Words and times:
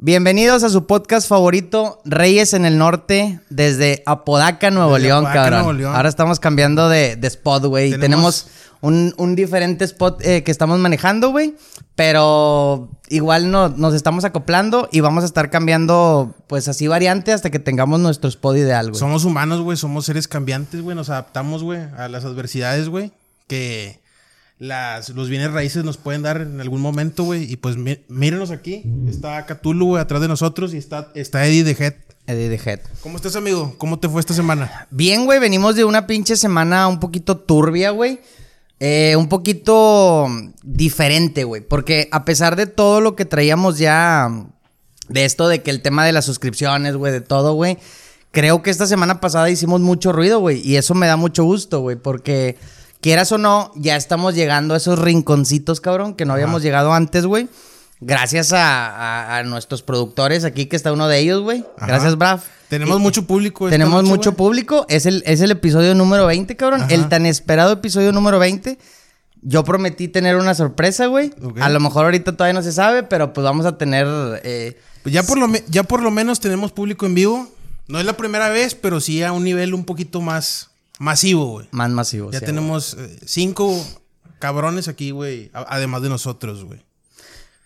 Bienvenidos 0.00 0.62
a 0.62 0.68
su 0.68 0.86
podcast 0.86 1.28
favorito, 1.28 2.00
Reyes 2.04 2.54
en 2.54 2.64
el 2.64 2.78
Norte, 2.78 3.40
desde 3.50 4.04
Apodaca, 4.06 4.70
Nuevo 4.70 4.94
Desde 4.94 5.08
León, 5.08 5.26
Apodaca, 5.26 5.42
cabrón. 5.42 5.58
Nuevo 5.64 5.72
León. 5.72 5.96
Ahora 5.96 6.08
estamos 6.08 6.38
cambiando 6.38 6.88
de, 6.88 7.16
de 7.16 7.26
spot, 7.26 7.64
güey. 7.64 7.90
Tenemos, 7.90 8.44
Tenemos- 8.44 8.68
un, 8.80 9.12
un 9.18 9.34
diferente 9.34 9.84
spot 9.84 10.24
eh, 10.24 10.44
que 10.44 10.52
estamos 10.52 10.78
manejando, 10.78 11.30
güey. 11.30 11.56
Pero 11.96 12.90
igual 13.08 13.50
no, 13.50 13.70
nos 13.70 13.92
estamos 13.92 14.24
acoplando 14.24 14.88
y 14.92 15.00
vamos 15.00 15.24
a 15.24 15.26
estar 15.26 15.50
cambiando, 15.50 16.32
pues 16.46 16.68
así 16.68 16.86
variante 16.86 17.32
hasta 17.32 17.50
que 17.50 17.58
tengamos 17.58 17.98
nuestro 17.98 18.28
spot 18.28 18.56
ideal, 18.56 18.90
güey. 18.90 19.00
Somos 19.00 19.24
humanos, 19.24 19.62
güey. 19.62 19.76
Somos 19.76 20.04
seres 20.06 20.28
cambiantes, 20.28 20.80
güey. 20.80 20.94
Nos 20.94 21.10
adaptamos, 21.10 21.64
güey, 21.64 21.80
a 21.96 22.06
las 22.06 22.24
adversidades, 22.24 22.88
güey. 22.88 23.10
Que 23.48 23.98
las, 24.58 25.10
los 25.10 25.28
bienes 25.28 25.52
raíces 25.52 25.84
nos 25.84 25.96
pueden 25.96 26.22
dar 26.22 26.40
en 26.40 26.60
algún 26.60 26.80
momento, 26.80 27.24
güey. 27.24 27.50
Y 27.50 27.56
pues 27.56 27.76
mí- 27.76 27.98
mírenos 28.08 28.50
aquí. 28.50 28.82
Está 29.08 29.44
Cthulhu, 29.46 29.86
güey, 29.86 30.02
atrás 30.02 30.20
de 30.20 30.28
nosotros. 30.28 30.74
Y 30.74 30.78
está, 30.78 31.10
está 31.14 31.46
Eddie 31.46 31.64
de 31.64 31.72
Head. 31.72 31.94
Eddie 32.26 32.56
the 32.58 32.70
Head. 32.70 32.80
¿Cómo 33.00 33.16
estás, 33.16 33.36
amigo? 33.36 33.74
¿Cómo 33.78 33.98
te 33.98 34.08
fue 34.08 34.20
esta 34.20 34.34
semana? 34.34 34.86
Bien, 34.90 35.24
güey, 35.24 35.38
venimos 35.38 35.76
de 35.76 35.84
una 35.84 36.06
pinche 36.06 36.36
semana 36.36 36.86
un 36.88 37.00
poquito 37.00 37.38
turbia, 37.38 37.90
güey. 37.90 38.20
Eh, 38.80 39.16
un 39.16 39.28
poquito 39.28 40.26
diferente, 40.62 41.44
güey. 41.44 41.62
Porque 41.62 42.08
a 42.12 42.24
pesar 42.24 42.54
de 42.56 42.66
todo 42.66 43.00
lo 43.00 43.16
que 43.16 43.24
traíamos 43.24 43.78
ya 43.78 44.28
de 45.08 45.24
esto 45.24 45.48
de 45.48 45.62
que 45.62 45.70
el 45.70 45.80
tema 45.82 46.04
de 46.04 46.12
las 46.12 46.26
suscripciones, 46.26 46.96
güey, 46.96 47.12
de 47.12 47.20
todo, 47.20 47.54
güey. 47.54 47.78
Creo 48.30 48.62
que 48.62 48.68
esta 48.70 48.86
semana 48.86 49.20
pasada 49.22 49.48
hicimos 49.48 49.80
mucho 49.80 50.12
ruido, 50.12 50.38
güey. 50.40 50.60
Y 50.60 50.76
eso 50.76 50.94
me 50.94 51.06
da 51.06 51.16
mucho 51.16 51.44
gusto, 51.44 51.80
güey. 51.80 51.96
Porque 51.96 52.56
quieras 53.00 53.30
o 53.32 53.38
no, 53.38 53.72
ya 53.76 53.96
estamos 53.96 54.34
llegando 54.34 54.74
a 54.74 54.76
esos 54.76 54.98
rinconcitos, 54.98 55.80
cabrón, 55.80 56.14
que 56.14 56.24
no 56.24 56.32
habíamos 56.34 56.62
llegado 56.62 56.92
antes, 56.92 57.26
güey. 57.26 57.48
Gracias 58.00 58.52
a, 58.52 58.86
a- 58.88 59.38
a 59.38 59.42
nuestros 59.42 59.82
productores 59.82 60.44
aquí, 60.44 60.66
que 60.66 60.76
está 60.76 60.92
uno 60.92 61.08
de 61.08 61.18
ellos, 61.18 61.42
güey. 61.42 61.64
Gracias, 61.78 62.16
Brav. 62.16 62.40
Tenemos 62.68 62.98
Y- 62.98 63.02
mucho 63.02 63.26
público. 63.26 63.68
tenemos 63.68 64.02
noche, 64.02 64.08
mucho 64.14 64.32
público. 64.34 64.86
Es 64.88 65.06
el, 65.06 65.22
es 65.26 65.40
el 65.40 65.50
episodio 65.50 65.94
número 65.94 66.26
20, 66.26 66.54
cabrón. 66.56 66.82
Ajá. 66.82 66.94
El 66.94 67.08
tan 67.08 67.26
esperado 67.26 67.72
episodio 67.72 68.12
número 68.12 68.38
20. 68.38 68.78
Yo 69.42 69.64
prometí 69.64 70.06
tener 70.08 70.36
una 70.36 70.54
sorpresa, 70.54 71.06
güey. 71.06 71.32
A 71.60 71.68
lo 71.70 71.80
mejor 71.80 72.04
ahorita 72.04 72.32
todavía 72.36 72.52
no 72.54 72.62
se 72.62 72.72
sabe, 72.72 73.02
pero 73.04 73.32
pues 73.32 73.44
vamos 73.44 73.66
a 73.66 73.78
tener... 73.78 74.06
eh, 74.44 74.78
Pues 75.02 75.12
ya, 75.12 75.22
por 75.22 75.38
lo 75.38 75.48
ya 75.68 75.82
por 75.84 76.02
lo 76.02 76.10
menos 76.10 76.38
tenemos 76.40 76.72
público 76.72 77.06
en 77.06 77.14
vivo. 77.14 77.48
No 77.88 77.98
es 77.98 78.04
la 78.04 78.16
primera 78.16 78.48
vez, 78.50 78.74
pero 78.74 79.00
sí 79.00 79.22
a 79.22 79.32
un 79.32 79.44
nivel 79.44 79.74
un 79.74 79.84
poquito 79.84 80.20
más 80.20 80.70
masivo, 80.98 81.46
güey. 81.46 81.68
más 81.70 81.90
masivos. 81.90 82.32
Ya 82.32 82.40
sí, 82.40 82.46
tenemos 82.46 82.94
eh, 82.94 83.18
cinco 83.24 83.74
cabrones 84.38 84.88
aquí, 84.88 85.10
güey. 85.10 85.50
Además 85.52 86.02
de 86.02 86.08
nosotros, 86.08 86.64
güey. 86.64 86.84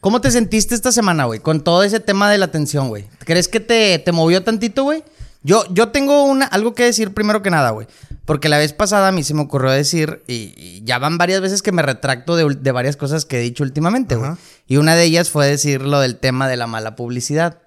¿Cómo 0.01 0.21
te 0.21 0.31
sentiste 0.31 0.75
esta 0.75 0.91
semana, 0.91 1.27
güey? 1.27 1.41
Con 1.41 1.63
todo 1.63 1.85
ese 1.85 2.01
tema 2.01 2.31
de 2.31 2.39
la 2.39 2.47
atención, 2.47 2.89
güey. 2.89 3.07
¿Crees 3.21 3.47
que 3.47 3.61
te, 3.61 3.99
te 4.01 4.13
movió 4.13 4.43
tantito, 4.43 4.83
güey? 4.83 5.05
Yo, 5.45 5.65
yo 5.73 5.89
tengo 5.89 6.25
una, 6.25 6.47
algo 6.47 6.75
que 6.75 6.85
decir 6.85 7.15
primero 7.15 7.43
que 7.43 7.51
nada, 7.51 7.71
güey. 7.71 7.87
Porque 8.25 8.49
la 8.49 8.59
vez 8.59 8.73
pasada 8.73 9.09
a 9.09 9.13
mí 9.13 9.25
se 9.25 9.35
me 9.35 9.43
ocurrió 9.43 9.71
decir, 9.71 10.23
y, 10.27 10.55
y 10.57 10.83
ya 10.85 10.99
van 10.99 11.19
varias 11.19 11.41
veces 11.41 11.63
que 11.63 11.73
me 11.73 11.83
retracto 11.83 12.37
de, 12.37 12.57
de 12.57 12.73
varias 12.73 12.97
cosas 12.97 13.25
que 13.25 13.39
he 13.39 13.43
dicho 13.43 13.63
últimamente, 13.65 14.17
güey. 14.17 14.33
Y 14.67 14.77
una 14.77 14.95
de 14.97 15.05
ellas 15.05 15.31
fue 15.31 15.47
decir 15.47 15.83
lo 15.83 16.01
del 16.01 16.17
tema 16.17 16.49
de 16.49 16.57
la 16.57 16.67
mala 16.67 16.97
publicidad. 16.97 17.62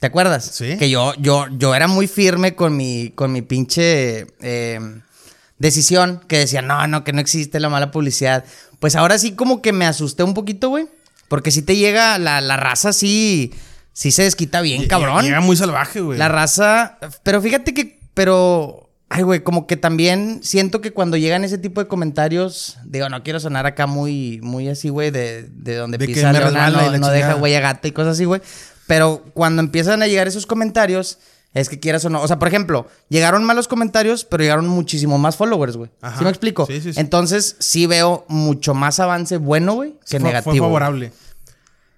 ¿Te 0.00 0.06
acuerdas? 0.06 0.44
Sí. 0.54 0.78
Que 0.78 0.88
yo, 0.88 1.12
yo, 1.18 1.46
yo 1.58 1.74
era 1.74 1.86
muy 1.86 2.08
firme 2.08 2.54
con 2.54 2.74
mi, 2.76 3.12
con 3.14 3.32
mi 3.32 3.42
pinche 3.42 4.26
eh, 4.40 4.80
decisión, 5.58 6.22
que 6.26 6.38
decía, 6.38 6.62
no, 6.62 6.86
no, 6.86 7.04
que 7.04 7.12
no 7.12 7.20
existe 7.20 7.60
la 7.60 7.68
mala 7.68 7.90
publicidad. 7.90 8.44
Pues 8.78 8.96
ahora 8.96 9.18
sí 9.18 9.32
como 9.32 9.60
que 9.60 9.72
me 9.72 9.84
asusté 9.84 10.22
un 10.22 10.32
poquito, 10.32 10.70
güey. 10.70 10.88
Porque 11.28 11.50
si 11.50 11.60
te 11.62 11.76
llega, 11.76 12.18
la, 12.18 12.40
la 12.40 12.56
raza 12.56 12.94
sí, 12.94 13.52
sí 13.92 14.10
se 14.10 14.22
desquita 14.22 14.62
bien, 14.62 14.88
cabrón. 14.88 15.22
Llega 15.22 15.40
muy 15.40 15.54
salvaje, 15.56 16.00
güey. 16.00 16.18
La 16.18 16.28
raza, 16.28 16.98
pero 17.22 17.42
fíjate 17.42 17.74
que, 17.74 18.00
pero, 18.14 18.88
ay, 19.10 19.22
güey, 19.22 19.44
como 19.44 19.66
que 19.66 19.76
también 19.76 20.40
siento 20.42 20.80
que 20.80 20.92
cuando 20.92 21.18
llegan 21.18 21.44
ese 21.44 21.58
tipo 21.58 21.80
de 21.80 21.88
comentarios, 21.88 22.78
digo, 22.86 23.10
no 23.10 23.22
quiero 23.22 23.38
sonar 23.38 23.66
acá 23.66 23.86
muy, 23.86 24.40
muy 24.42 24.68
así, 24.70 24.88
güey, 24.88 25.10
de, 25.10 25.42
de 25.42 25.76
donde 25.76 25.98
De 25.98 26.06
pisa 26.06 26.32
Leona, 26.32 26.70
no, 26.70 26.80
no 26.98 27.08
deja 27.08 27.26
chingada. 27.26 27.36
huella 27.36 27.60
gata 27.60 27.86
y 27.86 27.92
cosas 27.92 28.14
así, 28.14 28.24
güey. 28.24 28.40
Pero 28.90 29.22
cuando 29.34 29.62
empiezan 29.62 30.02
a 30.02 30.08
llegar 30.08 30.26
esos 30.26 30.46
comentarios, 30.46 31.18
es 31.54 31.68
que 31.68 31.78
quieras 31.78 32.04
o 32.04 32.10
no. 32.10 32.20
O 32.22 32.26
sea, 32.26 32.40
por 32.40 32.48
ejemplo, 32.48 32.88
llegaron 33.08 33.44
malos 33.44 33.68
comentarios, 33.68 34.24
pero 34.24 34.42
llegaron 34.42 34.66
muchísimo 34.66 35.16
más 35.16 35.36
followers, 35.36 35.76
güey. 35.76 35.90
¿Sí 36.18 36.24
me 36.24 36.30
explico? 36.30 36.66
Sí, 36.66 36.80
sí, 36.80 36.92
sí. 36.92 36.98
Entonces, 37.00 37.54
sí 37.60 37.86
veo 37.86 38.24
mucho 38.26 38.74
más 38.74 38.98
avance 38.98 39.36
bueno, 39.36 39.74
güey, 39.74 39.92
que 40.08 40.18
fue- 40.18 40.28
negativo. 40.28 40.52
Fue 40.54 40.58
favorable. 40.60 41.12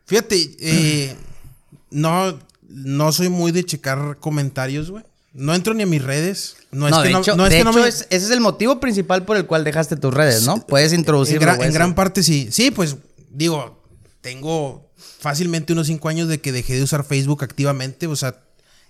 Fíjate, 0.04 0.50
eh, 0.60 1.16
no, 1.90 2.38
no 2.68 3.12
soy 3.12 3.30
muy 3.30 3.52
de 3.52 3.64
checar 3.64 4.18
comentarios, 4.20 4.90
güey. 4.90 5.04
No 5.32 5.54
entro 5.54 5.72
ni 5.72 5.84
a 5.84 5.86
mis 5.86 6.02
redes. 6.04 6.56
No 6.72 6.88
es 6.88 6.90
No, 6.94 7.00
que 7.02 7.08
de 7.08 7.12
no, 7.14 7.20
hecho, 7.20 7.36
no 7.36 7.44
es 7.46 7.50
de 7.52 7.56
que 7.58 7.64
no 7.64 7.70
hecho 7.70 7.80
me- 7.80 7.88
es- 7.88 8.06
ese 8.10 8.26
es 8.26 8.30
el 8.30 8.40
motivo 8.40 8.80
principal 8.80 9.24
por 9.24 9.38
el 9.38 9.46
cual 9.46 9.64
dejaste 9.64 9.96
tus 9.96 10.12
redes, 10.12 10.42
¿no? 10.44 10.58
Puedes 10.66 10.92
En, 10.92 11.00
introducirlo, 11.00 11.40
gran, 11.40 11.56
en 11.56 11.68
eso. 11.68 11.72
gran 11.74 11.94
parte 11.94 12.22
sí. 12.22 12.48
Sí, 12.52 12.70
pues 12.70 12.96
digo, 13.30 13.82
tengo 14.20 14.90
fácilmente 15.18 15.72
unos 15.72 15.86
cinco 15.86 16.08
años 16.08 16.28
de 16.28 16.40
que 16.40 16.52
dejé 16.52 16.74
de 16.76 16.82
usar 16.82 17.04
Facebook 17.04 17.42
activamente. 17.44 18.06
O 18.06 18.16
sea, 18.16 18.40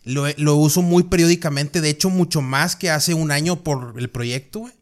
lo, 0.04 0.26
lo 0.36 0.56
uso 0.56 0.82
muy 0.82 1.04
periódicamente. 1.04 1.80
De 1.80 1.90
hecho, 1.90 2.10
mucho 2.10 2.40
más 2.42 2.76
que 2.76 2.90
hace 2.90 3.14
un 3.14 3.30
año 3.30 3.62
por 3.62 3.94
el 3.98 4.10
proyecto, 4.10 4.60
güey. 4.60 4.72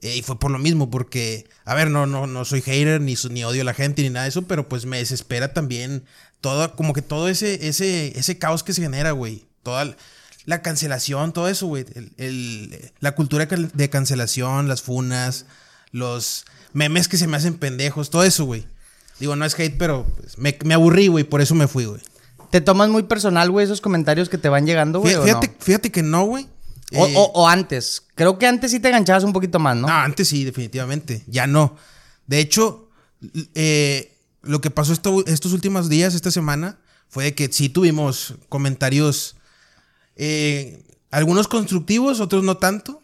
Eh, 0.00 0.16
y 0.18 0.22
fue 0.22 0.38
por 0.38 0.52
lo 0.52 0.58
mismo, 0.60 0.90
porque, 0.90 1.48
a 1.64 1.74
ver, 1.74 1.90
no, 1.90 2.06
no, 2.06 2.28
no 2.28 2.44
soy 2.44 2.62
hater, 2.62 3.00
ni, 3.00 3.16
ni 3.30 3.42
odio 3.44 3.62
a 3.62 3.64
la 3.64 3.74
gente, 3.74 4.02
ni 4.02 4.10
nada 4.10 4.24
de 4.24 4.28
eso, 4.28 4.42
pero 4.42 4.68
pues 4.68 4.86
me 4.86 4.98
desespera 4.98 5.52
también 5.52 6.04
todo, 6.40 6.76
como 6.76 6.92
que 6.92 7.02
todo 7.02 7.28
ese, 7.28 7.66
ese, 7.66 8.16
ese 8.16 8.38
caos 8.38 8.62
que 8.62 8.72
se 8.72 8.80
genera, 8.82 9.10
güey. 9.10 9.46
Toda 9.64 9.96
la 10.44 10.62
cancelación, 10.62 11.32
todo 11.32 11.48
eso, 11.48 11.66
güey. 11.66 11.84
El- 11.96 12.12
el- 12.16 12.92
la 13.00 13.16
cultura 13.16 13.46
de 13.46 13.90
cancelación, 13.90 14.68
las 14.68 14.82
funas, 14.82 15.46
los 15.90 16.44
memes 16.72 17.08
que 17.08 17.16
se 17.16 17.26
me 17.26 17.36
hacen 17.36 17.54
pendejos, 17.54 18.10
todo 18.10 18.22
eso, 18.22 18.44
güey. 18.44 18.66
Digo, 19.20 19.36
no 19.36 19.44
es 19.44 19.58
hate, 19.58 19.76
pero 19.78 20.06
pues, 20.20 20.38
me, 20.38 20.56
me 20.64 20.74
aburrí, 20.74 21.08
güey, 21.08 21.24
por 21.24 21.40
eso 21.40 21.54
me 21.54 21.66
fui, 21.68 21.84
güey. 21.86 22.00
¿Te 22.50 22.60
tomas 22.60 22.88
muy 22.88 23.02
personal, 23.02 23.50
güey, 23.50 23.64
esos 23.64 23.80
comentarios 23.80 24.28
que 24.28 24.38
te 24.38 24.48
van 24.48 24.66
llegando, 24.66 25.00
güey? 25.00 25.14
Fíjate, 25.14 25.48
no? 25.48 25.54
fíjate 25.58 25.90
que 25.92 26.02
no, 26.02 26.24
güey. 26.24 26.46
O, 26.94 27.06
Eh, 27.06 27.14
o- 27.16 27.30
o 27.34 27.48
antes. 27.48 28.02
Creo 28.14 28.38
que 28.38 28.46
antes 28.46 28.70
sí 28.70 28.80
te 28.80 28.88
enganchabas 28.88 29.24
un 29.24 29.32
poquito 29.34 29.58
más, 29.58 29.76
¿no? 29.76 29.86
No, 29.88 29.92
antes 29.92 30.28
sí, 30.28 30.44
definitivamente. 30.44 31.22
Ya 31.26 31.46
no. 31.46 31.76
De 32.26 32.38
hecho, 32.40 32.88
eh, 33.54 34.16
lo 34.42 34.60
que 34.62 34.70
pasó 34.70 34.92
esto- 34.94 35.24
estos 35.26 35.52
últimos 35.52 35.88
días, 35.90 36.14
esta 36.14 36.30
semana, 36.30 36.78
fue 37.10 37.24
de 37.24 37.34
que 37.34 37.52
sí 37.52 37.68
tuvimos 37.68 38.34
comentarios, 38.48 39.36
eh, 40.16 40.82
algunos 41.10 41.48
constructivos, 41.48 42.20
otros 42.20 42.44
no 42.44 42.56
tanto, 42.56 43.02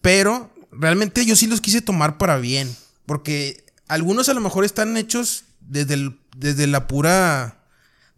pero 0.00 0.50
realmente 0.72 1.24
yo 1.24 1.36
sí 1.36 1.46
los 1.46 1.60
quise 1.60 1.80
tomar 1.80 2.18
para 2.18 2.38
bien, 2.38 2.74
porque 3.06 3.63
algunos 3.88 4.28
a 4.28 4.34
lo 4.34 4.40
mejor 4.40 4.64
están 4.64 4.96
hechos 4.96 5.44
desde, 5.60 5.94
el- 5.94 6.18
desde 6.36 6.66
la 6.66 6.86
pura, 6.86 7.64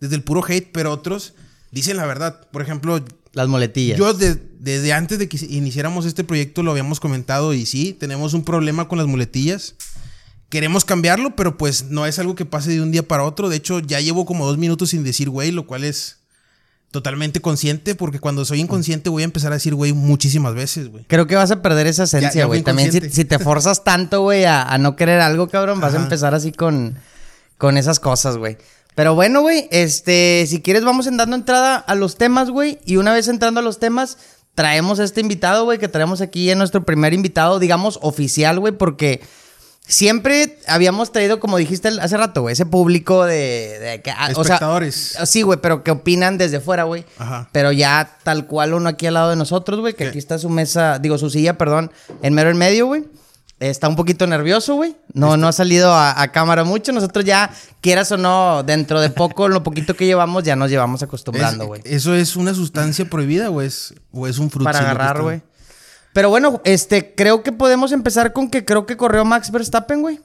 desde 0.01 0.15
el 0.17 0.23
puro 0.23 0.45
hate, 0.47 0.71
pero 0.73 0.93
otros 0.93 1.35
dicen 1.71 1.97
la 1.97 2.07
verdad. 2.07 2.49
Por 2.51 2.63
ejemplo, 2.63 3.05
Las 3.33 3.49
muletillas. 3.49 3.99
yo 3.99 4.13
de- 4.15 4.41
desde 4.59 4.93
antes 4.93 5.19
de 5.19 5.29
que 5.29 5.37
iniciáramos 5.49 6.07
este 6.07 6.25
proyecto 6.25 6.63
lo 6.63 6.71
habíamos 6.71 7.01
comentado 7.01 7.53
y 7.55 7.67
sí, 7.67 7.93
tenemos 7.93 8.35
un 8.35 8.45
problema 8.45 8.89
con 8.89 8.99
las 8.99 9.07
muletillas. 9.07 9.75
Queremos 10.49 10.85
cambiarlo, 10.85 11.35
pero 11.35 11.57
pues 11.59 11.87
no 11.91 12.07
es 12.07 12.19
algo 12.21 12.35
que 12.37 12.45
pase 12.45 12.71
de 12.71 12.81
un 12.81 12.93
día 12.93 13.07
para 13.07 13.25
otro. 13.25 13.49
De 13.49 13.57
hecho, 13.57 13.81
ya 13.81 14.01
llevo 14.01 14.25
como 14.27 14.47
dos 14.47 14.59
minutos 14.59 14.91
sin 14.91 15.03
decir 15.03 15.29
güey, 15.29 15.51
lo 15.51 15.67
cual 15.67 15.83
es 15.85 16.19
totalmente 16.91 17.41
consciente, 17.41 17.95
porque 17.95 18.21
cuando 18.21 18.45
soy 18.45 18.61
inconsciente 18.61 19.11
voy 19.11 19.23
a 19.23 19.27
empezar 19.27 19.53
a 19.53 19.57
decir 19.57 19.75
güey 19.75 19.93
muchísimas 19.93 20.55
veces, 20.55 20.89
güey. 20.89 21.05
Creo 21.09 21.27
que 21.27 21.37
vas 21.37 21.51
a 21.51 21.63
perder 21.63 21.87
esa 21.87 22.05
esencia, 22.05 22.47
güey. 22.47 22.63
También 22.63 22.91
si, 22.93 23.25
te 23.25 23.39
forzas 23.39 23.85
tanto, 23.85 24.23
güey, 24.23 24.45
a, 24.45 24.63
a 24.63 24.79
no 24.79 24.97
querer 24.97 25.21
algo, 25.21 25.49
cabrón, 25.49 25.81
vas 25.81 25.95
a 25.95 25.99
empezar 25.99 26.35
así 26.35 26.53
con, 26.53 26.97
con 27.59 27.77
esas 27.77 28.01
cosas, 28.01 28.37
güey. 28.37 28.57
Pero 28.97 29.15
bueno, 29.15 29.43
güey, 29.43 29.69
este, 29.71 30.47
si 30.49 30.63
quieres 30.63 30.83
vamos 30.83 31.07
en 31.07 31.19
dando 31.19 31.37
entrada 31.37 31.77
a 31.77 31.95
los 31.95 32.17
temas, 32.17 32.49
güey. 32.49 32.79
Y 32.87 32.97
una 32.97 33.13
vez 33.13 33.29
entrando 33.29 33.61
a 33.61 33.63
los 33.63 33.79
temas, 33.79 34.17
traemos 34.55 34.99
a 34.99 35.05
este 35.05 35.21
invitado, 35.21 35.65
güey, 35.65 35.79
que 35.79 35.87
traemos 35.87 36.23
aquí 36.23 36.51
en 36.51 36.57
nuestro 36.57 36.83
primer 36.87 37.13
invitado, 37.13 37.59
digamos, 37.59 37.99
oficial, 38.01 38.59
güey, 38.59 38.73
porque 38.73 39.21
siempre 39.87 40.59
habíamos 40.67 41.13
traído, 41.13 41.41
como 41.41 41.57
dijiste 41.57 41.89
hace 41.89 42.17
rato, 42.17 42.43
güey, 42.43 42.53
ese 42.53 42.67
público 42.67 43.25
de... 43.25 43.79
de 43.81 44.03
que, 44.03 44.11
ah, 44.11 44.29
o 44.35 44.45
sea, 44.45 44.55
Espectadores. 44.55 45.17
Sí, 45.25 45.43
güey, 45.43 45.59
pero 45.61 45.83
que 45.83 45.91
opinan 45.91 46.39
desde 46.39 46.61
fuera, 46.61 46.85
güey. 46.85 47.05
Ajá. 47.19 47.49
Pero 47.53 47.73
ya 47.73 48.19
tal 48.23 48.47
cual 48.47 48.75
uno 48.75 48.89
aquí 48.89 49.07
al 49.07 49.15
lado 49.15 49.31
de 49.31 49.37
nosotros, 49.37 49.81
güey, 49.81 49.95
que 49.95 50.05
¿Qué? 50.05 50.11
aquí 50.11 50.19
está 50.19 50.39
su 50.39 50.49
mesa, 50.49 50.99
digo, 50.99 51.19
su 51.19 51.31
silla, 51.31 51.57
perdón, 51.57 51.91
en 52.23 52.35
mero 52.35 52.51
en 52.51 52.57
medio, 52.57 52.87
güey. 52.87 53.05
Está 53.59 53.89
un 53.89 53.97
poquito 53.97 54.27
nervioso, 54.27 54.75
güey. 54.75 54.97
No, 55.15 55.39
no 55.39 55.49
ha 55.49 55.53
salido 55.53 55.91
a, 55.95 56.21
a 56.21 56.31
cámara 56.31 56.63
mucho. 56.65 56.93
Nosotros 56.93 57.25
ya, 57.25 57.51
quieras 57.81 58.13
o 58.13 58.19
no, 58.19 58.63
dentro 58.63 59.01
de 59.01 59.09
poco, 59.09 59.49
lo 59.49 59.63
poquito 59.63 59.95
que 59.95 60.05
llevamos, 60.05 60.45
ya 60.45 60.57
nos 60.57 60.69
llevamos 60.69 61.03
acostumbrando, 61.03 61.65
güey. 61.67 61.81
¿Eso 61.87 62.15
es 62.15 62.37
una 62.37 62.53
sustancia 62.53 63.07
prohibida 63.07 63.49
o 63.49 63.63
es, 63.63 63.95
o 64.13 64.27
es 64.27 64.39
un 64.39 64.51
fruto? 64.51 64.65
Para 64.65 64.81
agarrar, 64.81 65.23
güey. 65.23 65.41
Pero 66.17 66.31
bueno, 66.31 66.63
este, 66.65 67.15
creo 67.15 67.43
que 67.43 67.53
podemos 67.53 67.93
empezar 67.93 68.33
con 68.33 68.49
que 68.49 68.65
creo 68.65 68.87
que 68.87 68.97
corrió 68.97 69.27
Max 69.27 69.51
Verstappen, 69.51 70.01
güey. 70.01 70.19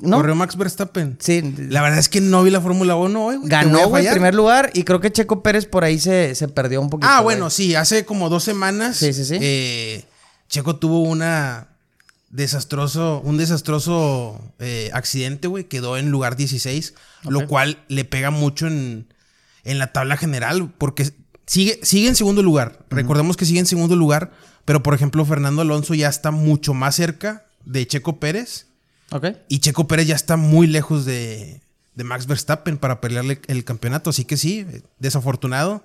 ¿No? 0.00 0.16
Corrió 0.16 0.34
Max 0.34 0.56
Verstappen. 0.56 1.16
Sí. 1.20 1.54
La 1.70 1.80
verdad 1.80 2.00
es 2.00 2.08
que 2.08 2.20
no 2.20 2.42
vi 2.42 2.50
la 2.50 2.60
Fórmula 2.60 2.96
1 2.96 3.24
hoy, 3.24 3.36
güey. 3.36 3.48
Ganó, 3.48 3.86
güey, 3.86 4.04
en 4.04 4.14
primer 4.14 4.34
lugar. 4.34 4.72
Y 4.74 4.82
creo 4.82 5.00
que 5.00 5.12
Checo 5.12 5.44
Pérez 5.44 5.64
por 5.66 5.84
ahí 5.84 6.00
se, 6.00 6.34
se 6.34 6.48
perdió 6.48 6.80
un 6.80 6.90
poquito. 6.90 7.08
Ah, 7.08 7.20
güey. 7.20 7.36
bueno, 7.36 7.50
sí, 7.50 7.76
hace 7.76 8.04
como 8.04 8.28
dos 8.28 8.42
semanas. 8.42 8.96
Sí, 8.96 9.12
sí, 9.12 9.24
sí. 9.24 9.38
eh, 9.40 10.04
Checo 10.48 10.74
tuvo 10.74 11.02
una 11.02 11.68
desastroso, 12.30 13.20
un 13.22 13.36
desastroso 13.36 14.40
eh, 14.58 14.90
accidente, 14.92 15.46
güey. 15.46 15.68
Quedó 15.68 15.98
en 15.98 16.10
lugar 16.10 16.34
16, 16.34 16.94
lo 17.28 17.46
cual 17.46 17.78
le 17.86 18.04
pega 18.04 18.32
mucho 18.32 18.66
en, 18.66 19.06
en 19.62 19.78
la 19.78 19.92
tabla 19.92 20.16
general, 20.16 20.68
porque 20.76 21.12
sigue, 21.46 21.78
sigue 21.84 22.08
en 22.08 22.16
segundo 22.16 22.42
lugar. 22.42 22.84
Recordemos 22.90 23.36
que 23.36 23.44
sigue 23.44 23.60
en 23.60 23.66
segundo 23.66 23.94
lugar, 23.94 24.32
pero 24.66 24.82
por 24.82 24.92
ejemplo, 24.92 25.24
Fernando 25.24 25.62
Alonso 25.62 25.94
ya 25.94 26.08
está 26.10 26.30
mucho 26.30 26.74
más 26.74 26.94
cerca 26.96 27.46
de 27.64 27.86
Checo 27.86 28.20
Pérez. 28.20 28.66
Ok. 29.10 29.28
Y 29.48 29.60
Checo 29.60 29.88
Pérez 29.88 30.06
ya 30.06 30.14
está 30.16 30.36
muy 30.36 30.66
lejos 30.66 31.06
de, 31.06 31.62
de 31.94 32.04
Max 32.04 32.26
Verstappen 32.26 32.76
para 32.76 33.00
pelearle 33.00 33.40
el 33.46 33.64
campeonato. 33.64 34.10
Así 34.10 34.24
que 34.26 34.36
sí, 34.36 34.66
desafortunado. 34.98 35.82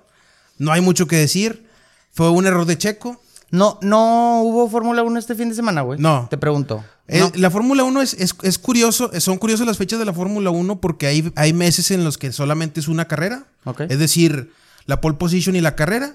No 0.58 0.72
hay 0.72 0.80
mucho 0.80 1.06
que 1.06 1.16
decir. 1.16 1.66
Fue 2.12 2.28
un 2.30 2.46
error 2.46 2.66
de 2.66 2.76
Checo. 2.76 3.20
No, 3.50 3.78
no 3.82 4.42
hubo 4.42 4.68
Fórmula 4.68 5.02
1 5.02 5.18
este 5.18 5.34
fin 5.34 5.48
de 5.50 5.54
semana, 5.54 5.82
güey. 5.82 5.98
No. 5.98 6.26
Te 6.30 6.36
pregunto. 6.38 6.84
Eh, 7.06 7.20
No. 7.20 7.30
La 7.34 7.50
Fórmula 7.50 7.84
1 7.84 8.02
es, 8.02 8.14
es, 8.14 8.34
es 8.42 8.58
curioso, 8.58 9.10
son 9.20 9.38
curiosas 9.38 9.66
las 9.66 9.76
fechas 9.78 9.98
de 9.98 10.04
la 10.04 10.12
Fórmula 10.12 10.50
1 10.50 10.80
porque 10.80 11.06
hay, 11.06 11.32
hay 11.36 11.52
meses 11.52 11.90
en 11.90 12.02
los 12.02 12.16
que 12.18 12.32
solamente 12.32 12.80
es 12.80 12.88
una 12.88 13.06
carrera. 13.06 13.46
Ok. 13.64 13.82
Es 13.88 13.98
decir, 13.98 14.52
la 14.86 15.00
pole 15.00 15.16
position 15.16 15.54
y 15.54 15.60
la 15.60 15.76
carrera. 15.76 16.14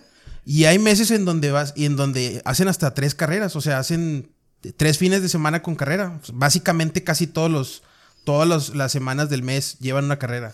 Y 0.49 0.63
hay 0.63 0.79
meses 0.79 1.11
en 1.11 1.25
donde 1.25 1.51
vas 1.51 1.73
y 1.75 1.83
en 1.83 1.97
donde 1.97 2.41
hacen 2.45 2.69
hasta 2.69 2.94
tres 2.94 3.13
carreras. 3.15 3.57
O 3.57 3.61
sea, 3.61 3.79
hacen 3.79 4.31
tres 4.77 4.97
fines 4.97 5.21
de 5.21 5.27
semana 5.27 5.61
con 5.61 5.75
carrera. 5.75 6.21
Básicamente 6.31 7.03
casi 7.03 7.27
todos 7.27 7.51
los, 7.51 7.83
todas 8.23 8.73
las 8.73 8.91
semanas 8.94 9.29
del 9.29 9.44
mes 9.44 9.77
llevan 9.79 10.05
una 10.05 10.19
carrera. 10.19 10.53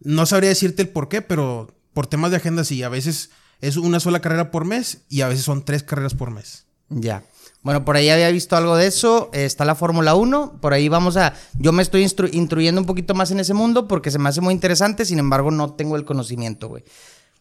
No 0.00 0.26
sabría 0.26 0.50
decirte 0.50 0.82
el 0.82 0.90
por 0.90 1.08
qué, 1.08 1.22
pero 1.22 1.74
por 1.94 2.06
temas 2.06 2.30
de 2.32 2.36
agenda 2.36 2.64
sí. 2.64 2.82
A 2.82 2.90
veces 2.90 3.30
es 3.62 3.78
una 3.78 3.98
sola 3.98 4.20
carrera 4.20 4.50
por 4.50 4.66
mes 4.66 4.98
y 5.08 5.22
a 5.22 5.28
veces 5.28 5.42
son 5.46 5.64
tres 5.64 5.82
carreras 5.82 6.12
por 6.12 6.30
mes. 6.30 6.66
Ya. 6.90 7.22
Bueno, 7.62 7.86
por 7.86 7.96
ahí 7.96 8.10
había 8.10 8.30
visto 8.30 8.56
algo 8.58 8.76
de 8.76 8.86
eso. 8.88 9.30
Está 9.32 9.64
la 9.64 9.74
Fórmula 9.74 10.14
1. 10.16 10.58
Por 10.60 10.74
ahí 10.74 10.90
vamos 10.90 11.16
a. 11.16 11.32
Yo 11.54 11.72
me 11.72 11.82
estoy 11.82 12.04
instru- 12.04 12.28
instruyendo 12.32 12.78
un 12.78 12.86
poquito 12.86 13.14
más 13.14 13.30
en 13.30 13.40
ese 13.40 13.54
mundo 13.54 13.88
porque 13.88 14.10
se 14.10 14.18
me 14.18 14.28
hace 14.28 14.42
muy 14.42 14.52
interesante. 14.52 15.06
Sin 15.06 15.18
embargo, 15.18 15.50
no 15.50 15.72
tengo 15.72 15.96
el 15.96 16.04
conocimiento, 16.04 16.68
güey. 16.68 16.84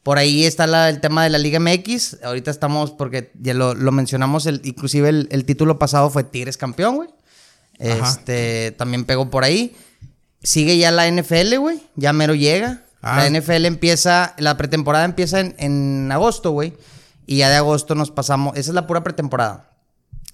Por 0.07 0.19
ahí 0.19 0.45
está 0.45 0.67
la- 0.67 0.87
el 0.87 1.01
tema 1.01 1.25
de 1.25 1.29
la 1.29 1.37
Liga 1.37 1.59
MX. 1.59 2.23
Ahorita 2.23 2.49
estamos, 2.49 2.91
porque 2.91 3.29
ya 3.41 3.53
lo, 3.53 3.73
lo 3.73 3.91
mencionamos, 3.91 4.45
el, 4.45 4.61
inclusive 4.63 5.09
el, 5.09 5.27
el 5.31 5.43
título 5.43 5.77
pasado 5.79 6.09
fue 6.09 6.23
Tigres 6.23 6.55
campeón, 6.55 6.95
güey. 6.95 7.09
Este, 7.77 8.71
también 8.77 9.03
pegó 9.03 9.29
por 9.29 9.43
ahí. 9.43 9.75
Sigue 10.41 10.77
ya 10.77 10.91
la 10.91 11.07
NFL, 11.11 11.57
güey. 11.57 11.81
Ya 11.97 12.13
mero 12.13 12.35
llega. 12.35 12.83
Ah. 13.01 13.17
La 13.29 13.29
NFL 13.39 13.65
empieza, 13.65 14.33
la 14.37 14.55
pretemporada 14.55 15.03
empieza 15.03 15.41
en, 15.41 15.55
en 15.59 16.09
agosto, 16.09 16.51
güey. 16.51 16.73
Y 17.25 17.39
ya 17.39 17.49
de 17.49 17.57
agosto 17.57 17.93
nos 17.93 18.09
pasamos, 18.09 18.55
esa 18.55 18.71
es 18.71 18.75
la 18.75 18.87
pura 18.87 19.03
pretemporada. 19.03 19.69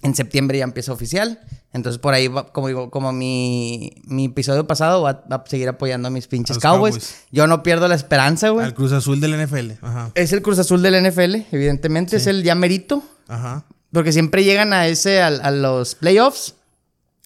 En 0.04 0.14
septiembre 0.14 0.58
ya 0.58 0.64
empieza 0.64 0.92
oficial. 0.92 1.40
Entonces 1.72 1.98
por 1.98 2.14
ahí, 2.14 2.28
va- 2.28 2.52
como 2.52 2.68
digo, 2.68 2.90
como 2.90 3.12
mi, 3.12 3.90
mi 4.04 4.26
episodio 4.26 4.66
pasado, 4.66 5.02
va, 5.02 5.24
va 5.32 5.36
a 5.36 5.44
seguir 5.46 5.68
apoyando 5.68 6.06
a 6.08 6.10
mis 6.10 6.28
pinches 6.28 6.58
A 6.58 6.60
Cowboys. 6.60 6.94
Cowboys. 6.94 7.14
Yo 7.32 7.46
no 7.48 7.62
pierdo 7.64 7.88
la 7.88 7.94
esperanza, 7.96 8.50
güey. 8.50 8.64
Al 8.66 8.74
Cruz 8.74 8.92
Azul 8.92 9.20
del 9.20 9.34
NFL. 9.44 9.72
Ajá. 9.82 10.10
Es 10.14 10.32
el 10.32 10.42
Cruz 10.42 10.58
Azul 10.60 10.82
del 10.82 10.94
NFL, 11.04 11.46
evidentemente. 11.50 12.16
Es 12.16 12.26
el 12.28 12.42
ya 12.44 12.54
merito. 12.54 13.02
Ajá. 13.26 13.64
Porque 13.92 14.12
siempre 14.12 14.44
llegan 14.44 14.72
a 14.72 14.86
ese, 14.86 15.20
al- 15.22 15.40
a, 15.42 15.50
los 15.50 15.94
playoffs 15.94 16.54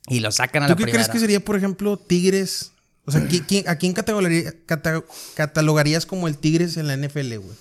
y 0.07 0.21
lo 0.21 0.31
sacan 0.33 0.63
a 0.63 0.67
¿Tú 0.67 0.71
la 0.73 0.77
qué 0.77 0.83
primera. 0.85 1.05
crees 1.05 1.09
que 1.13 1.19
sería, 1.19 1.41
por 1.45 1.57
ejemplo, 1.57 1.97
Tigres? 1.99 2.73
O 3.07 3.11
sea, 3.11 3.23
¿qui- 3.23 3.45
quién- 3.47 3.69
¿a 3.69 3.77
quién 3.77 3.95
catalogaría- 3.95 4.55
cata- 4.67 5.03
catalogarías 5.35 6.07
como 6.07 6.29
el 6.29 6.37
Tigres 6.39 6.77
en 6.77 6.87
la 6.87 6.95
NFL, 6.95 7.37
güey? 7.39 7.57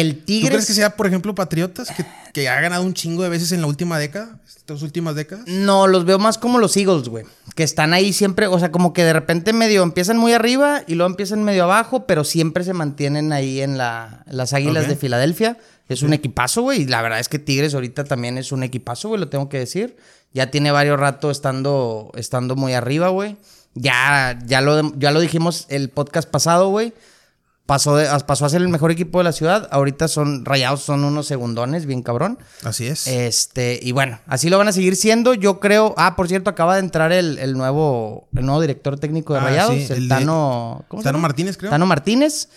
El 0.00 0.18
¿Tú 0.18 0.24
Tigres. 0.26 0.50
crees 0.50 0.66
que 0.66 0.74
sea, 0.74 0.96
por 0.96 1.06
ejemplo, 1.06 1.34
Patriotas, 1.34 1.90
que, 1.90 2.04
que 2.32 2.48
ha 2.48 2.60
ganado 2.60 2.84
un 2.84 2.92
chingo 2.94 3.22
de 3.22 3.28
veces 3.28 3.52
en 3.52 3.60
la 3.62 3.66
última 3.66 3.98
década? 3.98 4.38
Estas 4.46 4.82
últimas 4.82 5.14
décadas. 5.14 5.46
No, 5.46 5.86
los 5.86 6.04
veo 6.04 6.18
más 6.18 6.38
como 6.38 6.58
los 6.58 6.76
Eagles, 6.76 7.08
güey. 7.08 7.24
Que 7.54 7.62
están 7.62 7.94
ahí 7.94 8.12
siempre, 8.12 8.46
o 8.46 8.58
sea, 8.58 8.72
como 8.72 8.92
que 8.92 9.04
de 9.04 9.12
repente 9.12 9.52
medio 9.52 9.82
empiezan 9.82 10.18
muy 10.18 10.32
arriba 10.32 10.82
y 10.86 10.96
luego 10.96 11.08
empiezan 11.10 11.44
medio 11.44 11.64
abajo, 11.64 12.04
pero 12.06 12.24
siempre 12.24 12.64
se 12.64 12.72
mantienen 12.72 13.32
ahí 13.32 13.60
en 13.60 13.78
la, 13.78 14.24
las 14.26 14.52
Águilas 14.52 14.88
de 14.88 14.96
Filadelfia. 14.96 15.56
Es 15.88 16.02
un 16.02 16.12
equipazo, 16.12 16.62
güey. 16.62 16.82
Y 16.82 16.86
la 16.86 17.00
verdad 17.00 17.20
es 17.20 17.28
que 17.28 17.38
Tigres 17.38 17.74
ahorita 17.74 18.04
también 18.04 18.38
es 18.38 18.50
un 18.50 18.64
equipazo, 18.64 19.08
güey, 19.08 19.20
lo 19.20 19.28
tengo 19.28 19.48
que 19.48 19.58
decir. 19.58 19.96
Ya 20.34 20.50
tiene 20.50 20.72
varios 20.72 20.98
rato 20.98 21.30
estando, 21.30 22.10
estando 22.16 22.56
muy 22.56 22.74
arriba, 22.74 23.08
güey. 23.08 23.36
Ya, 23.74 24.38
ya, 24.46 24.60
lo, 24.60 24.98
ya 24.98 25.10
lo 25.12 25.20
dijimos 25.20 25.66
el 25.68 25.90
podcast 25.90 26.28
pasado, 26.28 26.70
güey. 26.70 26.92
Pasó, 27.66 27.96
de- 27.96 28.08
pasó 28.26 28.44
a 28.46 28.48
ser 28.48 28.62
el 28.62 28.68
mejor 28.68 28.92
equipo 28.92 29.18
de 29.18 29.24
la 29.24 29.32
ciudad. 29.32 29.68
Ahorita 29.72 30.06
son 30.06 30.44
rayados, 30.44 30.82
son 30.82 31.02
unos 31.04 31.26
segundones, 31.26 31.84
bien 31.84 32.02
cabrón. 32.02 32.38
Así 32.62 32.86
es. 32.86 33.08
Este, 33.08 33.80
y 33.82 33.90
bueno, 33.90 34.20
así 34.28 34.48
lo 34.48 34.56
van 34.58 34.68
a 34.68 34.72
seguir 34.72 34.94
siendo. 34.94 35.34
Yo 35.34 35.58
creo. 35.58 35.92
Ah, 35.96 36.14
por 36.14 36.28
cierto, 36.28 36.48
acaba 36.48 36.74
de 36.74 36.80
entrar 36.80 37.10
el, 37.10 37.38
el 37.40 37.54
nuevo, 37.54 38.28
el 38.36 38.46
nuevo 38.46 38.60
director 38.60 39.00
técnico 39.00 39.34
de 39.34 39.40
Ah, 39.40 39.44
Rayados, 39.44 39.74
sí, 39.74 39.92
el, 39.92 40.08
Tano. 40.08 40.84
¿cómo 40.86 41.02
se 41.02 41.04
Tano 41.06 41.18
llama? 41.18 41.22
Martínez, 41.28 41.56
creo. 41.56 41.70
Tano 41.72 41.86
Martínez. 41.86 42.48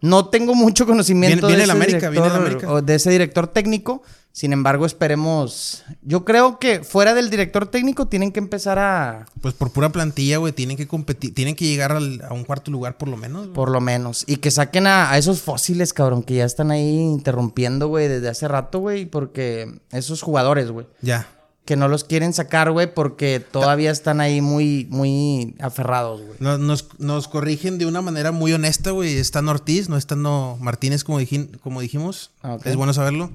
No 0.00 0.28
tengo 0.28 0.54
mucho 0.54 0.86
conocimiento 0.86 1.46
Viene- 1.46 1.56
viene 1.66 1.72
de, 1.74 1.74
del 1.74 1.84
ese 1.86 1.92
América, 2.06 2.10
viene 2.10 2.48
director- 2.56 2.70
o 2.70 2.82
de 2.82 2.94
ese 2.94 3.10
director 3.10 3.46
técnico. 3.48 4.02
Sin 4.32 4.52
embargo, 4.52 4.86
esperemos. 4.86 5.82
Yo 6.02 6.24
creo 6.24 6.60
que 6.60 6.84
fuera 6.84 7.14
del 7.14 7.30
director 7.30 7.66
técnico 7.66 8.06
tienen 8.06 8.30
que 8.30 8.38
empezar 8.38 8.78
a. 8.78 9.26
Pues 9.40 9.54
por 9.54 9.72
pura 9.72 9.88
plantilla, 9.90 10.36
güey, 10.38 10.52
tienen 10.52 10.76
que 10.76 10.86
competir, 10.86 11.34
tienen 11.34 11.56
que 11.56 11.64
llegar 11.66 11.90
al- 11.90 12.22
a 12.22 12.32
un 12.32 12.44
cuarto 12.44 12.70
lugar 12.70 12.96
por 12.96 13.08
lo 13.08 13.16
menos. 13.16 13.48
Por 13.48 13.70
lo 13.70 13.80
menos. 13.80 14.22
Y 14.28 14.36
que 14.36 14.52
saquen 14.52 14.86
a, 14.86 15.10
a 15.10 15.18
esos 15.18 15.40
fósiles, 15.42 15.92
cabrón, 15.92 16.22
que 16.22 16.34
ya 16.36 16.44
están 16.44 16.70
ahí 16.70 16.96
interrumpiendo, 17.00 17.88
güey, 17.88 18.06
desde 18.06 18.28
hace 18.28 18.46
rato, 18.46 18.78
güey. 18.78 19.04
Porque 19.04 19.80
esos 19.90 20.22
jugadores, 20.22 20.70
güey. 20.70 20.86
Ya. 21.02 21.26
Que 21.70 21.76
no 21.76 21.86
los 21.86 22.02
quieren 22.02 22.32
sacar, 22.32 22.72
güey, 22.72 22.92
porque 22.92 23.38
todavía 23.38 23.92
están 23.92 24.20
ahí 24.20 24.40
muy, 24.40 24.88
muy 24.90 25.54
aferrados, 25.60 26.20
güey. 26.20 26.36
Nos, 26.40 26.98
nos, 26.98 27.28
corrigen 27.28 27.78
de 27.78 27.86
una 27.86 28.02
manera 28.02 28.32
muy 28.32 28.52
honesta, 28.52 28.90
güey. 28.90 29.18
Están 29.18 29.48
Ortiz, 29.48 29.88
no 29.88 29.96
están 29.96 30.20
no 30.20 30.58
Martínez, 30.60 31.04
como, 31.04 31.20
dijin- 31.20 31.60
como 31.60 31.80
dijimos. 31.80 32.32
Ah. 32.42 32.56
Es 32.64 32.74
bueno 32.74 32.92
saberlo. 32.92 33.30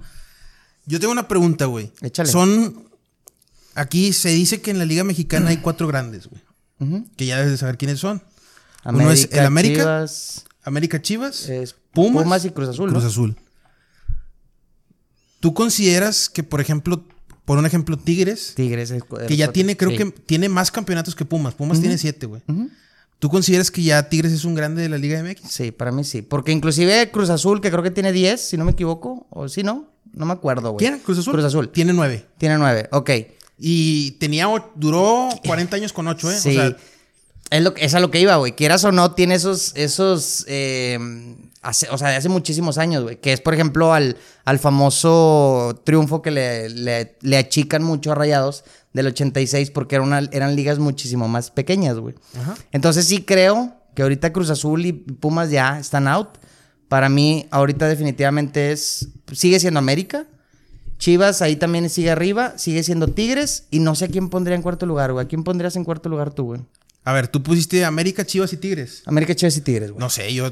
Yo 0.85 0.99
tengo 0.99 1.13
una 1.13 1.29
pregunta, 1.29 1.63
güey. 1.63 1.93
Échale. 2.01 2.29
Son. 2.29 2.89
Aquí 3.73 4.11
se 4.11 4.27
dice 4.31 4.59
que 4.59 4.71
en 4.71 4.79
la 4.79 4.85
Liga 4.85 5.05
Mexicana 5.05 5.51
hay 5.51 5.57
cuatro 5.59 5.87
grandes, 5.87 6.27
güey. 6.27 7.05
Que 7.15 7.27
ya 7.27 7.37
debes 7.37 7.51
de 7.53 7.57
saber 7.57 7.77
quiénes 7.77 8.01
son. 8.01 8.21
Uno 8.83 9.11
es 9.11 9.29
el 9.31 9.45
América, 9.45 9.79
Chivas, 9.79 10.45
América 10.61 11.01
Chivas, 11.01 11.47
es 11.47 11.73
Pumas, 11.93 12.23
Pumas, 12.23 12.43
y 12.43 12.49
Cruz 12.49 12.67
Azul, 12.67 12.89
Cruz 12.89 13.03
¿no? 13.03 13.09
Azul. 13.09 13.37
¿Tú 15.39 15.53
consideras 15.53 16.27
que, 16.27 16.43
por 16.43 16.59
ejemplo, 16.59 17.05
por 17.45 17.57
un 17.57 17.65
ejemplo, 17.65 17.97
Tigres, 17.97 18.53
Tigres. 18.55 18.91
es- 18.91 19.03
que 19.27 19.37
ya 19.37 19.51
tiene, 19.51 19.77
creo 19.77 19.91
sí. 19.91 19.97
que 19.97 20.05
tiene 20.05 20.49
más 20.49 20.71
campeonatos 20.71 21.15
que 21.15 21.25
Pumas? 21.25 21.53
Pumas 21.53 21.79
tiene 21.79 21.97
siete, 21.97 22.25
güey. 22.25 22.41
¿Tú 23.19 23.29
consideras 23.29 23.71
que 23.71 23.81
ya 23.81 24.09
Tigres 24.09 24.33
es 24.33 24.43
un 24.45 24.55
grande 24.55 24.81
de 24.81 24.89
la 24.89 24.97
Liga 24.97 25.19
MX? 25.23 25.49
Sí, 25.49 25.71
para 25.71 25.91
mí 25.91 26.03
sí. 26.03 26.21
Porque 26.21 26.51
inclusive 26.51 27.09
Cruz 27.11 27.29
Azul, 27.29 27.61
que 27.61 27.71
creo 27.71 27.81
que 27.81 27.91
tiene 27.91 28.11
10, 28.11 28.41
si 28.41 28.57
no 28.57 28.65
me 28.65 28.71
equivoco. 28.71 29.25
O 29.29 29.47
sí, 29.47 29.63
¿no? 29.63 29.89
No 30.13 30.25
me 30.25 30.33
acuerdo, 30.33 30.71
güey. 30.71 30.79
¿Quién? 30.85 30.99
¿Cruz 30.99 31.19
Azul? 31.19 31.33
Cruz 31.33 31.45
Azul. 31.45 31.69
Tiene 31.69 31.93
nueve. 31.93 32.25
Tiene 32.37 32.57
9, 32.57 32.89
ok. 32.91 33.09
Y 33.57 34.11
tenía, 34.11 34.47
duró 34.75 35.29
40 35.45 35.75
años 35.77 35.93
con 35.93 36.07
ocho, 36.07 36.29
¿eh? 36.29 36.37
Sí. 36.37 36.49
O 36.49 36.53
sea, 36.53 36.77
es, 37.51 37.63
lo, 37.63 37.73
es 37.77 37.93
a 37.95 37.99
lo 38.01 38.11
que 38.11 38.19
iba, 38.19 38.35
güey. 38.35 38.51
Quieras 38.53 38.83
o 38.83 38.91
no, 38.91 39.13
tiene 39.13 39.35
esos, 39.35 39.71
esos, 39.75 40.43
eh, 40.47 40.97
hace- 41.65 41.87
o 41.89 41.97
sea, 41.97 42.09
de 42.09 42.15
hace 42.15 42.29
muchísimos 42.29 42.77
años, 42.77 43.03
güey. 43.03 43.17
Que 43.19 43.33
es, 43.33 43.41
por 43.41 43.53
ejemplo, 43.53 43.93
al, 43.93 44.17
al 44.45 44.59
famoso 44.59 45.81
triunfo 45.83 46.21
que 46.21 46.31
le, 46.31 46.69
le- 46.69 47.17
le 47.21 47.37
achican 47.37 47.83
mucho 47.83 48.11
a 48.11 48.15
Rayados 48.15 48.63
del 48.93 49.07
86 49.07 49.71
porque 49.71 49.95
era 49.95 50.03
una- 50.03 50.27
eran 50.31 50.55
ligas 50.55 50.79
muchísimo 50.79 51.27
más 51.27 51.51
pequeñas, 51.51 51.97
güey. 51.97 52.15
Ajá. 52.39 52.55
Entonces 52.71 53.05
sí 53.05 53.23
creo 53.23 53.75
que 53.95 54.01
ahorita 54.03 54.31
Cruz 54.33 54.49
Azul 54.49 54.85
y 54.85 54.93
Pumas 54.93 55.49
ya 55.51 55.79
están 55.79 56.07
out. 56.07 56.29
Para 56.87 57.09
mí, 57.09 57.47
ahorita 57.51 57.87
definitivamente 57.87 58.71
es, 58.71 59.09
sigue 59.31 59.59
siendo 59.59 59.79
América. 59.79 60.25
Chivas 60.97 61.41
ahí 61.41 61.55
también 61.57 61.89
sigue 61.89 62.09
arriba, 62.09 62.53
sigue 62.57 62.81
siendo 62.83 63.07
Tigres 63.09 63.65
y 63.69 63.79
no 63.79 63.95
sé 63.95 64.05
a 64.05 64.07
quién 64.07 64.29
pondría 64.29 64.55
en 64.55 64.61
cuarto 64.61 64.85
lugar, 64.85 65.11
güey. 65.11 65.25
¿A 65.25 65.27
quién 65.27 65.43
pondrías 65.43 65.75
en 65.75 65.83
cuarto 65.83 66.07
lugar 66.09 66.31
tú, 66.33 66.45
güey? 66.45 66.61
A 67.07 67.13
ver, 67.13 67.27
tú 67.27 67.41
pusiste 67.43 67.85
América, 67.85 68.25
Chivas 68.25 68.51
y 68.51 68.57
Tigres. 68.57 69.03
América, 69.05 69.35
Chivas 69.35 69.55
y 69.57 69.61
Tigres, 69.61 69.91
güey. 69.91 69.99
No 69.99 70.09
sé, 70.09 70.33
yo. 70.33 70.51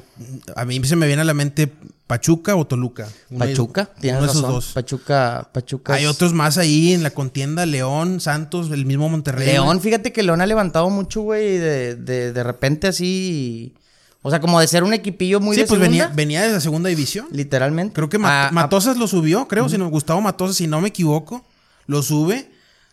A 0.55 0.65
mí 0.65 0.79
se 0.85 0.95
me 0.95 1.07
viene 1.07 1.23
a 1.23 1.25
la 1.25 1.33
mente 1.33 1.67
Pachuca 2.07 2.55
o 2.55 2.65
Toluca. 2.67 3.09
Uno 3.31 3.43
de- 3.45 3.51
Pachuca, 3.51 3.89
tienes 3.99 4.19
uno 4.21 4.27
de 4.31 4.37
esos 4.37 4.47
dos. 4.47 4.71
Pachuca, 4.73 5.49
Pachuca. 5.51 5.95
Hay 5.95 6.03
es- 6.03 6.09
otros 6.09 6.31
más 6.33 6.57
ahí 6.59 6.93
en 6.93 7.01
la 7.03 7.09
contienda: 7.09 7.65
León, 7.65 8.19
Santos, 8.21 8.69
el 8.71 8.85
mismo 8.85 9.09
Monterrey. 9.09 9.47
León, 9.47 9.81
fíjate 9.81 10.13
que 10.13 10.21
León 10.23 10.41
ha 10.41 10.45
levantado 10.45 10.89
mucho, 10.89 11.21
güey, 11.21 11.57
de, 11.57 11.95
de, 11.95 12.31
de 12.31 12.43
repente 12.43 12.87
así. 12.87 13.73
O 14.21 14.29
sea, 14.29 14.39
como 14.39 14.59
de 14.61 14.67
ser 14.67 14.83
un 14.83 14.93
equipillo 14.93 15.39
muy 15.41 15.55
Sí, 15.55 15.63
de 15.63 15.67
pues 15.67 15.81
segunda, 15.81 16.05
venía, 16.05 16.15
venía 16.15 16.41
de 16.43 16.53
la 16.53 16.61
segunda 16.61 16.87
división. 16.87 17.27
Literalmente. 17.31 17.93
Creo 17.93 18.07
que 18.09 18.19
Mat- 18.19 18.29
A- 18.31 18.47
a- 18.47 18.51
Matosas 18.51 18.95
lo 18.95 19.07
subió, 19.07 19.47
creo, 19.49 19.67
si 19.67 19.77
no, 19.77 19.89
Gustavo 19.89 20.21
Matosas, 20.21 20.55
si 20.55 20.65
no 20.67 20.79
me 20.79 20.89
equivoco, 20.89 21.43
lo 21.87 22.01
sube, 22.03 22.49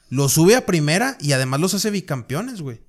lo 0.08 0.28
sube 0.28 0.56
a 0.56 0.66
primera 0.66 1.16
y 1.20 1.30
además 1.32 1.60
los 1.60 1.74
hace 1.74 1.90
bicampeones, 1.90 2.62
güey. 2.62 2.80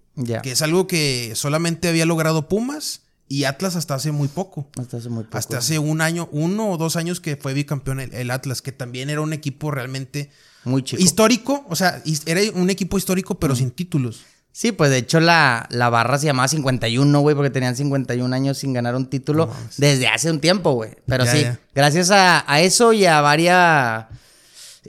Que 0.43 0.51
es 0.51 0.61
algo 0.61 0.87
que 0.87 1.33
solamente 1.35 1.87
había 1.87 2.05
logrado 2.05 2.47
Pumas 2.49 3.01
y 3.27 3.45
Atlas 3.45 3.75
hasta 3.75 3.95
hace 3.95 4.11
muy 4.11 4.27
poco. 4.27 4.67
Hasta 4.77 4.97
hace 4.97 5.09
muy 5.09 5.23
poco. 5.23 5.37
Hasta 5.37 5.57
hace 5.59 5.79
un 5.79 6.01
año, 6.01 6.27
uno 6.31 6.69
o 6.69 6.77
dos 6.77 6.95
años 6.97 7.19
que 7.21 7.37
fue 7.37 7.53
bicampeón 7.53 7.99
el, 8.01 8.13
el 8.13 8.29
Atlas, 8.31 8.61
que 8.61 8.71
también 8.71 9.09
era 9.09 9.21
un 9.21 9.31
equipo 9.33 9.71
realmente 9.71 10.29
Muy 10.65 10.83
chico. 10.83 11.01
histórico. 11.01 11.65
O 11.69 11.75
sea, 11.75 12.01
era 12.25 12.41
un 12.55 12.69
equipo 12.69 12.97
histórico, 12.97 13.35
pero 13.39 13.55
sin 13.55 13.71
títulos. 13.71 14.23
Sí, 14.53 14.73
pues 14.73 14.91
de 14.91 14.97
hecho 14.97 15.21
la, 15.21 15.65
la 15.71 15.89
barra 15.89 16.17
se 16.19 16.25
llamaba 16.25 16.49
51, 16.49 17.19
güey, 17.21 17.33
porque 17.37 17.49
tenían 17.49 17.77
51 17.77 18.35
años 18.35 18.57
sin 18.57 18.73
ganar 18.73 18.97
un 18.97 19.09
título 19.09 19.49
desde 19.77 20.09
hace 20.09 20.29
un 20.29 20.41
tiempo, 20.41 20.73
güey. 20.73 20.91
Pero 21.05 21.23
Ya, 21.23 21.31
sí, 21.31 21.41
ya. 21.43 21.59
gracias 21.73 22.11
a, 22.11 22.43
a 22.51 22.59
eso 22.59 22.91
y 22.91 23.05
a 23.05 23.21
varias... 23.21 24.07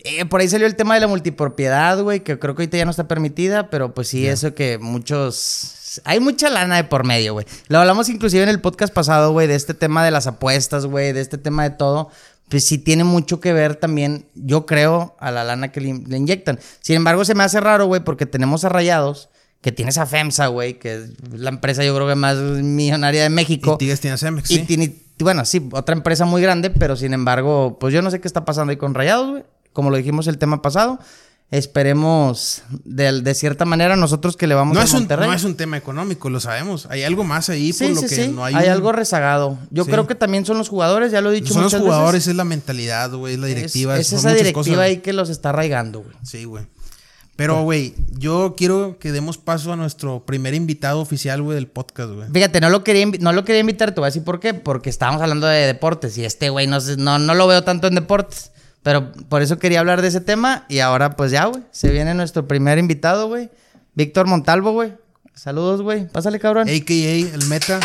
eh, 0.04 0.25
por 0.25 0.40
ahí 0.40 0.49
salió 0.49 0.66
el 0.66 0.76
tema 0.76 0.94
de 0.94 1.00
la 1.00 1.06
multipropiedad, 1.06 2.00
güey, 2.02 2.21
que 2.21 2.38
creo 2.38 2.54
que 2.54 2.62
ahorita 2.62 2.76
ya 2.76 2.85
no 2.85 2.90
está 2.90 3.09
permitida, 3.09 3.71
pero 3.71 3.94
pues 3.94 4.09
sí, 4.09 4.26
eso 4.26 4.54
que 4.54 4.78
muchos... 4.78 6.00
Hay 6.04 6.21
mucha 6.21 6.49
lana 6.49 6.76
de 6.76 6.85
por 6.85 7.04
medio, 7.04 7.35
güey. 7.35 7.47
Lo 7.68 7.78
hablamos 7.78 8.09
inclusive 8.09 8.42
en 8.42 8.49
el 8.49 8.61
podcast 8.61 8.94
pasado, 8.94 9.32
güey, 9.32 9.47
de 9.47 9.54
este 9.54 9.75
tema 9.75 10.04
de 10.04 10.11
las 10.11 10.26
apuestas, 10.26 10.87
güey, 10.87 11.12
de 11.12 11.21
este 11.21 11.37
tema 11.37 11.64
de 11.64 11.71
todo. 11.71 12.11
Pues 12.49 12.64
sí 12.64 12.78
tiene 12.78 13.04
mucho 13.04 13.40
que 13.40 13.52
ver 13.52 13.76
también, 13.76 14.26
yo 14.35 14.64
creo, 14.64 15.16
a 15.21 15.30
la 15.30 15.44
lana 15.44 15.71
que 15.71 15.80
le, 15.80 15.94
le 16.06 16.16
inyectan. 16.16 16.59
Sin 16.80 16.97
embargo, 16.97 17.25
se 17.25 17.35
me 17.35 17.44
hace 17.44 17.61
raro, 17.61 17.87
güey, 17.87 18.02
porque 18.02 18.25
tenemos 18.25 18.64
a 18.64 18.71
Rayados, 18.71 19.28
que 19.62 19.71
tienes 19.71 19.97
a 19.97 20.06
FEMSA, 20.06 20.49
güey, 20.49 20.78
que 20.78 20.97
es 20.97 21.11
la 21.32 21.50
empresa 21.50 21.85
yo 21.85 21.94
creo 21.94 22.09
que 22.09 22.16
más 22.16 22.37
millonaria 22.37 23.23
de 23.23 23.30
México. 23.30 23.75
Y 23.75 23.78
Tigres 23.78 24.00
tiene 24.00 24.14
a 24.14 24.18
Cemex, 24.18 24.50
Y 24.50 24.56
sí. 24.56 24.62
tiene, 24.62 24.94
bueno, 25.21 25.44
sí, 25.44 25.68
otra 25.73 25.94
empresa 25.94 26.25
muy 26.25 26.42
grande, 26.42 26.71
pero 26.71 26.97
sin 26.97 27.14
embargo, 27.14 27.78
pues 27.78 27.94
yo 27.94 28.02
no 28.02 28.11
sé 28.11 28.21
qué 28.21 28.26
está 28.28 28.44
pasando 28.44 28.73
ahí 28.73 28.76
con 28.76 28.92
Rayados, 28.92 29.30
güey. 29.30 29.44
Como 29.73 29.91
lo 29.91 29.97
dijimos 29.97 30.26
el 30.26 30.38
tema 30.38 30.62
pasado. 30.62 30.99
Esperemos 31.67 32.62
de, 32.85 33.21
de 33.23 33.35
cierta 33.35 33.64
manera 33.64 33.95
nosotros 33.95 34.37
que 34.37 34.47
le 34.47 34.55
vamos 34.55 34.75
No 34.75 34.81
a 34.81 34.85
es, 34.85 34.93
un, 34.95 35.00
Monterrey. 35.00 35.29
no 35.29 35.35
es 35.35 35.45
un 35.45 35.55
tema 35.55 35.76
económico, 35.76 36.29
lo 36.31 36.41
sabemos. 36.41 36.87
Hay 36.91 37.02
algo 37.05 37.25
más 37.25 37.50
ahí 37.50 37.73
Sí, 37.73 37.85
por 37.88 37.95
lo 37.97 38.00
que 38.02 38.09
sí. 38.09 38.29
no 38.35 38.45
hay. 38.45 38.55
hay 38.55 38.67
un- 38.67 38.73
algo 38.73 38.91
rezagado. 38.91 39.59
Yo 39.71 39.85
creo 39.87 40.07
que 40.07 40.14
también 40.14 40.45
son 40.47 40.59
los 40.59 40.69
jugadores, 40.69 41.12
ya 41.12 41.21
lo 41.21 41.31
he 41.31 41.35
dicho 41.35 41.52
Son 41.55 41.62
los 41.64 41.75
jugadores, 41.75 42.21
veces. 42.21 42.29
es 42.29 42.37
la 42.37 42.45
mentalidad, 42.45 43.12
güey, 43.12 43.35
es 43.35 43.38
la 43.41 43.47
directiva. 43.47 43.99
Es, 43.99 44.09
es 44.12 44.21
esa 44.21 44.31
directiva 44.33 44.55
cosas. 44.62 44.79
ahí 44.79 44.97
que 44.99 45.12
los 45.12 45.29
está 45.31 45.50
arraigando, 45.50 46.00
güey. 46.00 46.17
Sí, 46.25 46.45
güey. 46.45 46.64
Pero, 47.37 47.62
güey, 47.62 47.95
yo 48.19 48.55
quiero 48.57 48.99
que 48.99 49.11
demos 49.11 49.37
paso 49.38 49.73
a 49.73 49.76
nuestro 49.76 50.25
primer 50.25 50.55
invitado 50.55 51.00
oficial, 51.00 51.43
güey, 51.43 51.55
del 51.57 51.67
podcast, 51.67 52.12
güey. 52.12 52.29
Fíjate, 52.33 52.61
no 52.61 52.71
lo 52.71 52.85
quería, 52.85 53.07
no 53.21 53.33
lo 53.33 53.45
quería 53.45 53.61
invitar, 53.61 53.93
te 53.93 54.00
voy 54.00 54.07
a 54.07 54.11
decir 54.11 54.23
por 54.25 54.38
qué. 54.41 54.55
Porque 54.55 54.91
estábamos 54.91 55.21
hablando 55.23 55.47
de 55.47 55.67
deportes 55.67 56.17
y 56.19 56.25
este 56.25 56.50
güey 56.50 56.67
no, 56.67 56.79
no, 56.99 57.19
no 57.19 57.35
lo 57.35 57.47
veo 57.47 57.62
tanto 57.64 57.88
en 57.88 57.95
deportes. 57.97 58.51
Pero 58.83 59.12
por 59.29 59.43
eso 59.43 59.59
quería 59.59 59.81
hablar 59.81 60.03
de 60.03 60.09
ese 60.09 60.21
tema 60.21 60.65
y 60.69 60.81
ahora 60.81 61.17
pues 61.17 61.31
ya, 61.31 61.45
güey. 61.47 61.62
Se 61.71 61.91
viene 61.91 62.15
nuestro 62.15 62.49
primer 62.49 62.79
invitado, 62.79 63.29
güey. 63.29 63.51
Víctor 63.95 64.27
Montalvo, 64.27 64.73
güey. 64.73 64.95
Saludos, 65.35 65.83
güey. 65.83 66.09
Pásale, 66.09 66.39
cabrón. 66.41 66.69
AKA, 66.69 67.35
el 67.35 67.47
meta. 67.49 67.81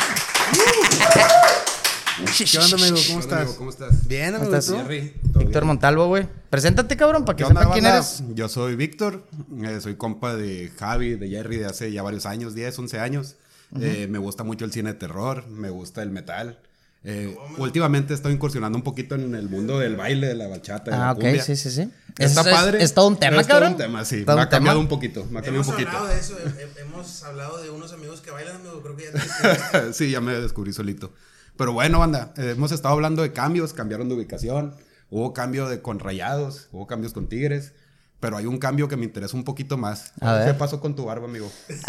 ¿Qué 2.38 2.58
onda, 2.58 2.78
amigo? 2.78 2.98
¿Cómo 3.08 3.20
estás? 3.20 3.40
amigo, 3.42 3.56
¿Cómo 3.58 3.70
estás? 3.70 4.08
Bien, 4.08 4.32
¿Cómo 4.34 4.44
amigo. 4.46 4.58
estás? 4.58 4.76
Jerry, 4.76 5.14
¿todo 5.34 5.44
Víctor? 5.44 5.66
Montalvo, 5.66 6.08
güey. 6.08 6.28
Preséntate, 6.50 6.98
cabrón, 6.98 7.26
para 7.26 7.36
que 7.36 7.44
¿Qué 7.44 7.48
onda, 7.48 7.62
sepan 7.62 7.74
quién 7.74 7.84
banda? 7.84 7.98
eres. 8.00 8.24
Yo 8.34 8.50
soy 8.50 8.76
Víctor, 8.76 9.24
eh, 9.64 9.80
soy 9.82 9.96
compa 9.96 10.36
de 10.36 10.72
Javi, 10.80 11.16
de 11.16 11.30
Jerry, 11.30 11.58
de 11.58 11.66
hace 11.68 11.92
ya 11.92 12.02
varios 12.02 12.26
años, 12.26 12.56
10, 12.56 12.80
11 12.80 13.00
años. 13.00 13.36
Eh, 13.80 14.08
me 14.10 14.18
gusta 14.18 14.44
mucho 14.44 14.66
el 14.66 14.72
cine 14.72 14.94
de 14.94 15.00
terror, 15.00 15.46
me 15.48 15.70
gusta 15.70 16.02
el 16.02 16.10
metal. 16.10 16.58
Eh, 17.04 17.38
últimamente 17.58 18.14
estoy 18.14 18.34
incursionando 18.34 18.78
un 18.78 18.84
poquito 18.84 19.16
en 19.16 19.34
el 19.36 19.48
mundo 19.50 19.80
del 19.80 19.96
baile, 19.96 20.28
de 20.28 20.36
la 20.36 20.48
bachata, 20.48 20.92
de 20.92 20.98
Ah, 20.98 21.00
la 21.00 21.12
ok, 21.14 21.20
cumbia. 21.22 21.42
sí, 21.44 21.56
sí, 21.56 21.72
sí. 21.72 21.90
Está 22.18 22.42
Es- 22.42 22.48
es- 22.48 22.54
padre. 22.54 22.84
Es, 22.84 22.94
todo 22.94 23.08
un 23.08 23.18
tema, 23.18 23.40
Es 23.40 23.48
todo 23.48 23.56
cabrón. 23.60 23.74
un 23.74 23.78
tema, 23.78 24.04
sí. 24.04 24.26
Todo 24.26 24.36
Me 24.36 24.42
un 24.42 24.48
ha 24.48 24.50
cambiado 24.50 24.78
tema. 24.78 24.82
un 24.84 24.90
poquito, 24.90 25.22
me 25.26 25.40
ha 25.40 25.42
cambiado 25.44 25.56
Hemos 25.56 25.68
un 25.68 25.74
poquito. 25.74 25.90
hablado 25.90 26.08
de 26.08 26.20
eso, 26.20 26.36
he- 26.40 26.64
he- 26.64 26.82
hemos 26.82 27.24
hablado 27.24 27.62
de 27.62 27.70
unos 27.70 27.94
amigos 27.94 28.20
que 28.22 28.32
bailan, 28.32 28.58
amigo. 28.58 28.82
Creo 28.82 28.98
que 28.98 29.04
ya 29.06 29.12
te 29.12 29.94
sí, 29.94 30.10
ya 30.12 30.20
me 30.22 30.34
descubrí 30.34 30.74
solito. 30.74 31.14
Pero 31.56 31.72
bueno, 31.74 32.00
banda, 32.00 32.34
eh, 32.38 32.54
hemos 32.58 32.72
estado 32.72 32.94
hablando 32.96 33.22
de 33.22 33.32
cambios, 33.32 33.74
cambiaron 33.74 34.10
de 34.10 34.16
ubicación, 34.16 34.76
hubo 35.10 35.34
cambio 35.34 35.70
de 35.70 35.82
con 35.82 36.00
Rayados, 36.00 36.68
hubo 36.72 36.88
cambios 36.88 37.14
con 37.14 37.28
Tigres, 37.30 37.72
pero 38.20 38.36
hay 38.38 38.48
un 38.48 38.58
cambio 38.58 38.88
que 38.90 38.98
me 38.98 39.06
interesa 39.06 39.38
un 39.38 39.44
poquito 39.46 39.78
más. 39.78 40.12
A 40.20 40.34
ver. 40.34 40.48
¿Qué 40.48 40.54
pasó 40.56 40.82
con 40.82 40.96
tu 40.96 41.06
barba, 41.06 41.26
amigo? 41.26 41.50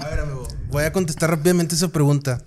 A 0.00 0.08
ver, 0.10 0.20
amigo. 0.20 0.46
Voy 0.68 0.84
a 0.84 0.92
contestar 0.92 1.30
rápidamente 1.30 1.74
esa 1.74 1.88
pregunta. 1.88 2.42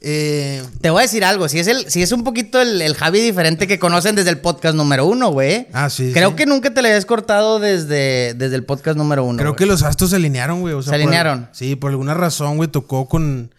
Eh, 0.00 0.62
Te 0.80 0.90
voy 0.90 1.00
a 1.00 1.02
decir 1.02 1.24
algo, 1.24 1.48
si 1.48 1.58
es 1.58 1.66
el, 1.66 1.90
si 1.90 2.02
es 2.02 2.12
un 2.12 2.22
poquito 2.22 2.60
el, 2.60 2.80
el 2.82 2.94
Javi 2.94 3.20
diferente 3.20 3.66
que 3.66 3.80
conocen 3.80 4.14
desde 4.14 4.30
el 4.30 4.38
podcast 4.38 4.76
número 4.76 5.06
uno, 5.06 5.30
güey. 5.30 5.66
Ah, 5.72 5.90
sí, 5.90 6.12
Creo 6.12 6.30
sí. 6.30 6.36
que 6.36 6.46
nunca 6.46 6.72
te 6.72 6.82
le 6.82 6.88
habías 6.90 7.04
cortado 7.04 7.58
desde, 7.58 8.34
desde 8.34 8.54
el 8.54 8.64
podcast 8.64 8.96
número 8.96 9.24
uno. 9.24 9.38
creo 9.38 9.50
güey. 9.50 9.58
que 9.58 9.66
los 9.66 9.82
astros 9.82 10.10
se 10.10 10.16
alinearon, 10.16 10.60
güey. 10.60 10.74
o 10.74 10.82
sea, 10.82 10.92
Se 10.92 10.98
por- 10.98 11.02
alinearon. 11.02 11.48
sí, 11.52 11.74
por 11.74 11.90
alguna 11.90 12.14
razón, 12.14 12.56
güey, 12.58 12.68
tocó 12.68 13.08
con 13.08 13.52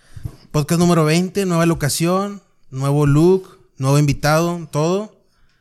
podcast 0.51 0.79
número 0.79 1.03
20, 1.03 1.45
nueva 1.45 1.65
locación, 1.65 2.41
nuevo 2.71 3.05
look, 3.05 3.59
nuevo 3.77 3.99
invitado, 3.99 4.65
todo. 4.71 5.17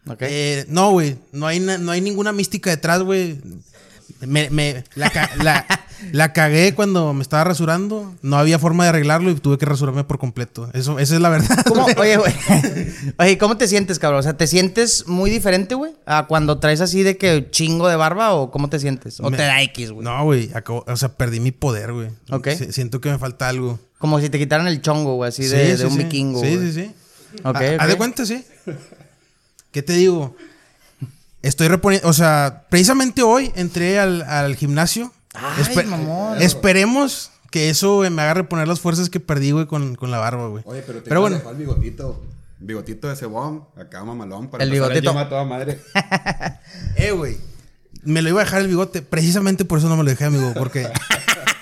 Ok. 0.06 0.18
Eh, 0.22 0.64
no, 0.68 0.92
güey, 0.92 1.18
no 1.32 1.46
hay, 1.48 1.58
no 1.60 1.90
hay 1.90 2.00
ninguna 2.00 2.32
mística 2.32 2.70
detrás, 2.70 3.02
güey. 3.02 3.40
Me, 4.20 4.48
me- 4.50 4.84
la, 4.94 5.10
la- 5.42 5.66
la 6.12 6.32
cagué 6.32 6.74
cuando 6.74 7.12
me 7.14 7.22
estaba 7.22 7.44
rasurando. 7.44 8.14
No 8.22 8.36
había 8.38 8.58
forma 8.58 8.84
de 8.84 8.90
arreglarlo 8.90 9.30
y 9.30 9.34
tuve 9.34 9.58
que 9.58 9.66
rasurarme 9.66 10.04
por 10.04 10.18
completo. 10.18 10.68
Eso, 10.74 10.98
esa 10.98 11.14
es 11.14 11.20
la 11.20 11.28
verdad. 11.28 11.64
¿Cómo? 11.66 11.86
Oye, 11.98 12.16
güey. 12.16 12.32
Oye, 13.18 13.38
¿cómo 13.38 13.56
te 13.56 13.68
sientes, 13.68 13.98
cabrón? 13.98 14.20
O 14.20 14.22
sea, 14.22 14.36
¿te 14.36 14.46
sientes 14.46 15.06
muy 15.06 15.30
diferente, 15.30 15.74
güey? 15.74 15.92
A 16.06 16.26
cuando 16.26 16.58
traes 16.58 16.80
así 16.80 17.02
de 17.02 17.16
que 17.16 17.48
chingo 17.50 17.88
de 17.88 17.96
barba 17.96 18.32
o 18.34 18.50
cómo 18.50 18.68
te 18.68 18.78
sientes? 18.78 19.20
¿O 19.20 19.30
Me- 19.30 19.36
te 19.36 19.42
da 19.44 19.62
X, 19.62 19.90
güey? 19.92 20.04
No, 20.04 20.24
güey, 20.24 20.50
o 20.86 20.96
sea, 20.96 21.10
perdí 21.16 21.40
mi 21.40 21.50
poder, 21.52 21.92
güey. 21.92 22.08
Ok. 22.30 22.48
Si- 22.56 22.72
siento 22.72 23.00
que 23.00 23.10
me 23.10 23.18
falta 23.18 23.48
algo. 23.48 23.78
Como 23.98 24.20
si 24.20 24.28
te 24.30 24.38
quitaran 24.38 24.68
el 24.68 24.80
chongo, 24.80 25.14
güey, 25.16 25.28
así 25.30 25.42
de, 25.46 25.48
Sí, 25.64 25.70
de 25.72 25.76
sí, 25.78 25.84
un 25.84 25.90
sí. 25.92 25.98
vikingo. 25.98 26.40
Sí, 26.40 26.58
sí, 26.58 26.72
sí. 26.72 26.90
Ok, 27.44 27.56
Ah, 27.56 27.76
Haz 27.78 27.84
ok. 27.84 27.90
de 27.90 27.96
cuenta, 27.96 28.24
sí. 28.26 28.44
¿Qué 29.72 29.82
te 29.82 29.92
digo? 29.94 30.34
Estoy 31.42 31.68
reponiendo, 31.68 32.08
o 32.08 32.12
sea, 32.12 32.64
precisamente 32.68 33.22
hoy 33.22 33.52
entré 33.54 33.98
al, 33.98 34.22
al 34.22 34.56
gimnasio. 34.56 35.12
Ay, 35.40 35.86
mamón. 35.86 36.40
Esperemos 36.42 37.30
que 37.50 37.70
eso 37.70 38.00
me 38.10 38.22
haga 38.22 38.34
reponer 38.34 38.68
las 38.68 38.80
fuerzas 38.80 39.08
que 39.10 39.20
perdí, 39.20 39.52
güey, 39.52 39.66
con, 39.66 39.94
con 39.94 40.10
la 40.10 40.18
barba, 40.18 40.48
güey. 40.48 40.62
Oye, 40.66 40.82
pero 40.86 41.02
te 41.02 41.08
Pero 41.08 41.20
bueno, 41.20 41.36
dejó 41.36 41.50
el 41.50 41.56
bigotito. 41.56 42.22
Bigotito 42.60 43.08
de 43.08 43.14
cebón, 43.14 43.64
acá 43.76 44.02
mamalón, 44.02 44.48
para 44.48 44.64
El 44.64 44.70
bigotito. 44.70 45.10
gym 45.12 45.18
a 45.18 45.28
toda 45.28 45.44
madre. 45.44 45.78
eh, 46.96 47.12
güey. 47.12 47.36
Me 48.02 48.20
lo 48.20 48.28
iba 48.30 48.40
a 48.40 48.44
dejar 48.44 48.62
el 48.62 48.68
bigote. 48.68 49.00
Precisamente 49.02 49.64
por 49.64 49.78
eso 49.78 49.88
no 49.88 49.96
me 49.96 50.02
lo 50.02 50.10
dejé, 50.10 50.24
amigo. 50.24 50.52
Porque, 50.54 50.88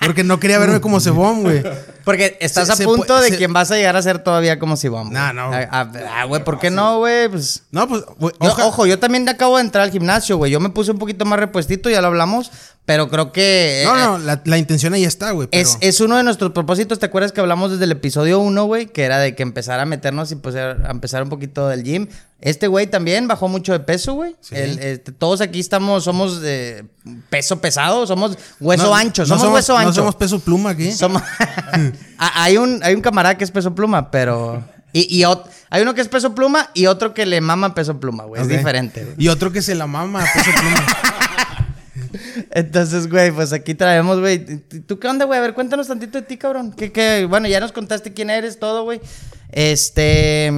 porque 0.00 0.24
no 0.24 0.40
quería 0.40 0.58
verme 0.58 0.80
como 0.80 1.00
cebón, 1.00 1.42
güey. 1.42 1.62
Porque 2.06 2.38
estás 2.40 2.68
Se- 2.68 2.84
a 2.84 2.86
punto 2.86 3.18
de 3.20 3.30
se- 3.30 3.36
quien 3.36 3.52
vas 3.52 3.68
a 3.72 3.74
llegar 3.76 3.96
a 3.96 4.00
ser 4.00 4.20
todavía 4.20 4.60
como 4.60 4.76
si 4.76 4.86
vamos. 4.88 5.12
No, 5.12 5.32
no. 5.32 5.50
Ah, 5.52 6.24
güey, 6.28 6.42
¿por 6.44 6.60
qué 6.60 6.70
no, 6.70 6.98
güey? 6.98 7.28
Pues. 7.28 7.64
No, 7.72 7.88
pues, 7.88 8.04
güey, 8.18 8.32
Yo- 8.40 8.48
oja- 8.52 8.64
ojo, 8.66 8.86
yo 8.86 9.00
también 9.00 9.28
acabo 9.28 9.56
de 9.56 9.62
entrar 9.64 9.82
al 9.82 9.90
gimnasio, 9.90 10.36
güey. 10.36 10.52
Yo 10.52 10.60
me 10.60 10.70
puse 10.70 10.92
un 10.92 10.98
poquito 11.00 11.24
más 11.24 11.40
repuestito, 11.40 11.90
ya 11.90 12.00
lo 12.00 12.06
hablamos, 12.06 12.52
pero 12.84 13.08
creo 13.08 13.32
que... 13.32 13.82
No, 13.84 13.96
eh, 13.98 14.02
no, 14.04 14.18
la, 14.18 14.40
la 14.44 14.56
intención 14.56 14.94
ahí 14.94 15.04
está, 15.04 15.32
güey. 15.32 15.48
pero- 15.50 15.60
Es, 15.60 15.78
es 15.80 16.00
uno 16.00 16.16
de 16.16 16.22
nuestros 16.22 16.52
propósitos, 16.52 17.00
¿te 17.00 17.06
acuerdas 17.06 17.32
que 17.32 17.40
hablamos 17.40 17.72
desde 17.72 17.82
el 17.84 17.90
episodio 17.90 18.38
1, 18.38 18.64
güey? 18.66 18.86
Que 18.86 19.02
era 19.02 19.18
de 19.18 19.34
que 19.34 19.42
empezar 19.42 19.80
a 19.80 19.84
meternos 19.84 20.30
y 20.30 20.36
pues 20.36 20.54
a 20.54 20.76
empezar 20.88 21.24
un 21.24 21.28
poquito 21.28 21.66
del 21.66 21.82
gym. 21.82 22.06
Este 22.40 22.68
güey 22.68 22.86
también 22.86 23.26
bajó 23.26 23.48
mucho 23.48 23.72
de 23.72 23.80
peso, 23.80 24.12
güey. 24.12 24.36
Sí. 24.42 24.54
Este, 24.56 25.10
todos 25.10 25.40
aquí 25.40 25.58
estamos, 25.58 26.04
somos 26.04 26.40
de 26.42 26.84
peso 27.30 27.60
pesado, 27.62 28.06
somos 28.06 28.36
hueso 28.60 28.84
No, 28.84 28.94
ancho, 28.94 29.22
no 29.22 29.38
somos, 29.38 29.54
hueso 29.54 29.74
ancho. 29.76 29.88
No 29.88 29.94
somos 29.94 30.14
peso 30.16 30.38
pluma 30.38 30.70
aquí. 30.70 30.92
Somos- 30.92 31.22
Ah, 31.40 31.80
hay, 32.18 32.56
un, 32.56 32.80
hay 32.82 32.94
un 32.94 33.00
camarada 33.00 33.36
que 33.36 33.44
es 33.44 33.50
peso 33.50 33.74
pluma, 33.74 34.10
pero... 34.10 34.64
Y, 34.92 35.20
y 35.20 35.24
hay 35.24 35.82
uno 35.82 35.94
que 35.94 36.00
es 36.00 36.08
peso 36.08 36.34
pluma 36.34 36.70
y 36.72 36.86
otro 36.86 37.12
que 37.12 37.26
le 37.26 37.40
mama 37.42 37.74
peso 37.74 38.00
pluma, 38.00 38.24
güey. 38.24 38.40
Es 38.40 38.48
diferente, 38.48 39.04
güey. 39.04 39.16
Y 39.18 39.28
otro 39.28 39.52
que 39.52 39.60
se 39.60 39.74
la 39.74 39.86
mama 39.86 40.22
a 40.22 40.32
peso 40.32 40.50
pluma. 40.58 40.86
Entonces, 42.50 43.08
güey, 43.10 43.30
pues 43.30 43.52
aquí 43.52 43.74
traemos, 43.74 44.20
güey. 44.20 44.38
¿Tú 44.86 44.98
qué 44.98 45.08
onda, 45.08 45.24
güey? 45.26 45.38
A 45.38 45.42
ver, 45.42 45.54
cuéntanos 45.54 45.88
tantito 45.88 46.18
de 46.18 46.26
ti, 46.26 46.36
cabrón. 46.36 46.72
Que, 46.72 47.26
bueno, 47.28 47.48
ya 47.48 47.60
nos 47.60 47.72
contaste 47.72 48.12
quién 48.12 48.30
eres, 48.30 48.58
todo, 48.58 48.84
güey. 48.84 49.00
Este. 49.52 50.50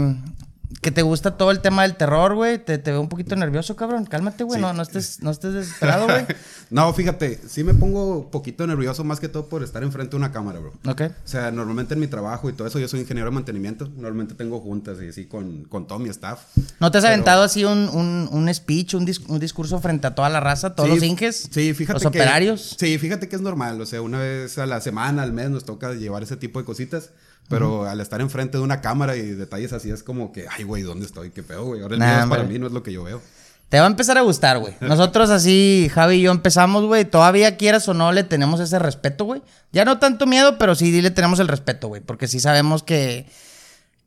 Que 0.82 0.90
te 0.90 1.00
gusta 1.00 1.38
todo 1.38 1.50
el 1.50 1.60
tema 1.60 1.82
del 1.82 1.96
terror, 1.96 2.34
güey. 2.34 2.58
Te, 2.62 2.76
te 2.76 2.90
veo 2.90 3.00
un 3.00 3.08
poquito 3.08 3.34
nervioso, 3.36 3.74
cabrón. 3.74 4.04
Cálmate, 4.04 4.44
güey. 4.44 4.58
Sí. 4.58 4.62
No, 4.62 4.74
no 4.74 4.82
estés, 4.82 5.22
no 5.22 5.30
estés 5.30 5.54
desesperado, 5.54 6.04
güey. 6.06 6.26
No, 6.70 6.92
fíjate, 6.92 7.40
sí 7.48 7.64
me 7.64 7.72
pongo 7.72 8.18
un 8.18 8.30
poquito 8.30 8.66
nervioso 8.66 9.02
más 9.02 9.18
que 9.20 9.28
todo 9.30 9.46
por 9.48 9.62
estar 9.62 9.82
enfrente 9.82 10.10
de 10.10 10.16
una 10.18 10.30
cámara, 10.32 10.58
bro. 10.60 10.74
ok. 10.86 11.00
O 11.24 11.26
sea, 11.28 11.50
normalmente 11.50 11.94
en 11.94 12.00
mi 12.00 12.06
trabajo 12.08 12.50
y 12.50 12.52
todo 12.52 12.68
eso, 12.68 12.78
yo 12.78 12.86
soy 12.88 13.00
ingeniero 13.00 13.30
de 13.30 13.34
mantenimiento. 13.34 13.88
Normalmente 13.96 14.34
tengo 14.34 14.60
juntas 14.60 14.98
y 15.02 15.08
así 15.08 15.24
con, 15.24 15.64
con 15.64 15.86
todo 15.86 15.98
mi 15.98 16.10
staff. 16.10 16.40
¿No 16.78 16.90
te 16.90 16.98
has 16.98 17.04
Pero- 17.04 17.14
aventado 17.14 17.42
así 17.44 17.64
un, 17.64 17.88
un, 17.88 18.28
un 18.30 18.54
speech, 18.54 18.92
un, 18.94 19.06
dis- 19.06 19.24
un 19.28 19.40
discurso 19.40 19.80
frente 19.80 20.06
a 20.08 20.14
toda 20.14 20.28
la 20.28 20.40
raza, 20.40 20.74
todos 20.74 20.90
Sí, 20.90 20.94
los 20.96 21.04
inges? 21.04 21.48
Sí, 21.50 21.72
fíjate 21.72 21.94
Los 21.94 22.02
que- 22.02 22.08
operarios. 22.20 22.76
Sí, 22.78 22.98
fíjate 22.98 23.30
que 23.30 23.36
es 23.36 23.40
normal. 23.42 23.80
O 23.80 23.86
sea, 23.86 24.02
una 24.02 24.18
vez 24.18 24.58
a 24.58 24.66
la 24.66 24.82
semana, 24.82 25.22
al 25.22 25.32
mes, 25.32 25.48
nos 25.48 25.64
toca 25.64 25.94
llevar 25.94 26.22
ese 26.22 26.36
tipo 26.36 26.58
de 26.58 26.66
cositas. 26.66 27.10
Pero 27.48 27.86
al 27.88 28.00
estar 28.00 28.20
enfrente 28.20 28.58
de 28.58 28.64
una 28.64 28.80
cámara 28.80 29.16
y 29.16 29.22
detalles 29.22 29.72
así, 29.72 29.90
es 29.90 30.02
como 30.02 30.32
que, 30.32 30.46
ay, 30.50 30.64
güey, 30.64 30.82
¿dónde 30.82 31.06
estoy? 31.06 31.30
¿Qué 31.30 31.42
pedo, 31.42 31.64
güey? 31.64 31.80
Ahora 31.80 31.94
el 31.94 32.00
Nah, 32.00 32.06
video 32.06 32.24
es 32.24 32.28
para 32.30 32.42
mí, 32.42 32.58
no 32.58 32.66
es 32.66 32.72
lo 32.72 32.82
que 32.82 32.92
yo 32.92 33.04
veo. 33.04 33.22
Te 33.70 33.78
va 33.78 33.84
a 33.84 33.88
empezar 33.88 34.18
a 34.18 34.22
gustar, 34.22 34.58
güey. 34.58 34.74
Nosotros 34.80 35.30
así, 35.30 35.90
Javi 35.92 36.16
y 36.16 36.22
yo 36.22 36.30
empezamos, 36.30 36.84
güey. 36.84 37.04
Todavía 37.04 37.56
quieras 37.56 37.88
o 37.88 37.94
no, 37.94 38.12
le 38.12 38.22
tenemos 38.24 38.60
ese 38.60 38.78
respeto, 38.78 39.24
güey. 39.24 39.42
Ya 39.72 39.84
no 39.84 39.98
tanto 39.98 40.26
miedo, 40.26 40.58
pero 40.58 40.74
sí 40.74 41.00
le 41.00 41.10
tenemos 41.10 41.38
el 41.40 41.48
respeto, 41.48 41.88
güey. 41.88 42.00
Porque 42.02 42.28
sí 42.28 42.40
sabemos 42.40 42.82
que 42.82 43.26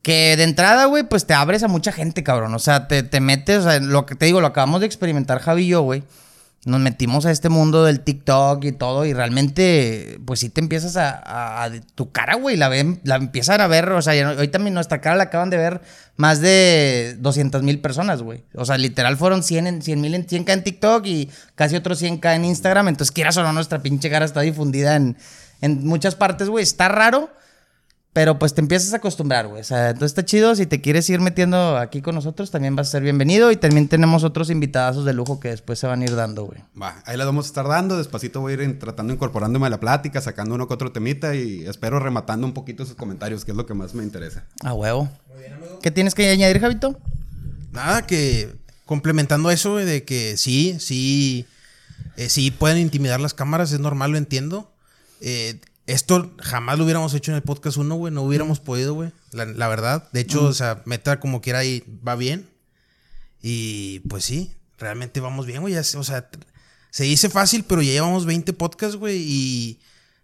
que 0.02 0.36
de 0.36 0.44
entrada, 0.44 0.86
güey, 0.86 1.04
pues 1.04 1.28
te 1.28 1.34
abres 1.36 1.62
a 1.64 1.68
mucha 1.68 1.92
gente, 1.92 2.24
cabrón. 2.24 2.54
O 2.56 2.60
sea, 2.60 2.88
te, 2.88 3.04
te 3.04 3.20
metes, 3.20 3.60
o 3.60 3.64
sea, 3.70 3.80
lo 3.80 4.06
que 4.08 4.16
te 4.16 4.26
digo, 4.26 4.42
lo 4.42 4.48
acabamos 4.48 4.80
de 4.80 4.88
experimentar 4.88 5.40
Javi 5.40 5.64
y 5.64 5.68
yo, 5.68 5.82
güey. 5.82 6.04
Nos 6.64 6.80
metimos 6.80 7.26
a 7.26 7.32
este 7.32 7.50
mundo 7.50 7.84
del 7.86 8.02
TikTok 8.02 8.64
y 8.66 8.72
todo, 8.72 9.04
y 9.06 9.14
realmente, 9.14 10.20
pues 10.26 10.42
sí 10.42 10.50
te 10.50 10.62
empiezas 10.62 10.96
a. 10.96 11.64
a- 11.64 11.72
tu 11.96 12.12
cara, 12.12 12.36
güey, 12.36 12.56
la 12.56 12.70
ven, 12.70 13.02
la 13.04 13.16
empiezan 13.16 13.62
a 13.62 13.68
ver. 13.68 13.90
O 13.94 14.02
sea, 14.04 14.36
hoy 14.38 14.48
también 14.50 14.76
nuestra 14.76 15.02
cara 15.02 15.16
la 15.16 15.24
acaban 15.24 15.50
de 15.50 15.58
ver 15.58 15.82
más 16.18 16.40
de 16.40 17.16
200 17.18 17.64
mil 17.64 17.80
personas, 17.82 18.22
güey. 18.22 18.44
O 18.54 18.64
sea, 18.66 18.78
literal 18.78 19.18
fueron 19.18 19.42
100 19.42 19.66
en 19.66 19.82
100 19.82 20.02
mil 20.02 20.14
en 20.14 20.28
100k 20.28 20.54
en 20.54 20.64
TikTok 20.64 21.06
y 21.08 21.30
casi 21.56 21.76
otros 21.76 22.00
100k 22.00 22.36
en 22.36 22.46
Instagram. 22.46 22.90
Entonces, 22.90 23.12
quieras 23.12 23.38
o 23.38 23.44
no, 23.44 23.54
nuestra 23.54 23.80
pinche 23.82 24.12
cara 24.12 24.26
está 24.26 24.42
difundida 24.42 24.96
en, 24.96 25.18
en 25.62 25.84
muchas 25.88 26.14
partes, 26.14 26.48
güey. 26.48 26.62
Está 26.64 26.90
raro. 26.90 27.32
Pero 28.14 28.38
pues 28.38 28.54
te 28.54 28.60
empiezas 28.60 28.92
a 28.94 28.98
acostumbrar, 28.98 29.48
güey. 29.48 29.62
O 29.62 29.64
sea, 29.64 29.92
entonces 29.92 30.12
está 30.12 30.26
chido. 30.26 30.54
Si 30.56 30.66
te 30.66 30.82
quieres 30.82 31.10
ir 31.10 31.22
metiendo 31.22 31.78
aquí 31.78 32.02
con 32.02 32.14
nosotros, 32.14 32.52
también 32.52 32.76
vas 32.76 32.90
a 32.90 32.92
ser 32.92 33.04
bienvenido. 33.04 33.52
Y 33.52 33.56
también 33.56 33.88
tenemos 33.88 34.26
otros 34.26 34.50
invitadazos 34.50 35.06
de 35.06 35.14
lujo 35.14 35.40
que 35.40 35.48
después 35.48 35.80
se 35.80 35.88
van 35.88 36.02
a 36.02 36.04
ir 36.04 36.16
dando, 36.16 36.44
güey. 36.44 36.60
Va, 36.80 37.02
ahí 37.06 37.16
las 37.16 37.26
vamos 37.26 37.46
a 37.46 37.48
estar 37.48 37.68
dando. 37.70 37.98
Despacito 37.98 38.42
voy 38.42 38.54
a 38.54 38.64
ir 38.64 38.80
tratando 38.80 39.14
incorporándome 39.14 39.68
a 39.68 39.70
la 39.70 39.80
plática, 39.80 40.20
sacando 40.20 40.56
uno 40.56 40.68
que 40.68 40.74
otro 40.74 40.92
temita 40.92 41.36
y 41.36 41.64
espero 41.66 42.00
rematando 42.00 42.46
un 42.46 42.54
poquito 42.54 42.86
sus 42.86 42.96
comentarios, 42.96 43.46
que 43.46 43.52
es 43.52 43.58
lo 43.58 43.66
que 43.66 43.74
más 43.74 43.94
me 43.94 44.04
interesa. 44.04 44.44
A 44.62 44.74
huevo. 44.74 45.10
¿Qué 45.82 45.90
tienes 45.90 46.14
que 46.14 46.30
añadir, 46.30 46.60
Javito? 46.60 47.00
Nada, 47.72 48.06
que 48.06 48.54
complementando 48.86 49.52
eso, 49.52 49.72
güey, 49.72 49.86
de 49.86 50.04
que 50.04 50.36
sí, 50.36 50.76
sí, 50.82 51.46
eh, 52.18 52.28
sí 52.28 52.52
pueden 52.52 52.78
intimidar 52.78 53.22
las 53.22 53.34
cámaras, 53.34 53.72
es 53.72 53.80
normal, 53.80 54.12
lo 54.12 54.18
entiendo. 54.18 54.70
Eh, 55.22 55.62
esto 55.88 56.32
jamás 56.40 56.78
lo 56.78 56.84
hubiéramos 56.86 57.14
hecho 57.14 57.32
en 57.32 57.36
el 57.38 57.42
podcast 57.44 57.78
1, 57.78 57.96
güey, 57.96 58.14
no 58.14 58.22
hubiéramos 58.22 58.60
podido, 58.60 58.94
güey, 58.94 59.12
la, 59.32 59.46
la 59.46 59.68
verdad. 59.68 60.08
De 60.12 60.22
hecho, 60.22 60.44
o 60.46 60.54
sea, 60.54 60.82
meta 60.86 61.20
como 61.20 61.42
quiera 61.42 61.60
ahí 61.60 61.84
va 62.08 62.16
bien. 62.16 62.50
Y 63.42 64.00
pues 64.02 64.24
sí, 64.26 64.54
realmente 64.78 65.20
vamos 65.20 65.46
bien, 65.46 65.62
güey. 65.62 65.76
O 65.76 65.84
sea, 66.04 66.30
se 66.92 67.04
dice 67.04 67.30
fácil, 67.30 67.64
pero 67.64 67.82
ya 67.82 67.92
llevamos 67.92 68.26
20 68.26 68.54
podcasts, 68.54 68.96
güey, 68.98 69.18
y 69.26 69.80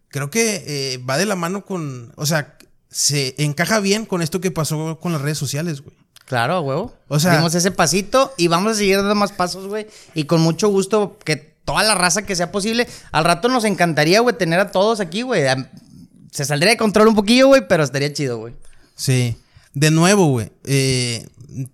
creo 0.10 0.30
que 0.30 0.64
eh, 0.68 0.98
va 1.00 1.18
de 1.18 1.26
la 1.26 1.36
mano 1.36 1.66
con, 1.66 2.14
o 2.16 2.26
sea, 2.26 2.58
se 2.90 3.36
encaja 3.44 3.80
bien 3.80 4.06
con 4.06 4.22
esto 4.22 4.40
que 4.42 4.52
pasó 4.52 5.00
con 5.00 5.12
las 5.12 5.22
redes 5.22 5.38
sociales, 5.38 5.82
güey. 5.82 5.96
Claro, 6.26 6.62
huevo. 6.62 6.94
O 7.08 7.20
sea- 7.20 7.38
Dimos 7.38 7.56
ese 7.56 7.72
pasito 7.72 8.34
y 8.38 8.48
vamos 8.50 8.74
a 8.74 8.76
seguir 8.76 8.98
dando 8.98 9.16
más 9.16 9.32
pasos, 9.32 9.68
güey. 9.68 9.88
Y 10.14 10.26
con 10.26 10.42
mucho 10.42 10.68
gusto 10.68 11.18
que 11.24 11.56
toda 11.68 11.84
la 11.84 11.96
raza 11.96 12.22
que 12.22 12.34
sea 12.34 12.50
posible. 12.50 12.88
Al 13.12 13.26
rato 13.26 13.50
nos 13.50 13.66
encantaría, 13.66 14.22
güey, 14.22 14.38
tener 14.38 14.58
a 14.58 14.72
todos 14.72 15.02
aquí, 15.02 15.22
güey. 15.22 15.44
Se 16.32 16.46
saldría 16.46 16.72
de 16.72 16.78
control 16.78 17.10
un 17.10 17.16
poquillo, 17.16 17.48
güey, 17.48 17.68
pero 17.68 17.84
estaría 17.84 18.14
chido, 18.14 18.38
güey. 18.38 18.56
Sí. 18.96 19.36
De 19.74 19.92
nuevo, 19.92 20.28
güey. 20.28 20.50
eh, 20.64 21.28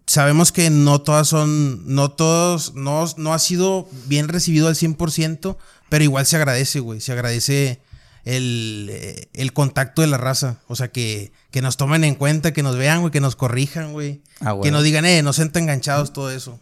sabemos 0.07 0.51
que 0.51 0.71
no 0.71 1.01
todas 1.01 1.27
son. 1.27 1.93
No 1.93 2.09
todos. 2.09 2.73
No, 2.73 3.05
no 3.17 3.33
ha 3.35 3.39
sido 3.39 3.87
bien 4.07 4.29
recibido 4.29 4.67
al 4.67 4.75
100%. 4.75 5.57
Pero 5.89 6.03
igual 6.03 6.25
se 6.25 6.37
agradece, 6.37 6.79
güey. 6.79 6.99
Se 6.99 7.11
agradece 7.11 7.79
el, 8.25 8.89
eh, 8.91 9.27
el 9.33 9.53
contacto 9.53 10.01
de 10.01 10.07
la 10.07 10.17
raza. 10.17 10.57
O 10.67 10.75
sea, 10.75 10.87
que, 10.87 11.31
que 11.51 11.61
nos 11.61 11.77
tomen 11.77 12.03
en 12.03 12.15
cuenta, 12.15 12.51
que 12.51 12.63
nos 12.63 12.77
vean, 12.77 13.01
güey. 13.01 13.11
Que 13.11 13.21
nos 13.21 13.35
corrijan, 13.35 13.93
güey. 13.93 14.23
Ah, 14.41 14.55
que 14.61 14.71
nos 14.71 14.81
digan, 14.83 15.05
eh, 15.05 15.21
no 15.21 15.33
sean 15.33 15.51
tan 15.51 15.63
enganchados, 15.63 16.13
todo 16.13 16.31
eso. 16.31 16.59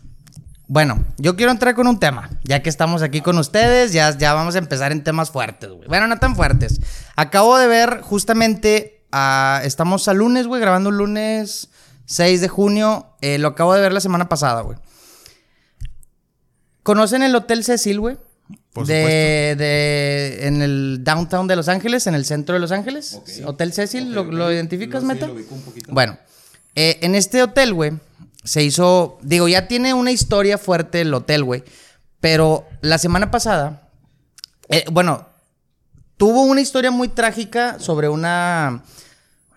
Bueno, 0.73 1.03
yo 1.17 1.35
quiero 1.35 1.51
entrar 1.51 1.75
con 1.75 1.85
un 1.85 1.99
tema. 1.99 2.29
Ya 2.45 2.63
que 2.63 2.69
estamos 2.69 3.01
aquí 3.01 3.19
con 3.19 3.37
ustedes, 3.37 3.91
ya, 3.91 4.17
ya 4.17 4.33
vamos 4.33 4.55
a 4.55 4.59
empezar 4.59 4.93
en 4.93 5.03
temas 5.03 5.29
fuertes, 5.29 5.69
güey. 5.69 5.85
Bueno, 5.89 6.07
no 6.07 6.17
tan 6.17 6.33
fuertes. 6.33 6.79
Acabo 7.17 7.57
de 7.57 7.67
ver 7.67 7.99
justamente, 7.99 9.03
ah, 9.11 9.59
estamos 9.65 10.07
a 10.07 10.13
lunes, 10.13 10.47
güey, 10.47 10.61
grabando 10.61 10.89
el 10.89 10.95
lunes 10.95 11.67
6 12.05 12.39
de 12.39 12.47
junio. 12.47 13.05
Eh, 13.19 13.37
lo 13.37 13.49
acabo 13.49 13.73
de 13.73 13.81
ver 13.81 13.91
la 13.91 13.99
semana 13.99 14.29
pasada, 14.29 14.61
güey. 14.61 14.77
¿Conocen 16.83 17.21
el 17.21 17.35
Hotel 17.35 17.65
Cecil, 17.65 17.99
güey? 17.99 18.17
Por 18.71 18.87
de, 18.87 19.55
de, 19.57 20.47
en 20.47 20.61
el 20.61 20.99
downtown 21.03 21.47
de 21.47 21.57
Los 21.57 21.67
Ángeles, 21.67 22.07
en 22.07 22.15
el 22.15 22.23
centro 22.23 22.53
de 22.53 22.61
Los 22.61 22.71
Ángeles. 22.71 23.19
Hotel 23.45 23.73
Cecil, 23.73 24.13
¿lo, 24.13 24.49
identificas, 24.53 25.03
Lo- 25.03 25.09
sí, 25.09 25.13
Meta? 25.15 25.27
lo 25.27 25.33
ubico 25.33 25.53
un 25.53 25.61
poquito. 25.63 25.91
Bueno, 25.91 26.17
eh, 26.75 26.97
en 27.01 27.15
este 27.15 27.43
hotel, 27.43 27.73
güey, 27.73 27.91
se 28.43 28.63
hizo, 28.63 29.17
digo, 29.21 29.47
ya 29.47 29.67
tiene 29.67 29.93
una 29.93 30.11
historia 30.11 30.57
fuerte 30.57 31.01
el 31.01 31.13
hotel, 31.13 31.43
güey, 31.43 31.63
pero 32.19 32.65
la 32.81 32.97
semana 32.97 33.31
pasada, 33.31 33.89
eh, 34.69 34.85
bueno, 34.91 35.27
tuvo 36.17 36.43
una 36.43 36.61
historia 36.61 36.91
muy 36.91 37.07
trágica 37.07 37.79
sobre 37.79 38.09
una, 38.09 38.83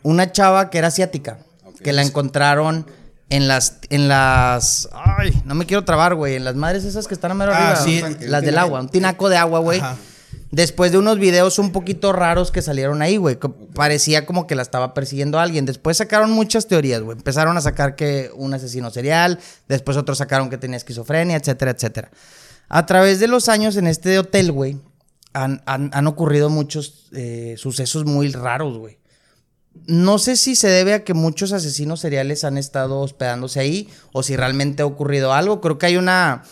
una 0.02 0.32
chava 0.32 0.70
que 0.70 0.78
era 0.78 0.88
asiática, 0.88 1.38
que 1.82 1.92
la 1.92 2.02
encontraron 2.02 2.86
en 3.30 3.48
las, 3.48 3.78
en 3.90 4.08
las, 4.08 4.88
ay, 4.92 5.42
no 5.44 5.54
me 5.54 5.66
quiero 5.66 5.84
trabar, 5.84 6.14
güey, 6.14 6.36
en 6.36 6.44
las 6.44 6.54
madres 6.54 6.84
esas 6.84 7.06
que 7.08 7.14
están 7.14 7.30
a 7.30 7.34
mero 7.34 7.52
Ah, 7.54 7.72
arriba, 7.72 8.10
sí. 8.10 8.26
las 8.26 8.42
del 8.42 8.58
agua, 8.58 8.80
un 8.80 8.88
tinaco 8.88 9.28
de 9.28 9.36
agua, 9.36 9.58
güey. 9.60 9.80
Ajá. 9.80 9.96
Después 10.54 10.92
de 10.92 10.98
unos 10.98 11.18
videos 11.18 11.58
un 11.58 11.72
poquito 11.72 12.12
raros 12.12 12.52
que 12.52 12.62
salieron 12.62 13.02
ahí, 13.02 13.16
güey. 13.16 13.36
Parecía 13.74 14.24
como 14.24 14.46
que 14.46 14.54
la 14.54 14.62
estaba 14.62 14.94
persiguiendo 14.94 15.40
alguien. 15.40 15.66
Después 15.66 15.96
sacaron 15.96 16.30
muchas 16.30 16.68
teorías, 16.68 17.02
güey. 17.02 17.18
Empezaron 17.18 17.56
a 17.56 17.60
sacar 17.60 17.96
que 17.96 18.30
un 18.36 18.54
asesino 18.54 18.90
serial. 18.90 19.40
Después 19.68 19.96
otros 19.96 20.18
sacaron 20.18 20.50
que 20.50 20.56
tenía 20.56 20.76
esquizofrenia, 20.76 21.36
etcétera, 21.36 21.72
etcétera. 21.72 22.10
A 22.68 22.86
través 22.86 23.18
de 23.18 23.26
los 23.26 23.48
años 23.48 23.76
en 23.76 23.88
este 23.88 24.16
hotel, 24.16 24.52
güey, 24.52 24.78
han 25.32 26.06
ocurrido 26.06 26.50
muchos 26.50 27.08
eh, 27.12 27.56
sucesos 27.58 28.04
muy 28.04 28.30
raros, 28.30 28.78
güey. 28.78 28.98
No 29.86 30.18
sé 30.18 30.36
si 30.36 30.54
se 30.54 30.68
debe 30.68 30.94
a 30.94 31.02
que 31.02 31.14
muchos 31.14 31.50
asesinos 31.52 31.98
seriales 31.98 32.44
han 32.44 32.58
estado 32.58 33.00
hospedándose 33.00 33.58
ahí 33.58 33.88
o 34.12 34.22
si 34.22 34.36
realmente 34.36 34.84
ha 34.84 34.86
ocurrido 34.86 35.32
algo. 35.32 35.60
Creo 35.60 35.78
que 35.78 35.86
hay 35.86 35.96
una. 35.96 36.44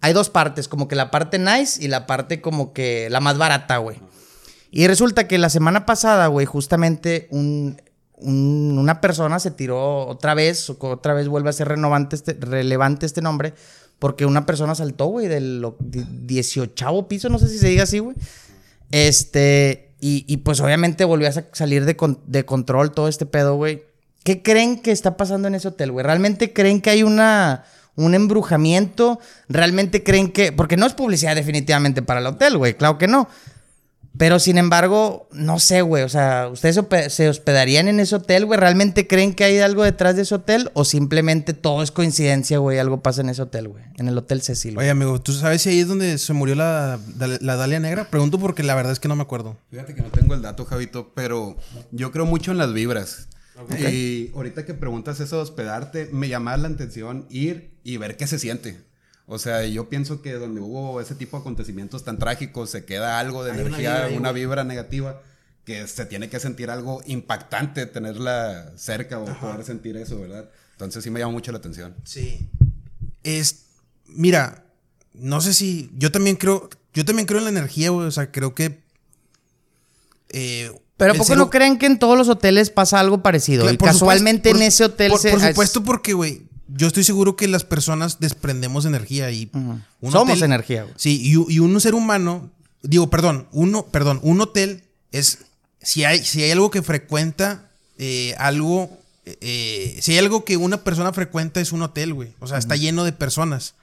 Hay 0.00 0.12
dos 0.12 0.30
partes, 0.30 0.68
como 0.68 0.86
que 0.88 0.94
la 0.96 1.10
parte 1.10 1.38
nice 1.38 1.82
y 1.82 1.88
la 1.88 2.06
parte 2.06 2.40
como 2.40 2.72
que 2.72 3.08
la 3.10 3.20
más 3.20 3.36
barata, 3.38 3.78
güey. 3.78 3.98
Y 4.70 4.86
resulta 4.86 5.26
que 5.26 5.38
la 5.38 5.48
semana 5.50 5.86
pasada, 5.86 6.26
güey, 6.28 6.46
justamente 6.46 7.26
un, 7.30 7.80
un- 8.16 8.76
una 8.78 9.00
persona 9.00 9.38
se 9.40 9.50
tiró 9.50 10.06
otra 10.06 10.34
vez, 10.34 10.70
otra 10.70 11.14
vez 11.14 11.26
vuelve 11.28 11.50
a 11.50 11.52
ser 11.52 11.68
renovante 11.68 12.16
este, 12.16 12.34
relevante 12.34 13.06
este 13.06 13.22
nombre, 13.22 13.54
porque 13.98 14.26
una 14.26 14.46
persona 14.46 14.74
saltó, 14.74 15.06
güey, 15.06 15.26
del 15.26 15.60
lo- 15.60 15.76
di- 15.80 16.06
18 16.26 17.08
piso, 17.08 17.28
no 17.28 17.38
sé 17.38 17.48
si 17.48 17.58
se 17.58 17.68
diga 17.68 17.82
así, 17.84 17.98
güey. 17.98 18.14
Este, 18.90 19.94
y, 20.00 20.24
y 20.26 20.38
pues 20.38 20.60
obviamente 20.60 21.04
volvió 21.04 21.28
a 21.28 21.32
sa- 21.32 21.46
salir 21.52 21.84
de, 21.84 21.96
con- 21.96 22.20
de 22.26 22.44
control 22.44 22.92
todo 22.92 23.08
este 23.08 23.26
pedo, 23.26 23.56
güey. 23.56 23.82
¿Qué 24.24 24.42
creen 24.42 24.80
que 24.82 24.90
está 24.92 25.16
pasando 25.16 25.48
en 25.48 25.54
ese 25.54 25.68
hotel, 25.68 25.92
güey? 25.92 26.04
¿Realmente 26.04 26.52
creen 26.52 26.80
que 26.80 26.90
hay 26.90 27.02
una, 27.02 27.64
un 27.98 28.14
embrujamiento? 28.14 29.20
¿Realmente 29.48 30.02
creen 30.02 30.30
que.? 30.32 30.52
Porque 30.52 30.76
no 30.76 30.86
es 30.86 30.94
publicidad 30.94 31.34
definitivamente 31.36 32.02
para 32.02 32.20
el 32.20 32.26
hotel, 32.26 32.56
güey, 32.56 32.74
claro 32.74 32.98
que 32.98 33.06
no. 33.08 33.28
Pero 34.16 34.40
sin 34.40 34.58
embargo, 34.58 35.28
no 35.30 35.60
sé, 35.60 35.80
güey. 35.82 36.02
O 36.02 36.08
sea, 36.08 36.48
¿ustedes 36.50 36.74
se 36.74 36.82
hospe- 36.82 37.08
se 37.08 37.28
hospedarían 37.28 37.86
en 37.86 38.00
ese 38.00 38.16
hotel, 38.16 38.46
güey? 38.46 38.58
¿Realmente 38.58 39.06
creen 39.06 39.32
que 39.32 39.44
hay 39.44 39.58
algo 39.60 39.84
detrás 39.84 40.16
de 40.16 40.22
ese 40.22 40.34
hotel? 40.34 40.70
¿O 40.74 40.84
simplemente 40.84 41.52
todo 41.52 41.84
es 41.84 41.92
coincidencia, 41.92 42.58
güey? 42.58 42.80
Algo 42.80 43.00
pasa 43.00 43.20
en 43.20 43.28
ese 43.28 43.42
hotel, 43.42 43.68
güey. 43.68 43.84
En 43.96 44.08
el 44.08 44.18
Hotel 44.18 44.42
Cecil. 44.42 44.76
Oye, 44.76 44.90
amigo, 44.90 45.20
¿tú 45.20 45.32
sabes 45.32 45.62
si 45.62 45.68
ahí 45.68 45.78
es 45.80 45.86
donde 45.86 46.18
se 46.18 46.32
murió 46.32 46.56
la, 46.56 46.98
la, 47.16 47.28
la 47.40 47.54
Dalia 47.56 47.78
Negra? 47.78 48.08
Pregunto 48.10 48.40
porque 48.40 48.64
la 48.64 48.74
verdad 48.74 48.90
es 48.92 48.98
que 48.98 49.06
no 49.06 49.14
me 49.14 49.22
acuerdo. 49.22 49.56
Fíjate 49.70 49.94
que 49.94 50.02
no 50.02 50.08
tengo 50.08 50.34
el 50.34 50.42
dato, 50.42 50.64
Javito, 50.64 51.12
pero 51.14 51.56
yo 51.92 52.10
creo 52.10 52.26
mucho 52.26 52.50
en 52.50 52.58
las 52.58 52.72
vibras. 52.72 53.28
Y 53.78 54.30
ahorita 54.34 54.64
que 54.64 54.74
preguntas 54.74 55.20
eso 55.20 55.36
de 55.36 55.42
hospedarte, 55.42 56.08
me 56.12 56.28
llama 56.28 56.56
la 56.56 56.68
atención 56.68 57.26
ir 57.30 57.70
y 57.82 57.96
ver 57.96 58.16
qué 58.16 58.26
se 58.26 58.38
siente. 58.38 58.80
O 59.26 59.38
sea, 59.38 59.66
yo 59.66 59.88
pienso 59.88 60.22
que 60.22 60.32
donde 60.34 60.60
hubo 60.60 61.00
ese 61.00 61.14
tipo 61.14 61.36
de 61.36 61.42
acontecimientos 61.42 62.04
tan 62.04 62.18
trágicos, 62.18 62.70
se 62.70 62.84
queda 62.84 63.18
algo 63.18 63.44
de 63.44 63.52
Hay 63.52 63.58
una 63.58 63.68
energía, 63.68 64.06
vibra 64.06 64.18
una 64.20 64.32
vibra 64.32 64.64
negativa, 64.64 65.22
que 65.64 65.86
se 65.86 66.06
tiene 66.06 66.30
que 66.30 66.40
sentir 66.40 66.70
algo 66.70 67.02
impactante 67.06 67.84
tenerla 67.86 68.72
cerca 68.76 69.18
o 69.18 69.26
poder 69.38 69.64
sentir 69.64 69.98
eso, 69.98 70.18
¿verdad? 70.18 70.48
Entonces 70.72 71.04
sí 71.04 71.10
me 71.10 71.20
llama 71.20 71.32
mucho 71.32 71.52
la 71.52 71.58
atención. 71.58 71.94
Sí. 72.04 72.48
Es. 73.22 73.66
Mira, 74.06 74.64
no 75.12 75.40
sé 75.40 75.52
si. 75.52 75.90
Yo 75.98 76.10
también 76.10 76.36
creo. 76.36 76.70
Yo 76.94 77.04
también 77.04 77.26
creo 77.26 77.38
en 77.38 77.44
la 77.44 77.50
energía, 77.50 77.90
güey. 77.90 78.06
O 78.06 78.10
sea, 78.10 78.30
creo 78.30 78.54
que. 78.54 78.80
eh, 80.30 80.72
Pero 80.98 81.12
¿a 81.12 81.14
poco 81.14 81.24
ser 81.28 81.38
no 81.38 81.48
creen 81.48 81.78
que 81.78 81.86
en 81.86 81.98
todos 81.98 82.18
los 82.18 82.28
hoteles 82.28 82.68
pasa 82.70 83.00
algo 83.00 83.22
parecido? 83.22 83.62
Claro, 83.62 83.74
y 83.74 83.78
casualmente 83.78 84.50
supuesto, 84.50 84.62
en 84.64 84.68
ese 84.68 84.84
hotel 84.84 85.10
por, 85.12 85.20
se. 85.20 85.30
por 85.30 85.40
supuesto, 85.40 85.82
porque, 85.84 86.12
güey. 86.12 86.42
Yo 86.70 86.86
estoy 86.86 87.02
seguro 87.02 87.34
que 87.34 87.48
las 87.48 87.64
personas 87.64 88.20
desprendemos 88.20 88.84
energía 88.84 89.30
y. 89.30 89.48
Un 89.54 89.82
Somos 90.12 90.34
hotel- 90.34 90.42
energía, 90.42 90.82
güey. 90.82 90.94
Sí, 90.98 91.18
y, 91.22 91.54
y 91.54 91.58
un 91.60 91.80
ser 91.80 91.94
humano. 91.94 92.50
Digo, 92.82 93.08
perdón, 93.08 93.48
uno, 93.52 93.86
perdón, 93.86 94.20
un 94.22 94.40
hotel 94.42 94.82
es. 95.10 95.38
Si 95.80 96.04
hay, 96.04 96.22
si 96.22 96.42
hay 96.42 96.50
algo 96.50 96.70
que 96.70 96.82
frecuenta, 96.82 97.70
eh, 97.96 98.34
algo. 98.38 98.90
eh, 99.24 99.96
si 100.02 100.12
hay 100.12 100.18
algo 100.18 100.44
que 100.44 100.58
una 100.58 100.84
persona 100.84 101.12
frecuenta 101.14 101.60
es 101.62 101.72
un 101.72 101.80
hotel, 101.82 102.12
güey. 102.12 102.34
O 102.40 102.46
sea, 102.46 102.58
está 102.58 102.76
lleno 102.76 103.04
de 103.04 103.12
personas. 103.12 103.74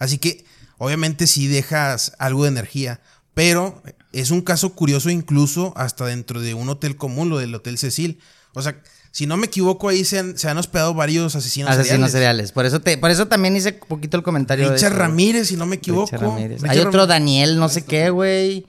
Así 0.00 0.18
que, 0.18 0.44
obviamente, 0.78 1.28
sí 1.28 1.46
dejas 1.46 2.14
algo 2.18 2.42
de 2.42 2.48
energía. 2.48 3.00
Pero 3.34 3.80
es 4.14 4.30
un 4.30 4.42
caso 4.42 4.74
curioso 4.74 5.10
incluso 5.10 5.72
hasta 5.76 6.06
dentro 6.06 6.40
de 6.40 6.54
un 6.54 6.68
hotel 6.68 6.96
común, 6.96 7.28
lo 7.28 7.38
del 7.38 7.54
Hotel 7.54 7.78
Cecil. 7.78 8.20
O 8.52 8.62
sea, 8.62 8.80
si 9.10 9.26
no 9.26 9.36
me 9.36 9.46
equivoco, 9.46 9.88
ahí 9.88 10.04
se 10.04 10.18
han, 10.18 10.38
se 10.38 10.48
han 10.48 10.58
hospedado 10.58 10.94
varios 10.94 11.36
asesinos, 11.36 11.70
Asesinos 11.70 12.10
seriales. 12.10 12.52
Por 12.52 12.66
eso 12.66 12.80
te, 12.80 12.98
por 12.98 13.10
eso 13.10 13.26
también 13.28 13.56
hice 13.56 13.78
un 13.80 13.88
poquito 13.88 14.16
el 14.16 14.22
comentario. 14.22 14.66
de 14.68 14.74
Richard 14.74 14.92
güey. 14.92 15.00
Ramírez, 15.00 15.48
si 15.48 15.56
no 15.56 15.66
me 15.66 15.76
equivoco. 15.76 16.06
Richard 16.06 16.22
Ramírez. 16.22 16.62
Richard 16.62 16.70
Hay 16.70 16.78
otro. 16.80 17.06
Daniel, 17.06 17.58
no 17.58 17.68
sé 17.68 17.84
qué, 17.84 18.10
güey. 18.10 18.66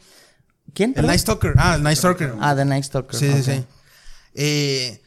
¿Quién? 0.73 0.93
El? 0.95 1.08
Night 1.08 1.19
Stalker. 1.19 1.53
Ah, 1.58 1.75
el 1.75 1.84
Night 1.84 1.97
Stalker. 1.97 2.34
Ah, 2.39 2.55
The 2.55 2.65
Night 2.65 2.84
Stalker. 2.84 3.19
Sí, 3.19 3.31
sí, 3.38 3.43
sí. 3.43 3.63
Eh, 4.36 5.01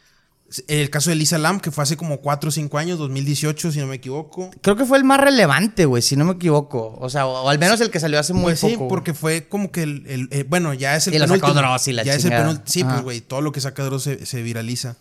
el 0.66 0.88
caso 0.90 1.10
de 1.10 1.16
Lisa 1.16 1.36
Lam, 1.38 1.60
que 1.60 1.70
fue 1.70 1.82
hace 1.84 1.96
como 1.96 2.18
4 2.20 2.48
o 2.48 2.50
5 2.50 2.78
años, 2.78 2.98
2018, 2.98 3.70
si 3.72 3.78
no 3.80 3.86
me 3.86 3.96
equivoco. 3.96 4.50
Creo 4.62 4.76
que 4.76 4.84
fue 4.86 4.96
el 4.98 5.04
más 5.04 5.20
relevante, 5.20 5.84
güey, 5.84 6.02
si 6.02 6.16
no 6.16 6.24
me 6.24 6.32
equivoco. 6.32 6.96
O 7.00 7.10
sea, 7.10 7.26
o, 7.26 7.42
o 7.44 7.48
al 7.50 7.58
menos 7.58 7.80
el 7.82 7.90
que 7.90 8.00
salió 8.00 8.18
hace 8.18 8.32
muy 8.32 8.44
Pues 8.44 8.60
poco. 8.60 8.70
sí, 8.72 8.78
porque 8.88 9.12
fue 9.14 9.46
como 9.48 9.70
que 9.70 9.82
el, 9.82 10.04
el- 10.06 10.28
eh, 10.30 10.44
bueno, 10.48 10.72
ya 10.74 10.96
es 10.96 11.06
el 11.06 11.14
Y 11.14 11.18
lo 11.18 11.26
sacó 11.28 11.40
penúltimo. 11.48 11.60
Dross 11.68 11.88
y 11.88 11.92
la 11.92 12.02
ya 12.02 12.14
es 12.14 12.24
el 12.24 12.30
penúltimo. 12.30 12.64
Sí, 12.66 12.80
Ajá. 12.82 12.90
pues 12.92 13.02
güey, 13.02 13.20
todo 13.20 13.40
lo 13.42 13.52
que 13.52 13.60
saca 13.60 13.84
Dross 13.84 14.04
se, 14.04 14.24
se 14.24 14.42
viraliza. 14.42 14.96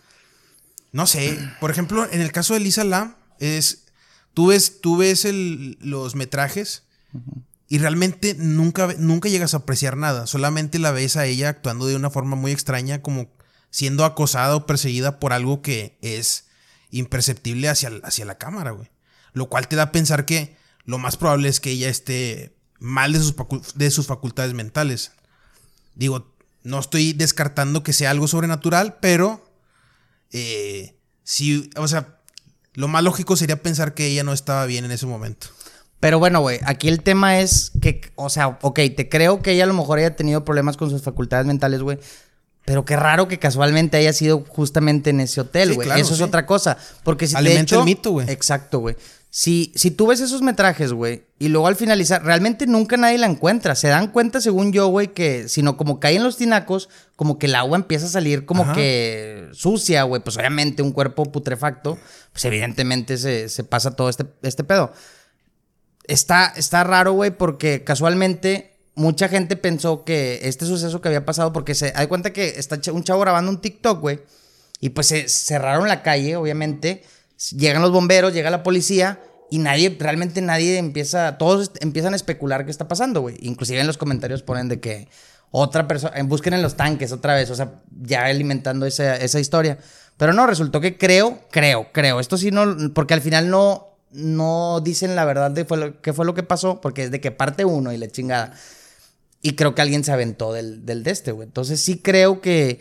No 0.92 1.08
sé, 1.08 1.38
por 1.60 1.72
ejemplo, 1.72 2.08
en 2.12 2.22
el 2.22 2.32
caso 2.32 2.54
de 2.54 2.60
Lisa 2.60 2.84
Lam, 2.84 3.16
es, 3.40 3.84
tú 4.34 4.48
ves, 4.48 4.82
tú 4.82 4.98
ves 4.98 5.26
el- 5.26 5.78
los 5.82 6.16
metrajes 6.16 6.84
y 7.70 7.78
realmente 7.80 8.36
nunca, 8.38 8.96
nunca 8.98 9.30
llegas 9.30 9.54
a 9.54 9.58
apreciar 9.58 9.96
nada. 9.98 10.28
Solamente 10.28 10.80
la 10.80 10.92
ves 10.92 11.16
a 11.18 11.26
ella 11.26 11.50
actuando 11.50 11.86
de 11.88 11.96
una 11.96 12.10
forma 12.10 12.36
muy 12.36 12.52
extraña, 12.52 13.02
como 13.02 13.28
siendo 13.70 14.06
acosada 14.06 14.56
o 14.56 14.66
perseguida 14.66 15.20
por 15.20 15.34
algo 15.34 15.62
que 15.62 15.98
es 16.02 16.48
imperceptible 16.90 17.70
hacia, 17.70 17.90
la 17.90 18.38
cámara, 18.38 18.72
güey. 18.72 18.90
Lo 19.34 19.50
cual 19.50 19.68
te 19.68 19.76
da 19.76 19.84
a 19.84 19.92
pensar 19.92 20.26
que 20.26 20.58
lo 20.86 20.98
más 20.98 21.18
probable 21.18 21.50
es 21.50 21.60
que 21.60 21.72
ella 21.72 21.90
esté 21.90 22.56
mal 22.80 23.14
de 23.14 23.20
sus, 23.20 23.36
de 23.76 23.92
sus 23.92 24.08
facultades 24.08 24.54
mentales. 24.54 25.12
Digo, 25.96 26.34
no 26.64 26.80
estoy 26.80 27.14
descartando 27.14 27.84
que 27.84 27.94
sea 27.94 28.12
algo 28.12 28.28
sobrenatural, 28.28 28.98
pero 29.00 29.44
eh, 30.32 30.98
sí, 31.24 31.70
o 31.76 31.88
sea, 31.88 32.20
lo 32.74 32.88
más 32.88 33.04
lógico 33.04 33.36
sería 33.36 33.62
pensar 33.62 33.94
que 33.94 34.08
ella 34.08 34.24
no 34.24 34.34
estaba 34.34 34.66
bien 34.66 34.86
en 34.86 34.92
ese 34.92 35.06
momento. 35.06 35.48
Pero 36.00 36.20
bueno, 36.20 36.42
güey, 36.42 36.60
aquí 36.64 36.90
el 36.90 37.02
tema 37.02 37.40
es 37.40 37.72
que, 37.82 38.02
o 38.16 38.30
sea, 38.30 38.60
ok, 38.62 38.80
te 38.96 39.10
creo 39.10 39.42
que 39.42 39.54
ella 39.54 39.64
a 39.64 39.68
lo 39.68 39.74
mejor 39.74 39.98
haya 39.98 40.16
tenido 40.16 40.46
problemas 40.46 40.78
con 40.78 40.92
sus 40.92 41.02
facultades 41.02 41.48
mentales, 41.48 41.82
güey. 41.82 41.98
Pero 42.68 42.84
qué 42.84 42.98
raro 42.98 43.30
que 43.30 43.40
casualmente 43.40 43.96
haya 43.96 44.12
sido 44.12 44.44
justamente 44.46 45.12
en 45.12 45.22
ese 45.22 45.40
hotel, 45.40 45.70
Sí, 45.70 45.76
güey. 45.76 45.86
claro, 45.88 46.02
Eso 46.02 46.14
es 46.14 46.20
otra 46.20 46.46
cosa. 46.46 46.78
Porque 47.04 47.26
si 47.26 47.32
de 47.32 47.38
Alimenta 47.40 47.62
hecho- 47.62 47.80
el 47.80 47.86
mito, 47.86 48.12
güey. 48.12 48.30
Exacto, 48.30 48.80
güey. 48.80 48.98
Si, 49.30 49.72
si 49.76 49.90
tú 49.92 50.08
ves 50.08 50.20
esos 50.20 50.42
metrajes, 50.42 50.92
güey, 50.92 51.24
y 51.40 51.48
luego 51.48 51.68
al 51.68 51.78
finalizar, 51.78 52.26
realmente 52.26 52.68
nunca 52.68 52.98
nadie 52.98 53.18
la 53.20 53.28
encuentra. 53.28 53.74
Se 53.76 53.88
dan 53.88 54.08
cuenta, 54.12 54.42
según 54.42 54.74
yo, 54.74 54.88
güey, 54.88 55.14
que 55.14 55.48
sino 55.48 55.78
como 55.78 56.02
caen 56.02 56.24
los 56.24 56.36
tinacos, 56.36 56.90
como 57.16 57.40
que 57.40 57.46
el 57.46 57.56
agua 57.56 57.78
empieza 57.78 58.08
a 58.08 58.10
salir 58.10 58.46
como 58.46 58.64
Ajá. 58.64 58.74
que 58.74 59.48
sucia, 59.54 60.04
güey. 60.04 60.22
Pues 60.22 60.36
obviamente 60.36 60.82
un 60.82 60.92
cuerpo 60.92 61.24
putrefacto, 61.32 61.98
pues 62.34 62.44
evidentemente 62.44 63.18
se, 63.18 63.48
se 63.48 63.64
pasa 63.64 63.92
todo 63.96 64.10
este, 64.10 64.26
este 64.42 64.66
pedo. 64.66 64.92
Está, 66.06 66.52
está 66.56 66.84
raro, 66.84 67.14
güey, 67.14 67.32
porque 67.32 67.84
casualmente 67.86 68.77
mucha 68.98 69.30
gente 69.30 69.56
pensó 69.56 70.04
que 70.04 70.40
este 70.44 70.66
suceso 70.66 71.00
que 71.02 71.08
había 71.08 71.24
pasado, 71.24 71.54
porque 71.54 71.76
se 71.76 71.92
da 71.92 72.08
cuenta 72.08 72.34
que 72.34 72.56
está 72.58 72.80
un 72.92 73.04
chavo 73.04 73.22
grabando 73.22 73.52
un 73.52 73.62
TikTok, 73.62 74.02
güey, 74.02 74.20
y 74.82 74.90
pues 74.90 75.08
se 75.08 75.30
cerraron 75.30 75.88
la 75.88 76.04
calle, 76.04 76.36
obviamente. 76.36 77.04
Llegan 77.56 77.84
los 77.84 77.92
bomberos, 77.92 78.34
llega 78.34 78.50
la 78.50 78.64
policía 78.64 79.22
y 79.52 79.60
nadie, 79.60 79.96
realmente 80.00 80.42
nadie 80.42 80.80
empieza, 80.80 81.38
todos 81.38 81.72
empiezan 81.80 82.14
a 82.14 82.16
especular 82.16 82.66
qué 82.66 82.72
está 82.72 82.88
pasando, 82.88 83.22
güey. 83.22 83.38
Inclusive 83.40 83.80
en 83.80 83.88
los 83.88 83.98
comentarios 83.98 84.42
ponen 84.42 84.68
de 84.68 84.80
que 84.80 85.08
otra 85.52 85.88
persona, 85.88 86.16
busquen 86.24 86.56
en 86.56 86.64
los 86.64 86.76
tanques 86.76 87.12
otra 87.12 87.36
vez, 87.36 87.52
o 87.52 87.56
sea, 87.56 87.74
ya 88.02 88.26
alimentando 88.26 88.88
esa, 88.88 89.16
esa 89.16 89.40
historia. 89.40 89.78
Pero 90.18 90.34
no, 90.34 90.48
resultó 90.48 90.82
que 90.82 90.98
creo, 90.98 91.40
creo, 91.52 91.88
creo. 91.94 92.20
Esto 92.20 92.38
sí 92.38 92.50
no, 92.50 92.94
porque 92.96 93.14
al 93.14 93.22
final 93.22 93.52
no, 93.52 93.90
no 94.12 94.82
dicen 94.82 95.16
la 95.16 95.26
verdad 95.26 95.52
de 95.52 95.66
fue 95.66 95.78
lo, 95.78 96.02
qué 96.02 96.14
fue 96.14 96.26
lo 96.26 96.34
que 96.34 96.42
pasó, 96.42 96.82
porque 96.82 97.04
es 97.04 97.12
de 97.12 97.22
que 97.22 97.30
parte 97.30 97.64
uno 97.64 97.94
y 97.94 97.98
la 97.98 98.08
chingada. 98.08 98.54
Y 99.42 99.54
creo 99.54 99.76
que 99.76 99.82
alguien 99.82 100.04
se 100.04 100.12
aventó 100.12 100.52
del, 100.54 100.86
del 100.86 101.04
de 101.04 101.12
este, 101.12 101.32
güey. 101.32 101.48
Entonces 101.48 101.80
sí 101.80 102.00
creo 102.00 102.42
que, 102.42 102.80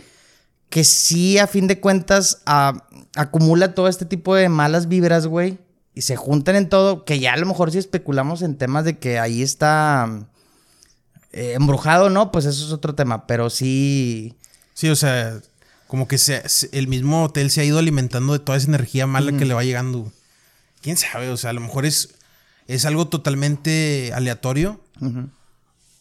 que 0.70 0.84
sí, 0.84 1.38
a 1.38 1.46
fin 1.46 1.66
de 1.66 1.80
cuentas, 1.80 2.42
a- 2.46 2.86
acumula 3.14 3.74
todo 3.74 3.88
este 3.88 4.04
tipo 4.06 4.34
de 4.34 4.48
malas 4.48 4.88
vibras, 4.88 5.26
güey. 5.26 5.58
Y 5.94 6.02
se 6.02 6.16
juntan 6.16 6.56
en 6.56 6.68
todo, 6.68 7.04
que 7.04 7.18
ya 7.20 7.32
a 7.32 7.36
lo 7.38 7.46
mejor 7.46 7.70
si 7.72 7.78
especulamos 7.78 8.42
en 8.42 8.56
temas 8.56 8.84
de 8.84 8.98
que 8.98 9.18
ahí 9.18 9.42
está 9.42 10.26
eh, 11.32 11.52
embrujado, 11.54 12.10
¿no? 12.10 12.30
Pues 12.32 12.44
eso 12.46 12.66
es 12.66 12.72
otro 12.72 12.94
tema, 12.94 13.26
pero 13.26 13.50
sí... 13.50 14.34
Sí, 14.74 14.88
o 14.90 14.96
sea, 14.96 15.38
como 15.86 16.06
que 16.08 16.18
se- 16.18 16.42
el 16.72 16.88
mismo 16.88 17.24
hotel 17.24 17.50
se 17.50 17.60
ha 17.60 17.64
ido 17.64 17.78
alimentando 17.78 18.32
de 18.34 18.38
toda 18.40 18.58
esa 18.58 18.66
energía 18.68 19.06
mala 19.06 19.32
que 19.38 19.44
le 19.46 19.54
va 19.54 19.64
llegando. 19.64 20.12
¿Quién 20.82 20.96
sabe? 20.98 21.30
O 21.30 21.36
sea, 21.36 21.50
a 21.50 21.52
lo 21.54 21.60
mejor 21.62 21.86
es, 21.86 22.10
es 22.66 22.84
algo 22.84 23.08
totalmente 23.08 24.12
aleatorio. 24.14 24.80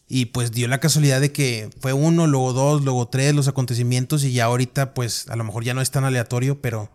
Y 0.08 0.26
pues 0.28 0.52
dio 0.52 0.68
la 0.68 0.80
casualidad 0.80 1.20
de 1.20 1.32
que 1.32 1.70
fue 1.82 1.94
uno, 1.94 2.28
luego 2.28 2.54
dos, 2.54 2.84
luego 2.84 3.08
tres 3.08 3.34
los 3.34 3.48
acontecimientos 3.48 4.24
y 4.24 4.34
ya 4.34 4.46
ahorita 4.46 4.94
pues 4.94 5.28
a 5.30 5.36
lo 5.36 5.44
mejor 5.44 5.64
ya 5.64 5.74
no 5.74 5.82
es 5.82 5.90
tan 5.90 6.04
aleatorio, 6.04 6.62
pero 6.62 6.92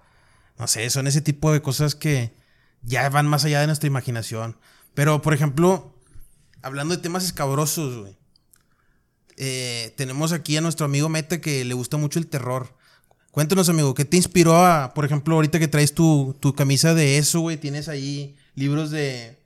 no 0.58 0.68
sé, 0.68 0.88
son 0.90 1.06
ese 1.08 1.20
tipo 1.20 1.52
de 1.52 1.60
cosas 1.60 1.94
que 1.96 2.32
ya 2.82 3.08
van 3.08 3.26
más 3.26 3.44
allá 3.44 3.60
de 3.60 3.66
nuestra 3.66 3.88
imaginación. 3.88 4.56
Pero 4.94 5.22
por 5.22 5.34
ejemplo, 5.34 5.98
hablando 6.62 6.94
de 6.94 7.02
temas 7.02 7.24
escabrosos, 7.24 7.98
güey. 7.98 8.16
eh, 9.36 9.92
tenemos 9.96 10.32
aquí 10.32 10.56
a 10.56 10.60
nuestro 10.60 10.86
amigo 10.86 11.08
Meta 11.08 11.40
que 11.40 11.64
le 11.64 11.74
gusta 11.74 11.96
mucho 11.96 12.18
el 12.18 12.26
terror. 12.28 12.76
Cuéntanos, 13.32 13.68
amigo, 13.68 13.94
¿qué 13.94 14.04
te 14.04 14.16
inspiró 14.16 14.56
a, 14.64 14.92
por 14.94 15.04
ejemplo, 15.04 15.36
ahorita 15.36 15.58
que 15.58 15.68
traes 15.68 15.94
tu, 15.94 16.36
tu 16.40 16.54
camisa 16.54 16.94
de 16.94 17.18
eso, 17.18 17.40
güey? 17.40 17.56
Tienes 17.56 17.88
ahí 17.88 18.36
libros 18.54 18.90
de, 18.90 19.39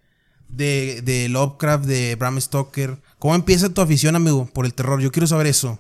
de, 0.57 1.03
de 1.03 1.29
Lovecraft, 1.29 1.85
de 1.85 2.15
Bram 2.17 2.41
Stoker. 2.41 2.99
¿Cómo 3.19 3.35
empieza 3.35 3.69
tu 3.69 3.81
afición, 3.81 4.17
amigo, 4.17 4.47
por 4.53 4.67
el 4.67 4.75
terror? 4.75 5.01
Yo 5.01 5.11
quiero 5.13 5.27
saber 5.27 5.47
eso. 5.47 5.79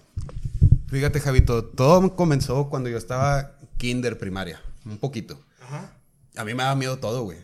Fíjate, 0.88 1.20
Javito, 1.20 1.64
todo 1.64 2.14
comenzó 2.14 2.68
cuando 2.68 2.88
yo 2.88 2.96
estaba 2.98 3.52
kinder 3.76 4.16
primaria, 4.18 4.60
un 4.84 4.98
poquito. 4.98 5.38
A 6.36 6.44
mí 6.44 6.54
me 6.54 6.62
daba 6.62 6.74
miedo 6.74 6.98
todo, 6.98 7.22
güey. 7.22 7.38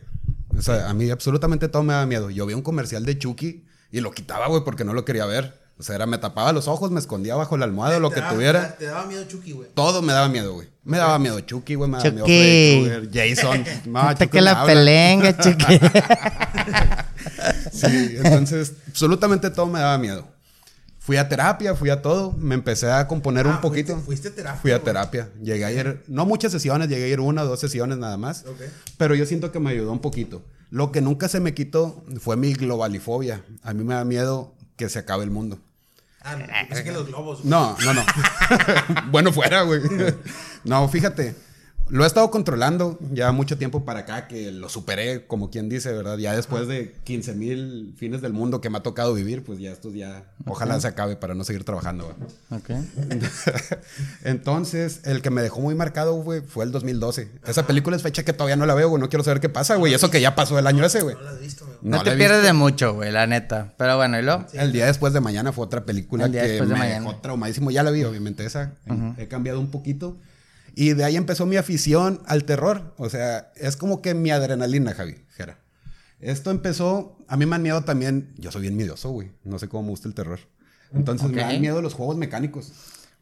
O 0.57 0.63
sea, 0.63 0.89
a 0.89 0.95
mí 0.95 1.11
absolutamente 1.11 1.69
todo 1.69 1.83
me 1.83 1.93
daba 1.93 2.07
miedo. 2.07 2.31
Yo 2.31 2.47
vi 2.47 2.55
un 2.55 2.63
comercial 2.63 3.05
de 3.05 3.19
Chucky 3.19 3.65
y 3.93 4.01
lo 4.01 4.11
quitaba, 4.13 4.49
güey, 4.49 4.63
porque 4.65 4.85
no 4.85 4.93
lo 4.95 5.05
quería 5.05 5.27
ver. 5.27 5.59
O 5.79 5.83
sea, 5.83 5.95
era, 5.95 6.07
me 6.07 6.19
tapaba 6.19 6.53
los 6.53 6.69
ojos, 6.69 6.91
me 6.91 7.01
escondía 7.01 7.35
bajo 7.37 7.57
la 7.57 7.65
almohada, 7.65 7.99
lo 8.01 8.11
que 8.11 8.21
tuviera. 8.21 8.77
Te 8.77 8.85
daba 8.87 9.07
miedo 9.07 9.25
Chucky, 9.27 9.53
güey. 9.53 9.71
Todo 9.75 10.03
me 10.03 10.13
daba 10.13 10.29
miedo, 10.29 10.53
güey. 10.53 10.69
Me 10.85 10.99
daba 10.99 11.19
miedo 11.19 11.41
Chucky, 11.41 11.75
güey. 11.77 11.91
Me 11.91 11.97
daba 11.99 12.11
miedo 12.11 12.27
Chucky. 12.27 12.37
Freddy 12.39 13.01
Krueger, 13.09 13.37
Jason. 13.37 13.65
No, 13.91 13.99
Hasta 14.01 14.27
Chucky 14.27 14.37
que 14.37 14.41
la 14.43 14.51
habla. 14.61 14.67
pelenga, 14.75 15.39
chiqui. 15.39 15.81
Sí, 17.81 18.17
entonces 18.23 18.75
absolutamente 18.89 19.51
todo 19.51 19.67
me 19.67 19.81
daba 19.81 19.99
miedo. 19.99 20.27
Fui 20.99 21.17
a 21.17 21.29
terapia, 21.29 21.75
fui 21.75 21.89
a 21.91 22.03
todo, 22.03 22.33
me 22.33 22.55
empecé 22.55 22.91
a 22.91 23.09
componer 23.09 23.47
un 23.47 23.61
poquito. 23.61 23.95
Ah, 23.95 24.03
Fuiste, 24.05 24.05
fuiste 24.05 24.29
a 24.29 24.35
terapia. 24.35 24.61
Fui 24.61 24.71
a 24.71 24.83
terapia. 24.83 25.31
Llegué 25.43 25.65
a 25.65 25.73
ir, 25.73 26.05
no 26.09 26.27
muchas 26.27 26.53
sesiones, 26.53 26.89
llegué 26.89 27.05
a 27.05 27.09
ir 27.09 27.21
una 27.21 27.43
o 27.43 27.47
dos 27.47 27.59
sesiones 27.59 27.97
nada 27.99 28.17
más. 28.19 28.45
Ok. 28.47 28.61
Pero 28.99 29.15
yo 29.15 29.25
siento 29.25 29.51
que 29.51 29.59
me 29.61 29.71
ayudó 29.71 29.93
un 29.93 30.01
poquito. 30.01 30.43
Lo 30.71 30.93
que 30.93 31.01
nunca 31.01 31.29
se 31.29 31.41
me 31.41 31.55
quitó 31.55 32.05
fue 32.21 32.37
mi 32.37 32.53
globalifobia. 32.53 33.43
A 33.63 33.73
mí 33.73 33.83
me 33.83 33.95
da 33.95 34.05
miedo 34.05 34.55
que 34.77 34.89
se 34.89 34.99
acabe 35.01 35.25
el 35.25 35.31
mundo. 35.31 35.59
Ah, 36.23 36.37
pensé 36.69 36.85
que 36.85 36.93
los 36.93 37.07
globos. 37.07 37.39
güey. 37.39 37.51
No, 37.51 37.77
no, 37.83 37.95
no. 37.95 38.05
bueno, 39.11 39.33
fuera, 39.33 39.63
güey. 39.63 39.81
no, 40.65 40.87
fíjate. 40.89 41.35
Lo 41.91 42.05
he 42.05 42.07
estado 42.07 42.31
controlando 42.31 42.99
ya 43.13 43.33
mucho 43.33 43.59
tiempo 43.59 43.85
para 43.85 44.01
acá, 44.01 44.29
que 44.29 44.53
lo 44.53 44.69
superé, 44.69 45.27
como 45.27 45.51
quien 45.51 45.69
dice, 45.69 45.93
¿verdad? 45.93 46.19
Ya 46.19 46.35
después 46.35 46.69
de 46.69 46.95
15 47.05 47.35
mil 47.35 47.95
fines 47.97 48.21
del 48.23 48.33
mundo 48.33 48.61
que 48.61 48.71
me 48.71 48.79
ha 48.79 48.83
tocado 48.83 49.13
vivir, 49.15 49.43
pues 49.45 49.59
ya 49.59 49.71
estos 49.73 49.95
ya, 49.95 50.25
ojalá 50.47 50.81
se 50.81 50.89
acabe 50.89 51.17
para 51.17 51.35
no 51.35 51.45
seguir 51.45 51.65
trabajando, 51.65 52.15
güey. 52.17 52.61
Ok. 52.61 52.71
Entonces, 54.25 55.01
el 55.05 55.23
que 55.23 55.31
me 55.31 55.43
dejó 55.43 55.61
muy 55.61 55.75
marcado, 55.75 56.15
güey, 56.15 56.41
fue 56.41 56.65
el 56.65 56.73
2012. 56.73 57.31
Esa 57.47 57.67
película 57.67 57.97
es 57.97 58.03
fecha 58.03 58.25
que 58.25 58.33
todavía 58.33 58.57
no 58.57 58.67
la 58.67 58.75
veo, 58.75 58.89
güey. 58.89 59.01
No 59.01 59.09
quiero 59.09 59.25
saber 59.25 59.41
qué 59.41 59.49
pasa, 59.49 59.77
güey. 59.77 59.95
Eso 59.95 60.11
que 60.11 60.21
ya 60.21 60.35
pasó 60.35 60.59
el 60.59 60.67
año 60.67 60.85
ese, 60.85 61.03
güey. 61.03 61.17
No 61.17 61.23
la 61.23 61.31
has 61.31 61.41
visto, 61.41 61.65
güey. 61.67 61.79
No, 61.83 62.03
te 62.03 62.17
pierdes 62.17 62.43
de 62.43 62.53
mucho, 62.53 62.95
güey, 62.95 63.11
la 63.13 63.27
neta. 63.27 63.75
Pero 63.77 63.97
bueno, 63.97 64.19
¿y 64.19 64.23
lo? 64.23 64.47
El 64.53 64.73
día 64.73 64.87
después 64.87 65.13
de 65.13 65.21
mañana 65.21 65.53
fue 65.53 65.65
otra 65.65 65.85
película 65.85 66.27
El 66.27 66.33
día 66.33 66.43
que 66.43 66.49
después 66.49 66.69
de 66.69 66.75
me 66.75 66.81
mañana. 66.81 67.01
dejó 67.07 67.17
traumadísimo. 67.21 67.71
Ya 67.71 67.83
la 67.83 67.91
vi, 67.91 68.05
obviamente, 68.05 68.45
esa. 68.45 68.73
He 69.19 69.29
cambiado 69.29 69.61
un 69.61 69.71
poquito. 69.71 70.17
Y 70.81 70.95
de 70.95 71.05
ahí 71.05 71.17
empezó 71.17 71.45
mi 71.45 71.57
afición 71.57 72.23
al 72.25 72.45
terror. 72.45 72.95
O 72.97 73.11
sea, 73.11 73.53
es 73.57 73.77
como 73.77 74.01
que 74.01 74.15
mi 74.15 74.31
adrenalina, 74.31 74.95
Javi, 74.95 75.17
Jera. 75.37 75.59
Esto 76.21 76.51
empezó, 76.51 77.19
a 77.29 77.37
mí 77.37 77.45
me 77.45 77.57
han 77.57 77.63
miedo 77.63 77.83
también, 77.85 78.33
yo 78.39 78.51
soy 78.51 78.63
bien 78.63 78.77
miedoso, 78.79 79.11
güey. 79.11 79.31
No 79.45 79.59
sé 79.59 79.69
cómo 79.69 79.83
me 79.83 79.89
gusta 79.91 80.09
el 80.09 80.15
terror. 80.15 80.41
Entonces 80.95 81.29
me 81.29 81.43
dan 81.43 81.61
miedo 81.61 81.83
los 81.83 81.93
juegos 81.93 82.17
mecánicos. 82.17 82.73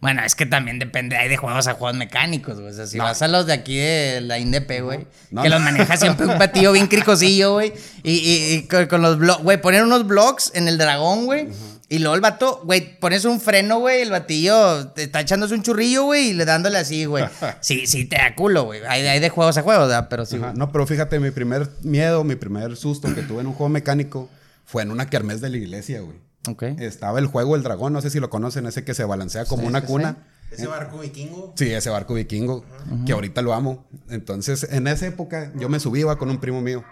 Bueno, 0.00 0.22
es 0.24 0.36
que 0.36 0.46
también 0.46 0.78
depende, 0.78 1.16
hay 1.16 1.28
de 1.28 1.36
juegos 1.36 1.66
a 1.66 1.74
juegos 1.74 1.96
mecánicos, 1.96 2.60
güey. 2.60 2.70
O 2.70 2.72
sea, 2.72 2.86
si 2.86 2.98
vas 2.98 3.20
a 3.22 3.26
los 3.26 3.46
de 3.46 3.52
aquí 3.54 3.76
de 3.76 4.20
la 4.20 4.38
INDP, 4.38 4.80
güey, 4.80 5.08
No, 5.32 5.42
que 5.42 5.48
no. 5.48 5.56
los 5.56 5.64
maneja 5.64 5.96
siempre 5.96 6.26
un 6.26 6.38
patillo 6.38 6.70
bien 6.70 6.86
cricosillo, 6.86 7.54
güey. 7.54 7.72
Y, 8.04 8.12
y- 8.12 8.54
y 8.54 8.86
con, 8.86 9.02
los 9.02 9.18
bloques, 9.18 9.42
güey, 9.42 9.60
poner 9.60 9.82
unos 9.82 10.06
blocks 10.06 10.52
en 10.54 10.68
el 10.68 10.78
dragón, 10.78 11.26
güey. 11.26 11.48
Y 11.90 12.00
luego 12.00 12.14
el 12.14 12.20
vato, 12.20 12.60
güey, 12.64 12.98
pones 12.98 13.24
un 13.24 13.40
freno, 13.40 13.78
güey, 13.78 14.02
el 14.02 14.10
batillo 14.10 14.88
te 14.88 15.04
está 15.04 15.20
echándose 15.20 15.54
un 15.54 15.62
churrillo, 15.62 16.04
güey, 16.04 16.28
y 16.30 16.32
le 16.34 16.44
dándole 16.44 16.76
así, 16.76 17.06
güey. 17.06 17.24
Sí, 17.60 17.86
sí, 17.86 18.04
te 18.04 18.16
da 18.16 18.34
culo, 18.34 18.64
güey. 18.64 18.82
Hay, 18.86 19.06
hay 19.06 19.20
de 19.20 19.30
juegos 19.30 19.56
a 19.56 19.62
juegos, 19.62 19.88
¿verdad? 19.88 20.08
Pero 20.10 20.26
sí, 20.26 20.36
Ajá, 20.36 20.48
güey. 20.48 20.58
No, 20.58 20.70
pero 20.70 20.86
fíjate, 20.86 21.18
mi 21.18 21.30
primer 21.30 21.70
miedo, 21.82 22.24
mi 22.24 22.36
primer 22.36 22.76
susto 22.76 23.14
que 23.14 23.22
tuve 23.22 23.40
en 23.40 23.46
un 23.46 23.54
juego 23.54 23.70
mecánico 23.70 24.28
fue 24.66 24.82
en 24.82 24.90
una 24.90 25.08
kermés 25.08 25.40
de 25.40 25.48
la 25.48 25.56
iglesia, 25.56 26.00
güey. 26.02 26.18
Ok. 26.46 26.62
Estaba 26.78 27.18
el 27.18 27.26
juego 27.26 27.56
El 27.56 27.62
Dragón, 27.62 27.94
no 27.94 28.02
sé 28.02 28.10
si 28.10 28.20
lo 28.20 28.28
conocen, 28.28 28.66
ese 28.66 28.84
que 28.84 28.92
se 28.92 29.04
balancea 29.04 29.46
como 29.46 29.62
Sí, 29.62 29.68
una 29.68 29.80
sí, 29.80 29.86
cuna. 29.86 30.26
Ese 30.50 30.66
barco 30.66 30.98
vikingo. 30.98 31.54
Sí, 31.56 31.72
ese 31.72 31.90
barco 31.90 32.14
vikingo, 32.14 32.64
que 33.06 33.12
ahorita 33.12 33.40
lo 33.42 33.54
amo. 33.54 33.86
Entonces, 34.10 34.66
en 34.70 34.86
esa 34.86 35.06
época, 35.06 35.52
yo 35.56 35.68
me 35.68 35.80
subí, 35.80 36.00
iba 36.00 36.16
con 36.18 36.30
un 36.30 36.38
primo 36.38 36.60
mío. 36.60 36.84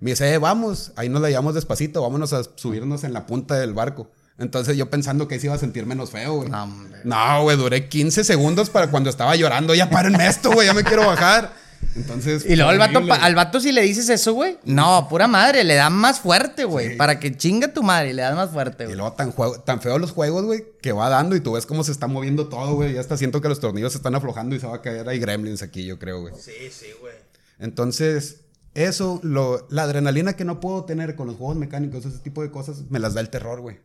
Me 0.00 0.10
dice, 0.10 0.32
eh, 0.32 0.38
vamos, 0.38 0.92
ahí 0.96 1.08
nos 1.08 1.20
la 1.22 1.28
llevamos 1.28 1.54
despacito, 1.54 2.02
vámonos 2.02 2.32
a 2.32 2.42
subirnos 2.56 3.04
en 3.04 3.12
la 3.12 3.26
punta 3.26 3.56
del 3.58 3.72
barco. 3.74 4.10
Entonces, 4.38 4.76
yo 4.76 4.88
pensando 4.88 5.26
que 5.26 5.34
ahí 5.34 5.40
se 5.40 5.46
iba 5.46 5.54
a 5.56 5.58
sentir 5.58 5.84
menos 5.84 6.10
feo, 6.10 6.34
güey. 6.36 6.48
No, 6.48 6.62
hombre. 6.64 7.00
No, 7.04 7.42
güey, 7.42 7.56
duré 7.56 7.88
15 7.88 8.22
segundos 8.24 8.70
para 8.70 8.88
cuando 8.90 9.10
estaba 9.10 9.34
llorando. 9.34 9.74
Ya 9.74 9.90
párenme 9.90 10.26
esto, 10.28 10.52
güey, 10.52 10.66
ya 10.68 10.74
me 10.74 10.84
quiero 10.84 11.06
bajar. 11.06 11.52
Entonces. 11.96 12.44
Y 12.46 12.54
luego 12.54 12.70
el 12.70 12.78
vato, 12.78 13.00
al 13.12 13.34
vato 13.34 13.60
si 13.60 13.72
le 13.72 13.82
dices 13.82 14.08
eso, 14.08 14.32
güey. 14.34 14.58
No, 14.64 15.08
pura 15.08 15.26
madre, 15.26 15.64
le 15.64 15.74
dan 15.74 15.92
más 15.92 16.20
fuerte, 16.20 16.64
güey. 16.64 16.96
Para 16.96 17.18
que 17.18 17.36
chinga 17.36 17.72
tu 17.72 17.82
madre 17.82 18.10
y 18.10 18.12
le 18.12 18.22
das 18.22 18.36
más 18.36 18.50
fuerte, 18.50 18.84
Y 18.84 18.86
güey. 18.86 18.96
luego 18.96 19.12
tan, 19.14 19.32
juego, 19.32 19.60
tan 19.60 19.80
feo 19.80 19.98
los 19.98 20.12
juegos, 20.12 20.44
güey, 20.44 20.64
que 20.80 20.92
va 20.92 21.08
dando 21.08 21.34
y 21.34 21.40
tú 21.40 21.52
ves 21.52 21.66
cómo 21.66 21.82
se 21.82 21.90
está 21.90 22.06
moviendo 22.06 22.48
todo, 22.48 22.74
güey. 22.74 22.94
Ya 22.94 23.00
hasta 23.00 23.16
siento 23.16 23.40
que 23.40 23.48
los 23.48 23.58
tornillos 23.58 23.92
se 23.92 23.98
están 23.98 24.14
aflojando 24.14 24.54
y 24.54 24.60
se 24.60 24.66
va 24.68 24.76
a 24.76 24.82
caer. 24.82 25.08
Hay 25.08 25.18
gremlins 25.18 25.62
aquí, 25.62 25.84
yo 25.84 25.98
creo, 25.98 26.20
güey. 26.20 26.34
Sí, 26.38 26.52
sí, 26.70 26.86
güey. 27.00 27.14
Entonces, 27.58 28.42
eso, 28.74 29.18
lo, 29.24 29.66
la 29.70 29.82
adrenalina 29.82 30.34
que 30.34 30.44
no 30.44 30.60
puedo 30.60 30.84
tener 30.84 31.16
con 31.16 31.26
los 31.26 31.36
juegos 31.36 31.56
mecánicos, 31.56 32.04
ese 32.04 32.18
tipo 32.18 32.42
de 32.42 32.50
cosas, 32.52 32.82
me 32.90 33.00
las 33.00 33.14
da 33.14 33.20
el 33.20 33.30
terror, 33.30 33.60
güey. 33.60 33.80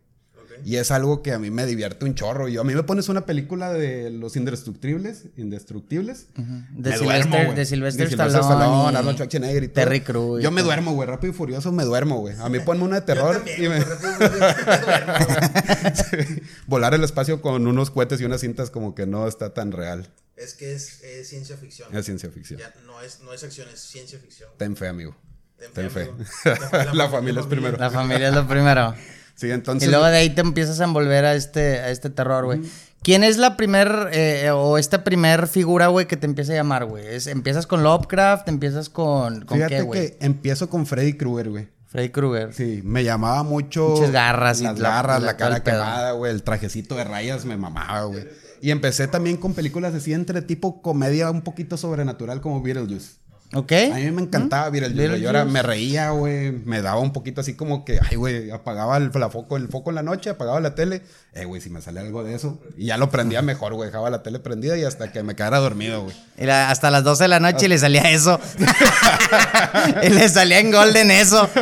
Y 0.66 0.78
es 0.78 0.92
algo 0.92 1.22
que 1.22 1.32
a 1.34 1.40
mí 1.40 1.52
me 1.52 1.66
divierte 1.66 2.06
un 2.06 2.16
chorro. 2.16 2.48
Y 2.48 2.58
a 2.58 2.64
mí 2.64 2.74
me 2.76 2.84
pones 2.84 3.10
una 3.10 3.26
película 3.26 3.72
de 3.74 4.10
los 4.10 4.36
indestructibles, 4.36 5.26
indestructibles. 5.38 6.28
De 6.36 6.92
me 6.92 6.98
Sylvester- 6.98 7.30
duermo, 7.30 7.54
de 7.54 7.66
Sylvester 7.66 8.08
Stallone, 8.08 8.40
Stallone 8.40 8.94
y 8.94 8.96
Arnold 8.96 9.16
Schwarzenegger 9.18 9.64
y 9.64 9.68
todo. 9.68 9.76
Terry 9.86 10.02
Crews 10.02 10.40
y 10.40 10.44
Yo 10.44 10.52
me 10.52 10.62
duermo, 10.62 10.94
güey. 10.94 11.08
Rápido 11.08 11.34
y 11.34 11.36
furioso 11.36 11.72
me 11.72 11.84
duermo, 11.84 12.20
güey. 12.20 12.36
A 12.40 12.50
mí 12.50 12.60
ponme 12.66 12.84
una 12.84 13.00
de 13.00 13.06
terror 13.06 13.36
también, 13.38 13.64
y 13.66 13.70
me... 13.70 13.82
Sí. 15.94 16.42
Volar 16.68 16.94
el 16.94 17.04
espacio 17.04 17.42
con 17.42 17.68
unos 17.68 17.92
cohetes 17.92 18.22
y 18.22 18.26
unas 18.26 18.42
cintas 18.42 18.70
como 18.70 18.96
que 18.96 19.06
no 19.06 19.28
está 19.28 19.54
tan 19.54 19.72
real. 19.72 20.08
Es 20.36 20.54
que 20.54 20.74
es, 20.74 21.02
es 21.04 21.28
ciencia 21.30 21.58
ficción. 21.58 21.96
Es 21.96 22.06
ciencia 22.06 22.30
ficción. 22.30 22.60
Ya 22.60 22.74
no 22.86 23.02
es, 23.02 23.22
no 23.22 23.34
es 23.34 23.44
acción, 23.44 23.68
es 23.74 23.80
ciencia 23.82 24.20
ficción. 24.20 24.50
Ten 24.58 24.76
fe, 24.76 24.88
amigo. 24.88 25.16
Ten 25.58 25.72
Ten 25.74 25.92
fe, 25.92 26.10
la 26.94 27.10
familia 27.10 27.42
es 27.42 27.48
primero. 27.48 27.78
La 27.78 27.90
familia 27.92 28.30
es 28.30 28.36
lo 28.36 28.48
primero. 28.48 28.96
Sí, 29.36 29.50
entonces... 29.52 29.88
Y 29.88 29.92
luego 29.92 30.06
de 30.06 30.18
ahí 30.18 30.30
te 30.30 30.42
empiezas 30.42 30.80
a 30.80 30.84
envolver 30.84 31.26
a 31.26 31.36
este, 31.36 31.80
a 31.80 31.90
este 31.90 32.10
terror, 32.10 32.46
güey. 32.46 32.62
¿Quién 33.02 33.24
es 33.24 33.38
la 33.38 33.58
primer 33.58 34.10
eh, 34.14 34.50
o 34.52 34.78
esta 34.78 35.04
primer 35.04 35.48
figura, 35.48 35.88
güey, 35.88 36.08
que 36.08 36.16
te 36.16 36.26
empieza 36.26 36.54
a 36.54 36.56
llamar, 36.56 36.86
güey? 36.86 37.06
¿Es- 37.06 37.28
¿Empiezas 37.28 37.68
con 37.68 37.84
Lovecraft? 37.84 38.48
¿Empiezas 38.48 38.90
con, 38.90 39.42
con 39.46 39.58
Fíjate 39.58 39.76
qué, 39.76 39.82
güey? 39.82 40.02
que 40.12 40.18
empiezo 40.26 40.70
con 40.70 40.86
Freddy 40.86 41.14
Krueger, 41.18 41.50
güey. 41.50 41.68
Freddy 41.88 42.10
Krueger. 42.10 42.54
Sí, 42.54 42.82
me 42.84 43.04
llamaba 43.04 43.44
mucho. 43.44 43.90
Muchas 43.90 44.12
garras 44.12 44.62
Las 44.62 44.80
la- 44.80 44.90
garras, 44.90 45.22
la- 45.22 45.36
cara 45.38 45.62
quemada, 45.64 46.12
güey. 46.14 46.32
El 46.32 46.44
trajecito 46.44 46.96
de 46.96 47.04
rayas 47.04 47.44
me 47.46 47.58
mamaba, 47.58 48.04
güey. 48.06 48.26
Y 48.62 48.72
empecé 48.72 49.08
también 49.10 49.36
con 49.36 49.54
películas 49.54 49.94
así 49.94 50.14
entre 50.14 50.42
tipo 50.42 50.82
comedia 50.82 51.30
un 51.30 51.42
poquito 51.42 51.76
sobrenatural 51.76 52.40
como 52.40 52.62
Beetlejuice. 52.62 53.18
¿Ok? 53.56 53.72
A 53.92 53.96
mí 53.96 54.12
me 54.12 54.22
encantaba 54.24 54.70
Beetlejuice, 54.70 55.10
güey. 55.10 55.22
Yo 55.22 55.30
era- 55.30 55.46
me 55.46 55.62
reía, 55.62 56.10
güey. 56.12 56.52
Me 56.52 56.82
daba 56.82 57.00
un 57.00 57.14
poquito 57.14 57.42
así 57.42 57.54
como 57.56 57.86
que, 57.86 58.00
ay, 58.10 58.18
güey, 58.18 58.50
apagaba 58.52 58.98
el, 58.98 59.12
la 59.14 59.30
foco, 59.30 59.58
el 59.58 59.68
foco 59.68 59.92
en 59.92 59.96
la 59.96 60.04
noche, 60.04 60.30
apagaba 60.32 60.60
la 60.60 60.76
tele. 60.76 61.02
Eh, 61.34 61.46
güey, 61.46 61.62
si 61.62 61.70
me 61.70 61.82
sale 61.82 62.00
algo 62.00 62.24
de 62.24 62.36
eso. 62.36 62.60
Y 62.78 62.86
ya 62.88 62.98
lo 62.98 63.10
prendía 63.10 63.42
mejor, 63.42 63.74
güey. 63.74 63.88
Dejaba 63.90 64.10
la 64.10 64.24
tele 64.24 64.40
prendida 64.40 64.78
y 64.78 64.84
hasta 64.84 65.12
que 65.12 65.22
me 65.24 65.36
quedara 65.36 65.60
dormido, 65.60 66.04
güey. 66.04 66.16
La- 66.38 66.70
hasta 66.72 66.90
las 66.92 67.04
12 67.04 67.24
de 67.26 67.28
la 67.28 67.40
noche 67.40 67.66
y 67.66 67.70
le 67.70 67.78
salía 67.78 68.10
eso. 68.12 68.40
y 70.04 70.10
le 70.10 70.30
salía 70.30 70.60
en 70.60 70.72
Golden 70.72 71.12
eso. 71.12 71.48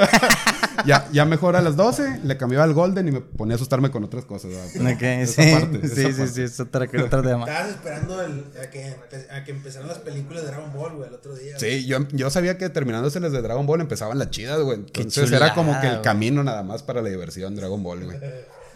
Ya, 0.85 1.07
ya 1.11 1.25
mejor 1.25 1.55
a 1.55 1.61
las 1.61 1.75
12, 1.75 2.21
le 2.23 2.37
cambiaba 2.37 2.63
al 2.65 2.73
Golden 2.73 3.07
y 3.07 3.11
me 3.11 3.21
ponía 3.21 3.53
a 3.53 3.57
asustarme 3.57 3.91
con 3.91 4.03
otras 4.03 4.25
cosas, 4.25 4.51
sí. 4.71 4.79
parte, 4.79 5.21
esa 5.21 5.41
sí, 5.43 5.49
sí, 5.49 6.11
parte. 6.11 6.27
sí, 6.27 6.41
es 6.41 6.59
otra, 6.59 6.85
otro 6.85 7.21
tema. 7.21 7.45
Estabas 7.45 7.69
esperando 7.69 8.21
el- 8.21 8.45
a, 8.61 8.69
que, 8.69 8.95
a 9.31 9.43
que 9.43 9.51
empezaran 9.51 9.87
las 9.87 9.99
películas 9.99 10.43
de 10.43 10.49
Dragon 10.49 10.71
Ball, 10.73 10.93
güey, 10.95 11.07
el 11.09 11.15
otro 11.15 11.35
día. 11.35 11.57
Sí, 11.59 11.85
yo, 11.85 12.07
yo 12.11 12.29
sabía 12.29 12.57
que 12.57 12.69
terminándose 12.69 13.19
las 13.19 13.31
de 13.31 13.41
Dragon 13.41 13.65
Ball 13.65 13.81
empezaban 13.81 14.17
las 14.19 14.29
chidas, 14.31 14.59
güey. 14.61 14.77
Entonces 14.79 15.25
chulada, 15.25 15.47
era 15.47 15.55
como 15.55 15.79
que 15.81 15.87
el 15.87 16.01
camino 16.01 16.43
nada 16.43 16.63
más 16.63 16.83
para 16.83 17.01
la 17.01 17.09
diversión 17.09 17.55
Dragon 17.55 17.81
Ball, 17.83 18.05
güey. 18.05 18.17